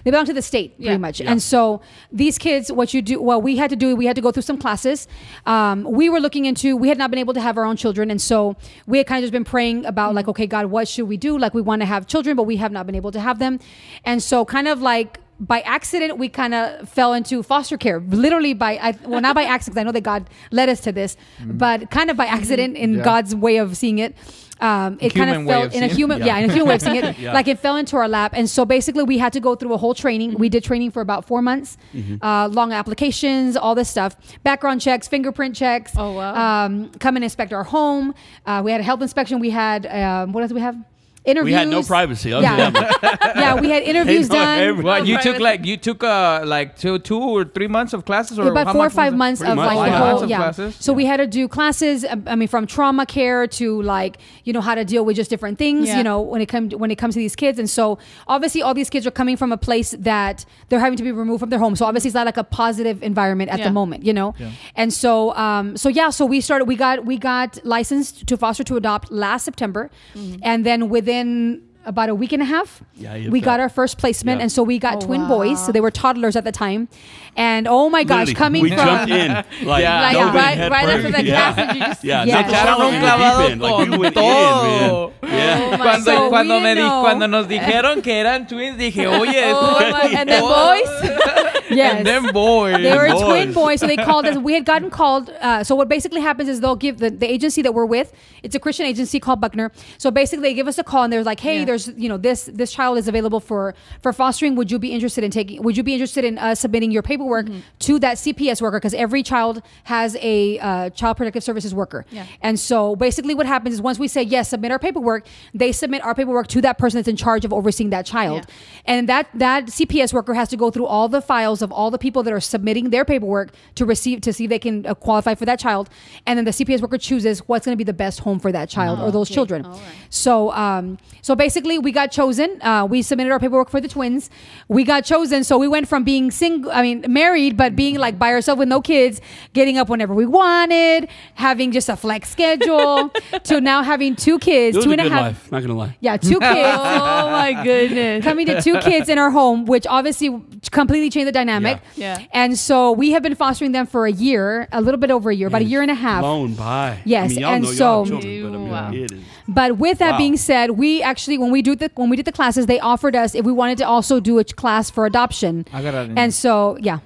They 0.04 0.10
belong 0.10 0.26
to 0.26 0.32
the 0.32 0.42
state, 0.42 0.74
Yeah. 0.78 0.88
pretty 0.88 1.00
much. 1.00 1.20
Yeah. 1.20 1.30
And 1.30 1.42
so 1.42 1.80
these 2.12 2.38
kids, 2.38 2.70
what 2.70 2.94
you 2.94 3.02
do, 3.02 3.20
what 3.20 3.42
we 3.42 3.56
had 3.56 3.70
to 3.70 3.76
do, 3.76 3.94
we 3.96 4.06
had 4.06 4.16
to 4.16 4.22
go 4.22 4.30
through 4.30 4.42
some 4.42 4.58
classes. 4.58 5.08
Um, 5.46 5.84
we 5.84 6.08
were 6.08 6.20
looking 6.20 6.44
into, 6.44 6.76
we 6.76 6.88
had 6.88 6.98
not 6.98 7.10
been 7.10 7.18
able 7.18 7.34
to 7.34 7.40
have 7.40 7.56
our 7.56 7.64
own 7.64 7.76
children. 7.76 8.10
And 8.10 8.20
so 8.20 8.56
we 8.86 8.98
had 8.98 9.06
kind 9.06 9.18
of 9.18 9.24
just 9.24 9.32
been 9.32 9.44
praying 9.44 9.86
about, 9.86 10.14
like, 10.14 10.26
mm. 10.26 10.30
okay, 10.30 10.46
God, 10.46 10.66
what 10.66 10.88
should 10.88 11.08
we 11.08 11.16
do? 11.16 11.38
Like, 11.38 11.54
we 11.54 11.62
want 11.62 11.82
to 11.82 11.86
have 11.86 12.06
children, 12.06 12.36
but 12.36 12.44
we 12.44 12.56
have 12.56 12.72
not 12.72 12.86
been 12.86 12.94
able 12.94 13.12
to 13.12 13.20
have 13.20 13.38
them. 13.38 13.60
And 14.04 14.22
so, 14.22 14.44
kind 14.44 14.68
of 14.68 14.82
like, 14.82 15.20
by 15.40 15.60
accident 15.60 16.18
we 16.18 16.28
kind 16.28 16.52
of 16.52 16.88
fell 16.88 17.14
into 17.14 17.42
foster 17.42 17.76
care. 17.76 18.00
Literally 18.00 18.54
by 18.54 18.78
I, 18.78 18.98
well 19.04 19.20
not 19.20 19.34
by 19.34 19.44
accident. 19.56 19.78
I 19.78 19.82
know 19.84 19.92
that 19.92 20.02
God 20.02 20.28
led 20.50 20.68
us 20.68 20.80
to 20.80 20.92
this, 20.92 21.16
mm. 21.40 21.56
but 21.56 21.90
kind 21.90 22.10
of 22.10 22.16
by 22.16 22.26
mm-hmm. 22.26 22.34
accident 22.34 22.76
in 22.76 22.94
Yeah. 22.94 23.04
God's 23.04 23.34
way 23.34 23.58
of 23.58 23.76
seeing 23.76 23.98
it. 23.98 24.16
Um, 24.60 24.98
it 25.00 25.14
kind 25.14 25.30
of 25.30 25.44
way 25.44 25.52
fell 25.52 25.62
of 25.64 25.74
in 25.74 25.82
a 25.82 25.86
human, 25.86 26.18
Yeah. 26.18 26.26
yeah. 26.26 26.38
in 26.38 26.50
a 26.50 26.52
human 26.52 26.68
way 26.68 26.74
of 26.76 26.80
seeing 26.82 26.96
it. 26.96 27.18
Yeah. 27.18 27.32
Like 27.32 27.48
it 27.48 27.58
fell 27.58 27.76
into 27.76 27.96
our 27.96 28.08
lap, 28.08 28.32
and 28.34 28.48
so 28.50 28.64
basically 28.64 29.02
we 29.04 29.18
had 29.18 29.32
to 29.34 29.40
go 29.40 29.54
through 29.54 29.72
a 29.72 29.76
whole 29.76 29.94
training. 29.94 30.34
We 30.34 30.48
did 30.48 30.64
training 30.64 30.90
for 30.90 31.00
about 31.00 31.24
four 31.26 31.42
months, 31.42 31.76
uh, 32.22 32.48
long 32.52 32.72
applications, 32.72 33.56
all 33.56 33.74
this 33.74 33.88
stuff, 33.88 34.16
background 34.42 34.80
checks, 34.80 35.08
fingerprint 35.08 35.54
checks. 35.56 35.92
Oh, 35.96 36.12
wow. 36.12 36.64
Um, 36.64 36.90
come 36.98 37.16
and 37.16 37.24
inspect 37.24 37.52
our 37.52 37.64
home. 37.64 38.14
Uh, 38.46 38.62
we 38.64 38.70
had 38.72 38.80
a 38.80 38.84
health 38.84 39.02
inspection. 39.02 39.38
We 39.40 39.50
had 39.50 39.86
um, 39.86 40.32
what 40.32 40.42
else? 40.42 40.48
do 40.50 40.54
We 40.54 40.60
have 40.60 40.76
interviews. 41.24 41.44
We 41.52 41.52
had 41.52 41.68
no 41.68 41.82
privacy. 41.82 42.30
Yeah. 42.30 42.40
tell 42.40 42.66
you 42.66 42.70
that 42.72 43.00
much. 43.12 43.36
yeah, 43.36 43.60
we 43.60 43.68
had 43.70 43.82
interviews 43.82 44.28
no, 44.28 44.34
done. 44.36 44.58
every- 44.60 44.84
Well, 44.84 45.04
you 45.06 45.14
Right. 45.16 45.22
took 45.22 45.38
like 45.40 45.64
you 45.66 45.76
took 45.76 46.02
uh 46.04 46.42
like 46.44 46.76
two 46.78 46.98
two 47.00 47.20
or 47.20 47.44
three 47.44 47.66
months 47.68 47.92
of 47.92 48.04
classes, 48.04 48.38
or 48.38 48.48
about 48.50 48.66
how 48.68 48.72
four 48.72 48.82
or 48.82 48.84
much 48.84 48.90
was 48.92 48.94
five 48.94 49.14
months 49.14 49.40
of 49.42 49.56
much. 49.56 49.74
like 49.76 49.92
the 49.92 49.98
whole 49.98 50.26
yeah. 50.26 50.36
classes? 50.38 50.76
So 50.80 50.92
we 50.92 51.04
had 51.04 51.18
to 51.18 51.26
do 51.26 51.48
classes. 51.48 52.04
um, 52.04 52.22
I 52.26 52.34
mean, 52.36 52.48
from 52.48 52.66
trauma 52.66 53.04
care 53.06 53.46
to 53.46 53.82
like 53.82 54.18
you 54.44 54.52
know 54.52 54.60
how 54.60 54.74
to 54.74 54.84
deal 54.84 55.04
with 55.04 55.16
just 55.16 55.30
different 55.30 55.58
things. 55.58 55.88
Yeah. 55.88 55.98
You 55.98 56.04
know 56.04 56.20
when 56.20 56.40
it 56.40 56.46
comes 56.46 56.74
when 56.74 56.90
it 56.90 56.96
comes 56.98 57.14
to 57.14 57.20
these 57.20 57.36
kids, 57.36 57.58
and 57.58 57.68
so 57.68 57.98
obviously 58.26 58.62
all 58.62 58.74
these 58.74 58.90
kids 58.90 59.06
are 59.06 59.10
coming 59.10 59.36
from 59.36 59.52
a 59.52 59.56
place 59.58 59.90
that 59.98 60.44
they're 60.68 60.80
having 60.80 60.96
to 60.96 61.02
be 61.04 61.12
removed 61.12 61.40
from 61.40 61.50
their 61.50 61.58
home. 61.58 61.76
So 61.76 61.84
obviously 61.84 62.08
it's 62.08 62.14
not 62.14 62.26
like 62.26 62.36
a 62.36 62.44
positive 62.44 63.02
environment 63.02 63.50
at 63.50 63.58
Yeah. 63.58 63.64
the 63.68 63.72
moment. 63.72 64.04
You 64.04 64.12
know, 64.12 64.34
and 64.76 64.92
so 64.92 65.34
um 65.36 65.76
so 65.76 65.88
yeah. 65.88 66.10
So 66.10 66.24
we 66.26 66.40
started. 66.40 66.64
We 66.66 66.76
got 66.76 67.04
we 67.04 67.16
got 67.18 67.58
licensed 67.64 68.26
to 68.26 68.36
foster 68.36 68.64
to 68.64 68.76
adopt 68.76 69.10
last 69.12 69.44
September, 69.44 69.90
Mm-hmm. 70.16 70.40
and 70.42 70.64
then 70.66 70.88
within 71.08 71.62
about 71.86 72.10
a 72.10 72.14
week 72.14 72.32
and 72.34 72.42
a 72.42 72.44
half, 72.44 72.82
Yeah, 72.96 73.14
you 73.14 73.30
we 73.30 73.40
got 73.40 73.60
our 73.60 73.70
first 73.70 73.96
placement, 73.96 74.38
Yeah. 74.38 74.42
and 74.42 74.52
so 74.52 74.62
we 74.62 74.78
got 74.78 74.96
Oh, 74.96 75.06
twin 75.06 75.26
boys. 75.26 75.56
So 75.64 75.72
they 75.72 75.80
were 75.80 75.90
toddlers 75.90 76.36
at 76.36 76.44
the 76.44 76.52
time, 76.52 76.86
and 77.34 77.66
oh 77.66 77.88
my 77.88 78.04
gosh, 78.04 78.28
Literally, 78.28 78.34
coming 78.34 78.62
we 78.62 78.68
from 78.68 78.84
jumped 78.84 79.10
in 79.10 79.30
like, 79.66 79.82
Yeah. 79.82 80.00
Like 80.00 80.34
right, 80.34 80.56
head 80.58 80.70
right 80.70 80.88
after 80.88 81.10
the 81.10 81.24
yeah. 81.24 81.52
classes, 81.54 81.74
you 81.76 81.80
just 81.86 82.04
Yeah, 82.04 82.24
Yeah. 82.24 82.34
not 82.34 82.44
Te 82.48 82.52
echaron 82.52 82.76
thrown 82.76 82.80
un 82.88 82.94
in 82.94 83.00
the 83.00 83.06
deep 83.08 83.16
clavado 83.16 83.50
end, 83.50 83.60
like 83.62 83.72
con 83.74 83.92
you 83.92 83.98
went 84.00 84.14
todo. 84.14 85.12
in, 85.22 85.28
man. 85.30 85.38
Yeah. 85.38 85.60
Oh 85.64 85.70
my 85.70 85.76
Cuando, 85.78 86.04
So 86.10 86.24
we 86.24 86.28
cuando 86.28 86.54
me 86.60 86.60
didn't 86.68 86.76
di- 86.76 86.88
know. 86.88 87.00
cuando 87.02 87.26
nos 87.26 87.46
dijeron 87.48 88.02
que 88.02 88.12
eran 88.20 88.46
twins, 88.46 88.76
dije, 88.76 89.06
oye, 89.06 89.52
Oh 89.54 89.78
my- 89.80 90.14
and 90.18 90.28
then 90.28 90.42
boys. 90.42 90.92
yes. 91.70 91.96
and 91.98 92.06
then 92.06 92.32
boys. 92.32 92.76
they 92.82 92.94
were 92.96 93.08
Boys. 93.08 93.22
twin 93.22 93.52
boys, 93.52 93.80
so 93.80 93.86
they 93.86 93.96
called 93.96 94.26
us. 94.26 94.36
We 94.36 94.52
had 94.54 94.64
gotten 94.64 94.90
called. 94.90 95.30
Uh, 95.40 95.64
so 95.64 95.74
what 95.74 95.88
basically 95.88 96.20
happens 96.20 96.48
is 96.48 96.60
they'll 96.60 96.76
give 96.76 96.98
the, 96.98 97.10
the 97.10 97.30
agency 97.30 97.62
that 97.62 97.72
we're 97.74 97.84
with. 97.84 98.12
It's 98.42 98.54
a 98.54 98.60
Christian 98.60 98.86
agency 98.86 99.18
called 99.20 99.40
Buckner. 99.40 99.72
So 99.98 100.10
basically, 100.10 100.48
they 100.48 100.54
give 100.54 100.68
us 100.68 100.78
a 100.78 100.84
call 100.84 101.04
and 101.04 101.12
they're 101.12 101.24
like, 101.24 101.40
"Hey, 101.40 101.60
Yeah. 101.60 101.64
there's 101.66 101.88
you 101.96 102.08
know 102.08 102.16
this 102.16 102.48
this 102.52 102.72
child 102.72 102.98
is 102.98 103.08
available 103.08 103.40
for 103.40 103.74
for 104.02 104.12
fostering. 104.12 104.54
Would 104.56 104.70
you 104.70 104.78
be 104.78 104.92
interested 104.92 105.24
in 105.24 105.30
taking? 105.30 105.62
Would 105.62 105.76
you 105.76 105.82
be 105.82 105.92
interested 105.94 106.24
in 106.24 106.38
uh, 106.38 106.54
submitting 106.54 106.90
your 106.90 107.02
paperwork 107.02 107.46
Mm-hmm. 107.46 107.60
to 107.80 107.98
that 108.00 108.16
CPS 108.16 108.60
worker? 108.62 108.78
Because 108.78 108.94
every 108.94 109.22
child 109.22 109.62
has 109.84 110.16
a 110.20 110.58
uh, 110.58 110.90
child 110.90 111.16
protective 111.16 111.42
services 111.44 111.74
worker. 111.74 112.04
Yeah. 112.10 112.26
And 112.42 112.58
so 112.58 112.96
basically, 112.96 113.34
what 113.34 113.46
happens 113.46 113.74
is 113.74 113.82
once 113.82 113.98
we 113.98 114.08
say 114.08 114.22
yes, 114.22 114.48
submit 114.48 114.70
our 114.72 114.78
paperwork, 114.78 115.26
they 115.54 115.72
submit 115.72 116.02
our 116.04 116.14
paperwork 116.14 116.46
to 116.48 116.60
that 116.62 116.78
person 116.78 116.98
that's 116.98 117.08
in 117.08 117.16
charge 117.16 117.44
of 117.44 117.52
overseeing 117.52 117.90
that 117.90 118.06
child, 118.06 118.44
Yeah. 118.48 118.54
and 118.86 119.08
that 119.08 119.28
that 119.34 119.66
CPS 119.66 120.12
worker 120.12 120.34
has 120.34 120.48
to 120.48 120.56
go 120.56 120.70
through 120.70 120.86
all 120.86 121.08
the 121.08 121.20
files 121.20 121.57
of 121.62 121.70
all 121.72 121.90
the 121.90 121.98
people 121.98 122.22
that 122.22 122.32
are 122.32 122.40
submitting 122.40 122.90
their 122.90 123.04
paperwork 123.04 123.52
to 123.76 123.84
receive 123.84 124.20
to 124.22 124.32
see 124.32 124.44
if 124.44 124.50
they 124.50 124.58
can 124.58 124.86
uh, 124.86 124.94
qualify 124.94 125.34
for 125.34 125.44
that 125.46 125.58
child, 125.58 125.88
and 126.26 126.36
then 126.38 126.44
the 126.44 126.50
CPS 126.50 126.80
worker 126.80 126.98
chooses 126.98 127.40
what's 127.48 127.64
going 127.66 127.72
to 127.74 127.76
be 127.76 127.84
the 127.84 127.92
best 127.92 128.20
home 128.20 128.38
for 128.38 128.50
that 128.52 128.68
child 128.68 128.98
or 129.00 129.10
those 129.10 129.28
Okay. 129.28 129.34
children. 129.34 129.64
All 129.64 129.72
right. 129.72 129.80
So, 130.10 130.52
um, 130.52 130.98
so 131.22 131.34
basically, 131.36 131.78
we 131.78 131.92
got 131.92 132.10
chosen. 132.10 132.60
Uh, 132.62 132.86
we 132.88 133.02
submitted 133.02 133.30
our 133.30 133.38
paperwork 133.38 133.70
for 133.70 133.80
the 133.80 133.88
twins. 133.88 134.30
We 134.68 134.84
got 134.84 135.04
chosen. 135.04 135.44
So 135.44 135.58
we 135.58 135.68
went 135.68 135.88
from 135.88 136.04
being 136.04 136.30
single, 136.30 136.70
I 136.72 136.82
mean, 136.82 137.04
married, 137.08 137.56
but 137.56 137.76
being 137.76 137.96
like 137.96 138.18
by 138.18 138.30
ourselves 138.32 138.58
with 138.58 138.68
no 138.68 138.80
kids, 138.80 139.20
getting 139.52 139.76
up 139.78 139.88
whenever 139.88 140.14
we 140.14 140.26
wanted, 140.26 141.08
having 141.34 141.72
just 141.72 141.88
a 141.88 141.96
flex 141.96 142.30
schedule, 142.30 143.08
to 143.44 143.60
now 143.60 143.82
having 143.82 144.16
two 144.16 144.38
kids, 144.38 144.76
It 144.76 144.78
was 144.78 144.84
two 144.86 144.90
a 144.90 144.94
and 144.94 145.00
a 145.02 145.10
half. 145.10 145.20
life. 145.22 145.52
Not 145.52 145.60
gonna 145.62 145.74
lie. 145.74 145.96
Yeah, 146.00 146.16
two 146.16 146.38
kids. 146.40 146.78
Oh 146.80 147.30
my 147.30 147.52
goodness. 147.64 148.24
Coming 148.24 148.46
to 148.46 148.62
two 148.62 148.78
kids 148.80 149.08
in 149.08 149.18
our 149.18 149.30
home, 149.30 149.64
which 149.66 149.86
obviously 149.86 150.30
completely 150.70 151.10
changed 151.10 151.28
the 151.28 151.32
dynamic. 151.32 151.47
Yeah. 151.48 151.78
Yeah. 151.96 152.18
And 152.32 152.58
so 152.58 152.92
we 152.92 153.10
have 153.12 153.22
been 153.22 153.34
fostering 153.34 153.72
them 153.72 153.86
for 153.86 154.06
a 154.06 154.12
year, 154.12 154.68
a 154.72 154.80
little 154.80 154.98
bit 155.00 155.10
over 155.10 155.30
a 155.30 155.34
year, 155.34 155.48
about 155.48 155.62
a 155.62 155.64
year 155.64 155.82
and 155.82 155.90
a 155.90 155.94
half. 155.94 156.20
Blown 156.20 156.54
by. 156.54 156.98
Yes, 157.04 157.24
I 157.24 157.28
mean, 157.28 157.38
y'all 157.40 157.52
and 157.54 157.64
know 157.64 157.70
y'all 157.70 158.04
have 158.04 158.08
so- 158.08 158.20
children, 158.20 158.42
but 158.42 158.48
I 158.48 158.60
mean, 158.60 158.70
Wow. 158.70 158.90
it 158.92 159.12
is. 159.12 159.20
But 159.48 159.78
with 159.78 159.98
that 159.98 160.12
Wow. 160.12 160.18
being 160.18 160.36
said, 160.36 160.72
we 160.72 161.02
actually 161.02 161.38
when 161.38 161.50
we 161.50 161.62
do 161.62 161.74
the 161.74 161.90
when 161.96 162.10
we 162.10 162.16
did 162.16 162.26
the 162.26 162.32
classes, 162.32 162.66
they 162.66 162.78
offered 162.80 163.16
us 163.16 163.34
if 163.34 163.44
we 163.46 163.52
wanted 163.52 163.78
to 163.78 163.86
also 163.88 164.20
do 164.20 164.38
a 164.38 164.44
class 164.44 164.90
for 164.90 165.06
adoption. 165.06 165.64
I 165.72 165.80
got 165.82 165.94
it. 165.94 166.12
And 166.16 166.34
so 166.34 166.76
yeah. 166.80 166.98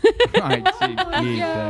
Ay. 0.40 0.62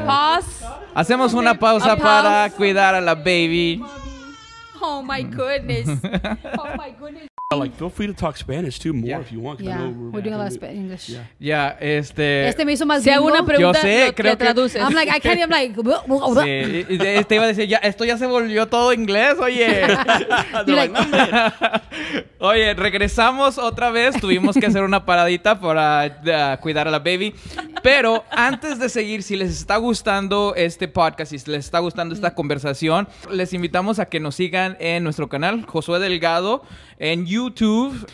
Pause. 0.07 0.65
Hacemos 0.95 1.33
una 1.33 1.55
pausa 1.55 1.97
pause. 1.97 2.01
para 2.03 2.51
cuidar 2.55 2.95
a 2.95 3.01
la 3.01 3.15
baby. 3.15 3.83
Oh 4.83 5.01
my 5.03 5.23
goodness. 5.23 5.89
oh 6.59 6.77
my 6.77 6.91
goodness. 7.01 7.30
Like, 7.53 7.75
feel 7.77 7.91
free 7.91 8.07
to 8.07 8.15
talk 8.15 8.37
Spanish 8.37 8.79
too 8.79 8.93
more 8.93 9.09
Yeah. 9.09 9.21
if 9.23 9.33
you 9.33 9.41
want. 9.41 9.59
'cause 9.59 9.67
I 9.67 9.71
Yeah, 9.73 9.79
know 9.79 10.11
we're 10.13 10.23
doing 10.23 10.35
a 10.35 10.39
lot 10.39 10.47
of 10.47 10.53
Spanish 10.53 10.77
English. 10.79 11.09
Yeah. 11.09 11.27
Ya, 11.41 11.77
este. 11.81 12.47
Este 12.47 12.65
me 12.65 12.75
hizo 12.75 12.87
más 12.87 13.03
Si 13.03 13.11
hago 13.11 13.27
una 13.27 13.45
pregunta, 13.45 13.81
sé, 13.81 14.07
lo- 14.07 14.15
creo 14.15 14.33
le 14.35 14.39
que- 14.39 14.45
traduces. 14.45 14.81
I'm 14.81 14.95
like 14.95 15.11
I 15.11 15.19
can't 15.21 15.41
I'm 15.41 15.51
like 15.51 15.75
Sí, 15.75 16.87
este 17.01 17.35
iba 17.35 17.43
a 17.45 17.47
decir, 17.49 17.67
ya, 17.67 17.79
esto 17.79 18.05
ya 18.05 18.17
se 18.19 18.27
volvió 18.27 18.69
todo 18.69 18.93
inglés, 18.93 19.35
oye. 19.41 19.83
Like, 20.69 20.95
Oye, 22.39 22.73
regresamos 22.75 23.59
otra 23.59 23.91
vez. 23.91 24.19
Tuvimos 24.21 24.57
que 24.57 24.67
hacer 24.67 24.83
una 24.85 25.05
paradita 25.05 25.59
para 25.61 26.07
eh, 26.07 26.57
cuidar 26.63 26.87
a 26.87 26.91
la 26.93 27.01
baby. 27.01 27.35
Pero 27.83 28.25
antes 28.31 28.79
de 28.79 28.89
seguir, 28.89 29.23
si 29.25 29.35
les 29.37 29.51
está 29.51 29.77
gustando 29.77 30.55
este 30.57 30.87
podcast, 30.87 31.33
si 31.33 31.51
les 31.51 31.65
está 31.67 31.81
gustando 31.81 32.15
esta 32.15 32.33
conversación, 32.35 33.09
les 33.31 33.53
invitamos 33.53 33.99
a 33.99 34.07
que 34.07 34.21
nos 34.21 34.37
sigan 34.37 34.77
en 34.79 35.03
nuestro 35.03 35.29
canal, 35.29 35.67
Josué 35.67 35.99
Delgado, 35.99 36.63
en 37.01 37.27
YouTube. 37.27 37.40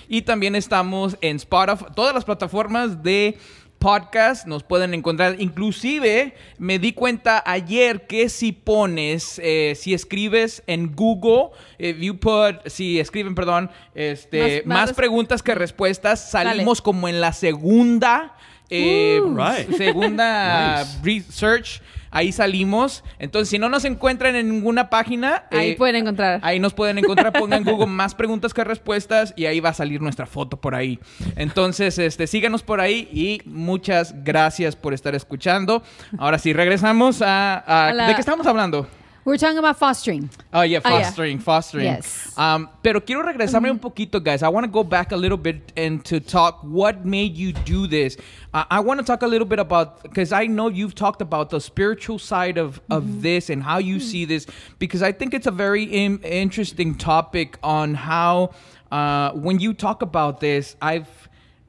Y 0.09 0.23
también 0.23 0.55
estamos 0.55 1.17
en 1.21 1.37
Spotify, 1.37 1.87
todas 1.95 2.15
las 2.15 2.25
plataformas 2.25 3.03
de 3.03 3.37
podcast 3.79 4.47
nos 4.47 4.63
pueden 4.63 4.95
encontrar. 4.95 5.37
Inclusive 5.39 6.35
me 6.59 6.79
di 6.79 6.93
cuenta 6.93 7.43
ayer 7.45 8.07
que 8.07 8.29
si 8.29 8.53
pones, 8.53 9.39
eh, 9.43 9.75
si 9.77 9.93
escribes 9.93 10.63
en 10.67 10.95
Google, 10.95 11.51
if 11.79 11.99
you 11.99 12.17
put, 12.19 12.67
si 12.67 12.99
escriben, 12.99 13.35
perdón, 13.35 13.71
este, 13.95 14.63
Más- 14.65 14.67
más, 14.67 14.77
más 14.79 14.89
res- 14.91 14.97
preguntas 14.97 15.43
que 15.43 15.55
respuestas, 15.55 16.31
salimos 16.31 16.81
como 16.81 17.07
en 17.09 17.21
la 17.21 17.33
segunda, 17.35 18.35
eh, 18.71 19.21
Uh, 19.23 19.37
right. 19.37 19.71
segunda 19.77 20.79
Nice. 20.85 20.99
research. 21.05 21.83
Ahí 22.17 22.33
salimos. 22.33 23.05
Entonces, 23.19 23.49
si 23.51 23.59
no 23.59 23.69
nos 23.69 23.85
encuentran 23.85 24.35
en 24.37 24.49
ninguna 24.51 24.89
página, 24.89 25.45
Ahí 25.51 25.71
eh, 25.71 25.77
pueden 25.77 25.97
encontrar. 25.97 26.41
Ahí 26.43 26.59
nos 26.59 26.73
pueden 26.73 26.97
encontrar, 26.99 27.33
pongan 27.33 27.63
Google 27.65 27.87
más 27.87 28.15
preguntas 28.15 28.55
que 28.55 28.65
respuestas 28.65 29.35
y 29.37 29.45
ahí 29.47 29.61
va 29.61 29.69
a 29.71 29.75
salir 29.75 30.01
nuestra 30.01 30.25
foto 30.27 30.57
por 30.61 30.75
ahí. 30.75 30.99
Entonces, 31.37 31.99
este, 31.99 32.27
síganos 32.27 32.63
por 32.63 32.81
ahí 32.81 33.09
y 33.13 33.43
muchas 33.45 34.15
gracias 34.25 34.77
por 34.77 34.95
estar 34.95 35.15
escuchando. 35.15 35.83
Ahora 36.19 36.39
sí, 36.39 36.53
regresamos 36.53 37.21
a... 37.23 37.55
a- 37.59 37.89
A 37.89 37.93
la- 37.93 38.07
¿De 38.09 38.15
qué 38.15 38.21
estamos 38.21 38.47
hablando? 38.47 38.89
We're 39.27 39.37
talking 39.39 39.59
about 39.59 39.77
fostering. 39.77 40.31
Oh, 40.55 40.63
yeah, 40.63 40.79
Ah, 40.85 40.89
yeah. 40.99 41.03
fostering, 41.03 41.41
fostering. 41.41 41.85
Yes. 41.85 42.33
Um, 42.39 42.69
pero 42.81 43.01
quiero 43.01 43.25
regresarme 43.25 43.69
un 43.69 43.81
poquito, 43.81 44.23
guys. 44.23 44.45
I 44.45 44.49
want 44.49 44.65
to 44.65 44.71
go 44.71 44.85
back 44.85 45.11
a 45.11 45.17
little 45.17 45.37
bit 45.37 45.73
and 45.77 46.05
to 46.05 46.21
talk 46.21 46.61
what 46.63 47.05
made 47.05 47.37
you 47.37 47.53
do 47.53 47.89
this. 47.89 48.17
Uh, 48.55 48.63
I 48.71 48.79
want 48.79 49.01
to 49.01 49.05
talk 49.05 49.23
a 49.23 49.27
little 49.27 49.45
bit 49.49 49.59
about 49.59 50.05
because 50.05 50.31
I 50.31 50.47
know 50.47 50.69
you've 50.69 50.95
talked 50.95 51.21
about 51.21 51.51
the 51.51 51.61
spiritual 51.61 52.21
side 52.21 52.57
of 52.57 52.81
of 52.89 53.21
this 53.21 53.51
and 53.51 53.65
how 53.65 53.79
you 53.79 53.99
see 53.99 54.25
this 54.27 54.47
because 54.79 55.03
I 55.03 55.11
think 55.11 55.35
it's 55.35 55.49
a 55.49 55.51
very 55.51 55.83
im- 55.85 56.21
interesting 56.23 56.95
topic 56.95 57.59
on 57.65 57.95
how 57.95 58.55
uh, 58.93 59.33
when 59.33 59.59
you 59.59 59.75
talk 59.75 60.03
about 60.03 60.39
this, 60.39 60.77
I've 60.81 61.09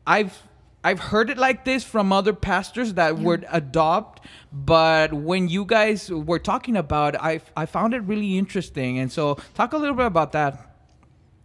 I've 0.05 0.46
I've 0.83 0.99
heard 0.99 1.29
it 1.29 1.37
like 1.37 1.65
this 1.65 1.83
from 1.83 2.13
other 2.13 2.33
pastors 2.33 2.93
that 2.93 3.17
would 3.17 3.45
adopt, 3.51 4.21
but 4.53 5.11
when 5.11 5.49
you 5.49 5.65
guys 5.65 6.09
were 6.09 6.39
talking 6.39 6.77
about, 6.77 7.15
I 7.15 7.41
I 7.57 7.65
found 7.65 7.93
it 7.93 7.99
really 8.01 8.37
interesting, 8.37 8.99
and 8.99 9.11
so 9.11 9.35
talk 9.55 9.73
a 9.73 9.77
little 9.77 9.95
bit 9.95 10.05
about 10.05 10.31
that. 10.33 10.53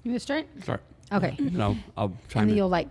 You 0.04 0.10
want 0.12 0.20
to 0.20 0.20
start? 0.20 0.46
Start. 0.62 0.82
Okay. 1.12 1.36
And 1.38 1.62
I'll, 1.62 1.76
I'll 1.96 2.08
chime 2.28 2.42
and 2.42 2.42
then 2.42 2.48
in. 2.50 2.56
you'll 2.56 2.68
like 2.68 2.88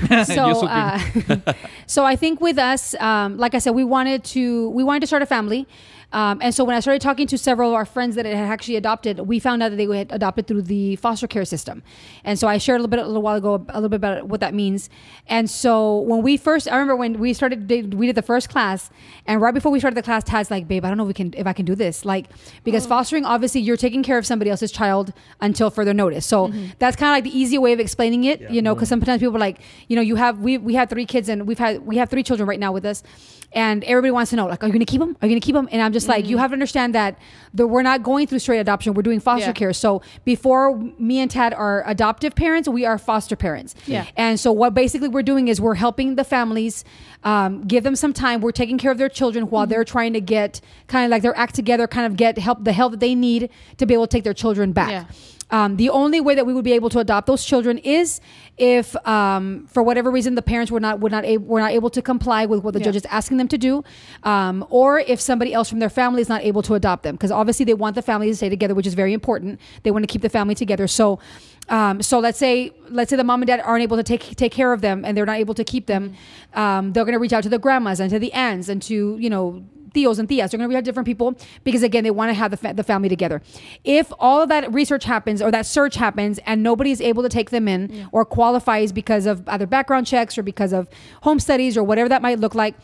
You'll 0.10 0.24
so 0.24 0.66
uh, 0.66 0.98
so 1.86 2.04
i 2.04 2.16
think 2.16 2.40
with 2.40 2.58
us 2.58 2.94
um, 2.96 3.36
like 3.38 3.54
i 3.54 3.58
said 3.58 3.72
we 3.76 3.84
wanted 3.84 4.24
to 4.24 4.70
we 4.70 4.82
wanted 4.82 5.00
to 5.00 5.06
start 5.06 5.22
a 5.22 5.26
family 5.26 5.68
um, 6.14 6.38
and 6.40 6.54
so 6.54 6.64
when 6.64 6.74
i 6.76 6.80
started 6.80 7.02
talking 7.02 7.26
to 7.26 7.36
several 7.36 7.70
of 7.70 7.74
our 7.74 7.84
friends 7.84 8.14
that 8.16 8.24
had 8.24 8.34
actually 8.36 8.76
adopted 8.76 9.20
we 9.20 9.38
found 9.38 9.62
out 9.62 9.70
that 9.70 9.76
they 9.76 9.86
had 9.96 10.10
adopted 10.12 10.46
through 10.46 10.62
the 10.62 10.96
foster 10.96 11.26
care 11.26 11.44
system. 11.44 11.82
And 12.24 12.38
so 12.38 12.48
i 12.48 12.56
shared 12.58 12.80
a 12.80 12.82
little 12.82 12.90
bit 12.90 13.00
a 13.00 13.06
little 13.06 13.22
while 13.22 13.36
ago 13.36 13.66
a 13.68 13.74
little 13.74 13.88
bit 13.88 13.96
about 13.96 14.28
what 14.28 14.40
that 14.40 14.54
means. 14.54 14.88
And 15.26 15.50
so 15.50 16.00
when 16.00 16.22
we 16.22 16.36
first 16.36 16.68
i 16.68 16.74
remember 16.76 16.96
when 16.96 17.18
we 17.18 17.32
started 17.34 17.68
we 17.94 18.06
did 18.06 18.14
the 18.14 18.22
first 18.22 18.48
class 18.48 18.90
and 19.26 19.40
right 19.40 19.54
before 19.54 19.72
we 19.72 19.78
started 19.78 19.96
the 19.96 20.02
class 20.02 20.24
tad's 20.24 20.50
like 20.50 20.66
babe 20.68 20.84
i 20.84 20.88
don't 20.88 20.96
know 20.96 21.04
if 21.04 21.08
we 21.08 21.14
can 21.14 21.34
if 21.36 21.46
i 21.46 21.52
can 21.52 21.64
do 21.64 21.74
this. 21.74 22.04
Like 22.04 22.26
because 22.62 22.86
fostering 22.86 23.24
obviously 23.24 23.60
you're 23.60 23.76
taking 23.76 24.02
care 24.02 24.18
of 24.18 24.26
somebody 24.26 24.50
else's 24.50 24.72
child 24.72 25.12
until 25.40 25.70
further 25.70 25.94
notice. 25.94 26.26
So 26.26 26.48
that's 26.78 26.96
kind 26.96 27.10
of 27.10 27.16
like 27.16 27.24
the 27.24 27.38
easy 27.38 27.58
way 27.58 27.72
of 27.72 27.80
explaining 27.80 28.24
it 28.24 28.40
you 28.50 28.62
know 28.62 28.74
because 28.74 28.88
sometimes 28.88 29.20
people 29.20 29.36
are 29.36 29.40
like 29.40 29.60
you 29.88 29.96
know, 29.96 30.02
you 30.02 30.16
have 30.16 30.40
we 30.40 30.58
we 30.58 30.74
have 30.74 30.88
three 30.88 31.06
kids 31.06 31.28
and 31.28 31.46
we've 31.46 31.58
had 31.58 31.86
we 31.86 31.96
have 31.96 32.10
three 32.10 32.22
children 32.22 32.48
right 32.48 32.60
now 32.60 32.72
with 32.72 32.84
us, 32.84 33.02
and 33.54 33.82
everybody 33.84 34.10
wants 34.10 34.30
to 34.30 34.36
know 34.36 34.46
like, 34.46 34.62
are 34.62 34.66
you 34.66 34.72
gonna 34.72 34.84
keep 34.84 35.00
them? 35.00 35.16
Are 35.22 35.26
you 35.26 35.32
gonna 35.34 35.40
keep 35.40 35.54
them? 35.54 35.68
And 35.72 35.80
I'm 35.80 35.92
just 35.92 36.08
like, 36.08 36.26
you 36.26 36.38
have 36.38 36.50
to 36.50 36.54
understand 36.54 36.94
that 36.94 37.18
the, 37.52 37.66
we're 37.66 37.82
not 37.82 38.02
going 38.02 38.26
through 38.26 38.40
straight 38.40 38.58
adoption. 38.58 38.94
We're 38.94 39.02
doing 39.02 39.20
foster 39.20 39.46
Yeah. 39.48 39.52
care. 39.52 39.72
So 39.72 40.02
before 40.24 40.76
me 40.98 41.20
and 41.20 41.30
Tad 41.30 41.54
are 41.54 41.82
adoptive 41.86 42.34
parents, 42.34 42.68
we 42.68 42.84
are 42.84 42.98
foster 42.98 43.36
parents. 43.36 43.74
Yeah. 43.86 44.06
And 44.16 44.38
so 44.38 44.52
what 44.52 44.74
basically 44.74 45.08
we're 45.08 45.22
doing 45.22 45.48
is 45.48 45.60
we're 45.60 45.74
helping 45.76 46.16
the 46.16 46.24
families, 46.24 46.84
um, 47.22 47.62
give 47.66 47.84
them 47.84 47.96
some 47.96 48.12
time. 48.12 48.40
We're 48.40 48.52
taking 48.52 48.76
care 48.78 48.90
of 48.90 48.98
their 48.98 49.08
children 49.08 49.44
while 49.50 49.66
they're 49.66 49.84
trying 49.84 50.12
to 50.14 50.20
get 50.20 50.60
kind 50.88 51.04
of 51.04 51.10
like 51.10 51.22
their 51.22 51.36
act 51.36 51.54
together, 51.54 51.86
kind 51.86 52.06
of 52.06 52.16
get 52.16 52.36
help 52.38 52.64
the 52.64 52.72
help 52.72 52.90
that 52.92 53.00
they 53.00 53.14
need 53.14 53.50
to 53.78 53.86
be 53.86 53.94
able 53.94 54.06
to 54.06 54.10
take 54.16 54.24
their 54.24 54.34
children 54.34 54.72
back. 54.72 54.90
Yeah. 54.90 55.04
Um, 55.50 55.76
the 55.76 55.90
only 55.90 56.20
way 56.20 56.34
that 56.34 56.46
we 56.46 56.54
would 56.54 56.64
be 56.64 56.72
able 56.72 56.88
to 56.90 56.98
adopt 56.98 57.26
those 57.26 57.44
children 57.44 57.78
is 57.78 58.20
if, 58.56 58.96
um, 59.06 59.66
for 59.70 59.82
whatever 59.82 60.10
reason, 60.10 60.34
the 60.36 60.42
parents 60.42 60.72
were 60.72 60.80
not 60.80 61.00
would 61.00 61.12
not 61.12 61.24
able 61.24 61.44
were 61.44 61.60
not 61.60 61.72
able 61.72 61.90
to 61.90 62.00
comply 62.02 62.46
with 62.46 62.64
what 62.64 62.72
the 62.72 62.80
Yeah. 62.80 62.86
judge 62.86 62.96
is 62.96 63.06
asking 63.06 63.36
them 63.36 63.48
to 63.48 63.58
do, 63.58 63.84
um, 64.22 64.64
or 64.70 65.00
if 65.00 65.20
somebody 65.20 65.52
else 65.52 65.68
from 65.68 65.80
their 65.80 65.90
family 65.90 66.22
is 66.22 66.28
not 66.28 66.42
able 66.42 66.62
to 66.62 66.74
adopt 66.74 67.02
them, 67.02 67.14
because 67.14 67.30
obviously 67.30 67.64
they 67.64 67.74
want 67.74 67.94
the 67.94 68.02
family 68.02 68.28
to 68.28 68.34
stay 68.34 68.48
together, 68.48 68.74
which 68.74 68.86
is 68.86 68.94
very 68.94 69.12
important. 69.12 69.60
They 69.82 69.90
want 69.90 70.02
to 70.02 70.06
keep 70.06 70.22
the 70.22 70.28
family 70.28 70.54
together. 70.54 70.86
So, 70.86 71.18
um, 71.68 72.00
so 72.02 72.18
let's 72.20 72.38
say 72.38 72.72
let's 72.88 73.10
say 73.10 73.16
the 73.16 73.24
mom 73.24 73.42
and 73.42 73.46
dad 73.46 73.60
aren't 73.60 73.82
able 73.82 73.96
to 73.96 74.02
take 74.02 74.36
take 74.36 74.52
care 74.52 74.72
of 74.72 74.80
them, 74.80 75.04
and 75.04 75.16
they're 75.16 75.26
not 75.26 75.38
able 75.38 75.54
to 75.54 75.64
keep 75.64 75.86
them. 75.86 76.14
Um, 76.54 76.92
they're 76.92 77.04
going 77.04 77.12
to 77.14 77.18
reach 77.18 77.32
out 77.32 77.42
to 77.42 77.48
the 77.48 77.58
grandmas 77.58 78.00
and 78.00 78.08
to 78.10 78.18
the 78.18 78.32
aunts 78.32 78.68
and 78.68 78.80
to 78.82 79.18
you 79.18 79.28
know 79.30 79.62
Theos 79.94 80.18
and 80.18 80.28
Theas. 80.28 80.50
They're 80.50 80.58
going 80.58 80.68
to 80.70 80.76
to 80.76 80.82
different 80.82 81.06
people 81.06 81.36
because 81.62 81.82
again, 81.82 82.04
they 82.04 82.10
want 82.10 82.30
to 82.30 82.34
have 82.34 82.50
the, 82.50 82.56
fa- 82.56 82.74
the 82.74 82.82
family 82.82 83.08
together. 83.08 83.40
If 83.84 84.12
all 84.18 84.42
of 84.42 84.48
that 84.48 84.72
research 84.72 85.04
happens 85.04 85.40
or 85.40 85.50
that 85.50 85.66
search 85.66 85.94
happens 85.94 86.38
and 86.44 86.62
nobody 86.62 86.90
is 86.90 87.00
able 87.00 87.22
to 87.22 87.28
take 87.28 87.50
them 87.50 87.68
in 87.68 88.08
or 88.12 88.24
qualifies 88.24 88.92
because 88.92 89.26
of 89.26 89.48
either 89.48 89.66
background 89.66 90.06
checks 90.06 90.36
or 90.36 90.42
because 90.42 90.72
of 90.72 90.88
home 91.22 91.40
studies 91.40 91.76
or 91.76 91.82
whatever 91.84 92.08
that 92.08 92.20
might 92.22 92.40
look 92.40 92.54
like, 92.54 92.74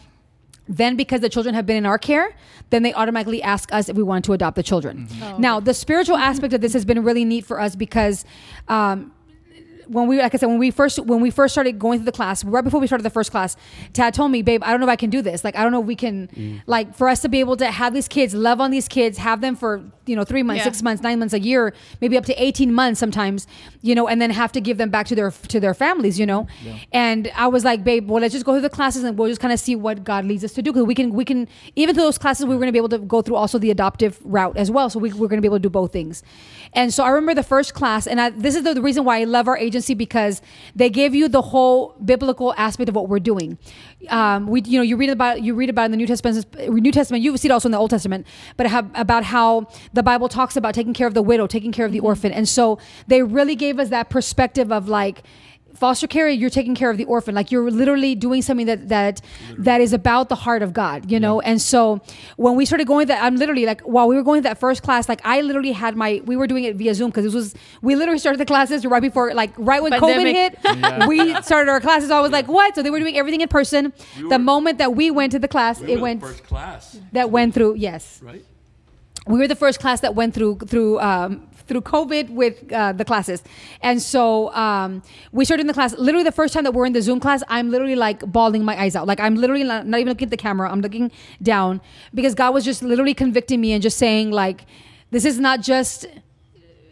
then 0.69 0.97
because 0.97 1.21
the 1.21 1.29
children 1.29 1.55
have 1.55 1.67
been 1.67 1.77
in 1.77 1.85
our 1.85 1.99
care, 1.99 2.35
then 2.71 2.85
they 2.85 2.95
automatically 2.95 3.43
ask 3.43 3.73
us 3.73 3.89
if 3.89 3.97
we 3.97 4.05
want 4.05 4.25
to 4.25 4.33
adopt 4.33 4.55
the 4.55 4.63
children. 4.63 5.09
Oh, 5.21 5.37
Now, 5.37 5.59
the 5.59 5.75
spiritual 5.75 6.17
aspect 6.17 6.55
of 6.55 6.61
this 6.61 6.73
has 6.75 6.85
been 6.85 7.03
really 7.03 7.25
neat 7.25 7.45
for 7.45 7.61
us 7.61 7.75
because 7.75 8.25
um, 8.69 9.13
when 9.91 10.07
we 10.07 10.19
like 10.19 10.35
I 10.35 10.39
said 10.39 10.47
when 10.47 10.59
we 10.59 10.71
first 10.71 10.99
when 11.01 11.21
we 11.21 11.31
first 11.31 11.53
started 11.55 11.79
going 11.79 11.99
through 11.99 12.07
the 12.07 12.13
class 12.13 12.45
right 12.45 12.63
before 12.65 12.81
we 12.81 12.87
started 12.87 13.03
the 13.03 13.11
first 13.11 13.31
class 13.31 13.57
Tad 13.93 14.15
told 14.15 14.31
me 14.31 14.41
babe 14.43 14.63
I 14.65 14.71
don't 14.71 14.81
know 14.81 14.87
if 14.87 14.91
I 14.91 14.97
can 14.97 15.11
do 15.11 15.21
this. 15.21 15.43
Like 15.45 15.57
I 15.57 15.63
don't 15.63 15.73
know 15.73 15.81
if 15.81 15.87
we 15.87 15.97
can 15.97 16.29
Mm. 16.37 16.63
like 16.67 16.95
for 16.95 17.09
us 17.09 17.21
to 17.23 17.29
be 17.29 17.41
able 17.41 17.57
to 17.57 17.67
have 17.71 17.93
these 17.95 18.09
kids 18.09 18.35
love 18.35 18.61
on 18.61 18.71
these 18.71 18.89
kids 18.89 19.19
have 19.19 19.41
them 19.41 19.57
for 19.57 19.83
you 20.07 20.15
know 20.17 20.25
three 20.25 20.43
months 20.43 20.59
Yeah. 20.61 20.65
six 20.65 20.83
months 20.83 21.03
nine 21.03 21.19
months 21.19 21.35
a 21.35 21.41
year 21.41 21.73
maybe 22.01 22.17
up 22.17 22.25
to 22.27 22.35
18 22.43 22.73
months 22.73 22.99
sometimes 23.01 23.47
you 23.83 23.95
know 23.95 24.07
and 24.09 24.21
then 24.23 24.31
have 24.31 24.53
to 24.53 24.61
give 24.61 24.77
them 24.79 24.91
back 24.91 25.07
to 25.09 25.15
their 25.15 25.31
to 25.31 25.61
their 25.61 25.75
families 25.75 26.19
you 26.19 26.27
know? 26.27 26.47
And 26.93 27.31
I 27.37 27.47
was 27.49 27.65
like 27.65 27.83
babe 27.85 28.09
well 28.09 28.21
let's 28.21 28.33
just 28.35 28.45
go 28.45 28.53
through 28.53 28.61
the 28.63 28.71
classes 28.71 29.03
and 29.05 29.19
we'll 29.19 29.29
just 29.29 29.41
kind 29.41 29.53
of 29.53 29.61
see 29.61 29.75
what 29.77 30.05
God 30.05 30.25
leads 30.25 30.45
us 30.45 30.53
to 30.53 30.63
do 30.63 30.73
because 30.73 30.87
we 30.87 30.95
can 30.95 31.11
we 31.13 31.25
can 31.25 31.49
even 31.77 31.95
through 31.95 32.05
those 32.05 32.19
classes 32.19 32.45
we 32.47 32.55
were 32.55 32.61
going 32.61 32.69
to 32.69 32.73
be 32.73 32.79
able 32.79 32.89
to 32.91 32.99
go 32.99 33.23
through 33.23 33.37
also 33.37 33.59
the 33.59 33.71
adoptive 33.71 34.19
route 34.25 34.57
as 34.57 34.71
well. 34.71 34.89
So 34.91 34.99
we, 34.99 35.13
we're 35.13 35.29
going 35.29 35.39
to 35.39 35.43
be 35.43 35.49
able 35.49 35.57
to 35.59 35.63
do 35.63 35.71
both 35.71 35.93
things. 35.93 36.23
And 36.75 36.93
so 36.95 37.03
I 37.05 37.09
remember 37.11 37.35
the 37.35 37.43
first 37.43 37.75
class 37.75 38.07
and 38.07 38.21
I, 38.21 38.31
this 38.31 38.55
is 38.55 38.63
the, 38.63 38.75
the 38.75 38.83
reason 38.83 39.05
why 39.05 39.21
I 39.21 39.25
love 39.25 39.49
our 39.49 39.57
agency 39.57 39.80
because 39.89 40.43
they 40.75 40.91
give 40.91 41.15
you 41.15 41.29
the 41.29 41.43
whole 41.43 41.97
biblical 42.05 42.55
aspect 42.57 42.89
of 42.89 42.95
what 42.95 43.09
we're 43.09 43.19
doing. 43.19 43.59
Um, 44.09 44.47
we 44.47 44.63
you 44.63 44.79
know 44.79 44.83
you 44.83 44.97
read 44.97 45.11
about 45.11 45.43
you 45.43 45.55
read 45.55 45.71
about 45.71 45.87
in 45.87 45.91
the 45.91 45.97
New 45.97 46.07
Testament 46.07 46.47
New 46.69 46.93
Testament 46.93 47.23
you 47.23 47.37
see 47.37 47.49
it 47.49 47.51
also 47.51 47.69
in 47.69 47.73
the 47.73 47.79
Old 47.79 47.91
Testament 47.91 48.27
but 48.57 48.67
about 48.95 49.25
how 49.25 49.67
the 49.93 50.03
Bible 50.03 50.29
talks 50.29 50.57
about 50.57 50.75
taking 50.75 50.95
care 50.95 51.07
of 51.07 51.15
the 51.15 51.23
widow 51.23 51.47
taking 51.47 51.73
care 51.73 51.87
of 51.87 51.93
the 51.93 52.01
orphan. 52.01 52.33
And 52.33 52.49
so 52.49 52.79
they 53.07 53.23
really 53.23 53.57
gave 53.57 53.79
us 53.79 53.89
that 53.91 54.11
perspective 54.11 54.73
of 54.73 54.89
like 54.89 55.23
foster 55.75 56.07
care 56.07 56.29
you're 56.29 56.51
taking 56.51 56.75
care 56.75 56.91
of 56.91 56.97
the 56.99 57.05
orphan. 57.05 57.35
Like 57.35 57.51
you're 57.51 57.71
literally 57.71 58.15
doing 58.15 58.43
something 58.43 58.67
that 58.67 58.89
that 58.89 59.21
that 59.59 59.81
is 59.81 59.93
about 59.93 60.29
the 60.29 60.35
heart 60.35 60.63
of 60.63 60.73
god 60.73 61.11
you 61.11 61.19
know? 61.21 61.41
And 61.41 61.61
so 61.61 62.01
when 62.37 62.55
we 62.57 62.65
started 62.67 62.87
going 62.87 63.07
that 63.09 63.23
i'm 63.23 63.37
literally 63.37 63.67
like 63.67 63.81
while 63.83 64.09
we 64.09 64.17
were 64.17 64.23
going 64.23 64.43
to 64.43 64.49
that 64.49 64.59
first 64.59 64.83
class 64.83 65.09
like 65.09 65.21
i 65.25 65.41
literally 65.41 65.73
had 65.73 65.97
my 65.97 66.21
we 66.25 66.37
were 66.37 66.47
doing 66.47 66.65
it 66.65 66.77
via 66.77 66.95
zoom 66.95 67.11
because 67.11 67.25
this 67.25 67.35
was 67.35 67.55
we 67.83 67.95
literally 67.97 68.19
started 68.19 68.39
the 68.39 68.45
classes 68.47 68.85
right 68.85 69.03
before 69.03 69.33
like 69.35 69.53
right 69.59 69.83
when 69.83 69.93
Pandemic. 69.93 70.57
covid 70.63 70.99
hit 70.99 71.09
we 71.09 71.35
started 71.43 71.71
our 71.71 71.81
classes. 71.81 72.11
I 72.11 72.21
was 72.21 72.31
like 72.31 72.49
what? 72.49 72.75
So 72.75 72.83
they 72.83 72.91
were 72.91 72.99
doing 73.01 73.17
everything 73.17 73.41
in 73.41 73.49
person. 73.49 73.93
We 74.17 74.23
the 74.25 74.29
were- 74.31 74.39
moment 74.39 74.79
that 74.79 74.95
we 74.95 75.11
went 75.11 75.33
to 75.33 75.39
the 75.39 75.49
class 75.49 75.81
We 75.81 75.93
it 75.93 76.01
went 76.01 76.21
first 76.21 76.45
class, 76.45 76.99
that 77.13 77.31
went 77.31 77.55
through 77.55 77.75
yes. 77.77 78.21
Right? 78.23 78.45
We 79.31 79.39
were 79.39 79.49
the 79.49 79.57
first 79.57 79.81
class 79.81 80.01
that 80.01 80.15
went 80.15 80.35
through 80.35 80.59
through 80.67 81.01
um, 81.01 81.47
through 81.67 81.83
COVID 81.83 82.31
with 82.31 82.73
uh, 82.73 82.93
the 82.93 83.05
classes, 83.05 83.43
and 83.81 84.03
so 84.03 84.53
um, 84.55 85.03
we 85.33 85.45
started 85.45 85.63
in 85.63 85.67
the 85.67 85.75
class. 85.75 85.97
Literally, 85.97 86.25
the 86.25 86.33
first 86.33 86.53
time 86.53 86.65
that 86.65 86.73
we're 86.73 86.87
in 86.87 86.93
the 86.93 87.03
Zoom 87.03 87.21
class, 87.21 87.43
I'm 87.49 87.71
literally 87.71 87.97
like 87.97 88.21
bawling 88.21 88.65
my 88.65 88.81
eyes 88.81 88.97
out. 88.97 89.07
Like 89.07 89.21
I'm 89.21 89.37
literally 89.37 89.65
not, 89.65 89.87
not 89.87 90.01
even 90.01 90.11
looking 90.11 90.27
at 90.27 90.31
the 90.31 90.37
camera. 90.37 90.71
I'm 90.71 90.81
looking 90.81 91.11
down 91.43 91.81
because 92.13 92.35
God 92.35 92.55
was 92.55 92.65
just 92.65 92.83
literally 92.83 93.15
convicting 93.15 93.61
me 93.61 93.73
and 93.73 93.83
just 93.83 93.99
saying 93.99 94.31
like, 94.31 94.67
this 95.11 95.25
is 95.25 95.39
not 95.39 95.61
just 95.63 96.07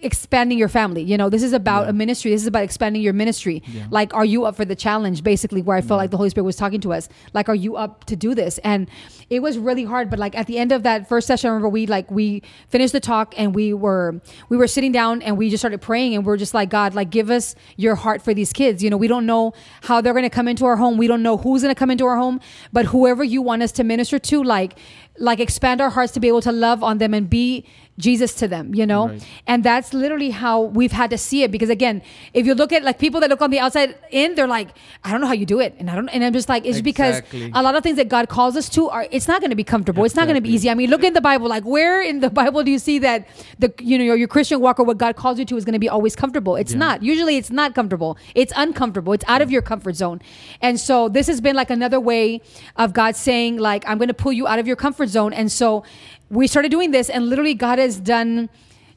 expanding 0.03 0.59
your 0.59 0.69
family. 0.69 1.03
You 1.03 1.17
know, 1.17 1.29
this 1.29 1.43
is 1.43 1.53
about 1.53 1.89
a 1.89 1.93
ministry. 1.93 2.31
This 2.31 2.43
is 2.43 2.47
about 2.47 2.63
expanding 2.63 3.03
your 3.03 3.13
ministry. 3.13 3.63
Like, 3.91 4.15
are 4.15 4.25
you 4.25 4.45
up 4.45 4.57
for 4.57 4.65
the 4.65 4.77
challenge? 4.77 5.23
Basically, 5.23 5.63
where 5.63 5.77
I 5.77 5.81
felt 5.81 5.99
like 5.99 6.11
the 6.11 6.17
Holy 6.17 6.31
Spirit 6.31 6.45
was 6.45 6.57
talking 6.57 6.81
to 6.83 6.93
us. 6.93 7.09
Like, 7.33 7.49
are 7.49 7.55
you 7.55 7.77
up 7.77 8.05
to 8.05 8.17
do 8.17 8.35
this? 8.35 8.59
And 8.59 8.89
it 9.31 9.41
was 9.41 9.59
really 9.59 9.85
hard. 9.85 10.11
But 10.11 10.19
like 10.19 10.37
at 10.37 10.47
the 10.47 10.59
end 10.59 10.73
of 10.73 10.83
that 10.85 11.09
first 11.09 11.27
session, 11.27 11.49
I 11.49 11.51
remember 11.51 11.69
we 11.69 11.87
like 11.87 12.11
we 12.11 12.43
finished 12.69 12.93
the 12.93 13.01
talk 13.01 13.35
and 13.37 13.55
we 13.55 13.75
were 13.75 14.21
we 14.49 14.57
were 14.57 14.67
sitting 14.67 14.93
down 14.93 15.23
and 15.23 15.37
we 15.37 15.51
just 15.51 15.61
started 15.61 15.81
praying 15.81 16.15
and 16.15 16.25
we're 16.25 16.37
just 16.37 16.55
like 16.55 16.71
God, 16.71 16.95
like 16.95 17.11
give 17.11 17.31
us 17.31 17.55
your 17.77 17.95
heart 17.95 18.23
for 18.23 18.33
these 18.33 18.53
kids. 18.53 18.83
You 18.83 18.91
know, 18.91 18.97
we 18.97 19.09
don't 19.09 19.27
know 19.27 19.53
how 19.83 20.01
they're 20.01 20.15
going 20.15 20.23
to 20.25 20.31
come 20.31 20.49
into 20.49 20.65
our 20.65 20.77
home. 20.77 20.97
We 20.97 21.07
don't 21.07 21.23
know 21.23 21.37
who's 21.37 21.63
going 21.63 21.75
to 21.75 21.79
come 21.79 21.91
into 21.91 22.07
our 22.07 22.17
home, 22.17 22.41
but 22.73 22.87
whoever 22.87 23.23
you 23.23 23.43
want 23.43 23.63
us 23.63 23.73
to 23.73 23.85
minister 23.85 24.19
to, 24.19 24.43
like 24.43 24.79
like 25.19 25.41
expand 25.41 25.81
our 25.81 25.91
hearts 25.91 26.13
to 26.13 26.21
be 26.21 26.29
able 26.29 26.43
to 26.43 26.53
love 26.53 26.83
on 26.83 26.99
them 26.99 27.13
and 27.13 27.29
be 27.29 27.67
Jesus 27.99 28.33
to 28.35 28.49
them, 28.49 28.75
you 28.75 28.87
know? 28.87 29.09
Right. 29.09 29.27
And 29.47 29.63
that's 29.65 29.93
literally 29.93 30.31
how 30.31 30.63
we've 30.63 30.93
had 30.93 31.11
to 31.11 31.19
see 31.19 31.43
it. 31.43 31.51
Because 31.51 31.69
again, 31.69 32.01
if 32.33 32.47
you 32.47 32.55
look 32.55 32.73
at 32.73 32.83
like 32.85 32.99
people 32.99 33.21
that 33.21 33.29
look 33.29 33.43
on 33.43 33.51
the 33.51 33.59
outside 33.59 33.97
in, 34.11 34.35
they're 34.37 34.47
like, 34.47 34.69
I 35.05 35.11
don't 35.11 35.21
know 35.21 35.27
how 35.27 35.33
you 35.35 35.47
do 35.47 35.61
it. 35.61 35.75
And 35.79 35.91
I 35.91 35.95
don't, 35.95 36.09
and 36.09 36.25
I'm 36.25 36.33
just 36.33 36.49
like, 36.49 36.65
it's 36.65 36.79
Exactly. 36.79 37.41
because 37.47 37.53
a 37.55 37.63
lot 37.63 37.75
of 37.75 37.83
things 37.83 37.97
that 37.97 38.09
God 38.09 38.29
calls 38.29 38.57
us 38.57 38.69
to 38.71 38.89
are, 38.89 39.07
it's 39.11 39.29
not 39.29 39.41
going 39.41 39.51
to 39.51 39.57
be 39.57 39.65
comfortable. 39.65 40.05
It's 40.05 40.15
not 40.15 40.27
going 40.27 40.37
to 40.37 40.41
be 40.41 40.51
easy. 40.51 40.71
I 40.71 40.75
mean, 40.75 40.91
look 40.91 41.03
in 41.03 41.13
the 41.13 41.21
Bible, 41.21 41.49
like 41.49 41.65
where 41.65 42.01
in 42.01 42.21
the 42.21 42.31
Bible 42.41 42.63
do 42.63 42.71
you 42.71 42.79
see 42.79 42.99
that 43.01 43.27
the, 43.59 43.73
you 43.81 43.99
know, 43.99 44.05
your, 44.05 44.17
your 44.17 44.29
Christian 44.29 44.61
walk 44.61 44.79
or 44.79 44.85
what 44.85 44.99
God 44.99 45.17
calls 45.17 45.39
you 45.39 45.45
to 45.47 45.57
is 45.57 45.65
going 45.65 45.73
to 45.73 45.79
be 45.79 45.89
always 45.89 46.15
comfortable? 46.15 46.57
It's 46.57 46.75
not. 46.75 47.03
Usually 47.03 47.37
it's 47.37 47.51
not 47.51 47.75
comfortable. 47.75 48.17
It's 48.35 48.53
uncomfortable. 48.57 49.13
It's 49.13 49.25
out 49.27 49.43
of 49.43 49.51
your 49.51 49.63
comfort 49.63 49.97
zone. 49.97 50.21
And 50.61 50.79
so 50.79 51.09
this 51.09 51.27
has 51.27 51.41
been 51.41 51.57
like 51.57 51.71
another 51.71 51.99
way 51.99 52.41
of 52.77 52.93
God 52.93 53.17
saying 53.17 53.59
like, 53.59 53.85
I'm 53.89 53.99
going 53.99 54.09
to 54.09 54.15
pull 54.15 54.33
you 54.33 54.47
out 54.47 54.59
of 54.61 54.67
your 54.67 54.77
comfort 54.77 55.09
zone. 55.09 55.33
And 55.33 55.51
so 55.51 55.85
we 56.31 56.47
started 56.47 56.71
doing 56.71 56.91
this 56.91 57.09
and 57.09 57.29
literally 57.29 57.55
God 57.55 57.79
has 57.79 57.99
done 57.99 58.49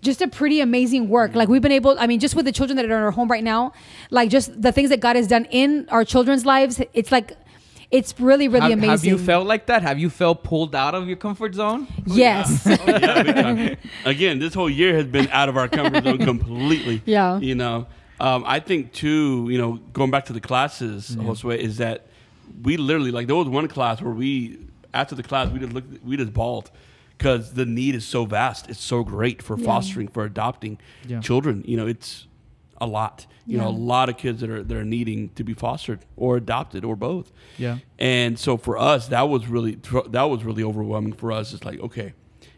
just 0.02 0.22
a 0.22 0.28
pretty 0.28 0.60
amazing 0.62 1.10
work. 1.10 1.36
Like 1.36 1.48
we've 1.48 1.62
been 1.62 1.72
able, 1.72 1.98
I 2.00 2.08
mean, 2.08 2.20
just 2.20 2.36
with 2.36 2.46
the 2.46 2.52
children 2.52 2.76
that 2.78 2.86
are 2.86 2.98
in 2.98 3.04
our 3.04 3.12
home 3.12 3.30
right 3.30 3.44
now, 3.44 3.74
like 4.10 4.30
just 4.30 4.62
the 4.62 4.72
things 4.72 4.90
that 4.90 5.00
God 5.00 5.16
has 5.16 5.28
done 5.28 5.46
in 5.46 5.88
our 5.90 6.04
children's 6.04 6.46
lives, 6.46 6.82
it's 6.94 7.12
like, 7.12 7.38
it's 7.92 8.18
really, 8.20 8.48
really 8.48 8.70
have, 8.70 8.72
amazing. 8.72 8.90
have 8.90 9.04
you 9.04 9.18
felt 9.18 9.46
like 9.46 9.66
that? 9.66 9.82
Have 9.82 10.00
you 10.00 10.10
felt 10.10 10.44
pulled 10.44 10.74
out 10.76 10.96
of 10.96 11.08
your 11.08 11.18
comfort 11.18 11.54
zone? 11.54 11.88
Yes. 12.06 12.66
Oh, 12.68 12.78
yeah, 12.88 13.24
big 13.24 13.36
time. 13.36 13.78
Again, 14.06 14.40
this 14.40 14.54
whole 14.54 14.70
year 14.70 14.96
has 14.96 15.06
been 15.06 15.28
out 15.30 15.50
of 15.50 15.58
our 15.58 15.68
comfort 15.68 16.04
zone 16.04 16.18
completely. 16.26 17.02
Yeah. 17.06 17.38
You 17.40 17.56
know, 17.56 17.88
um, 18.20 18.44
I 18.48 18.60
think 18.60 18.94
too. 18.94 19.48
You 19.50 19.58
know, 19.58 19.74
going 19.94 20.10
back 20.10 20.26
to 20.26 20.34
the 20.34 20.42
classes, 20.42 21.16
Josue, 21.18 21.58
is 21.58 21.78
that 21.78 22.08
we 22.64 22.78
literally 22.78 23.12
like 23.12 23.28
there 23.28 23.36
was 23.36 23.48
one 23.48 23.68
class 23.68 24.02
where 24.02 24.14
we 24.14 24.60
after 24.94 25.16
the 25.16 25.24
class 25.24 25.50
we 25.50 25.60
just 25.60 25.74
looked 25.74 26.04
we 26.04 26.18
just 26.18 26.34
bawled 26.34 26.70
because 27.22 27.54
the 27.54 27.66
need 27.68 27.94
is 27.94 28.04
so 28.04 28.26
vast. 28.26 28.68
It's 28.68 28.82
so 28.84 29.04
great 29.04 29.44
for 29.44 29.56
Yeah. 29.58 29.66
fostering 29.66 30.08
for 30.08 30.24
adopting 30.26 30.80
Yeah. 31.08 31.20
children. 31.20 31.64
You 31.68 31.78
know, 31.78 31.86
it's 31.86 32.26
a 32.80 32.88
lot. 32.88 33.28
You 33.46 33.58
know, 33.60 33.68
a 33.68 33.70
lot 33.70 34.10
of 34.10 34.18
kids 34.18 34.42
that 34.42 34.50
are 34.50 34.64
that 34.64 34.76
are 34.76 34.84
needing 34.86 35.30
to 35.36 35.44
be 35.44 35.54
fostered 35.54 36.00
or 36.18 36.38
adopted 36.38 36.84
or 36.84 36.96
both. 36.96 37.32
Yeah. 37.60 37.78
And 38.00 38.40
so 38.40 38.58
for 38.58 38.76
us, 38.78 39.08
that 39.10 39.30
was 39.30 39.48
really 39.48 39.78
that 40.10 40.24
was 40.24 40.44
really 40.44 40.64
overwhelming 40.64 41.14
for 41.14 41.32
us. 41.32 41.54
It's 41.54 41.64
like 41.64 41.80
okay, 41.80 42.14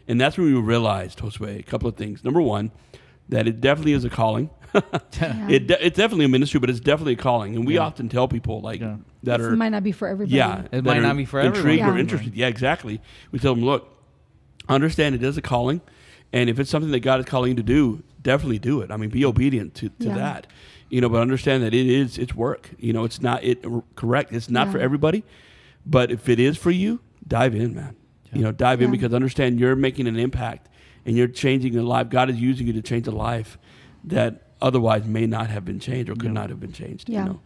and 0.08 0.18
that's 0.20 0.38
when 0.38 0.46
we 0.46 0.54
realized, 0.58 1.18
Josue, 1.18 1.58
a 1.58 1.62
couple 1.62 1.88
of 1.88 1.96
things. 1.96 2.24
Number 2.24 2.40
one, 2.40 2.70
that 3.28 3.46
it 3.46 3.60
definitely 3.60 3.92
is 3.92 4.04
a 4.04 4.10
calling. 4.10 4.48
it 4.74 5.66
de- 5.66 5.86
it's 5.86 5.96
definitely 5.96 6.24
a 6.24 6.28
ministry, 6.28 6.58
but 6.60 6.70
it's 6.70 6.80
definitely 6.80 7.14
a 7.14 7.16
calling. 7.16 7.54
And 7.56 7.66
we 7.66 7.74
Yeah. 7.74 7.80
often 7.86 8.08
tell 8.08 8.26
people 8.28 8.60
like 8.60 8.80
Yeah. 8.80 8.96
that 9.24 9.38
This 9.38 9.46
are 9.48 9.56
might 9.56 9.70
not 9.70 9.82
be 9.84 9.92
for 9.92 10.08
everybody. 10.08 10.36
yeah, 10.36 10.62
It 10.72 10.84
might 10.84 11.02
not 11.02 11.16
be 11.16 11.24
for 11.26 11.40
intrigued 11.40 11.58
everyone. 11.80 11.90
or 11.90 11.94
Yeah. 11.94 12.00
interested. 12.00 12.34
Yeah, 12.34 12.46
exactly. 12.48 13.00
We 13.30 13.38
tell 13.38 13.54
them, 13.54 13.64
look, 13.64 13.88
understand 14.68 15.14
it 15.14 15.22
is 15.22 15.36
a 15.36 15.42
calling, 15.42 15.80
and 16.32 16.48
if 16.50 16.58
it's 16.58 16.70
something 16.70 16.90
that 16.92 17.00
God 17.00 17.20
is 17.20 17.26
calling 17.26 17.50
you 17.50 17.56
to 17.56 17.62
do, 17.62 18.02
definitely 18.22 18.58
do 18.58 18.80
it. 18.80 18.90
I 18.90 18.96
mean, 18.96 19.10
be 19.10 19.24
obedient 19.24 19.74
to, 19.76 19.88
to 19.88 20.06
Yeah. 20.08 20.14
that. 20.16 20.46
You 20.90 21.00
know, 21.00 21.08
but 21.08 21.20
understand 21.20 21.62
that 21.64 21.74
it 21.74 21.86
is 21.86 22.18
it's 22.18 22.34
work. 22.34 22.70
You 22.78 22.92
know, 22.92 23.04
it's 23.04 23.20
not 23.20 23.42
it 23.42 23.64
correct. 23.96 24.32
It's 24.32 24.48
not 24.50 24.70
for 24.70 24.78
everybody, 24.78 25.24
but 25.84 26.10
if 26.10 26.28
it 26.28 26.38
is 26.38 26.56
for 26.56 26.70
you, 26.70 27.00
dive 27.26 27.54
in, 27.54 27.74
man. 27.74 27.96
You 28.32 28.42
know, 28.42 28.52
dive 28.52 28.80
in 28.82 28.90
because 28.90 29.12
understand 29.14 29.58
you're 29.60 29.76
making 29.76 30.06
an 30.06 30.18
impact 30.18 30.68
and 31.06 31.16
you're 31.16 31.28
changing 31.28 31.76
a 31.76 31.82
life. 31.82 32.10
God 32.10 32.30
is 32.30 32.36
using 32.40 32.66
you 32.66 32.72
to 32.74 32.82
change 32.82 33.06
a 33.06 33.10
life 33.12 33.58
that 34.04 34.42
otherwise 34.60 35.04
may 35.04 35.26
not 35.26 35.50
have 35.50 35.64
been 35.64 35.80
changed 35.80 36.08
or 36.10 36.14
could 36.14 36.24
Yeah. 36.26 36.30
not 36.32 36.50
have 36.50 36.60
been 36.60 36.72
changed. 36.72 37.08
Yeah. 37.08 37.22
You 37.24 37.28
know. 37.30 37.40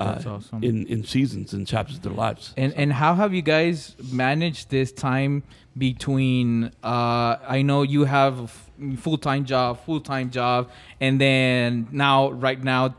uh, 0.00 0.12
That's 0.14 0.26
awesome. 0.26 0.62
in 0.62 0.86
in 0.86 1.04
seasons 1.04 1.52
and 1.52 1.66
chapters 1.66 1.96
of 1.96 2.02
their 2.02 2.12
lives. 2.12 2.54
And 2.56 2.72
and 2.74 2.92
how 2.92 3.14
have 3.16 3.34
you 3.34 3.42
guys 3.42 3.96
managed 4.12 4.70
this 4.70 4.92
time 4.92 5.42
between? 5.78 6.72
Uh, 6.82 7.36
I 7.46 7.62
know 7.62 7.82
you 7.82 8.04
have 8.04 8.38
a 8.40 8.96
full 8.96 9.18
time 9.18 9.44
job, 9.44 9.84
full 9.84 10.00
time 10.00 10.30
job, 10.30 10.70
and 11.00 11.20
then 11.20 11.88
now 11.90 12.30
right 12.30 12.62
now 12.62 12.94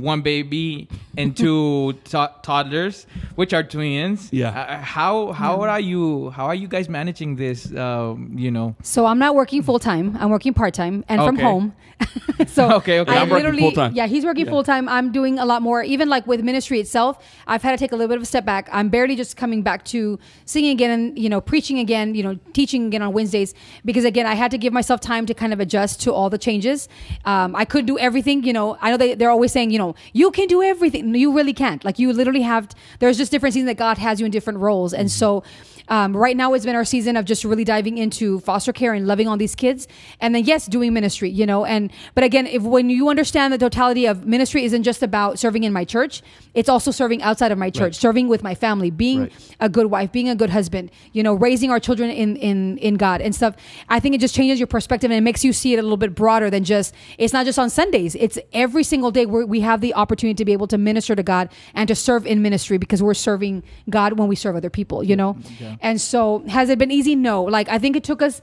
one 0.00 0.22
baby 0.22 0.88
and 1.18 1.36
two 1.42 1.92
to- 2.04 2.30
toddlers, 2.42 3.06
which 3.34 3.52
are 3.52 3.62
twins. 3.62 4.30
Yeah. 4.32 4.48
Uh, 4.48 4.78
how 4.80 5.32
how 5.32 5.60
are 5.60 5.80
you? 5.80 6.30
How 6.30 6.46
are 6.46 6.54
you 6.54 6.68
guys 6.68 6.88
managing 6.88 7.36
this? 7.36 7.74
Um, 7.76 8.32
you 8.36 8.50
know. 8.50 8.74
So 8.82 9.04
I'm 9.06 9.18
not 9.18 9.34
working 9.34 9.62
full 9.62 9.78
time. 9.78 10.16
I'm 10.18 10.30
working 10.30 10.54
part 10.54 10.72
time 10.74 11.04
and 11.08 11.20
from 11.20 11.36
Okay. 11.36 11.42
home. 11.44 11.74
so 12.46 12.72
Okay, 12.76 13.00
okay. 13.00 13.12
I 13.12 13.22
I'm 13.22 13.28
working 13.30 13.56
full-time. 13.58 13.94
Yeah, 13.94 14.06
he's 14.06 14.24
working 14.24 14.46
Yeah. 14.46 14.50
full 14.52 14.64
time. 14.64 14.88
I'm 14.88 15.12
doing 15.12 15.38
a 15.38 15.44
lot 15.44 15.62
more. 15.62 15.82
Even 15.84 16.08
like 16.08 16.26
with 16.26 16.40
ministry 16.42 16.80
itself, 16.80 17.18
I've 17.46 17.62
had 17.62 17.70
to 17.72 17.76
take 17.76 17.92
a 17.92 17.96
little 17.96 18.08
bit 18.08 18.16
of 18.16 18.22
a 18.22 18.26
step 18.26 18.44
back. 18.44 18.68
I'm 18.72 18.88
barely 18.88 19.14
just 19.14 19.36
coming 19.36 19.62
back 19.62 19.84
to 19.86 20.18
singing 20.44 20.70
again 20.72 20.90
and 20.90 21.18
you 21.18 21.28
know 21.28 21.40
preaching 21.40 21.78
again. 21.78 22.14
You 22.14 22.22
know 22.24 22.34
teaching 22.52 22.86
again 22.86 23.02
on 23.02 23.12
Wednesdays 23.12 23.54
because 23.84 24.04
again 24.04 24.26
I 24.26 24.34
had 24.34 24.50
to 24.50 24.58
give 24.58 24.72
myself 24.72 25.00
time 25.00 25.26
to 25.26 25.34
kind 25.34 25.52
of 25.52 25.60
adjust 25.60 26.00
to 26.02 26.12
all 26.12 26.28
the 26.30 26.38
changes. 26.38 26.88
Um, 27.24 27.54
I 27.54 27.64
couldn't 27.64 27.86
do 27.86 27.98
everything. 27.98 28.42
You 28.42 28.52
know 28.52 28.76
I 28.80 28.90
know 28.90 28.96
they, 28.96 29.14
they're 29.14 29.30
always 29.30 29.52
saying 29.52 29.70
you 29.70 29.78
know 29.78 29.81
you 30.12 30.30
can 30.30 30.46
do 30.48 30.62
everything. 30.62 31.14
You 31.14 31.32
really 31.38 31.54
can't. 31.54 31.84
Like 31.84 31.98
you 31.98 32.12
literally 32.12 32.42
have. 32.42 32.64
There's 33.00 33.18
just 33.18 33.30
different 33.32 33.54
seasons 33.54 33.70
that 33.70 33.80
God 33.86 33.98
has 33.98 34.20
you 34.20 34.26
in 34.26 34.32
different 34.32 34.58
roles, 34.58 34.92
and 34.92 35.08
mm-hmm. 35.08 35.18
so. 35.18 35.42
Um, 35.88 36.16
right 36.16 36.36
now, 36.36 36.54
it's 36.54 36.64
been 36.64 36.76
our 36.76 36.84
season 36.84 37.16
of 37.16 37.24
just 37.24 37.44
really 37.44 37.64
diving 37.64 37.98
into 37.98 38.40
foster 38.40 38.72
care 38.72 38.92
and 38.92 39.06
loving 39.06 39.28
on 39.28 39.38
these 39.38 39.54
kids, 39.54 39.88
and 40.20 40.34
then 40.34 40.44
yes, 40.44 40.66
doing 40.66 40.92
ministry. 40.92 41.28
You 41.30 41.46
know, 41.46 41.64
and 41.64 41.90
but 42.14 42.24
again, 42.24 42.46
if 42.46 42.62
when 42.62 42.90
you 42.90 43.08
understand 43.08 43.52
the 43.52 43.58
totality 43.58 44.06
of 44.06 44.26
ministry 44.26 44.64
isn't 44.64 44.82
just 44.82 45.02
about 45.02 45.38
serving 45.38 45.64
in 45.64 45.72
my 45.72 45.84
church, 45.84 46.22
it's 46.54 46.68
also 46.68 46.90
serving 46.90 47.22
outside 47.22 47.52
of 47.52 47.58
my 47.58 47.70
church, 47.70 47.96
serving 47.96 48.28
with 48.28 48.42
my 48.42 48.54
family, 48.54 48.90
being 48.90 49.20
Right. 49.22 49.56
a 49.60 49.68
good 49.68 49.86
wife, 49.86 50.12
being 50.12 50.28
a 50.28 50.34
good 50.34 50.50
husband. 50.50 50.90
You 51.12 51.22
know, 51.22 51.34
raising 51.34 51.70
our 51.70 51.80
children 51.80 52.10
in 52.10 52.36
in 52.36 52.78
in 52.78 52.94
God 52.94 53.20
and 53.20 53.34
stuff. 53.34 53.54
I 53.88 54.00
think 54.00 54.14
it 54.14 54.20
just 54.20 54.34
changes 54.34 54.58
your 54.60 54.66
perspective 54.66 55.10
and 55.10 55.18
it 55.18 55.22
makes 55.22 55.44
you 55.44 55.52
see 55.52 55.74
it 55.74 55.78
a 55.78 55.82
little 55.82 55.96
bit 55.96 56.14
broader 56.14 56.48
than 56.50 56.64
just. 56.64 56.94
It's 57.18 57.32
not 57.32 57.44
just 57.46 57.58
on 57.58 57.70
Sundays. 57.70 58.14
It's 58.14 58.38
every 58.52 58.84
single 58.84 59.10
day 59.10 59.26
where 59.26 59.46
we 59.46 59.60
have 59.60 59.80
the 59.80 59.94
opportunity 59.94 60.34
to 60.36 60.44
be 60.44 60.52
able 60.52 60.66
to 60.68 60.78
minister 60.78 61.14
to 61.16 61.22
God 61.22 61.48
and 61.74 61.88
to 61.88 61.94
serve 61.94 62.26
in 62.26 62.42
ministry 62.42 62.78
because 62.78 63.02
we're 63.02 63.14
serving 63.14 63.62
God 63.90 64.18
when 64.18 64.28
we 64.28 64.36
serve 64.36 64.56
other 64.56 64.70
people. 64.70 65.02
You 65.02 65.16
know. 65.16 65.36
And 65.80 66.00
so, 66.00 66.44
has 66.48 66.68
it 66.68 66.78
been 66.78 66.90
easy? 66.90 67.14
No. 67.14 67.42
Like, 67.42 67.68
I 67.68 67.78
think 67.78 67.96
it 67.96 68.04
took 68.04 68.22
us 68.22 68.40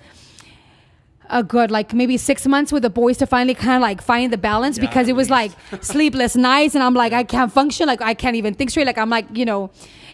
a 1.29 1.43
good, 1.43 1.71
like, 1.71 1.93
maybe 1.93 2.17
six 2.17 2.45
months 2.47 2.71
with 2.71 2.83
the 2.83 2.89
boys 2.89 3.17
to 3.17 3.25
finally 3.27 3.53
kind 3.53 3.75
of 3.75 3.81
like 3.81 4.01
find 4.01 4.33
the 4.33 4.37
balance 4.37 4.77
Yeah, 4.77 4.85
because 4.87 5.07
it 5.07 5.11
at 5.11 5.17
was 5.17 5.29
like 5.29 5.51
sleepless 5.81 6.35
nights. 6.35 6.75
And 6.75 6.83
I'm 6.83 6.93
like, 6.93 7.13
I 7.13 7.23
can't 7.23 7.51
function. 7.51 7.87
Like, 7.87 8.01
I 8.01 8.13
can't 8.13 8.35
even 8.35 8.53
think 8.53 8.69
straight. 8.71 8.87
Like, 8.87 8.97
I'm 8.97 9.09
like, 9.09 9.25
you 9.35 9.45
know, 9.45 9.69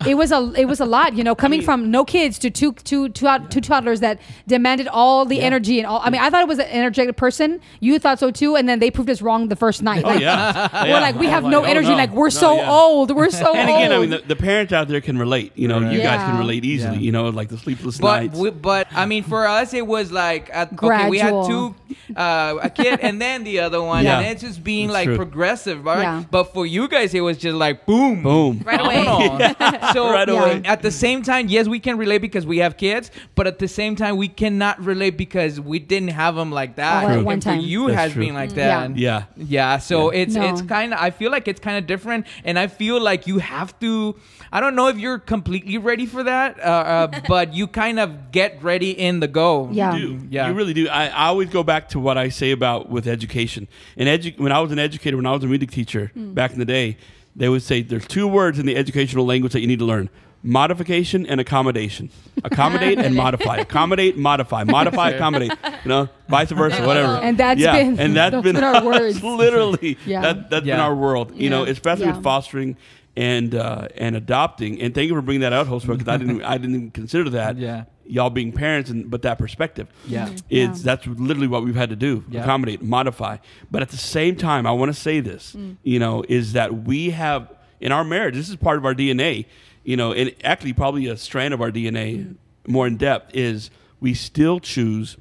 it 0.05 0.15
was 0.15 0.33
a 0.33 0.51
it 0.57 0.65
was 0.65 0.81
a 0.81 0.85
lot, 0.85 1.13
you 1.15 1.23
know, 1.23 1.35
coming 1.43 1.59
mean- 1.59 1.65
from 1.65 1.89
no 1.89 2.03
kids 2.03 2.37
to 2.39 2.49
two 2.49 2.73
two 2.73 3.07
two 3.09 3.27
out- 3.27 3.49
two 3.49 3.61
toddlers 3.61 4.01
that 4.01 4.19
demanded 4.45 4.89
all 4.89 5.23
the 5.25 5.39
energy 5.39 5.79
and 5.79 5.87
all. 5.87 6.01
I 6.03 6.09
mean, 6.09 6.19
I 6.19 6.29
thought 6.29 6.41
it 6.41 6.49
was 6.49 6.59
an 6.59 6.67
energetic 6.67 7.15
person. 7.15 7.61
You 7.79 7.97
thought 7.97 8.19
so 8.19 8.29
too, 8.29 8.57
and 8.57 8.67
then 8.67 8.79
they 8.79 8.91
proved 8.91 9.09
us 9.09 9.21
wrong 9.21 9.47
the 9.47 9.55
first 9.55 9.81
night. 9.81 10.03
Oh 10.03 10.09
Like, 10.09 10.19
yeah, 10.19 10.83
We're 10.83 10.89
Yeah. 10.89 10.99
like, 10.99 11.15
we 11.15 11.27
have 11.27 11.45
I'm 11.45 11.51
no 11.51 11.61
oh, 11.61 11.63
energy. 11.63 11.89
no. 11.89 11.95
Like, 11.95 12.11
we're 12.11 12.25
No, 12.25 12.29
so 12.29 12.55
yeah. 12.57 12.69
old. 12.71 13.11
We're 13.15 13.29
so 13.29 13.47
old. 13.47 13.55
And 13.65 13.69
old. 13.69 13.79
again, 13.79 13.91
I 13.93 13.99
mean, 13.99 14.09
the, 14.09 14.17
the 14.27 14.35
parents 14.35 14.73
out 14.73 14.89
there 14.89 14.99
can 14.99 15.17
relate. 15.17 15.53
You 15.55 15.69
know, 15.69 15.79
you 15.89 16.01
guys 16.01 16.19
can 16.29 16.37
relate 16.39 16.65
easily. 16.65 16.95
Yeah. 16.97 17.01
You 17.01 17.11
know, 17.13 17.29
like 17.29 17.47
the 17.47 17.57
sleepless 17.57 17.97
But 17.97 18.19
nights. 18.19 18.37
we, 18.37 18.49
but 18.49 18.87
I 18.91 19.05
mean, 19.05 19.23
for 19.23 19.47
us, 19.47 19.73
it 19.73 19.87
was 19.87 20.11
like 20.11 20.49
at, 20.53 20.73
okay, 20.73 21.04
we 21.09 21.17
had 21.19 21.31
two, 21.45 21.75
uh, 22.15 22.57
a 22.61 22.69
kid 22.69 22.99
and 23.01 23.21
then 23.21 23.43
the 23.43 23.59
other 23.59 23.81
one, 23.81 24.03
Yeah. 24.03 24.19
and 24.19 24.27
it's 24.27 24.41
just 24.41 24.63
being 24.63 24.87
That's 24.87 24.93
like 24.95 25.05
true. 25.05 25.17
progressive, 25.17 25.83
right? 25.85 26.01
Yeah. 26.01 26.23
But 26.29 26.53
for 26.53 26.65
you 26.65 26.87
guys, 26.87 27.13
it 27.13 27.21
was 27.21 27.37
just 27.37 27.55
like 27.55 27.85
boom, 27.85 28.23
Boom. 28.23 28.61
Right 28.65 28.79
away. 28.79 29.05
away. 29.05 29.55
so 29.93 30.09
Right 30.15 30.29
away. 30.29 30.61
at 30.65 30.81
the 30.81 30.91
same 30.91 31.21
time, 31.23 31.47
yes, 31.47 31.67
we 31.67 31.79
can 31.79 31.97
relate 31.97 32.19
because 32.19 32.45
we 32.45 32.59
have 32.59 32.77
kids, 32.77 33.11
but 33.35 33.47
at 33.47 33.59
the 33.59 33.67
same 33.67 33.95
time, 33.95 34.17
we 34.17 34.27
cannot 34.27 34.83
relate 34.83 35.17
because 35.17 35.59
we 35.59 35.79
didn't 35.79 36.09
have 36.09 36.35
them 36.35 36.51
like 36.51 36.75
that. 36.75 37.03
All 37.03 37.09
And 37.09 37.25
one 37.25 37.39
for 37.41 37.45
time. 37.49 37.59
you 37.61 37.87
That's 37.87 37.99
has 37.99 38.11
true. 38.13 38.25
been 38.25 38.33
like 38.35 38.51
that. 38.55 38.95
Yeah. 38.97 39.23
Yeah. 39.37 39.45
yeah, 39.75 39.77
so 39.77 40.09
it's 40.09 40.35
No. 40.35 40.43
it's 40.49 40.61
kind 40.61 40.93
of 40.93 40.99
I 40.99 41.09
feel 41.11 41.31
like 41.31 41.47
it's 41.47 41.59
kind 41.59 41.77
of 41.77 41.85
different, 41.87 42.25
and 42.43 42.57
I 42.59 42.67
feel 42.67 42.99
like 43.01 43.27
you 43.27 43.39
have 43.39 43.77
to. 43.79 44.15
I 44.51 44.61
don't 44.61 44.75
know 44.75 44.87
if 44.87 44.97
you're 44.97 45.19
completely 45.19 45.77
ready 45.77 46.05
for 46.05 46.23
that, 46.23 46.57
uh, 46.59 46.63
uh, 46.63 47.19
but 47.27 47.53
you 47.53 47.67
kind 47.67 47.99
of 47.99 48.31
get 48.31 48.63
ready 48.63 48.91
in 48.91 49.19
the 49.19 49.27
go. 49.27 49.69
Yeah. 49.71 49.97
do. 49.97 50.19
Yeah. 50.29 50.47
You 50.47 50.53
really 50.53 50.73
do. 50.73 50.87
I, 50.95 51.07
I 51.09 51.25
always 51.27 51.49
go 51.49 51.63
back 51.63 51.89
to 51.89 51.99
what 51.99 52.17
I 52.17 52.29
say 52.29 52.51
about 52.51 52.89
with 52.89 53.07
education. 53.07 53.67
And 53.97 54.07
edu- 54.07 54.39
when 54.39 54.51
I 54.51 54.59
was 54.59 54.71
an 54.71 54.79
educator, 54.79 55.17
when 55.17 55.25
I 55.25 55.31
was 55.31 55.43
a 55.43 55.47
music 55.47 55.71
teacher 55.71 56.11
back 56.15 56.51
in 56.53 56.59
the 56.59 56.65
day, 56.65 56.97
they 57.35 57.49
would 57.49 57.63
say 57.63 57.81
there's 57.81 58.07
two 58.07 58.27
words 58.27 58.59
in 58.59 58.65
the 58.65 58.75
educational 58.77 59.25
language 59.25 59.53
that 59.53 59.59
you 59.61 59.67
need 59.67 59.79
to 59.79 59.85
learn. 59.85 60.09
Modification 60.41 61.25
and 61.25 61.41
accommodation. 61.41 62.09
Accommodate 62.43 62.99
and 62.99 63.15
modify. 63.15 63.57
Accommodate, 63.57 64.15
modify. 64.15 64.63
Modify, 64.77 65.09
accommodate. 65.09 65.51
You 65.83 65.89
know, 65.89 66.09
vice 66.29 66.51
versa, 66.51 66.85
whatever. 66.85 67.13
And 67.13 67.35
that's 67.37 67.59
yeah. 67.59 67.73
been- 67.73 67.99
and 67.99 68.15
that's 68.15 68.31
those 68.35 68.43
been 68.43 68.55
been 68.55 68.63
our 68.63 68.85
words. 68.85 69.23
literally 69.23 69.97
Yeah. 70.05 70.21
that 70.21 70.49
that's 70.51 70.65
been 70.65 70.79
our 70.79 70.93
world. 70.95 71.35
You 71.35 71.49
know, 71.49 71.63
especially 71.63 72.05
Yeah. 72.05 72.13
with 72.15 72.23
fostering 72.23 72.77
and 73.17 73.55
uh, 73.55 73.87
and 73.97 74.15
adopting. 74.15 74.79
And 74.81 74.93
thank 74.93 75.07
you 75.09 75.15
for 75.15 75.21
bringing 75.23 75.41
that 75.41 75.51
out, 75.53 75.65
host, 75.67 75.87
because 75.87 76.07
I 76.07 76.17
didn't 76.17 76.43
I 76.43 76.57
didn't 76.59 76.75
even 76.75 76.91
consider 76.91 77.29
that. 77.31 77.57
Yeah. 77.57 77.85
Y'all 78.07 78.29
being 78.29 78.51
parents, 78.51 78.89
and 78.89 79.09
but 79.09 79.21
that 79.23 79.37
perspective. 79.37 79.87
Yeah. 80.07 80.25
Mm-hmm. 80.25 80.35
It's 80.49 80.79
Yeah. 80.79 80.95
that's 80.95 81.07
literally 81.07 81.47
what 81.47 81.63
we've 81.63 81.75
had 81.75 81.89
to 81.89 81.95
do: 81.95 82.23
Yeah. 82.29 82.41
accommodate, 82.41 82.81
modify. 82.81 83.37
But 83.71 83.81
at 83.81 83.89
the 83.89 83.97
same 83.97 84.35
time, 84.35 84.67
I 84.67 84.71
want 84.71 84.93
to 84.93 84.99
say 84.99 85.19
this: 85.19 85.55
mm. 85.57 85.77
you 85.83 85.99
know, 85.99 86.23
is 86.29 86.53
that 86.53 86.83
we 86.85 87.09
have 87.11 87.51
in 87.79 87.91
our 87.91 88.03
marriage. 88.03 88.35
This 88.35 88.49
is 88.49 88.55
part 88.55 88.77
of 88.77 88.85
our 88.85 88.93
DNA. 88.93 89.45
You 89.83 89.97
know, 89.97 90.13
and 90.13 90.33
actually 90.43 90.73
probably 90.73 91.05
a 91.07 91.15
strand 91.17 91.53
of 91.53 91.61
our 91.61 91.71
DNA, 91.71 92.17
mm. 92.17 92.35
more 92.67 92.87
in 92.87 92.97
depth, 92.97 93.35
is 93.35 93.69
we 93.99 94.13
still 94.13 94.59
choose 94.59 95.17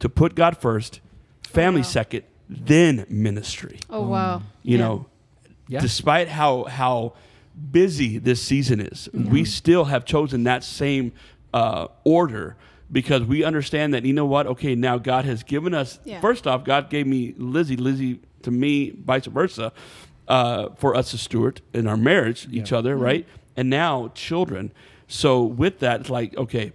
to 0.00 0.08
put 0.08 0.34
God 0.34 0.56
first, 0.56 1.00
family 1.42 1.80
oh, 1.80 1.84
wow. 1.84 1.88
second, 1.88 2.24
then 2.48 3.06
ministry. 3.08 3.78
Oh 3.90 4.02
wow. 4.02 4.38
Mm. 4.38 4.42
You 4.62 4.78
Yeah. 4.78 4.84
know, 4.84 5.06
Yeah. 5.68 5.80
despite 5.80 6.28
how 6.28 6.64
how 6.64 7.14
busy 7.72 8.18
this 8.18 8.40
season 8.42 8.80
is, 8.80 9.08
mm-hmm. 9.12 9.30
we 9.30 9.44
still 9.44 9.86
have 9.86 10.04
chosen 10.04 10.44
that 10.44 10.62
same 10.64 11.12
uh, 11.54 11.88
order 12.04 12.56
because 12.90 13.22
we 13.22 13.44
understand 13.44 13.92
that 13.94 14.04
you 14.04 14.12
know 14.12 14.24
what? 14.26 14.46
Okay, 14.46 14.74
now 14.74 14.98
God 14.98 15.24
has 15.24 15.42
given 15.42 15.74
us. 15.74 15.98
Yeah. 16.04 16.20
First 16.20 16.46
off, 16.46 16.64
God 16.64 16.88
gave 16.90 17.06
me 17.06 17.34
Lizzie, 17.36 17.76
Lizzie 17.76 18.20
to 18.42 18.50
me, 18.50 18.90
vice 18.90 19.26
versa, 19.26 19.72
uh, 20.26 20.70
for 20.76 20.94
us 20.94 21.10
to 21.10 21.18
steward 21.18 21.60
in 21.74 21.86
our 21.86 21.96
marriage, 21.96 22.48
each 22.50 22.72
other, 22.72 22.96
right? 22.96 23.26
And 23.56 23.68
now 23.68 24.10
children. 24.14 24.72
So 25.06 25.42
with 25.42 25.80
that, 25.80 26.00
it's 26.02 26.10
like 26.10 26.36
okay. 26.36 26.72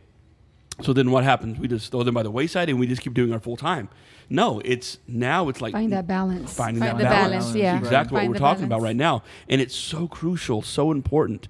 So 0.81 0.91
then 0.91 1.11
what 1.11 1.23
happens? 1.23 1.59
We 1.59 1.67
just 1.67 1.91
throw 1.91 2.01
them 2.03 2.15
by 2.15 2.23
the 2.23 2.31
wayside 2.31 2.67
and 2.67 2.79
we 2.79 2.87
just 2.87 3.01
keep 3.01 3.13
doing 3.13 3.31
our 3.31 3.39
full 3.39 3.55
time. 3.57 3.89
No, 4.29 4.59
it's 4.65 4.97
now 5.07 5.49
it's 5.49 5.61
like 5.61 5.73
Find 5.73 5.91
that 5.93 6.07
balance. 6.07 6.51
finding 6.51 6.81
Find 6.81 6.99
that 6.99 7.03
balance. 7.03 7.43
balance, 7.45 7.55
yeah. 7.55 7.77
Exactly 7.77 8.17
Find 8.17 8.29
what 8.29 8.29
we're 8.29 8.33
the 8.33 8.39
talking 8.39 8.63
about 8.65 8.81
right 8.81 8.95
now. 8.95 9.21
And 9.47 9.61
it's 9.61 9.75
so 9.75 10.07
crucial, 10.07 10.61
so 10.63 10.91
important. 10.91 11.47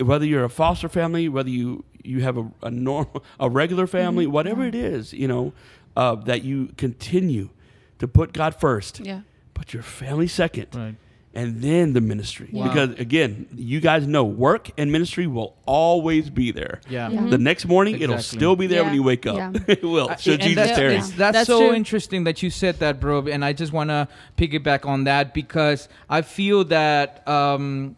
Whether 0.00 0.26
you're 0.26 0.42
a 0.44 0.48
foster 0.48 0.88
family, 0.88 1.28
whether 1.28 1.50
you, 1.50 1.84
you 2.06 2.22
have 2.22 2.36
a, 2.38 2.50
a 2.62 2.70
normal, 2.70 3.24
a 3.40 3.50
regular 3.50 3.86
family, 3.86 4.26
whatever 4.26 4.64
it 4.64 4.74
is, 4.74 5.12
you 5.12 5.28
know, 5.28 5.52
uh, 5.96 6.14
that 6.14 6.42
you 6.44 6.70
continue 6.76 7.50
to 7.98 8.06
put 8.08 8.32
God 8.32 8.54
first, 8.54 9.00
Yeah. 9.00 9.20
put 9.54 9.72
your 9.72 9.82
family 9.82 10.26
second, 10.28 10.66
Right. 10.74 10.94
and 11.34 11.62
then 11.62 11.92
the 11.94 12.00
ministry. 12.02 12.48
Wow. 12.52 12.64
Because 12.68 12.98
again, 13.00 13.46
you 13.56 13.80
guys 13.80 14.06
know 14.06 14.22
work 14.24 14.70
and 14.76 14.92
ministry 14.92 15.26
will 15.26 15.54
always 15.64 16.28
be 16.28 16.50
there. 16.52 16.80
Yeah. 16.90 17.08
Yeah. 17.10 17.26
The 17.28 17.38
next 17.38 17.64
morning, 17.66 18.00
it'll 18.00 18.18
still 18.18 18.56
be 18.56 18.66
there 18.66 18.84
when 18.84 18.92
you 18.94 19.02
wake 19.02 19.26
up. 19.26 19.36
Yeah. 19.36 19.52
it 19.68 19.82
will. 19.82 20.10
Uh, 20.10 20.16
Should 20.16 20.40
Jesus 20.42 20.66
that- 20.68 20.76
tarry. 20.76 20.94
that's, 20.96 21.10
That's 21.12 21.46
so 21.46 21.58
true. 21.68 21.74
interesting 21.74 22.24
that 22.24 22.42
you 22.42 22.50
said 22.50 22.78
that, 22.80 23.00
bro. 23.00 23.26
And 23.28 23.42
I 23.44 23.52
just 23.54 23.72
want 23.72 23.88
to 23.90 24.08
piggyback 24.36 24.86
on 24.86 25.04
that 25.04 25.32
because 25.32 25.88
I 26.10 26.20
feel 26.22 26.64
that 26.64 27.26
um, 27.26 27.96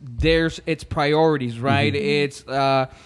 there's 0.00 0.60
it's 0.66 0.84
priorities, 0.84 1.58
right? 1.58 1.94
It's 1.94 2.46
uh, 2.48 2.86
n- 2.90 2.96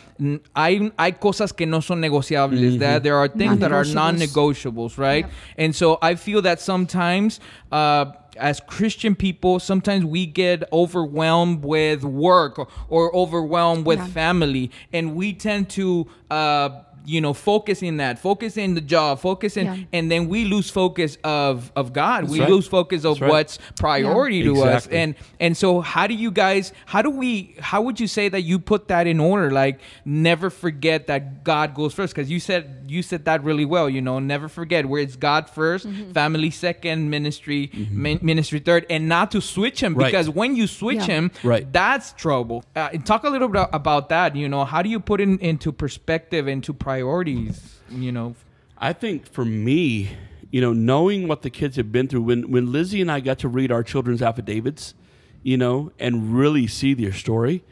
hay, 0.54 0.92
hay 0.98 1.12
cosas 1.12 1.52
que 1.52 1.66
no 1.66 1.80
son 1.80 2.00
negociables. 2.00 2.78
That 2.78 3.02
there 3.02 3.16
are 3.16 3.28
things 3.28 3.58
that 3.58 3.72
are 3.72 3.84
non-negotiables, 3.84 4.98
right? 4.98 5.24
Yep. 5.24 5.32
And 5.58 5.74
so 5.76 5.98
I 6.02 6.14
feel 6.14 6.42
that 6.42 6.60
sometimes. 6.60 7.40
Uh, 7.70 8.06
as 8.38 8.60
Christian 8.60 9.14
people, 9.14 9.58
sometimes 9.58 10.04
we 10.04 10.26
get 10.26 10.62
overwhelmed 10.70 11.64
with 11.64 12.04
work 12.04 12.58
or, 12.58 12.68
or 12.90 13.10
overwhelmed 13.16 13.86
with 13.86 13.98
Yeah. 13.98 14.06
family, 14.08 14.70
and 14.92 15.14
we 15.16 15.32
tend 15.32 15.70
to 15.70 16.06
uh, 16.30 16.68
you 17.07 17.20
know, 17.20 17.32
focus 17.32 17.82
in 17.82 17.96
that, 17.98 18.18
focus 18.18 18.57
in 18.57 18.74
the 18.74 18.80
job, 18.80 19.20
focus 19.20 19.57
in, 19.57 19.66
Yeah. 19.66 19.76
and 19.92 20.11
then 20.11 20.28
we 20.28 20.44
lose 20.44 20.68
focus 20.70 21.16
of 21.24 21.70
of 21.76 21.92
God. 21.92 22.28
we 22.28 22.40
right. 22.40 22.50
lose 22.50 22.66
focus 22.66 23.04
of 23.04 23.20
right. 23.20 23.30
what's 23.30 23.59
priority 23.78 24.42
to 24.42 24.62
us. 24.62 24.86
And 24.88 25.14
and 25.40 25.57
so 25.57 25.80
how 25.80 26.07
do 26.07 26.14
you 26.14 26.30
guys? 26.30 26.72
How 26.86 27.02
do 27.02 27.11
we? 27.11 27.54
How 27.61 27.80
would 27.82 28.00
you 28.00 28.07
say 28.09 28.28
that 28.28 28.42
you 28.42 28.59
put 28.59 28.88
that 28.88 29.07
in 29.07 29.20
order? 29.20 29.50
Like 29.50 29.80
never 30.04 30.50
forget 30.50 31.07
that 31.07 31.44
God 31.44 31.74
goes 31.74 31.94
first, 31.94 32.14
because 32.14 32.30
you 32.30 32.40
said 32.40 32.86
you 32.88 33.02
said 33.02 33.24
that 33.26 33.42
really 33.44 33.64
well. 33.64 33.88
You 33.88 34.00
know, 34.02 34.18
never 34.18 34.48
forget 34.48 34.86
where 34.86 35.00
it's 35.02 35.16
God 35.16 35.46
1st 35.46 35.86
Mm-hmm. 35.86 36.12
family 36.12 36.50
second, 36.50 37.11
ministry 37.11 37.70
min- 37.90 38.18
ministry 38.22 38.59
third, 38.59 38.86
and 38.90 39.09
not 39.09 39.30
to 39.32 39.40
switch 39.40 39.80
them 39.80 39.94
Right. 39.94 40.07
because 40.07 40.28
when 40.28 40.57
you 40.57 40.66
switch 40.66 41.07
Yeah. 41.07 41.14
him, 41.14 41.30
Right. 41.42 41.70
that's 41.72 42.12
trouble. 42.12 42.64
Uh, 42.74 42.88
talk 43.04 43.24
a 43.24 43.28
little 43.30 43.48
bit 43.48 43.68
about 43.72 44.09
that. 44.09 44.34
You 44.34 44.48
know, 44.48 44.64
how 44.64 44.82
do 44.82 44.88
you 44.88 44.98
put 45.00 45.20
it 45.20 45.28
into 45.40 45.70
perspective, 45.72 46.48
into 46.48 46.72
priorities? 46.97 47.80
You 47.90 48.12
know, 48.12 48.34
I 48.78 48.92
think 48.92 49.30
for 49.30 49.44
me, 49.44 50.11
you 50.51 50.61
know, 50.61 50.72
knowing 50.72 51.28
what 51.28 51.42
the 51.42 51.51
kids 51.51 51.76
have 51.76 51.92
been 51.92 52.09
through, 52.09 52.22
when 52.22 52.51
when 52.51 52.72
Lizzie 52.72 53.01
and 53.01 53.11
I 53.11 53.20
got 53.20 53.38
to 53.40 53.49
read 53.49 53.70
our 53.70 53.82
children's 53.82 54.22
affidavits, 54.22 54.94
you 55.42 55.57
know, 55.57 55.92
and 55.99 56.36
really 56.36 56.66
see 56.66 56.94
their 56.94 57.12
story, 57.12 57.64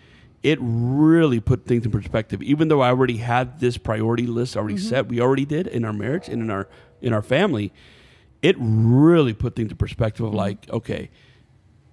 it 0.43 0.59
really 0.61 1.41
put 1.41 1.66
things 1.66 1.85
in 1.85 1.91
perspective. 1.91 2.43
Even 2.43 2.68
though 2.68 2.83
I 2.83 2.89
already 2.89 3.16
had 3.16 3.61
this 3.61 3.79
priority 3.79 4.27
list 4.27 4.57
already 4.57 4.75
mm-hmm. 4.75 4.89
set, 4.89 5.09
we 5.09 5.20
already 5.20 5.47
did 5.47 5.66
in 5.66 5.85
our 5.85 5.93
marriage 5.93 6.29
and 6.29 6.43
in 6.43 6.51
our 6.51 6.68
in 7.01 7.12
our 7.12 7.22
family, 7.22 7.72
it 8.43 8.57
really 8.59 9.33
put 9.33 9.57
things 9.57 9.70
in 9.70 9.77
perspective 9.77 10.25
of 10.25 10.31
mm-hmm. 10.31 10.39
like, 10.39 10.70
okay, 10.70 11.11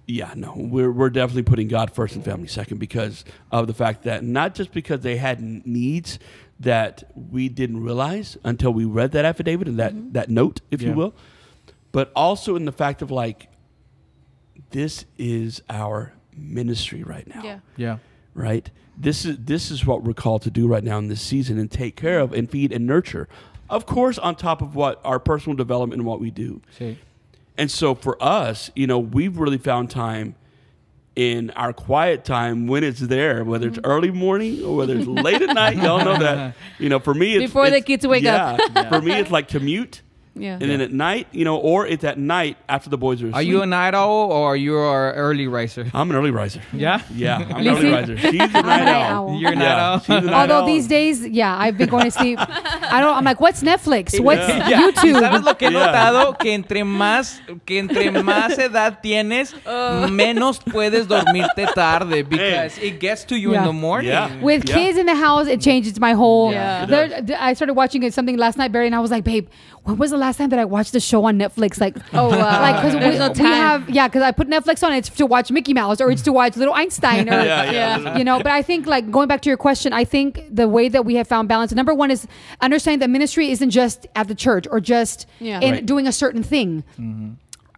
yeah, 0.06 0.32
no, 0.36 0.52
we're, 0.56 0.90
we're 0.90 1.10
definitely 1.10 1.44
putting 1.44 1.68
God 1.68 1.94
first 1.94 2.16
and 2.16 2.24
family 2.24 2.48
second 2.48 2.78
because 2.78 3.24
of 3.50 3.66
the 3.66 3.74
fact 3.74 4.02
that 4.02 4.24
not 4.24 4.54
just 4.54 4.72
because 4.72 5.00
they 5.00 5.16
had 5.16 5.40
needs 5.64 6.18
that 6.62 7.04
we 7.14 7.48
didn't 7.48 7.82
realize 7.82 8.36
until 8.44 8.72
we 8.72 8.84
read 8.84 9.12
that 9.12 9.24
affidavit 9.24 9.68
and 9.68 9.78
that, 9.78 9.92
mm-hmm. 9.92 10.12
that 10.12 10.30
note, 10.30 10.60
if 10.70 10.80
you 10.82 10.92
will, 10.92 11.14
but 11.90 12.10
also 12.16 12.56
in 12.56 12.64
the 12.64 12.72
fact 12.72 13.02
of 13.02 13.10
like, 13.10 13.48
this 14.70 15.04
is 15.18 15.62
our 15.68 16.14
ministry 16.34 17.02
right 17.02 17.26
now 17.26 17.42
Yeah. 17.42 17.58
yeah, 17.76 17.98
right? 18.34 18.70
This 18.96 19.24
is 19.24 19.36
this 19.38 19.70
is 19.70 19.84
what 19.84 20.02
we're 20.02 20.14
called 20.14 20.42
to 20.42 20.50
do 20.50 20.66
right 20.66 20.84
now 20.84 20.98
in 20.98 21.08
this 21.08 21.20
season 21.20 21.58
and 21.58 21.70
take 21.70 21.96
care 21.96 22.20
of 22.20 22.32
and 22.32 22.50
feed 22.50 22.72
and 22.72 22.86
nurture. 22.86 23.28
Of 23.68 23.86
course, 23.86 24.18
on 24.18 24.36
top 24.36 24.62
of 24.62 24.74
what 24.74 25.00
our 25.04 25.18
personal 25.18 25.56
development 25.56 26.00
and 26.00 26.06
what 26.06 26.20
we 26.20 26.30
do. 26.30 26.62
See. 26.78 26.98
And 27.56 27.70
so 27.70 27.94
for 27.94 28.22
us, 28.22 28.70
you 28.74 28.86
know, 28.86 28.98
we've 28.98 29.38
really 29.38 29.58
found 29.58 29.90
time 29.90 30.34
in 31.14 31.50
our 31.52 31.72
quiet 31.72 32.24
time 32.24 32.66
when 32.66 32.82
it's 32.84 33.00
there, 33.00 33.44
whether 33.44 33.68
it's 33.68 33.78
early 33.84 34.10
morning 34.10 34.64
or 34.64 34.76
whether 34.76 34.96
it's 34.96 35.06
late 35.06 35.42
at 35.42 35.54
night. 35.54 35.76
Y'all 35.76 36.04
know 36.04 36.18
that. 36.18 36.54
You 36.78 36.88
know, 36.88 36.98
for 36.98 37.14
me, 37.14 37.34
it's 37.36 37.44
Before 37.46 37.64
the 37.70 37.76
it's- 37.76 37.84
kids 37.84 38.06
wake 38.06 38.24
up. 38.24 38.58
yeah, 38.74 38.88
For 38.88 39.00
me, 39.00 39.12
it's 39.12 39.30
like 39.30 39.46
commute, 39.48 40.02
Yeah. 40.34 40.54
and 40.60 40.62
then 40.70 40.80
at 40.80 40.92
night, 40.92 41.26
you 41.32 41.44
know, 41.44 41.56
or 41.58 41.86
it's 41.86 42.04
at 42.04 42.18
night 42.18 42.56
after 42.68 42.88
the 42.88 42.96
boys 42.96 43.20
are 43.22 43.26
asleep. 43.26 43.36
Are 43.36 43.42
you 43.42 43.60
a 43.60 43.66
night 43.66 43.94
owl 43.94 44.32
or 44.32 44.56
you 44.56 44.76
are 44.76 45.10
an 45.10 45.16
early 45.18 45.46
riser? 45.46 45.90
I'm 45.92 46.08
an 46.10 46.16
early 46.16 46.30
riser. 46.30 46.62
Yeah. 46.72 47.02
Yeah, 47.14 47.36
I'm 47.36 47.66
an 47.66 47.68
early 47.68 47.90
riser. 47.90 48.16
She's 48.16 48.32
a 48.40 48.46
night, 48.48 48.64
night 48.64 48.88
owl. 49.10 49.28
owl. 49.30 49.38
You're 49.38 49.52
a 49.52 49.54
night 49.56 49.64
Yeah, 49.64 49.90
owl. 49.92 49.98
she's 50.00 50.08
a 50.08 50.20
night 50.22 50.32
Although 50.34 50.60
owl. 50.60 50.66
these 50.66 50.86
days, 50.88 51.26
yeah, 51.26 51.54
I've 51.58 51.76
been 51.76 51.90
going 51.90 52.04
to 52.04 52.10
sleep. 52.10 52.38
I 52.40 53.00
don't. 53.00 53.14
I'm 53.14 53.24
like, 53.24 53.40
what's 53.40 53.62
Netflix? 53.62 54.18
What's 54.18 54.48
Yeah. 54.48 54.68
Ya, 54.68 54.80
YouTube? 54.90 55.20
¿Sabes 55.20 55.42
lo 55.44 55.54
que 55.54 55.68
he 55.68 55.70
notado? 55.70 56.38
Que 56.38 56.54
entre 56.54 56.82
más 56.82 57.40
que 57.66 57.78
entre 57.78 58.10
más 58.10 58.58
edad 58.58 59.00
tienes, 59.02 59.54
oh. 59.66 60.06
menos 60.08 60.58
puedes 60.60 61.06
dormirte 61.06 61.66
tarde 61.74 62.22
because 62.22 62.78
it 62.78 62.98
gets 63.00 63.24
to 63.24 63.36
you 63.36 63.54
in 63.54 63.64
the 63.64 63.72
morning. 63.72 64.08
Yeah. 64.10 64.40
With 64.40 64.64
Yeah. 64.68 64.74
kids 64.76 64.98
in 64.98 65.04
the 65.06 65.14
house, 65.14 65.46
it 65.46 65.60
changes 65.60 66.00
my 66.00 66.12
whole. 66.14 66.52
Yeah. 66.52 66.86
There, 66.86 67.24
I 67.38 67.52
started 67.52 67.74
watching 67.74 68.02
it 68.02 68.14
something 68.14 68.36
last 68.38 68.56
night, 68.56 68.72
Barry, 68.72 68.86
and 68.86 68.94
I 68.94 69.00
was 69.00 69.10
like, 69.10 69.24
babe, 69.24 69.46
when 69.84 69.96
was 69.98 70.10
the 70.12 70.16
last 70.16 70.36
time 70.36 70.50
that 70.50 70.58
I 70.58 70.64
watched 70.64 70.94
a 70.94 71.00
show 71.00 71.24
on 71.24 71.38
Netflix? 71.38 71.80
Like, 71.80 71.96
Oh, 72.12 72.28
wow. 72.28 72.60
like 72.60 72.76
because 72.76 72.94
we, 72.94 73.18
no 73.18 73.30
we 73.32 73.38
have, 73.50 73.90
yeah, 73.90 74.06
because 74.08 74.22
I 74.22 74.30
put 74.30 74.48
Netflix 74.48 74.82
on. 74.86 74.92
It's 74.92 75.08
to 75.10 75.26
watch 75.26 75.50
Mickey 75.50 75.74
Mouse 75.74 76.00
or 76.00 76.10
it's 76.10 76.22
to 76.22 76.32
watch 76.32 76.56
Little 76.56 76.74
Einstein 76.74 77.28
or. 77.28 77.32
Yeah, 77.42 77.70
yeah. 77.70 77.98
Yeah. 77.98 78.18
You 78.18 78.24
know, 78.24 78.38
but 78.38 78.52
I 78.52 78.62
think 78.62 78.86
like 78.86 79.10
going 79.10 79.26
back 79.28 79.42
to 79.42 79.50
your 79.50 79.56
question, 79.56 79.92
I 79.92 80.04
think 80.04 80.44
the 80.50 80.68
way 80.68 80.88
that 80.88 81.04
we 81.04 81.16
have 81.16 81.26
found 81.26 81.48
balance. 81.48 81.72
Number 81.72 81.94
one 81.94 82.10
is 82.10 82.26
understanding 82.60 83.00
that 83.00 83.10
ministry 83.10 83.50
isn't 83.50 83.70
just 83.70 84.06
at 84.14 84.28
the 84.28 84.34
church 84.34 84.66
or 84.70 84.80
just 84.80 85.26
Yeah. 85.40 85.58
in 85.60 85.72
Right. 85.72 85.86
doing 85.86 86.06
a 86.06 86.12
certain 86.12 86.42
thing 86.42 86.84
mm-hmm. 86.98 87.32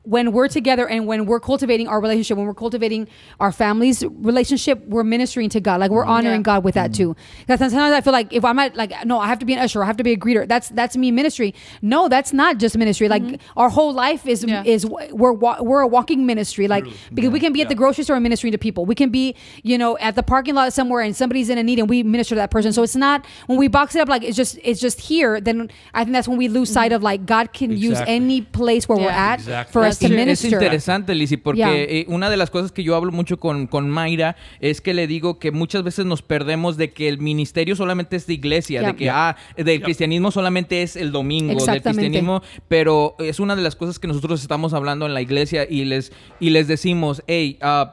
When 0.04 0.32
we're 0.32 0.48
together 0.48 0.86
and 0.86 1.06
when 1.06 1.24
we're 1.24 1.40
cultivating 1.40 1.88
our 1.88 2.00
relationship, 2.00 2.36
when 2.36 2.46
we're 2.46 2.54
cultivating 2.54 3.08
our 3.40 3.50
family's 3.50 4.04
relationship, 4.04 4.84
we're 4.86 5.02
ministering 5.02 5.48
to 5.48 5.60
God. 5.60 5.80
Like 5.80 5.90
we're 5.90 6.02
mm-hmm. 6.02 6.10
honoring 6.10 6.40
Yeah. 6.40 6.42
God 6.42 6.64
with 6.64 6.74
that 6.74 6.90
mm-hmm. 6.90 7.14
too. 7.14 7.16
Because 7.40 7.58
sometimes 7.58 7.94
I 7.94 8.00
feel 8.02 8.12
like 8.12 8.32
if 8.32 8.44
I'm 8.44 8.58
at 8.58 8.76
like 8.76 8.92
no, 9.06 9.18
I 9.18 9.26
have 9.26 9.38
to 9.38 9.46
be 9.46 9.54
an 9.54 9.60
usher, 9.60 9.82
I 9.82 9.86
have 9.86 9.96
to 9.96 10.04
be 10.04 10.12
a 10.12 10.16
greeter. 10.16 10.46
That's 10.46 10.68
that's 10.68 10.96
me 10.96 11.10
ministry. 11.10 11.54
No, 11.80 12.08
that's 12.08 12.32
not 12.32 12.58
just 12.58 12.76
ministry. 12.76 13.08
Like 13.08 13.22
mm-hmm. 13.22 13.58
our 13.58 13.70
whole 13.70 13.92
life 13.92 14.26
is 14.26 14.44
Yeah. 14.44 14.62
is 14.64 14.86
we're 14.86 15.32
we're 15.32 15.80
a 15.80 15.86
walking 15.86 16.26
ministry. 16.26 16.68
Like 16.68 16.84
because 17.12 17.30
we 17.30 17.40
can 17.40 17.52
be 17.52 17.62
at 17.62 17.68
the 17.68 17.74
grocery 17.74 18.04
store 18.04 18.20
ministering 18.20 18.52
to 18.52 18.58
people. 18.58 18.84
We 18.84 18.94
can 18.94 19.08
be 19.08 19.34
you 19.62 19.78
know 19.78 19.96
at 19.98 20.16
the 20.16 20.22
parking 20.22 20.54
lot 20.54 20.72
somewhere 20.74 21.00
and 21.00 21.16
somebody's 21.16 21.48
in 21.48 21.56
a 21.56 21.62
need 21.62 21.78
and 21.78 21.88
we 21.88 22.02
minister 22.02 22.34
to 22.34 22.40
that 22.40 22.50
person. 22.50 22.72
So 22.74 22.82
it's 22.82 22.96
not 22.96 23.24
when 23.46 23.58
we 23.58 23.68
box 23.68 23.94
it 23.94 24.00
up 24.00 24.08
like 24.08 24.22
it's 24.22 24.36
just 24.36 24.58
it's 24.62 24.80
just 24.80 25.00
here. 25.00 25.40
Then 25.40 25.70
I 25.94 26.04
think 26.04 26.12
that's 26.12 26.28
when 26.28 26.36
we 26.36 26.48
lose 26.48 26.70
sight 26.70 26.92
of 26.92 27.02
like 27.02 27.24
God 27.24 27.54
can 27.54 27.70
use 27.74 28.00
any 28.06 28.42
place 28.42 28.86
where 28.86 28.98
we're 28.98 29.08
at 29.08 29.36
Exactly. 29.40 29.72
for 29.72 29.84
us 29.84 29.93
Es 30.02 30.44
interesante, 30.44 31.14
Lizzy, 31.14 31.36
porque 31.36 31.54
Yeah. 31.58 31.72
eh, 31.74 32.04
una 32.08 32.30
de 32.30 32.36
las 32.36 32.50
cosas 32.50 32.72
que 32.72 32.82
yo 32.82 32.96
hablo 32.96 33.12
mucho 33.12 33.38
con, 33.38 33.66
con 33.66 33.88
Mayra 33.88 34.36
es 34.60 34.80
que 34.80 34.92
le 34.94 35.06
digo 35.06 35.38
que 35.38 35.50
muchas 35.52 35.82
veces 35.82 36.04
nos 36.06 36.22
perdemos 36.22 36.76
de 36.76 36.92
que 36.92 37.08
el 37.08 37.18
ministerio 37.18 37.76
solamente 37.76 38.16
es 38.16 38.26
de 38.26 38.34
iglesia, 38.34 38.80
Yeah. 38.80 38.92
de 38.92 38.96
que 38.96 39.10
ah, 39.10 39.36
del 39.56 39.80
cristianismo 39.82 40.30
solamente 40.30 40.82
es 40.82 40.96
el 40.96 41.12
domingo, 41.12 41.64
del 41.64 41.82
cristianismo, 41.82 42.42
pero 42.68 43.14
es 43.18 43.40
una 43.40 43.54
de 43.56 43.62
las 43.62 43.76
cosas 43.76 43.98
que 43.98 44.08
nosotros 44.08 44.42
estamos 44.42 44.74
hablando 44.74 45.06
en 45.06 45.14
la 45.14 45.20
iglesia 45.22 45.66
y 45.68 45.84
les 45.84 46.12
y 46.40 46.50
les 46.50 46.66
decimos, 46.68 47.22
hey, 47.26 47.58
uh, 47.62 47.86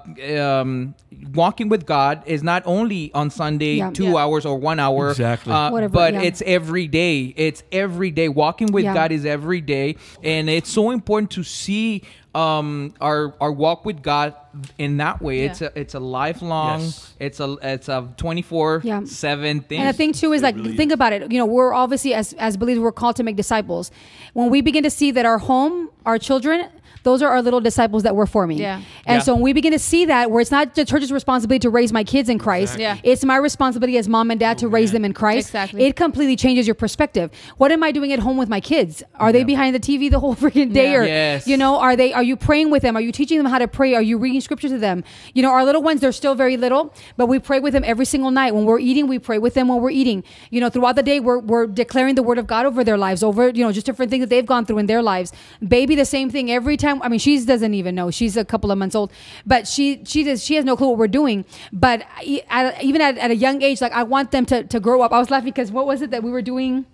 um, 0.62 0.94
walking 1.36 1.68
with 1.70 1.84
God 1.88 2.20
is 2.26 2.44
not 2.44 2.64
only 2.66 3.12
on 3.14 3.30
Sunday 3.30 3.78
Yeah. 3.78 3.92
two 3.92 4.06
Yeah. 4.06 4.24
hours 4.24 4.46
or 4.46 4.60
one 4.60 4.80
hour, 4.82 5.12
Exactly. 5.12 5.52
uh, 5.54 5.70
Whatever, 5.72 5.94
but 5.94 6.14
yeah. 6.14 6.24
it's 6.24 6.42
every 6.46 6.88
day. 6.88 7.34
It's 7.38 7.64
every 7.72 8.12
day. 8.12 8.28
Walking 8.28 8.72
with 8.72 8.84
Yeah. 8.86 8.94
God 8.94 9.12
is 9.12 9.26
every 9.26 9.62
day, 9.62 9.96
and 10.24 10.50
it's 10.50 10.70
so 10.72 10.92
important 10.92 11.30
to 11.32 11.44
see 11.44 11.91
um 12.34 12.94
our 13.02 13.34
our 13.42 13.52
walk 13.52 13.86
with 13.86 14.02
God 14.02 14.36
in 14.78 14.98
that 14.98 15.22
way. 15.22 15.40
Yeah. 15.40 15.50
It's 15.52 15.62
a 15.62 15.80
it's 15.82 15.94
a 15.96 16.00
lifelong. 16.00 16.82
Yes. 16.82 17.14
It's 17.20 17.40
a 17.40 17.58
it's 17.62 17.90
a 17.90 18.08
twenty 18.18 18.42
four 18.42 18.82
Yeah. 18.84 19.04
seven 19.06 19.62
thing. 19.62 19.80
And 19.80 19.90
the 19.90 19.94
thing 20.02 20.14
too 20.14 20.32
is 20.34 20.42
like 20.42 20.56
really 20.56 20.76
think 20.78 20.92
is. 20.92 20.96
about 21.00 21.14
it. 21.14 21.32
You 21.32 21.38
know, 21.40 21.46
we're 21.46 21.74
obviously 21.74 22.14
as 22.14 22.34
as 22.34 22.58
believers 22.58 22.82
we're 22.82 22.92
called 23.04 23.16
to 23.18 23.24
make 23.24 23.36
disciples. 23.36 23.92
When 24.34 24.50
we 24.50 24.62
begin 24.62 24.84
to 24.84 24.90
see 24.90 25.12
that 25.12 25.26
our 25.26 25.40
home, 25.40 25.90
our 26.06 26.18
children, 26.18 26.68
those 27.04 27.22
are 27.22 27.30
our 27.30 27.42
little 27.42 27.60
disciples 27.62 28.04
that 28.04 28.16
we're 28.16 28.26
forming. 28.26 28.58
Yeah. 28.60 28.82
And 29.06 29.18
Yeah. 29.18 29.20
so 29.22 29.34
when 29.34 29.42
we 29.44 29.54
begin 29.54 29.72
to 29.72 29.80
see 29.80 30.06
that, 30.06 30.30
where 30.32 30.40
it's 30.42 30.52
not 30.52 30.76
the 30.76 30.86
church's 30.86 31.12
responsibility 31.12 31.60
to 31.60 31.70
raise 31.70 31.92
my 31.92 32.04
kids 32.04 32.30
in 32.30 32.38
Christ, 32.38 32.76
Exactly. 32.76 32.84
Yeah. 32.84 33.12
it's 33.14 33.26
my 33.26 33.38
responsibility 33.38 33.98
as 33.98 34.08
mom 34.08 34.30
and 34.32 34.40
dad 34.40 34.58
to 34.60 34.68
oh, 34.68 34.70
raise 34.70 34.92
them 34.92 35.04
in 35.04 35.14
Christ. 35.14 35.50
Exactly. 35.50 35.84
It 35.86 35.96
completely 35.96 36.36
changes 36.36 36.68
your 36.68 36.76
perspective. 36.76 37.32
What 37.58 37.72
am 37.72 37.82
I 37.84 37.92
doing 37.92 38.14
at 38.14 38.20
home 38.20 38.38
with 38.38 38.50
my 38.50 38.60
kids? 38.60 39.02
Are 39.16 39.32
they 39.32 39.44
behind 39.44 39.76
the 39.76 39.80
TV 39.80 40.10
the 40.12 40.20
whole 40.20 40.36
freaking 40.44 40.74
day? 40.74 40.92
Yeah. 40.92 40.98
Or 41.00 41.04
Yes. 41.06 41.48
you 41.48 41.58
know, 41.58 41.80
are 41.80 41.96
they? 41.96 42.14
Are 42.14 42.24
you 42.24 42.36
praying 42.36 42.70
with 42.72 42.84
them? 42.84 42.96
Are 42.96 43.02
you 43.02 43.12
teaching 43.12 43.38
them 43.38 43.48
how 43.48 43.58
to 43.60 43.68
pray? 43.68 43.96
Are 43.96 44.02
you 44.02 44.18
reading 44.18 44.42
scripture 44.42 44.70
to 44.70 44.78
them? 44.78 45.04
You 45.34 45.42
know, 45.42 45.50
our 45.50 45.66
little 45.66 45.82
ones 45.82 46.02
they're 46.02 46.12
still 46.12 46.36
very 46.36 46.56
little, 46.58 46.94
but 47.18 47.26
we 47.28 47.40
pray 47.40 47.60
with 47.60 47.74
them 47.74 47.84
every 47.86 48.06
single 48.06 48.32
night. 48.32 48.54
When 48.54 48.66
we're 48.66 48.80
eating, 48.80 49.08
we 49.08 49.18
pray 49.20 49.40
with 49.40 49.54
them 49.56 49.68
when 49.70 49.82
we're 49.82 49.90
eating. 49.90 50.24
You 50.52 50.62
know, 50.62 50.70
throughout 50.70 50.96
the 50.96 51.04
day, 51.04 51.20
we're 51.20 51.40
we're 51.40 51.66
declaring 51.68 52.16
the 52.16 52.24
word 52.24 52.38
of 52.38 52.46
God 52.48 52.66
over 52.66 52.84
their 52.84 52.98
lives, 52.98 53.24
over 53.24 53.50
you 53.50 53.64
know 53.64 53.72
just 53.72 53.86
different 53.86 54.12
things 54.12 54.22
that 54.22 54.30
they've 54.30 54.46
gone 54.46 54.66
through 54.66 54.78
in 54.78 54.86
their 54.86 55.02
lives. 55.02 55.34
Baby, 55.68 55.96
the 55.96 56.06
same 56.06 56.30
thing 56.30 56.52
every 56.52 56.78
time. 56.78 56.91
I 57.02 57.10
mean, 57.10 57.20
she 57.20 57.44
doesn't 57.46 57.74
even 57.74 57.96
know. 57.96 58.12
She's 58.12 58.36
a 58.38 58.46
couple 58.46 58.72
of 58.72 58.78
months 58.78 58.96
old, 58.96 59.12
but 59.46 59.68
she 59.68 60.04
she 60.06 60.24
does 60.24 60.44
she 60.44 60.56
has 60.56 60.66
no 60.66 60.76
clue 60.76 60.90
what 60.90 60.98
we're 60.98 61.08
doing. 61.08 61.46
But 61.72 62.06
at, 62.50 62.84
even 62.84 63.02
at, 63.02 63.18
at 63.18 63.32
a 63.32 63.36
young 63.36 63.62
age, 63.62 63.82
like 63.82 63.94
I 63.94 64.04
want 64.04 64.32
them 64.32 64.46
to 64.48 64.64
to 64.64 64.80
grow 64.80 65.02
up. 65.02 65.12
I 65.12 65.20
was 65.20 65.30
laughing 65.30 65.52
because 65.52 65.72
what 65.72 65.86
was 65.86 66.02
it 66.02 66.12
that 66.12 66.24
we 66.24 66.32
were 66.32 66.42
doing? 66.42 66.86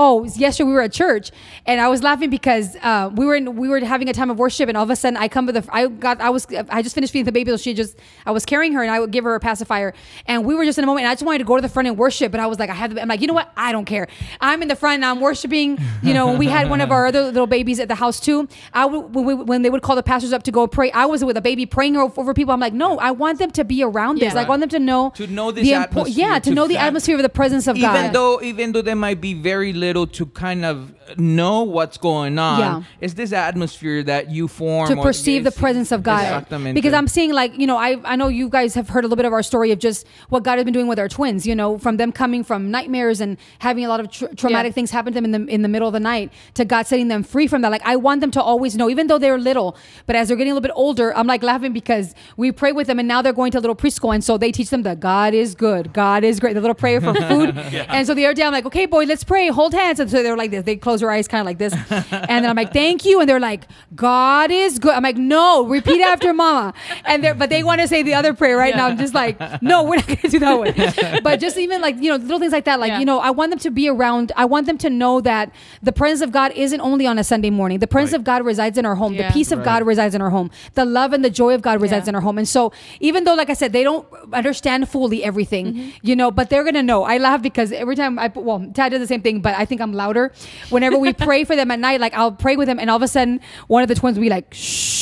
Oh, 0.00 0.24
yesterday 0.36 0.68
we 0.68 0.72
were 0.74 0.82
at 0.82 0.92
church, 0.92 1.32
and 1.66 1.80
I 1.80 1.88
was 1.88 2.04
laughing 2.04 2.30
because 2.30 2.76
uh, 2.82 3.10
we 3.16 3.26
were 3.26 3.34
in, 3.34 3.56
we 3.56 3.68
were 3.68 3.80
having 3.80 4.08
a 4.08 4.12
time 4.12 4.30
of 4.30 4.38
worship, 4.38 4.68
and 4.68 4.76
all 4.78 4.84
of 4.84 4.90
a 4.90 4.94
sudden 4.96 5.16
I 5.16 5.26
come 5.26 5.44
with 5.46 5.56
a 5.56 5.64
I 5.72 5.88
got 5.88 6.20
I 6.20 6.30
was 6.30 6.46
I 6.70 6.82
just 6.82 6.94
finished 6.94 7.12
feeding 7.12 7.24
the 7.24 7.32
baby, 7.32 7.50
so 7.50 7.56
she 7.56 7.74
just 7.74 7.98
I 8.24 8.30
was 8.30 8.46
carrying 8.46 8.74
her, 8.74 8.82
and 8.82 8.92
I 8.92 9.00
would 9.00 9.10
give 9.10 9.24
her 9.24 9.34
a 9.34 9.40
pacifier, 9.40 9.94
and 10.26 10.44
we 10.44 10.54
were 10.54 10.64
just 10.64 10.78
in 10.78 10.84
a 10.84 10.86
moment, 10.86 11.02
and 11.04 11.10
I 11.10 11.14
just 11.14 11.24
wanted 11.24 11.38
to 11.38 11.44
go 11.44 11.56
to 11.56 11.62
the 11.62 11.68
front 11.68 11.88
and 11.88 11.98
worship, 11.98 12.30
but 12.30 12.40
I 12.40 12.46
was 12.46 12.60
like 12.60 12.70
I 12.70 12.74
have 12.74 12.94
to, 12.94 13.02
I'm 13.02 13.08
like 13.08 13.20
you 13.20 13.26
know 13.26 13.34
what 13.34 13.50
I 13.56 13.72
don't 13.72 13.86
care, 13.86 14.06
I'm 14.40 14.62
in 14.62 14.68
the 14.68 14.76
front 14.76 14.94
and 15.02 15.04
I'm 15.04 15.18
worshiping, 15.20 15.78
you 16.04 16.14
know. 16.14 16.32
we 16.38 16.46
had 16.46 16.70
one 16.70 16.80
of 16.80 16.92
our 16.92 17.06
other 17.08 17.24
little 17.24 17.48
babies 17.48 17.80
at 17.80 17.88
the 17.88 17.96
house 17.96 18.20
too. 18.20 18.46
I 18.72 18.86
would 18.86 19.12
when, 19.12 19.24
we, 19.24 19.34
when 19.34 19.62
they 19.62 19.70
would 19.70 19.82
call 19.82 19.96
the 19.96 20.04
pastors 20.04 20.32
up 20.32 20.44
to 20.44 20.52
go 20.52 20.68
pray, 20.68 20.92
I 20.92 21.06
was 21.06 21.24
with 21.24 21.36
a 21.36 21.40
baby 21.42 21.66
praying 21.66 21.96
over, 21.96 22.34
people. 22.34 22.54
I'm 22.54 22.60
like 22.60 22.72
no, 22.72 22.98
I 22.98 23.10
want 23.10 23.40
them 23.40 23.50
to 23.50 23.64
be 23.64 23.82
around 23.82 24.20
this, 24.20 24.34
Yeah. 24.34 24.42
I 24.42 24.48
want 24.48 24.60
them 24.60 24.68
to 24.68 24.78
know 24.78 25.10
To 25.16 25.26
know 25.26 25.50
this 25.50 25.64
the 25.64 25.72
impo- 25.72 25.82
atmosphere, 25.82 26.14
yeah, 26.24 26.38
to 26.38 26.50
to 26.50 26.54
know 26.54 26.68
the 26.68 26.76
atmosphere 26.76 27.16
of 27.16 27.22
the 27.22 27.28
presence 27.40 27.66
of 27.66 27.76
even 27.76 27.90
God. 27.90 28.12
though 28.12 28.40
even 28.42 28.70
though 28.70 28.82
they 28.82 28.94
might 28.94 29.20
be 29.20 29.34
very 29.34 29.72
little 29.72 29.87
to 30.06 30.26
kind 30.26 30.64
of 30.64 30.94
know 31.16 31.62
what's 31.62 31.96
going 31.98 32.38
on. 32.38 32.58
Yeah. 32.60 32.82
It's 33.00 33.14
this 33.14 33.32
atmosphere 33.32 34.02
that 34.04 34.30
you 34.30 34.48
form 34.48 34.88
to 34.88 34.96
perceive 35.02 35.44
the 35.44 35.50
presence 35.50 35.92
of 35.92 36.02
God. 36.02 36.46
Because 36.74 36.92
I'm 36.92 37.08
seeing 37.08 37.32
like, 37.32 37.56
you 37.58 37.66
know, 37.66 37.76
I 37.76 37.96
I 38.04 38.16
know 38.16 38.28
you 38.28 38.48
guys 38.48 38.74
have 38.74 38.88
heard 38.88 39.04
a 39.04 39.06
little 39.06 39.16
bit 39.16 39.24
of 39.26 39.32
our 39.32 39.42
story 39.42 39.70
of 39.72 39.78
just 39.78 40.06
what 40.28 40.42
God 40.42 40.56
has 40.56 40.64
been 40.64 40.74
doing 40.74 40.88
with 40.88 40.98
our 40.98 41.08
twins, 41.08 41.46
you 41.46 41.54
know, 41.54 41.78
from 41.78 41.96
them 41.96 42.12
coming 42.12 42.44
from 42.44 42.70
nightmares 42.70 43.20
and 43.20 43.36
having 43.60 43.84
a 43.84 43.88
lot 43.88 44.00
of 44.00 44.10
tr- 44.10 44.26
traumatic 44.36 44.70
Yeah. 44.70 44.74
things 44.74 44.90
happen 44.90 45.12
to 45.12 45.20
them 45.20 45.24
in 45.24 45.32
the 45.46 45.52
in 45.52 45.62
the 45.62 45.68
middle 45.68 45.88
of 45.88 45.92
the 45.94 46.00
night 46.00 46.32
to 46.54 46.64
God 46.64 46.86
setting 46.86 47.08
them 47.08 47.22
free 47.22 47.46
from 47.46 47.62
that. 47.62 47.70
Like 47.70 47.82
I 47.84 47.96
want 47.96 48.20
them 48.20 48.30
to 48.32 48.42
always 48.42 48.76
know 48.76 48.90
even 48.90 49.06
though 49.06 49.18
they're 49.18 49.38
little, 49.38 49.76
but 50.06 50.16
as 50.16 50.28
they're 50.28 50.36
getting 50.36 50.52
a 50.52 50.54
little 50.54 50.68
bit 50.68 50.72
older, 50.74 51.16
I'm 51.16 51.26
like 51.26 51.42
laughing 51.42 51.72
because 51.72 52.14
we 52.36 52.52
pray 52.52 52.72
with 52.72 52.86
them 52.86 52.98
and 52.98 53.08
now 53.08 53.22
they're 53.22 53.32
going 53.32 53.52
to 53.52 53.58
a 53.58 53.60
little 53.60 53.76
preschool 53.76 54.14
and 54.14 54.22
so 54.22 54.36
they 54.38 54.52
teach 54.52 54.70
them 54.70 54.82
that 54.82 55.00
God 55.00 55.34
is 55.34 55.54
good. 55.54 55.92
God 55.92 56.24
is 56.24 56.40
great. 56.40 56.54
The 56.54 56.60
little 56.60 56.74
prayer 56.74 57.00
for 57.00 57.14
food. 57.30 57.56
And 57.56 58.06
so 58.06 58.14
the 58.14 58.26
other 58.26 58.34
day 58.34 58.42
I'm 58.42 58.52
like, 58.52 58.66
"Okay, 58.66 58.86
boy, 58.86 59.04
let's 59.04 59.24
pray. 59.24 59.48
Hold 59.48 59.72
hands." 59.74 60.00
And 60.00 60.10
so 60.10 60.22
they're 60.22 60.36
like 60.36 60.50
this. 60.50 60.64
They 60.64 60.76
close 60.76 60.97
their 61.00 61.10
eyes 61.10 61.28
kind 61.28 61.40
of 61.40 61.46
like 61.46 61.58
this. 61.58 61.72
And 61.72 62.44
then 62.44 62.46
I'm 62.46 62.56
like, 62.56 62.72
"Thank 62.72 63.04
you." 63.04 63.20
And 63.20 63.28
they're 63.28 63.40
like, 63.40 63.66
"God 63.94 64.50
is 64.50 64.78
good." 64.78 64.92
I'm 64.94 65.02
like, 65.02 65.16
"No, 65.16 65.64
repeat 65.66 66.00
after 66.02 66.32
mama." 66.32 66.74
And 67.04 67.22
they're 67.22 67.34
but 67.34 67.50
they 67.50 67.62
want 67.62 67.80
to 67.80 67.88
say 67.88 68.02
the 68.02 68.14
other 68.14 68.34
prayer 68.34 68.56
right 68.56 68.74
now. 68.74 68.86
I'm 68.88 68.98
just 68.98 69.14
like, 69.14 69.38
"No, 69.62 69.84
we're 69.84 69.96
not 69.96 70.06
going 70.06 70.18
to 70.18 70.28
do 70.28 70.38
that 70.40 70.58
one." 70.58 71.20
But 71.22 71.40
just 71.40 71.56
even 71.58 71.80
like, 71.80 71.96
you 72.00 72.10
know, 72.10 72.16
little 72.16 72.38
things 72.38 72.52
like 72.52 72.64
that 72.64 72.78
like, 72.80 72.90
Yeah. 72.90 72.98
you 73.00 73.04
know, 73.04 73.18
I 73.18 73.30
want 73.30 73.50
them 73.50 73.58
to 73.60 73.70
be 73.70 73.88
around. 73.88 74.32
I 74.36 74.44
want 74.44 74.66
them 74.66 74.78
to 74.78 74.90
know 74.90 75.20
that 75.22 75.50
the 75.82 75.92
presence 75.92 76.20
of 76.20 76.32
God 76.32 76.52
isn't 76.52 76.80
only 76.80 77.06
on 77.06 77.18
a 77.18 77.24
Sunday 77.24 77.50
morning. 77.50 77.78
The 77.80 77.86
presence 77.86 78.12
Right. 78.12 78.20
of 78.20 78.24
God 78.24 78.44
resides 78.44 78.78
in 78.78 78.84
our 78.86 78.94
home. 78.94 79.14
Yeah. 79.14 79.28
The 79.28 79.32
peace 79.32 79.50
of 79.52 79.58
Right. 79.60 79.64
God 79.64 79.86
resides 79.86 80.14
in 80.14 80.20
our 80.22 80.30
home. 80.30 80.50
The 80.74 80.84
love 80.84 81.12
and 81.12 81.24
the 81.24 81.30
joy 81.30 81.54
of 81.54 81.62
God 81.62 81.80
resides 81.80 82.06
Yeah. 82.06 82.10
in 82.10 82.14
our 82.14 82.20
home. 82.20 82.38
And 82.38 82.48
so 82.48 82.72
even 83.00 83.24
though 83.24 83.34
like 83.34 83.50
I 83.50 83.54
said, 83.54 83.72
they 83.72 83.82
don't 83.84 84.06
understand 84.32 84.88
fully 84.88 85.24
everything, 85.24 85.66
Mm-hmm. 85.68 85.88
you 86.02 86.14
know, 86.16 86.30
but 86.30 86.50
they're 86.50 86.62
going 86.62 86.74
to 86.74 86.82
know. 86.82 87.02
I 87.04 87.18
laugh 87.18 87.42
because 87.42 87.72
every 87.72 87.96
time 87.96 88.18
I 88.18 88.30
well, 88.34 88.64
Tad 88.74 88.92
does 88.92 89.00
the 89.00 89.06
same 89.06 89.22
thing, 89.22 89.40
but 89.40 89.54
I 89.56 89.64
think 89.64 89.80
I'm 89.80 89.92
louder. 89.92 90.32
Whenever 90.70 90.87
we 90.96 91.12
pray 91.12 91.44
for 91.44 91.54
them 91.56 91.70
at 91.70 91.78
night, 91.78 92.00
like 92.00 92.14
I'll 92.14 92.32
pray 92.32 92.56
with 92.56 92.66
them 92.68 92.78
and 92.78 92.88
all 92.88 92.96
of 92.96 93.02
a 93.02 93.08
sudden 93.08 93.40
one 93.66 93.82
of 93.82 93.88
the 93.88 93.94
twins 93.94 94.16
will 94.16 94.22
be 94.22 94.30
like, 94.30 94.52
shh. 94.54 94.96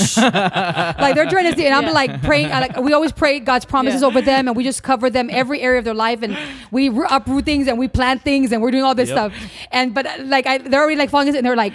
like 0.16 1.14
they're 1.14 1.28
trying 1.28 1.50
to 1.50 1.54
see, 1.56 1.66
and 1.66 1.74
I'm 1.74 1.84
Yeah. 1.84 1.90
like 1.92 2.22
praying. 2.22 2.50
I, 2.50 2.60
like 2.60 2.76
we 2.80 2.94
always 2.94 3.12
pray 3.12 3.38
God's 3.38 3.66
promises 3.66 4.00
Yeah. 4.00 4.06
over 4.08 4.22
them, 4.22 4.48
and 4.48 4.56
we 4.56 4.64
just 4.64 4.82
cover 4.82 5.10
them 5.10 5.28
every 5.30 5.60
area 5.60 5.78
of 5.78 5.84
their 5.84 5.92
life, 5.94 6.22
and 6.22 6.38
we 6.70 6.88
uproot 7.10 7.44
things 7.44 7.68
and 7.68 7.78
we 7.78 7.86
plant 7.86 8.22
things, 8.22 8.50
and 8.50 8.62
we're 8.62 8.70
doing 8.70 8.84
all 8.84 8.94
this 8.94 9.10
Yep. 9.10 9.16
stuff. 9.32 9.32
And 9.70 9.92
but 9.92 10.06
uh, 10.06 10.10
like 10.24 10.46
I, 10.46 10.56
they're 10.58 10.80
already 10.80 10.96
like 10.96 11.10
falling 11.10 11.28
asleep, 11.28 11.40
and 11.40 11.46
they're 11.46 11.56
like, 11.56 11.74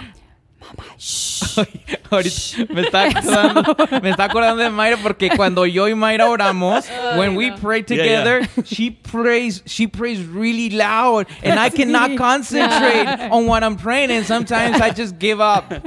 "Mama, 0.60 0.90
shh." 0.98 1.44
Ahorita 2.10 2.70
me 2.74 2.82
está 2.84 3.06
acordando, 3.10 4.02
me 4.04 4.10
está 4.12 4.26
acordando 4.30 4.64
de 4.64 4.70
Mayra 4.70 4.98
porque 4.98 5.30
cuando 5.36 5.66
yo 5.66 5.88
y 5.88 5.94
Mayra 5.94 6.28
oramos, 6.30 6.86
when 7.18 7.36
we 7.36 7.52
pray 7.52 7.78
Yeah, 7.88 7.96
yeah. 7.96 8.24
together, 8.44 8.64
she 8.66 8.92
prays 8.92 9.62
she 9.66 9.88
prays 9.88 10.24
really 10.26 10.70
loud 10.72 11.28
and 11.44 11.60
I 11.60 11.70
cannot 11.70 12.18
concentrate 12.28 13.30
on 13.30 13.46
what 13.48 13.64
I'm 13.64 13.76
praying 13.78 14.12
and 14.12 14.26
sometimes 14.26 14.80
I 14.82 14.90
just 14.92 15.20
give 15.20 15.40
up. 15.40 15.72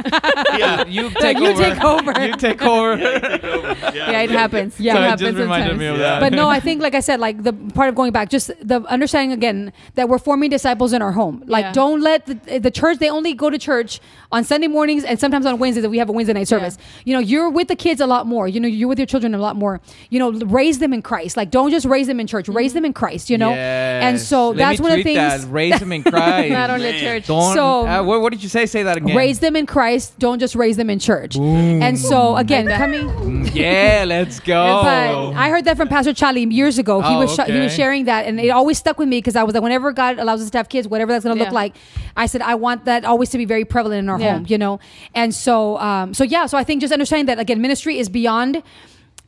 Yeah. 0.58 0.86
You 0.86 1.10
take 1.10 1.38
you 1.38 1.48
over. 1.48 1.62
take 1.62 1.84
over. 1.84 2.12
You 2.26 2.32
take 2.36 2.62
over. 2.62 2.96
Yeah, 2.98 4.22
it 4.22 4.30
happens. 4.30 4.78
Yeah. 4.80 4.92
it 4.92 4.96
So 4.96 5.00
it 5.00 5.04
happens 5.04 5.20
just 5.20 5.38
reminded 5.38 5.64
sometimes. 5.70 5.78
me 5.80 5.86
of 5.86 5.98
that. 5.98 6.20
but 6.20 6.32
no, 6.32 6.48
I 6.48 6.58
think, 6.60 6.82
like 6.82 6.94
I 6.94 7.00
said, 7.00 7.20
like 7.20 7.42
the 7.42 7.52
part 7.74 7.88
of 7.88 7.94
going 7.94 8.12
back, 8.12 8.28
just 8.30 8.50
the 8.62 8.80
understanding 8.88 9.32
again 9.32 9.72
that 9.94 10.08
we're 10.08 10.18
forming 10.18 10.50
disciples 10.50 10.92
in 10.92 11.02
our 11.02 11.12
home. 11.12 11.42
Like, 11.46 11.64
Yeah. 11.66 11.72
don't 11.72 12.00
let 12.00 12.26
the, 12.26 12.58
the 12.58 12.70
church, 12.70 12.98
they 12.98 13.10
only 13.10 13.34
go 13.34 13.50
to 13.50 13.58
church 13.58 14.00
on 14.32 14.44
Sunday 14.44 14.66
mornings 14.68 15.04
and 15.04 15.18
sometimes 15.20 15.46
on 15.46 15.58
Wednesdays 15.58 15.84
if 15.84 15.90
we 15.90 15.98
have 15.98 16.08
a 16.08 16.12
Wednesday 16.12 16.32
night 16.34 16.48
service. 16.48 16.78
You 17.04 17.14
know, 17.14 17.20
you're 17.20 17.50
with 17.50 17.68
the 17.68 17.76
kids 17.76 18.00
a 18.00 18.06
lot 18.06 18.26
more. 18.26 18.48
You 18.48 18.60
know, 18.60 18.68
you're 18.68 18.88
with 18.88 18.98
your 18.98 19.06
children 19.06 19.34
a 19.34 19.38
lot 19.38 19.56
more. 19.56 19.80
You 20.10 20.18
know, 20.18 20.32
raise 20.46 20.78
them 20.78 20.92
in 20.92 21.02
Christ. 21.08 21.36
Like, 21.36 21.50
don't 21.50 21.70
just 21.70 21.86
raise 21.86 22.06
them 22.06 22.20
in 22.20 22.26
church, 22.26 22.48
raise 22.48 22.72
them 22.74 22.84
in 22.84 22.92
Christ, 22.92 23.30
you 23.30 23.38
know? 23.38 23.50
And 23.52 24.20
so 24.20 24.48
Let 24.50 24.56
that's 24.58 24.78
me 24.78 24.82
one 24.82 24.92
of 24.92 24.96
the 24.98 25.02
things. 25.04 25.16
That. 25.16 25.50
Raise 25.50 25.78
them 25.80 25.92
in 25.92 26.02
Christ. 26.12 26.52
Not 26.52 26.68
only 26.70 26.90
Man. 26.92 27.00
church. 27.00 27.26
Don't. 27.26 27.54
So- 27.54 27.86
uh, 27.86 28.02
what, 28.02 28.20
what 28.20 28.30
did 28.32 28.42
you 28.42 28.48
say? 28.50 28.66
Say 28.66 28.82
that 28.82 28.96
again. 28.98 29.16
Raise 29.16 29.38
them 29.40 29.56
in 29.56 29.64
Christ. 29.66 30.18
Don't 30.18 30.38
just 30.38 30.54
raise 30.54 30.76
them 30.76 30.90
in 30.90 30.98
church. 30.98 31.36
And 31.36 31.98
so 31.98 32.36
again, 32.36 32.66
Like 32.66 32.76
coming. 32.78 33.46
Yeah, 33.54 34.04
let's 34.06 34.38
go. 34.54 34.54
But 34.82 35.32
I 35.34 35.48
heard 35.48 35.64
that 35.64 35.76
from 35.78 35.88
Pastor 35.88 36.12
Charlie 36.12 36.44
years 36.44 36.78
ago. 36.78 37.00
He 37.00 37.14
Oh, 37.14 37.20
was 37.20 37.34
sh- 37.34 37.46
he 37.50 37.58
was 37.58 37.74
sharing 37.74 38.04
that, 38.04 38.26
and 38.26 38.38
it 38.38 38.50
always 38.50 38.76
stuck 38.78 38.98
with 38.98 39.08
me 39.08 39.18
because 39.18 39.34
I 39.36 39.42
was 39.44 39.54
like, 39.54 39.62
whenever 39.62 39.90
God 39.92 40.18
allows 40.18 40.42
us 40.42 40.50
to 40.50 40.58
have 40.58 40.68
kids, 40.68 40.86
whatever 40.86 41.10
that's 41.12 41.24
going 41.24 41.36
to 41.36 41.40
Yeah. 41.42 41.48
look 41.48 41.54
like, 41.54 41.74
I 42.16 42.26
said 42.26 42.42
I 42.42 42.54
want 42.56 42.84
that 42.84 43.04
always 43.04 43.30
to 43.30 43.38
be 43.38 43.46
very 43.46 43.64
prevalent 43.64 44.00
in 44.00 44.08
our 44.10 44.20
Yeah. 44.20 44.34
home, 44.34 44.46
you 44.48 44.58
know. 44.58 44.78
And 45.14 45.34
so, 45.34 45.78
um, 45.78 46.12
so 46.14 46.22
yeah, 46.24 46.44
so 46.46 46.58
I 46.58 46.64
think 46.64 46.80
just 46.82 46.92
understanding 46.92 47.26
that 47.26 47.38
again, 47.40 47.60
ministry 47.62 47.98
is 47.98 48.08
beyond. 48.10 48.62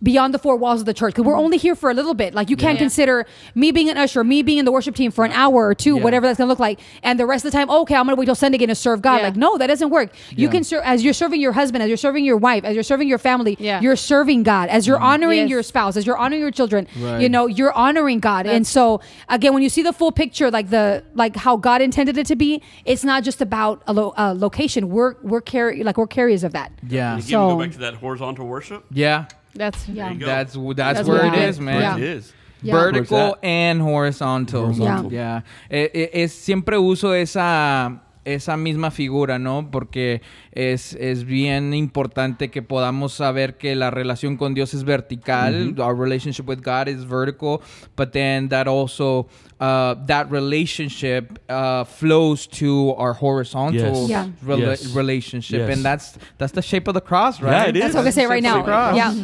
Beyond 0.03 0.33
the 0.33 0.39
four 0.39 0.57
walls 0.57 0.81
of 0.81 0.87
the 0.87 0.95
church, 0.95 1.13
because 1.13 1.27
we're 1.27 1.35
mm-hmm. 1.35 1.45
only 1.45 1.57
here 1.59 1.75
for 1.75 1.91
a 1.91 1.95
little 1.95 2.15
bit. 2.15 2.33
Like 2.33 2.49
you 2.49 2.57
can't 2.57 2.77
Yeah. 2.77 2.85
consider 2.85 3.27
me 3.55 3.71
being 3.71 3.91
an 3.91 3.99
usher, 3.99 4.25
me 4.25 4.43
being 4.43 4.57
in 4.59 4.65
the 4.65 4.73
worship 4.73 4.95
team 4.95 5.11
for 5.11 5.27
an 5.27 5.33
hour 5.33 5.67
or 5.67 5.75
two, 5.75 5.97
Yeah. 5.97 6.03
whatever 6.03 6.27
that's 6.27 6.39
gonna 6.39 6.49
look 6.49 6.59
like, 6.59 6.81
and 7.03 7.21
the 7.21 7.27
rest 7.27 7.45
of 7.45 7.53
the 7.53 7.59
time, 7.59 7.69
okay, 7.69 7.95
I'm 7.95 8.07
gonna 8.07 8.17
wait 8.17 8.25
till 8.25 8.35
Sunday 8.35 8.57
again 8.57 8.69
to 8.69 8.75
serve 8.75 9.03
God. 9.03 9.17
Yeah. 9.17 9.25
Like 9.25 9.37
no, 9.37 9.59
that 9.59 9.67
doesn't 9.67 9.91
work. 9.91 10.13
You 10.31 10.49
can 10.49 10.65
serve 10.65 10.83
as 10.85 11.05
you're 11.05 11.13
serving 11.13 11.41
your 11.41 11.53
husband, 11.53 11.83
as 11.83 11.89
you're 11.89 11.97
serving 11.99 12.25
your 12.25 12.39
wife, 12.39 12.65
as 12.65 12.75
you're 12.75 12.83
serving 12.83 13.09
your 13.09 13.19
family. 13.19 13.57
Yeah. 13.61 13.81
You're 13.83 13.97
serving 13.97 14.43
God, 14.43 14.71
as 14.71 14.87
you're 14.87 14.97
mm-hmm. 14.97 15.05
honoring 15.05 15.39
Yes. 15.41 15.51
your 15.51 15.63
spouse, 15.63 15.97
as 15.97 16.07
you're 16.07 16.17
honoring 16.17 16.41
your 16.41 16.51
children. 16.51 16.87
Right. 16.99 17.21
You 17.21 17.29
know, 17.29 17.47
you're 17.47 17.73
honoring 17.73 18.21
God. 18.21 18.47
and 18.47 18.67
so 18.67 19.01
again, 19.29 19.53
when 19.53 19.63
you 19.63 19.69
see 19.69 19.83
the 19.83 19.93
full 19.93 20.13
picture, 20.13 20.51
like 20.51 20.71
the 20.71 21.05
like 21.15 21.37
how 21.37 21.57
God 21.57 21.83
intended 21.83 22.17
it 22.17 22.27
to 22.27 22.37
be, 22.37 22.63
it's 22.87 23.05
not 23.05 23.23
just 23.23 23.43
about 23.43 23.83
a, 23.87 23.93
lo- 23.93 24.15
a 24.17 24.35
location. 24.35 24.89
We're 24.89 25.17
we're 25.23 25.43
carry 25.43 25.83
like 25.85 25.99
we're 25.99 26.07
carriers 26.07 26.43
of 26.43 26.53
that. 26.53 26.73
Yeah. 26.89 27.17
Again, 27.19 27.27
we 27.27 27.33
go 27.33 27.51
So- 27.51 27.59
back 27.59 27.73
to 27.73 27.79
that 27.81 27.95
horizontal 27.97 28.47
worship. 28.47 28.85
Yeah. 28.91 29.27
That's 29.55 29.89
Yeah. 29.89 30.15
That's 30.19 30.55
that's, 30.55 30.99
That's 30.99 31.09
where 31.09 31.27
it 31.27 31.35
it 31.35 31.49
is, 31.49 31.57
is. 31.57 31.61
man. 31.61 31.81
Yeah. 31.81 31.97
It 31.97 32.03
is. 32.03 32.33
Yeah. 32.63 32.75
Vertical 32.75 33.37
and 33.43 33.81
horizontal. 33.81 34.65
Horizontal. 34.65 35.13
Yeah. 35.13 35.41
Eh, 35.71 35.89
eh, 35.95 36.11
es, 36.25 36.33
siempre 36.33 36.79
uso 36.79 37.13
esa, 37.13 38.01
esa 38.25 38.57
misma 38.57 38.91
figura, 38.91 39.39
¿no? 39.39 39.71
Porque 39.71 40.21
es, 40.53 40.95
es 40.95 41.25
bien 41.25 41.73
importante 41.75 42.51
que 42.51 42.63
podamos 42.63 43.13
saber 43.15 43.57
que 43.57 43.75
la 43.75 43.91
relación 43.91 44.37
con 44.37 44.55
Dios 44.55 44.75
es 44.75 44.85
vertical. 44.85 45.75
Our 45.79 45.97
relationship 45.99 46.47
with 46.49 46.61
God 46.63 46.89
is 46.89 47.05
vertical. 47.09 47.61
But 47.97 48.13
then 48.13 48.49
that 48.51 48.67
also, 48.69 49.27
uh, 49.59 49.95
that 50.07 50.31
relationship 50.31 51.39
uh, 51.49 51.85
flows 51.85 52.47
to 52.49 52.95
our 52.99 53.15
horizontal 53.15 54.07
Yes. 54.07 54.09
Yeah. 54.09 54.27
rela- 54.45 54.71
Yes. 54.77 54.95
relationship. 54.95 55.61
Yes. 55.61 55.77
And 55.77 55.85
that's 55.85 56.19
that's 56.39 56.53
the 56.53 56.63
shape 56.63 56.89
of 56.89 56.95
the 56.95 57.01
cross, 57.01 57.41
right? 57.41 57.69
it 57.71 57.77
is. 57.77 57.83
That's 57.83 57.95
what 57.95 58.07
I 58.07 58.11
say 58.11 58.27
right 58.27 58.43
now. 58.43 58.65
Yeah. 58.95 59.15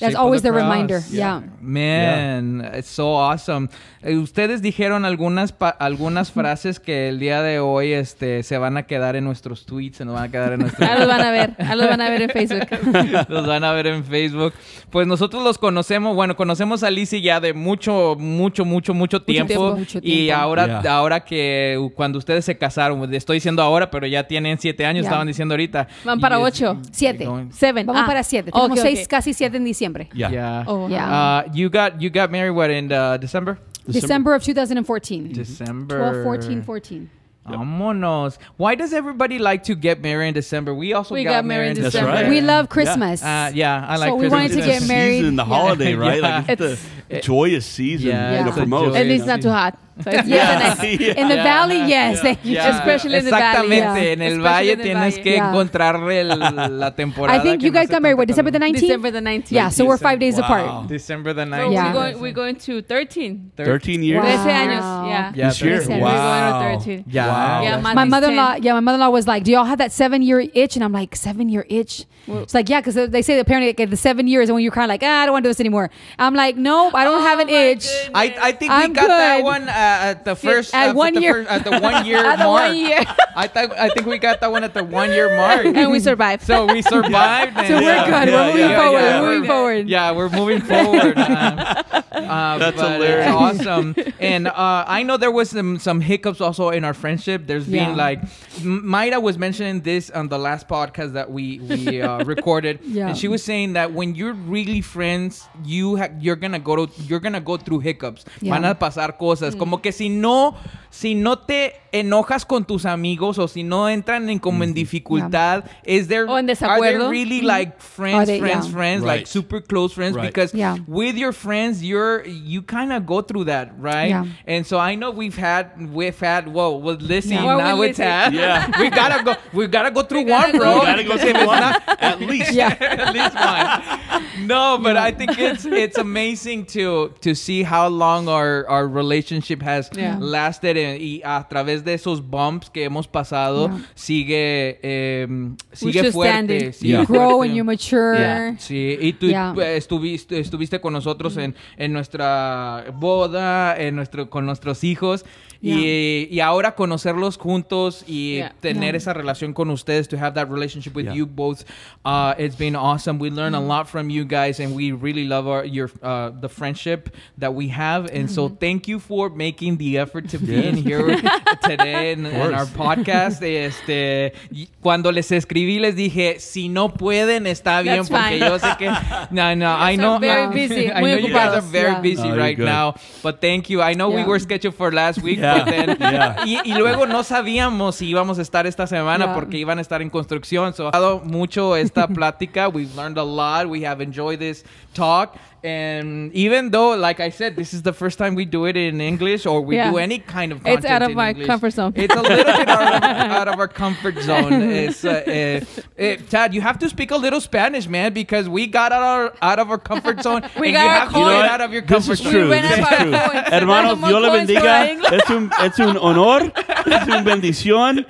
That's 0.00 0.14
always 0.16 0.42
the 0.42 0.50
reminder. 0.52 1.00
Yeah. 1.10 1.42
Man, 1.60 2.62
it's 2.74 2.88
so 2.88 3.14
awesome. 3.18 3.68
Eh, 4.02 4.16
Ustedes 4.16 4.62
dijeron 4.62 5.04
algunas 5.04 5.52
pa- 5.52 5.68
algunas 5.78 6.30
frases 6.32 6.80
que 6.80 7.08
el 7.08 7.18
día 7.18 7.42
de 7.42 7.58
hoy 7.60 7.92
este 7.92 8.42
se 8.42 8.58
van 8.58 8.76
a 8.76 8.84
quedar 8.84 9.16
en 9.16 9.24
nuestros 9.24 9.64
tweets, 9.66 9.98
se 9.98 10.04
nos 10.04 10.14
van 10.14 10.24
a 10.24 10.30
quedar 10.30 10.52
en 10.54 10.60
nuestros 10.60 10.88
los 10.98 11.06
van 11.08 11.20
a 11.20 11.30
ver. 11.30 11.54
Los 11.76 11.88
van 11.88 12.00
a 12.00 12.08
ver 12.10 12.22
en 12.22 12.30
Facebook. 12.30 12.66
los 13.28 13.46
van 13.46 13.64
a 13.64 13.72
ver 13.72 13.86
en 13.88 14.04
Facebook. 14.04 14.52
Pues 14.90 15.06
nosotros 15.06 15.42
los 15.44 15.58
conocemos, 15.58 16.14
bueno, 16.16 16.36
conocemos 16.36 16.82
a 16.82 16.90
Lizzie 16.90 17.20
ya 17.20 17.40
de 17.40 17.52
mucho, 17.52 18.16
mucho, 18.18 18.64
mucho, 18.64 18.94
mucho 18.94 19.22
tiempo. 19.22 19.48
tiempo. 19.48 19.76
Mucho 19.76 19.98
Y 19.98 20.26
tiempo. 20.26 20.40
ahora, 20.40 20.62
Yeah. 20.82 20.94
ahora 20.96 21.20
que 21.24 21.90
cuando 21.94 22.18
ustedes 22.18 22.44
se 22.44 22.56
casaron, 22.56 23.12
estoy 23.14 23.36
diciendo 23.36 23.62
ahora, 23.62 23.90
pero 23.90 24.06
ya 24.06 24.26
tienen 24.26 24.58
siete 24.58 24.84
años, 24.86 25.02
Yeah. 25.02 25.10
estaban 25.10 25.26
diciendo 25.26 25.54
ahorita. 25.54 25.88
Van 26.04 26.20
para 26.20 26.38
Y 26.38 26.42
ocho. 26.42 26.78
Siete. 26.92 27.28
Seven. 27.50 27.86
Vamos 27.86 28.02
Ah. 28.02 28.06
para 28.06 28.22
siete. 28.22 28.50
Tenemos 28.52 28.80
seis, 28.80 29.06
casi 29.08 29.32
siete 29.34 29.56
en 29.56 29.64
diciembre. 29.64 29.81
Yeah. 30.14 30.30
Yeah. 30.30 30.64
Oh, 30.66 30.88
Yeah. 30.88 31.06
Uh, 31.46 31.48
you 31.52 31.68
got 31.68 32.00
you 32.00 32.10
got 32.10 32.30
married 32.30 32.50
what 32.52 32.70
in 32.70 32.90
uh, 32.92 33.16
December? 33.18 33.58
December 33.88 34.34
of 34.34 34.42
2014. 34.44 35.32
December 35.32 35.98
12, 35.98 36.24
14, 36.24 36.62
14. 36.62 37.10
Vámonos. 37.48 38.38
Why 38.56 38.76
does 38.76 38.92
everybody 38.92 39.38
like 39.40 39.64
to 39.64 39.74
get 39.74 40.00
married 40.00 40.28
in 40.28 40.34
December? 40.34 40.72
We 40.72 40.92
also 40.92 41.14
We 41.14 41.24
got, 41.24 41.30
got 41.42 41.44
married 41.44 41.64
married 41.74 41.78
in 41.78 41.84
in 41.84 41.90
December. 41.90 42.10
right. 42.12 42.28
We 42.28 42.40
love 42.40 42.68
Christmas. 42.68 43.22
Uh, 43.22 43.50
yeah, 43.52 43.84
I 43.88 43.96
like 43.96 44.10
So 44.10 44.14
we 44.14 44.28
wanted 44.28 44.52
to 44.52 44.58
It's 44.58 44.66
get 44.66 44.82
the 44.82 44.86
married. 44.88 45.18
Season, 45.18 45.36
the 45.36 45.42
Yeah. 45.42 45.48
holiday, 45.48 45.94
right? 45.94 46.22
Yeah. 46.22 46.36
Like 46.46 46.48
it's 46.60 46.86
the 47.08 47.20
joyous 47.20 47.66
season. 47.66 48.08
Yeah. 48.10 48.38
You 48.38 48.44
know, 48.44 48.50
Yeah. 48.50 48.54
for 48.62 48.66
most. 48.66 48.96
At 48.96 49.06
least 49.06 49.26
not 49.26 49.42
too 49.42 49.50
hot. 49.50 49.76
So 50.02 50.10
it's 50.10 50.26
Yeah. 50.28 50.58
nice. 50.78 50.82
In 50.82 51.28
the 51.28 51.34
Yeah. 51.36 51.42
valley, 51.44 51.76
yes. 51.86 52.20
Thank 52.20 52.44
you. 52.44 52.52
Yeah, 52.54 52.78
Especially 52.78 53.16
in 53.18 53.24
the 53.26 53.30
valley. 53.30 53.76
Exactamente, 53.76 54.12
en 54.12 54.22
el 54.22 54.40
valle 54.40 54.72
in 54.72 54.78
the 54.78 54.84
tienes 54.84 55.14
valle. 55.16 55.22
que 55.22 55.32
Yeah. 55.32 55.48
encontrarle 55.50 56.20
el- 56.20 56.78
la 56.78 56.90
temporada. 56.90 57.38
I 57.38 57.42
think 57.42 57.62
you 57.62 57.70
guys 57.70 57.88
hace 57.88 57.90
got 57.92 58.02
married, 58.02 58.16
what, 58.18 58.26
December 58.28 58.50
the 58.50 58.58
19th? 58.58 58.80
December 58.80 59.10
the 59.10 59.20
19th. 59.20 59.52
Yeah, 59.52 59.68
so 59.68 59.84
we're 59.84 59.98
five 59.98 60.18
days 60.18 60.36
Wow. 60.38 60.44
apart. 60.44 60.88
December 60.88 61.32
the 61.34 61.44
So 61.44 61.70
Yeah. 61.70 61.86
we're, 61.86 61.92
going, 61.92 62.20
we're 62.20 62.32
going 62.32 62.56
to 62.56 62.80
13. 62.82 63.50
13 63.56 64.02
years. 64.02 64.24
13 64.24 64.48
años. 64.48 65.08
Yeah. 65.08 65.32
Yeah, 65.34 65.48
This 65.48 65.60
year? 65.62 65.78
13. 65.80 66.00
We're 66.00 66.06
Wow. 66.06 66.60
going 66.62 66.78
to 66.78 66.84
13. 66.84 67.04
Yeah. 67.08 67.78
My 67.82 68.04
mother-in-law, 68.04 68.56
yeah, 68.62 68.72
my 68.74 68.80
mother-in-law 68.80 69.10
was 69.10 69.26
like, 69.28 69.44
"Do 69.44 69.52
y'all 69.52 69.64
have 69.64 69.78
that 69.78 69.92
seven-year 69.92 70.46
itch?" 70.54 70.76
And 70.76 70.84
I'm 70.84 70.92
like, 70.92 71.14
seven-year 71.16 71.66
itch." 71.68 72.04
It's 72.28 72.54
like, 72.54 72.68
yeah, 72.68 72.80
because 72.80 72.94
they 73.10 73.20
say 73.20 73.38
apparently 73.38 73.74
like, 73.76 73.90
the 73.90 73.96
seven 73.96 74.28
years, 74.28 74.48
and 74.48 74.54
when 74.54 74.62
you're 74.62 74.72
kind 74.72 74.84
of 74.84 74.90
like, 74.90 75.02
ah, 75.02 75.22
I 75.22 75.26
don't 75.26 75.32
want 75.32 75.42
to 75.44 75.48
do 75.48 75.50
this 75.50 75.58
anymore. 75.60 75.90
I'm 76.20 76.34
like, 76.34 76.56
nope, 76.56 76.94
I 76.94 77.02
don't 77.04 77.20
have 77.22 77.40
an 77.40 77.48
Oh 77.50 77.52
itch. 77.70 77.86
I, 78.14 78.34
I 78.40 78.52
think 78.52 78.70
I'm 78.70 78.90
we 78.90 78.94
got 78.94 79.08
that 79.08 79.42
one 79.42 79.68
uh, 79.68 79.72
at 79.82 80.24
the 80.24 80.34
first 80.36 80.74
At 80.74 80.90
uh, 80.90 80.94
one 80.94 81.14
the 81.14 81.20
year. 81.22 81.34
first- 81.44 81.50
at 81.50 81.64
the 81.64 81.78
one 81.80 82.06
year 82.10 82.18
At 82.18 82.36
the 82.38 82.44
mark. 82.44 82.68
one 82.68 82.76
year. 82.76 83.00
I 83.36 83.46
think 83.48 83.72
I 83.72 83.88
think 83.88 84.06
we 84.06 84.18
got 84.18 84.40
that 84.40 84.50
one 84.52 84.62
at 84.64 84.74
the 84.74 84.84
one 84.84 85.10
year 85.10 85.34
mark. 85.36 85.64
And 85.64 85.90
we 85.90 86.00
survived. 86.00 86.42
So 86.44 86.66
we 86.66 86.82
survived. 86.94 87.56
So 87.56 87.62
and- 87.62 87.84
we're 87.84 88.04
good. 88.04 88.28
yeah, 88.28 88.40
we're 88.40 88.52
moving 88.52 89.44
yeah, 89.44 89.48
forward. 89.48 89.88
yeah. 89.88 90.12
We're 90.12 90.28
moving 90.28 90.60
We're 90.60 90.84
forward. 90.84 91.14
forward. 91.14 91.18
Yeah, 91.18 91.18
we're 91.18 91.18
moving 91.18 91.18
forward. 91.18 91.18
Uh, 91.18 92.02
uh, 92.12 92.58
That's 92.58 92.76
but 92.76 92.92
hilarious. 92.92 93.28
Awesome. 93.28 93.94
And 94.20 94.48
uh, 94.48 94.84
I 94.86 95.02
know 95.02 95.16
there 95.16 95.30
was 95.30 95.50
some 95.50 95.78
some 95.78 96.00
hiccups 96.00 96.40
also 96.40 96.68
in 96.70 96.84
our 96.84 96.94
friendship. 96.94 97.46
There's 97.46 97.66
Yeah. 97.68 97.86
been 97.88 97.96
like 97.96 98.20
Mayra 98.60 99.20
was 99.20 99.38
mentioning 99.38 99.80
this 99.80 100.10
on 100.10 100.28
the 100.28 100.38
last 100.38 100.68
podcast 100.68 101.12
that 101.14 101.30
we 101.30 101.58
we 101.60 102.02
uh, 102.02 102.22
recorded, 102.24 102.80
Yeah. 102.84 103.08
and 103.08 103.16
she 103.16 103.28
was 103.28 103.42
saying 103.42 103.72
that 103.74 103.92
when 103.92 104.14
you're 104.14 104.34
really 104.34 104.80
friends, 104.80 105.48
you 105.64 105.96
ha- 105.96 106.12
you're 106.20 106.36
gonna 106.36 106.58
go 106.60 106.86
to 106.86 107.02
you're 107.02 107.20
gonna 107.20 107.40
go 107.40 107.56
through 107.56 107.80
hiccups. 107.80 108.24
Yeah. 108.40 108.54
Van 108.54 108.64
a 108.64 108.74
pasar 108.74 109.16
cosas. 109.18 109.54
Como 109.72 109.80
que 109.80 109.90
si 109.92 110.08
no 110.10 110.54
si 110.90 111.14
no 111.14 111.38
te 111.38 111.72
enojas 111.90 112.44
con 112.44 112.66
tus 112.66 112.84
amigos 112.84 113.38
o 113.38 113.48
si 113.48 113.62
no 113.62 113.88
entran 113.88 114.28
en 114.28 114.38
como 114.38 114.62
en 114.62 114.74
dificultad, 114.74 115.64
is 115.84 116.06
there 116.08 116.24
O 116.28 116.36
en 116.36 116.44
are 116.50 116.54
they 116.54 116.54
desacuerdo. 116.54 117.08
really 117.10 117.40
like 117.40 117.80
friends, 117.80 118.18
Are 118.18 118.26
they- 118.26 118.38
friends, 118.38 118.66
yeah. 118.66 118.72
friends, 118.74 119.02
like 119.02 119.20
Right. 119.20 119.26
super 119.26 119.62
close 119.62 119.94
friends? 119.94 120.14
Right. 120.16 120.26
Because 120.26 120.52
Yeah. 120.54 120.76
with 120.86 121.16
your 121.16 121.32
friends, 121.32 121.82
you're 121.82 122.22
you 122.26 122.60
kind 122.60 122.92
of 122.92 123.06
go 123.06 123.22
through 123.22 123.44
that, 123.44 123.72
right? 123.80 124.10
Yeah. 124.10 124.26
And 124.46 124.66
so 124.66 124.78
I 124.78 124.94
know 124.94 125.10
we've 125.10 125.36
had 125.38 125.70
we've 125.94 126.18
had 126.20 126.46
whoa 126.52 126.76
with 126.76 127.00
Lizzie 127.00 127.36
Yeah. 127.36 127.44
Well, 127.46 127.58
now 127.58 127.78
with 127.78 127.90
it's 127.90 127.98
Lizzie. 127.98 128.10
had 128.10 128.34
Yeah. 128.34 128.70
we 128.80 128.90
gotta 128.90 129.22
go 129.24 129.34
we 129.54 129.66
gotta 129.68 129.90
go 129.90 130.02
through 130.02 130.24
We 130.24 130.28
gotta 130.28 130.52
one, 130.52 130.58
bro. 130.58 130.74
go- 130.74 130.80
You 130.80 130.86
gotta 130.92 131.04
go 131.04 131.16
through 131.16 131.46
one 131.46 131.62
at 132.00 132.20
least. 132.20 132.52
Yeah. 132.52 132.76
At 132.80 133.14
least 133.14 133.34
one. 133.34 134.46
No, 134.46 134.76
but 134.78 134.96
I 134.98 135.10
think 135.10 135.38
it's 135.38 135.64
it's 135.64 135.96
amazing 135.96 136.66
to 136.76 137.12
to 137.22 137.34
see 137.34 137.62
how 137.62 137.88
long 137.88 138.28
our 138.28 138.66
our 138.68 138.86
relationship 138.86 139.61
has 139.62 139.90
Yeah. 139.96 140.18
lasted 140.20 140.76
and, 140.76 141.00
y 141.00 141.20
a 141.24 141.46
través 141.48 141.84
de 141.84 141.94
esos 141.94 142.20
bumps 142.20 142.68
que 142.70 142.84
hemos 142.84 143.06
pasado 143.08 143.68
Yeah. 143.68 143.86
sigue 143.94 144.78
em, 144.82 145.56
sigue 145.72 145.98
still 146.00 146.12
fuerte, 146.12 146.72
sigue 146.72 146.92
Yeah. 146.92 147.04
grow 147.06 147.30
fuerte. 147.38 147.48
and 147.50 147.56
you 147.56 147.64
mature. 147.64 148.56
Sí, 148.58 148.96
y 149.00 149.12
tú 149.14 149.26
eh, 149.28 149.76
estuviste, 149.76 150.38
estuviste 150.38 150.80
con 150.80 150.92
nosotros 150.92 151.36
en, 151.36 151.54
en 151.76 151.92
nuestra 151.92 152.84
boda, 152.94 153.76
en 153.76 153.96
nuestro, 153.96 154.28
con 154.30 154.46
nuestros 154.46 154.84
hijos. 154.84 155.24
Y, 155.62 156.26
y 156.30 156.40
ahora 156.40 156.74
conocerlos 156.74 157.36
juntos 157.38 158.04
y 158.06 158.36
Yeah. 158.38 158.52
tener 158.60 158.94
Yeah. 158.94 158.96
esa 158.96 159.12
relación 159.14 159.52
con 159.52 159.70
ustedes, 159.70 160.08
to 160.08 160.16
have 160.18 160.34
that 160.34 160.48
relationship 160.50 160.94
with 160.96 161.04
Yeah. 161.06 161.14
you 161.14 161.26
both, 161.26 161.62
uh, 162.04 162.34
it's 162.36 162.56
been 162.56 162.74
awesome. 162.74 163.18
We 163.20 163.30
learn 163.30 163.54
a 163.54 163.60
lot 163.60 163.86
from 163.88 164.10
you 164.10 164.24
guys, 164.24 164.58
and 164.58 164.74
we 164.74 164.90
really 164.92 165.24
love 165.24 165.46
our 165.46 165.64
your 165.64 165.88
uh, 166.02 166.30
the 166.40 166.48
friendship 166.48 167.14
that 167.38 167.54
we 167.54 167.68
have. 167.68 168.10
And 168.12 168.28
so, 168.28 168.48
thank 168.48 168.88
you 168.88 168.98
for 168.98 169.30
making 169.30 169.76
the 169.78 169.98
effort 169.98 170.28
to 170.30 170.38
be 170.38 170.66
in 170.66 170.76
here 170.76 171.16
today 171.62 172.12
in, 172.12 172.26
in 172.26 172.54
our 172.54 172.66
podcast. 172.66 173.40
Este, 173.62 174.32
cuando 174.80 175.12
les 175.12 175.30
escribí, 175.30 175.78
les 175.78 175.94
dije, 175.94 176.40
si 176.40 176.68
no 176.68 176.88
pueden, 176.88 177.46
está 177.46 177.82
bien, 177.82 177.96
That's 177.98 178.08
porque 178.10 178.38
fine. 178.38 178.38
yo 178.40 178.58
sé 178.58 178.76
que, 178.78 178.86
no, 179.30 179.54
no, 179.54 179.76
I 179.78 179.96
know, 179.96 180.18
very 180.18 180.46
uh, 180.46 180.50
busy, 180.50 180.90
I 180.90 181.00
know 181.00 181.16
you 181.18 181.28
guys 181.32 181.52
are 181.54 181.60
very 181.60 181.94
busy 182.00 182.22
No, 182.22 182.28
you're 182.34 182.36
right 182.38 182.56
good. 182.56 182.66
now, 182.66 182.94
but 183.22 183.40
thank 183.40 183.70
you. 183.70 183.80
I 183.82 183.94
know 183.94 184.10
we 184.10 184.24
were 184.24 184.38
scheduled 184.40 184.74
for 184.74 184.90
last 184.92 185.22
week, 185.22 185.38
Yeah. 185.56 185.96
Yeah. 185.98 186.36
y, 186.46 186.58
y 186.64 186.74
luego 186.74 187.06
no 187.06 187.22
sabíamos 187.24 187.96
si 187.96 188.06
íbamos 188.08 188.38
a 188.38 188.42
estar 188.42 188.66
esta 188.66 188.86
semana 188.86 189.24
Yeah. 189.26 189.34
porque 189.34 189.58
iban 189.58 189.78
a 189.78 189.80
estar 189.80 190.02
en 190.02 190.10
construcción. 190.10 190.74
So, 190.74 190.88
ha 190.88 190.90
dado 190.92 191.20
mucho 191.24 191.76
esta 191.76 192.06
plática. 192.08 192.68
We've 192.68 192.94
learned 192.96 193.18
a 193.18 193.24
lot. 193.24 193.66
We 193.70 193.86
have 193.86 194.02
enjoyed 194.02 194.38
this 194.38 194.64
talk. 194.94 195.34
And 195.64 196.32
even 196.34 196.70
though, 196.70 196.96
like 196.96 197.20
I 197.20 197.30
said, 197.30 197.54
this 197.54 197.72
is 197.72 197.82
the 197.82 197.92
first 197.92 198.18
time 198.18 198.34
we 198.34 198.44
do 198.44 198.64
it 198.66 198.76
in 198.76 199.00
English 199.00 199.46
or 199.46 199.60
we 199.60 199.76
Yeah. 199.76 199.90
do 199.92 199.98
any 199.98 200.18
kind 200.18 200.50
of 200.50 200.58
content 200.58 200.78
It's 200.84 200.86
out 200.90 201.02
of 201.02 201.10
in 201.10 201.16
my 201.16 201.28
English, 201.30 201.46
comfort 201.46 201.70
zone. 201.72 201.92
It's 201.94 202.14
a 202.14 202.20
little 202.20 202.36
bit 202.44 202.68
out 202.68 202.94
of, 202.94 203.02
out 203.38 203.48
of 203.48 203.58
our 203.60 203.68
comfort 203.68 204.18
zone. 204.20 204.52
It's, 204.54 205.04
uh, 205.04 205.22
uh, 205.24 205.64
eh, 205.98 206.16
Tad, 206.28 206.52
you 206.52 206.60
have 206.62 206.78
to 206.80 206.88
speak 206.88 207.12
a 207.12 207.16
little 207.16 207.40
Spanish, 207.40 207.86
man, 207.86 208.12
because 208.12 208.48
we 208.48 208.66
got 208.66 208.90
out, 208.90 209.02
our, 209.02 209.34
out 209.40 209.58
of 209.60 209.70
our 209.70 209.78
comfort 209.78 210.20
zone. 210.22 210.42
We 210.58 210.68
and 210.68 210.74
got 210.76 210.82
you 210.82 210.88
our 210.88 210.98
have 210.98 211.08
to 211.08 211.14
coin. 211.14 211.32
get 211.42 211.50
out 211.50 211.60
of 211.60 211.72
your 211.72 211.82
This 211.82 211.90
comfort 211.90 212.12
is 212.12 212.18
zone. 212.18 212.32
true. 212.32 212.50
ran 212.50 212.62
This 212.62 212.72
is 212.72 212.78
out 212.84 212.92
of 212.92 212.98
true. 212.98 213.10
coins. 213.12 213.48
Hermanos, 213.52 213.98
Dios 213.98 214.22
le 214.22 214.28
coins 214.28 214.50
for 214.50 214.54
bendiga. 214.54 214.88
English. 214.90 215.12
Es 215.22 215.30
un, 215.30 215.50
es 215.62 215.78
un 215.78 215.96
honor, 215.98 216.52
es 216.86 217.06
una 217.06 217.22
bendición. 217.22 218.04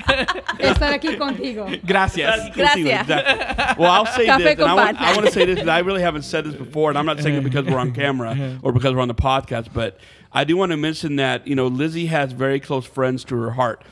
Estar 0.59 0.93
aquí 0.95 1.17
contigo. 1.19 1.67
Gracias. 1.85 2.51
Gracias. 2.55 3.09
Well, 3.79 3.91
I'll 3.91 4.07
say 4.07 4.27
Café 4.27 4.39
this, 4.57 4.59
and 4.61 4.71
I 4.71 4.75
want. 4.75 5.01
I 5.01 5.13
want 5.15 5.27
to 5.27 5.33
say 5.33 5.45
this 5.45 5.57
because 5.57 5.69
I 5.69 5.81
really 5.81 6.01
haven't 6.03 6.23
said 6.23 6.45
this 6.45 6.55
before, 6.55 6.91
and 6.91 6.99
I'm 6.99 7.05
not 7.07 7.21
saying 7.21 7.42
it 7.43 7.51
because 7.51 7.67
we're 7.67 7.79
on 7.79 7.93
camera 7.95 8.59
or 8.63 8.73
because 8.73 8.95
we're 8.95 9.01
on 9.01 9.09
the 9.09 9.15
podcast, 9.15 9.69
but 9.73 9.99
I 10.33 10.45
do 10.45 10.57
want 10.57 10.73
to 10.73 10.77
mention 10.77 11.17
that 11.17 11.47
you 11.47 11.55
know 11.55 11.67
Lizzie 11.67 12.07
has 12.07 12.33
very 12.33 12.61
close 12.61 12.87
friends 12.87 13.25
to 13.25 13.37
her 13.37 13.51
heart, 13.51 13.83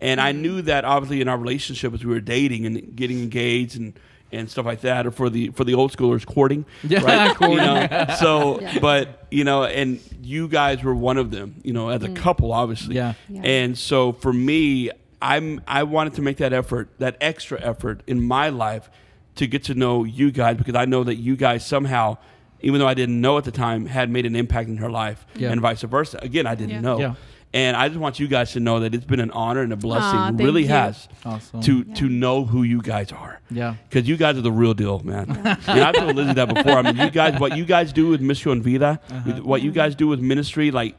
and 0.00 0.20
I 0.20 0.32
mm-hmm. 0.32 0.42
knew 0.42 0.62
that 0.62 0.84
obviously 0.84 1.20
in 1.20 1.28
our 1.28 1.38
relationship 1.38 1.92
as 1.94 2.04
we 2.04 2.12
were 2.12 2.20
dating 2.20 2.66
and 2.66 2.94
getting 2.96 3.22
engaged 3.22 3.78
and. 3.78 3.98
And 4.30 4.50
stuff 4.50 4.66
like 4.66 4.82
that, 4.82 5.06
or 5.06 5.10
for 5.10 5.30
the 5.30 5.48
for 5.52 5.64
the 5.64 5.72
old 5.72 5.90
schoolers 5.90 6.26
courting, 6.26 6.66
Yeah, 6.86 7.02
right? 7.02 7.34
courting. 7.34 7.56
You 7.56 7.64
know, 7.64 8.06
so 8.20 8.60
Yeah. 8.60 8.78
but 8.78 9.26
you 9.30 9.42
know, 9.42 9.64
and 9.64 10.00
you 10.20 10.48
guys 10.48 10.82
were 10.82 10.94
one 10.94 11.16
of 11.16 11.30
them, 11.30 11.54
you 11.64 11.72
know, 11.72 11.88
as 11.88 12.02
a 12.02 12.08
mm. 12.08 12.16
couple, 12.16 12.52
obviously. 12.52 12.94
Yeah. 12.96 13.14
Yeah. 13.30 13.40
And 13.40 13.78
so 13.78 14.12
for 14.12 14.30
me, 14.30 14.90
I'm 15.20 15.62
I 15.66 15.84
wanted 15.84 16.12
to 16.14 16.22
make 16.22 16.36
that 16.38 16.52
effort, 16.52 16.90
that 16.98 17.16
extra 17.22 17.58
effort 17.60 18.02
in 18.06 18.22
my 18.22 18.50
life 18.50 18.90
to 19.36 19.46
get 19.46 19.64
to 19.64 19.74
know 19.74 20.04
you 20.04 20.30
guys 20.30 20.56
because 20.56 20.74
I 20.74 20.84
know 20.84 21.04
that 21.04 21.16
you 21.16 21.36
guys 21.36 21.64
somehow, 21.64 22.18
even 22.60 22.80
though 22.80 22.88
I 22.88 22.94
didn't 22.94 23.20
know 23.20 23.38
at 23.38 23.44
the 23.44 23.52
time, 23.52 23.86
had 23.86 24.10
made 24.10 24.26
an 24.26 24.36
impact 24.36 24.68
in 24.68 24.78
her 24.78 24.90
life 24.90 25.26
Yeah. 25.36 25.50
and 25.50 25.60
vice 25.60 25.82
versa. 25.82 26.18
Again, 26.22 26.46
I 26.46 26.54
didn't 26.54 26.70
Yeah. 26.70 26.80
know. 26.80 26.98
Yeah. 27.00 27.14
And 27.54 27.76
I 27.78 27.88
just 27.88 27.98
want 27.98 28.20
you 28.20 28.28
guys 28.28 28.52
to 28.52 28.60
know 28.60 28.80
that 28.80 28.94
it's 28.94 29.06
been 29.06 29.20
an 29.20 29.30
honor 29.30 29.62
and 29.62 29.72
a 29.72 29.76
blessing. 29.76 30.18
Aw, 30.18 30.28
it 30.28 30.36
thank 30.36 30.40
really 30.40 30.62
you. 30.62 30.68
has 30.68 31.08
Awesome. 31.24 31.62
to 31.62 31.84
to 31.84 32.08
know 32.08 32.44
who 32.44 32.62
you 32.62 32.82
guys 32.82 33.10
are. 33.10 33.40
Yeah. 33.50 33.74
Because 33.88 34.06
you 34.06 34.18
guys 34.18 34.36
are 34.36 34.42
the 34.42 34.52
real 34.52 34.74
deal, 34.74 35.00
man. 35.00 35.30
and 35.66 35.80
I've 35.80 35.94
told 35.94 36.14
Lizzie 36.14 36.34
that 36.34 36.52
before. 36.54 36.72
I 36.72 36.82
mean, 36.82 36.98
you 36.98 37.10
guys, 37.10 37.40
what 37.40 37.56
you 37.56 37.64
guys 37.64 37.90
do 37.92 38.08
with 38.08 38.20
Mission 38.20 38.62
Vida, 38.62 39.00
with 39.24 39.34
uh-huh. 39.36 39.42
what 39.44 39.62
you 39.62 39.70
guys 39.70 39.94
do 39.94 40.08
with 40.08 40.20
ministry, 40.20 40.70
like 40.70 40.94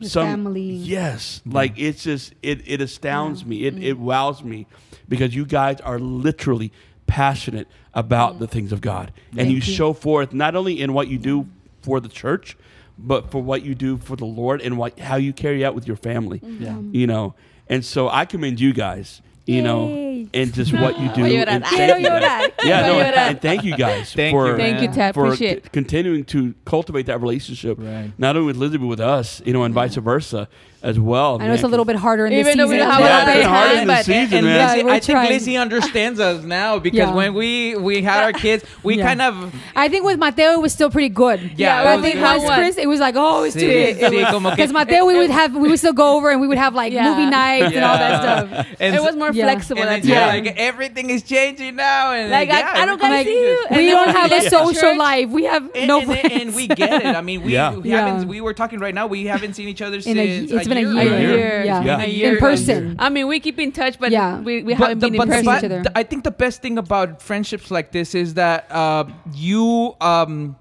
With 0.00 0.10
some 0.10 0.26
family. 0.26 0.60
Yes, 0.62 1.40
like 1.46 1.74
it's 1.76 2.02
just 2.02 2.34
it 2.42 2.62
it 2.66 2.80
astounds 2.80 3.44
me. 3.44 3.64
It 3.64 3.80
it 3.80 3.96
mm. 3.96 4.00
wows 4.00 4.42
me 4.42 4.66
because 5.08 5.36
you 5.36 5.46
guys 5.46 5.80
are 5.82 6.00
literally 6.00 6.72
passionate 7.10 7.66
about 7.92 8.38
the 8.38 8.46
things 8.46 8.70
of 8.72 8.80
God, 8.80 9.12
and 9.30 9.38
Thank 9.40 9.48
you, 9.50 9.56
you. 9.56 9.60
show 9.60 9.92
forth 9.92 10.32
not 10.32 10.54
only 10.54 10.80
in 10.80 10.92
what 10.92 11.08
you 11.08 11.18
do 11.18 11.46
for 11.82 11.98
the 12.00 12.08
church, 12.08 12.56
but 12.96 13.30
for 13.32 13.42
what 13.42 13.62
you 13.62 13.74
do 13.74 13.96
for 13.98 14.14
the 14.16 14.24
Lord 14.26 14.60
and 14.62 14.78
what 14.78 14.98
how 14.98 15.16
you 15.16 15.32
carry 15.32 15.64
out 15.64 15.74
with 15.74 15.86
your 15.88 15.96
family. 15.96 16.40
Yeah. 16.42 16.78
You 16.92 17.06
know, 17.08 17.34
and 17.68 17.84
so 17.84 18.08
I 18.08 18.24
commend 18.26 18.60
you 18.60 18.72
guys. 18.72 19.20
You 19.46 19.62
know, 19.62 19.88
and 20.32 20.54
just 20.54 20.72
what 20.72 21.00
you 21.00 21.08
do. 21.14 21.22
Voy 21.22 21.30
a 21.30 21.44
llorar. 21.44 21.48
and 21.48 21.64
thank 21.64 21.98
you 22.00 22.08
guys. 22.08 22.50
Yeah, 22.62 22.80
no, 22.86 23.00
and, 23.00 23.16
and 23.16 23.40
thank 23.42 23.64
you 23.64 23.76
guys 23.76 24.12
Thank 24.14 24.32
for 24.32 24.50
you, 24.50 24.56
Thank 24.56 24.80
you, 24.82 24.86
man. 24.88 24.94
Tad. 24.96 25.14
for 25.14 25.32
it. 25.32 25.38
c- 25.38 25.60
continuing 25.72 26.24
to 26.26 26.54
cultivate 26.64 27.06
that 27.06 27.20
relationship, 27.20 27.78
Right. 27.80 28.12
not 28.16 28.36
only 28.36 28.46
with 28.46 28.56
Lizzie 28.58 28.76
but 28.78 28.86
with 28.86 29.00
us, 29.00 29.42
you 29.44 29.52
know, 29.52 29.64
and 29.64 29.74
vice 29.74 29.96
versa 29.96 30.46
as 30.82 30.98
well. 30.98 31.38
I 31.40 31.46
know 31.46 31.52
it's 31.54 31.62
a 31.62 31.68
little 31.68 31.84
bit 31.84 31.96
harder 31.96 32.26
in 32.26 32.32
Even 32.32 32.44
this 32.44 32.56
though 32.56 32.66
we 32.66 32.76
season. 32.76 32.88
don't 32.88 32.90
have 32.92 33.00
Yeah, 33.00 33.06
a 33.06 33.18
lot 33.18 33.28
it's 33.28 33.36
of 33.36 33.42
in 33.42 33.48
time, 33.50 33.86
the 33.86 33.92
but 33.92 34.04
season, 34.06 34.38
and 34.38 34.46
man. 34.46 34.68
Lizzie, 34.68 34.84
we're 34.84 34.90
I 34.90 35.00
think 35.00 35.04
trying. 35.16 35.28
Lizzie 35.30 35.56
understands 35.56 36.20
us 36.20 36.42
now 36.44 36.78
because 36.78 36.98
Yeah. 36.98 37.14
when 37.14 37.34
we 37.34 37.76
we 37.76 38.02
had 38.02 38.24
our 38.24 38.32
kids, 38.32 38.64
we 38.82 38.96
Yeah. 38.96 39.06
kind 39.06 39.20
of 39.22 39.54
I 39.76 39.88
think 39.88 40.04
with 40.04 40.18
Mateo 40.18 40.52
it 40.52 40.60
was 40.62 40.72
still 40.72 40.90
pretty 40.90 41.10
good. 41.10 41.52
Yeah, 41.56 41.84
but 41.84 41.98
I 41.98 42.02
think 42.02 42.14
good. 42.14 42.22
once 42.22 42.44
How 42.44 42.54
Chris, 42.56 42.78
it 42.78 42.88
was 42.88 42.98
like, 43.00 43.14
oh, 43.16 43.42
it's 43.44 43.54
too 43.54 43.60
Sí, 43.68 43.68
big. 43.68 43.98
sí, 43.98 44.30
como 44.30 44.48
que- 44.50 44.56
Because 44.56 44.72
Mateo, 44.72 45.04
we 45.04 45.18
would 45.18 45.30
have, 45.30 45.54
we 45.54 45.68
would 45.68 45.78
still 45.78 45.92
go 45.92 46.16
over 46.16 46.30
and 46.30 46.40
we 46.40 46.46
would 46.48 46.58
have 46.58 46.74
like 46.74 46.92
Yeah. 46.92 47.10
movie 47.10 47.26
nights 47.30 47.74
and 47.74 47.84
all 47.84 47.98
that 47.98 48.22
stuff. 48.22 48.66
And 48.80 48.94
it 48.94 49.02
was 49.02 49.16
more 49.16 49.30
Yeah. 49.32 49.44
flexible. 49.44 49.82
and 49.82 50.02
then, 50.02 50.10
yeah, 50.10 50.26
like 50.28 50.54
everything 50.56 51.10
is 51.10 51.22
changing 51.22 51.76
now, 51.76 52.12
and 52.12 52.30
Like, 52.30 52.50
I, 52.50 52.82
I 52.82 52.86
don't 52.86 52.94
everything 52.94 52.98
gotta 53.00 53.14
Like, 53.14 53.26
see 53.26 53.40
you. 53.40 53.64
We 53.70 53.90
don't 53.90 54.14
have 54.16 54.32
a 54.32 54.48
social 54.48 54.96
life. 54.96 55.28
We 55.28 55.44
have 55.44 55.64
no 55.86 55.98
and, 56.00 56.06
friends. 56.06 56.32
and 56.42 56.54
we 56.54 56.68
get 56.68 57.02
it. 57.04 57.14
I 57.16 57.20
mean, 57.20 57.42
we, 57.42 57.52
Yeah. 57.52 57.74
we 57.74 57.90
Yeah. 57.90 58.06
haven't. 58.06 58.28
We 58.28 58.40
were 58.40 58.54
talking 58.54 58.78
right 58.80 58.94
now. 58.94 59.06
We 59.06 59.26
haven't 59.26 59.54
seen 59.54 59.68
each 59.68 59.82
other 59.82 60.00
since. 60.00 60.50
It's 60.78 60.92
been 60.92 60.98
a 60.98 61.04
year. 61.04 61.18
year. 61.18 61.32
A 61.32 61.36
year. 61.36 61.64
Yeah. 61.64 61.82
Yeah. 61.84 62.02
A 62.02 62.06
year. 62.06 62.32
In 62.34 62.38
person. 62.38 62.96
I 62.98 63.08
mean, 63.10 63.26
we 63.28 63.40
keep 63.40 63.58
in 63.58 63.72
touch, 63.72 63.98
but 63.98 64.10
Yeah. 64.12 64.40
we, 64.40 64.62
we 64.62 64.74
But 64.74 64.78
haven't 64.88 64.98
the, 65.00 65.10
been 65.10 65.16
but 65.18 65.22
in 65.24 65.44
the 65.44 65.50
person. 65.50 65.72
each 65.72 65.78
other. 65.80 65.92
I 65.94 66.02
think 66.02 66.24
the 66.24 66.30
best 66.30 66.62
thing 66.62 66.78
about 66.78 67.22
friendships 67.22 67.70
like 67.70 67.92
this 67.92 68.14
is 68.14 68.34
that 68.34 68.70
uh, 68.70 69.04
you 69.34 69.94
um, 70.00 70.56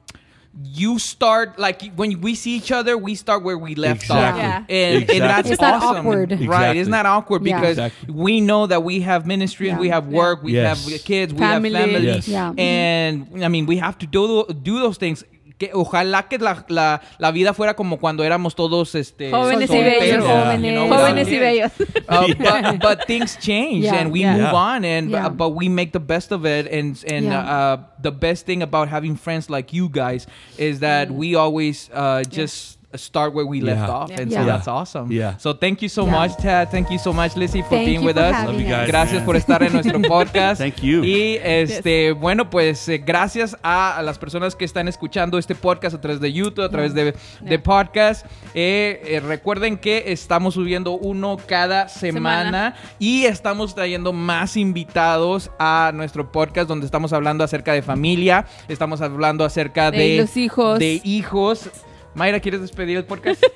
you 0.62 1.00
start 1.00 1.58
like 1.58 1.82
when 1.96 2.20
we 2.20 2.36
see 2.36 2.56
each 2.58 2.72
other, 2.72 2.98
we 2.98 3.16
start 3.16 3.44
where 3.44 3.58
we 3.58 3.76
left 3.76 4.02
Exactly. 4.02 4.42
off, 4.44 4.66
Yeah. 4.68 4.76
and, 4.76 4.96
Exactly. 5.04 5.20
and 5.22 5.30
that's 5.30 5.50
It's 5.52 5.62
not 5.62 5.74
awesome, 5.76 5.98
awkward. 6.08 6.32
right? 6.32 6.42
Exactly. 6.42 6.80
It's 6.82 6.90
not 6.90 7.06
awkward 7.06 7.44
because 7.44 7.78
Exactly. 7.78 8.14
we 8.14 8.42
know 8.42 8.66
that 8.68 8.84
we 8.84 9.00
have 9.02 9.26
ministries, 9.26 9.70
Yeah. 9.72 9.80
we 9.80 9.88
have 9.90 10.08
work, 10.08 10.44
we 10.44 10.54
Yes. 10.54 10.90
have 10.90 11.04
kids, 11.06 11.32
we 11.34 11.40
Family. 11.40 11.72
have 11.74 11.90
family, 11.90 12.06
Yes. 12.08 12.28
Yeah. 12.28 12.52
and 12.58 13.28
I 13.42 13.48
mean 13.48 13.68
we 13.68 13.78
have 13.78 13.98
to 14.00 14.08
do 14.08 14.46
do 14.62 14.80
those 14.80 14.98
things. 14.98 15.24
Que 15.60 15.70
ojalá 15.74 16.28
que 16.30 16.38
la, 16.40 16.66
la, 16.70 17.02
la 17.20 17.32
vida 17.32 17.54
fuera 17.54 17.76
como 17.76 18.00
cuando 18.00 18.24
éramos 18.24 18.56
todos 18.56 18.96
este 18.96 19.30
Jóvenes 19.30 19.70
y 19.70 19.78
bellos. 19.78 20.26
Yeah. 20.26 20.56
you 20.56 20.72
know, 20.72 20.88
Jóvenes 20.88 21.28
y 21.28 21.38
without 21.38 21.74
kids. 21.78 21.88
bellos. 22.08 22.08
Uh, 22.08 22.34
but, 22.40 22.80
but 22.82 23.06
things 23.08 23.38
change 23.38 23.84
Yeah. 23.84 23.96
and 24.00 24.12
we 24.12 24.22
Yeah. 24.22 24.32
move 24.34 24.42
Yeah. 24.54 24.54
on 24.56 24.86
and 24.86 25.10
Yeah. 25.12 25.26
uh, 25.28 25.30
but 25.30 25.50
we 25.54 25.68
make 25.70 25.92
the 25.92 26.00
best 26.00 26.32
of 26.32 26.46
it 26.46 26.66
and 26.72 26.98
and 27.06 27.26
Yeah. 27.26 27.44
uh, 27.74 27.78
the 28.02 28.12
best 28.12 28.46
thing 28.46 28.64
about 28.64 28.88
having 28.88 29.18
friends 29.18 29.50
like 29.50 29.74
you 29.76 29.90
guys 29.90 30.26
is 30.58 30.80
that 30.80 31.12
we 31.12 31.36
always 31.36 31.90
uh, 31.94 32.24
just 32.32 32.79
start 32.96 33.34
where 33.36 33.46
we 33.46 33.62
left 33.62 33.82
Yeah. 33.82 33.90
off, 33.96 34.10
and 34.12 34.32
Yeah. 34.32 34.40
so 34.42 34.46
Yeah. 34.46 34.54
that's 34.56 34.68
awesome. 34.68 35.12
Yeah. 35.12 35.38
So 35.38 35.54
thank 35.54 35.82
you 35.82 35.90
so 35.90 36.06
Yeah. 36.06 36.12
much, 36.20 36.38
Tad. 36.38 36.70
Thank 36.72 36.90
you 36.90 36.98
so 36.98 37.14
much, 37.14 37.36
Lizzie, 37.36 37.62
for 37.62 37.70
Thank 37.78 37.86
being 37.86 38.00
you 38.02 38.08
with 38.08 38.16
for 38.18 38.24
us. 38.26 38.46
Love 38.46 38.60
you 38.60 38.68
guys. 38.68 38.88
Gracias 38.88 39.18
man. 39.18 39.26
por 39.26 39.36
estar 39.36 39.62
en 39.62 39.74
nuestro 39.74 40.02
podcast. 40.08 40.60
Thank 40.60 40.78
you. 40.82 41.04
Y 41.04 41.38
este, 41.44 42.12
bueno, 42.14 42.50
pues 42.50 42.88
eh, 42.90 42.98
gracias 42.98 43.56
a, 43.62 43.98
a 43.98 44.02
las 44.02 44.18
personas 44.18 44.56
que 44.56 44.66
están 44.66 44.88
escuchando 44.88 45.38
este 45.38 45.54
podcast 45.56 45.96
a 45.96 46.02
través 46.02 46.20
de 46.20 46.34
YouTube, 46.34 46.64
a 46.66 46.70
través 46.70 46.94
de, 46.94 47.14
de 47.42 47.60
podcast. 47.60 48.26
Eh, 48.56 49.02
eh, 49.06 49.20
recuerden 49.20 49.78
que 49.78 50.06
estamos 50.08 50.56
subiendo 50.56 50.94
uno 50.94 51.38
cada 51.48 51.88
semana, 51.90 52.20
Semana. 52.20 52.76
y 52.98 53.26
estamos 53.26 53.76
trayendo 53.76 54.14
más 54.14 54.58
invitados 54.58 55.52
a 55.60 55.92
nuestro 55.94 56.32
podcast 56.32 56.68
donde 56.68 56.86
estamos 56.86 57.14
hablando 57.14 57.44
acerca 57.44 57.74
de 57.74 57.82
familia, 57.82 58.46
estamos 58.68 59.02
hablando 59.02 59.46
acerca 59.46 59.92
de, 59.92 59.98
De 60.00 60.18
los 60.22 60.36
hijos. 60.38 60.80
de 60.80 61.02
hijos. 61.04 61.70
Mayra, 62.16 62.40
¿quieres 62.40 62.62
despedir 62.62 62.98
el 62.98 63.06
podcast? 63.06 63.44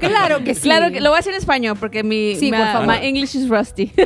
Claro 0.00 0.44
que 0.44 0.54
sí. 0.54 0.62
Claro, 0.62 0.92
que 0.92 1.00
lo 1.00 1.08
voy 1.10 1.16
a 1.16 1.20
hacer 1.20 1.32
en 1.32 1.38
español 1.38 1.76
porque 1.78 2.04
mi, 2.04 2.36
Sí, 2.36 2.50
ma- 2.50 2.58
por 2.58 2.66
favor. 2.68 2.86
my 2.88 3.04
English 3.06 3.34
is 3.34 3.48
rusty. 3.48 3.90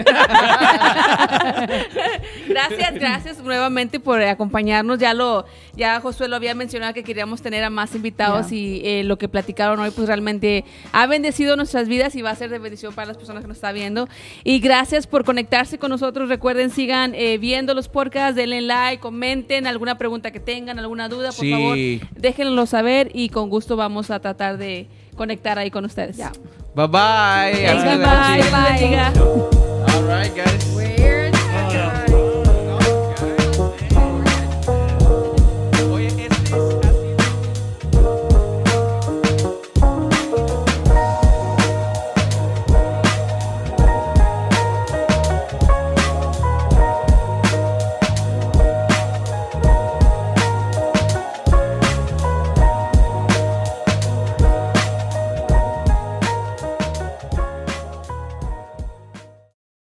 gracias, 2.48 2.94
gracias 2.94 3.39
nuevamente 3.43 4.01
por 4.01 4.23
acompañarnos. 4.23 4.98
Ya 4.98 5.12
lo, 5.15 5.44
ya 5.74 6.01
Josué 6.01 6.28
lo 6.28 6.36
había 6.36 6.55
mencionado 6.55 6.94
que 6.94 7.03
queríamos 7.05 7.43
tener 7.43 7.62
a 7.65 7.70
más 7.70 7.94
invitados 7.94 8.51
Ya. 8.51 8.57
y 8.57 8.81
eh, 8.85 9.05
lo 9.05 9.19
que 9.19 9.28
platicaron 9.28 9.78
hoy 9.81 9.90
pues 9.90 10.07
realmente 10.07 10.65
ha 10.93 11.07
bendecido 11.07 11.57
nuestras 11.57 11.89
vidas 11.89 12.15
y 12.15 12.23
va 12.23 12.31
a 12.31 12.36
ser 12.36 12.51
de 12.51 12.59
bendición 12.59 12.94
para 12.94 13.09
las 13.09 13.16
personas 13.16 13.43
que 13.43 13.48
nos 13.48 13.57
están 13.59 13.74
viendo. 13.74 14.09
Y 14.44 14.61
gracias 14.61 15.07
por 15.07 15.24
conectarse 15.24 15.78
con 15.78 15.90
nosotros. 15.90 16.28
Recuerden, 16.28 16.70
sigan 16.70 17.15
eh, 17.15 17.39
viendo 17.39 17.74
los 17.74 17.89
podcasts, 17.89 18.36
denle 18.36 18.62
like, 18.62 19.01
comenten 19.01 19.66
alguna 19.66 19.98
pregunta 19.98 20.31
que 20.31 20.40
tengan, 20.40 20.78
alguna 20.78 21.09
duda, 21.09 21.28
por 21.32 21.40
Sí. 21.44 21.51
favor, 21.51 21.77
déjenlo 22.20 22.66
saber 22.66 23.11
y 23.12 23.28
con 23.28 23.51
gusto 23.51 23.65
vamos 23.74 24.10
a 24.10 24.20
tratar 24.20 24.59
de 24.59 24.86
conectar 25.16 25.59
ahí 25.59 25.70
con 25.70 25.84
ustedes. 25.84 26.16
Ya. 26.16 26.30
Bye 26.74 26.86
bye. 26.86 27.52
Bye, 27.52 27.66
Arrivederci. 27.68 28.51
bye, 28.51 28.93
bye. 28.93 29.94
All 29.94 30.02
right, 30.05 30.32
guys. 30.36 30.95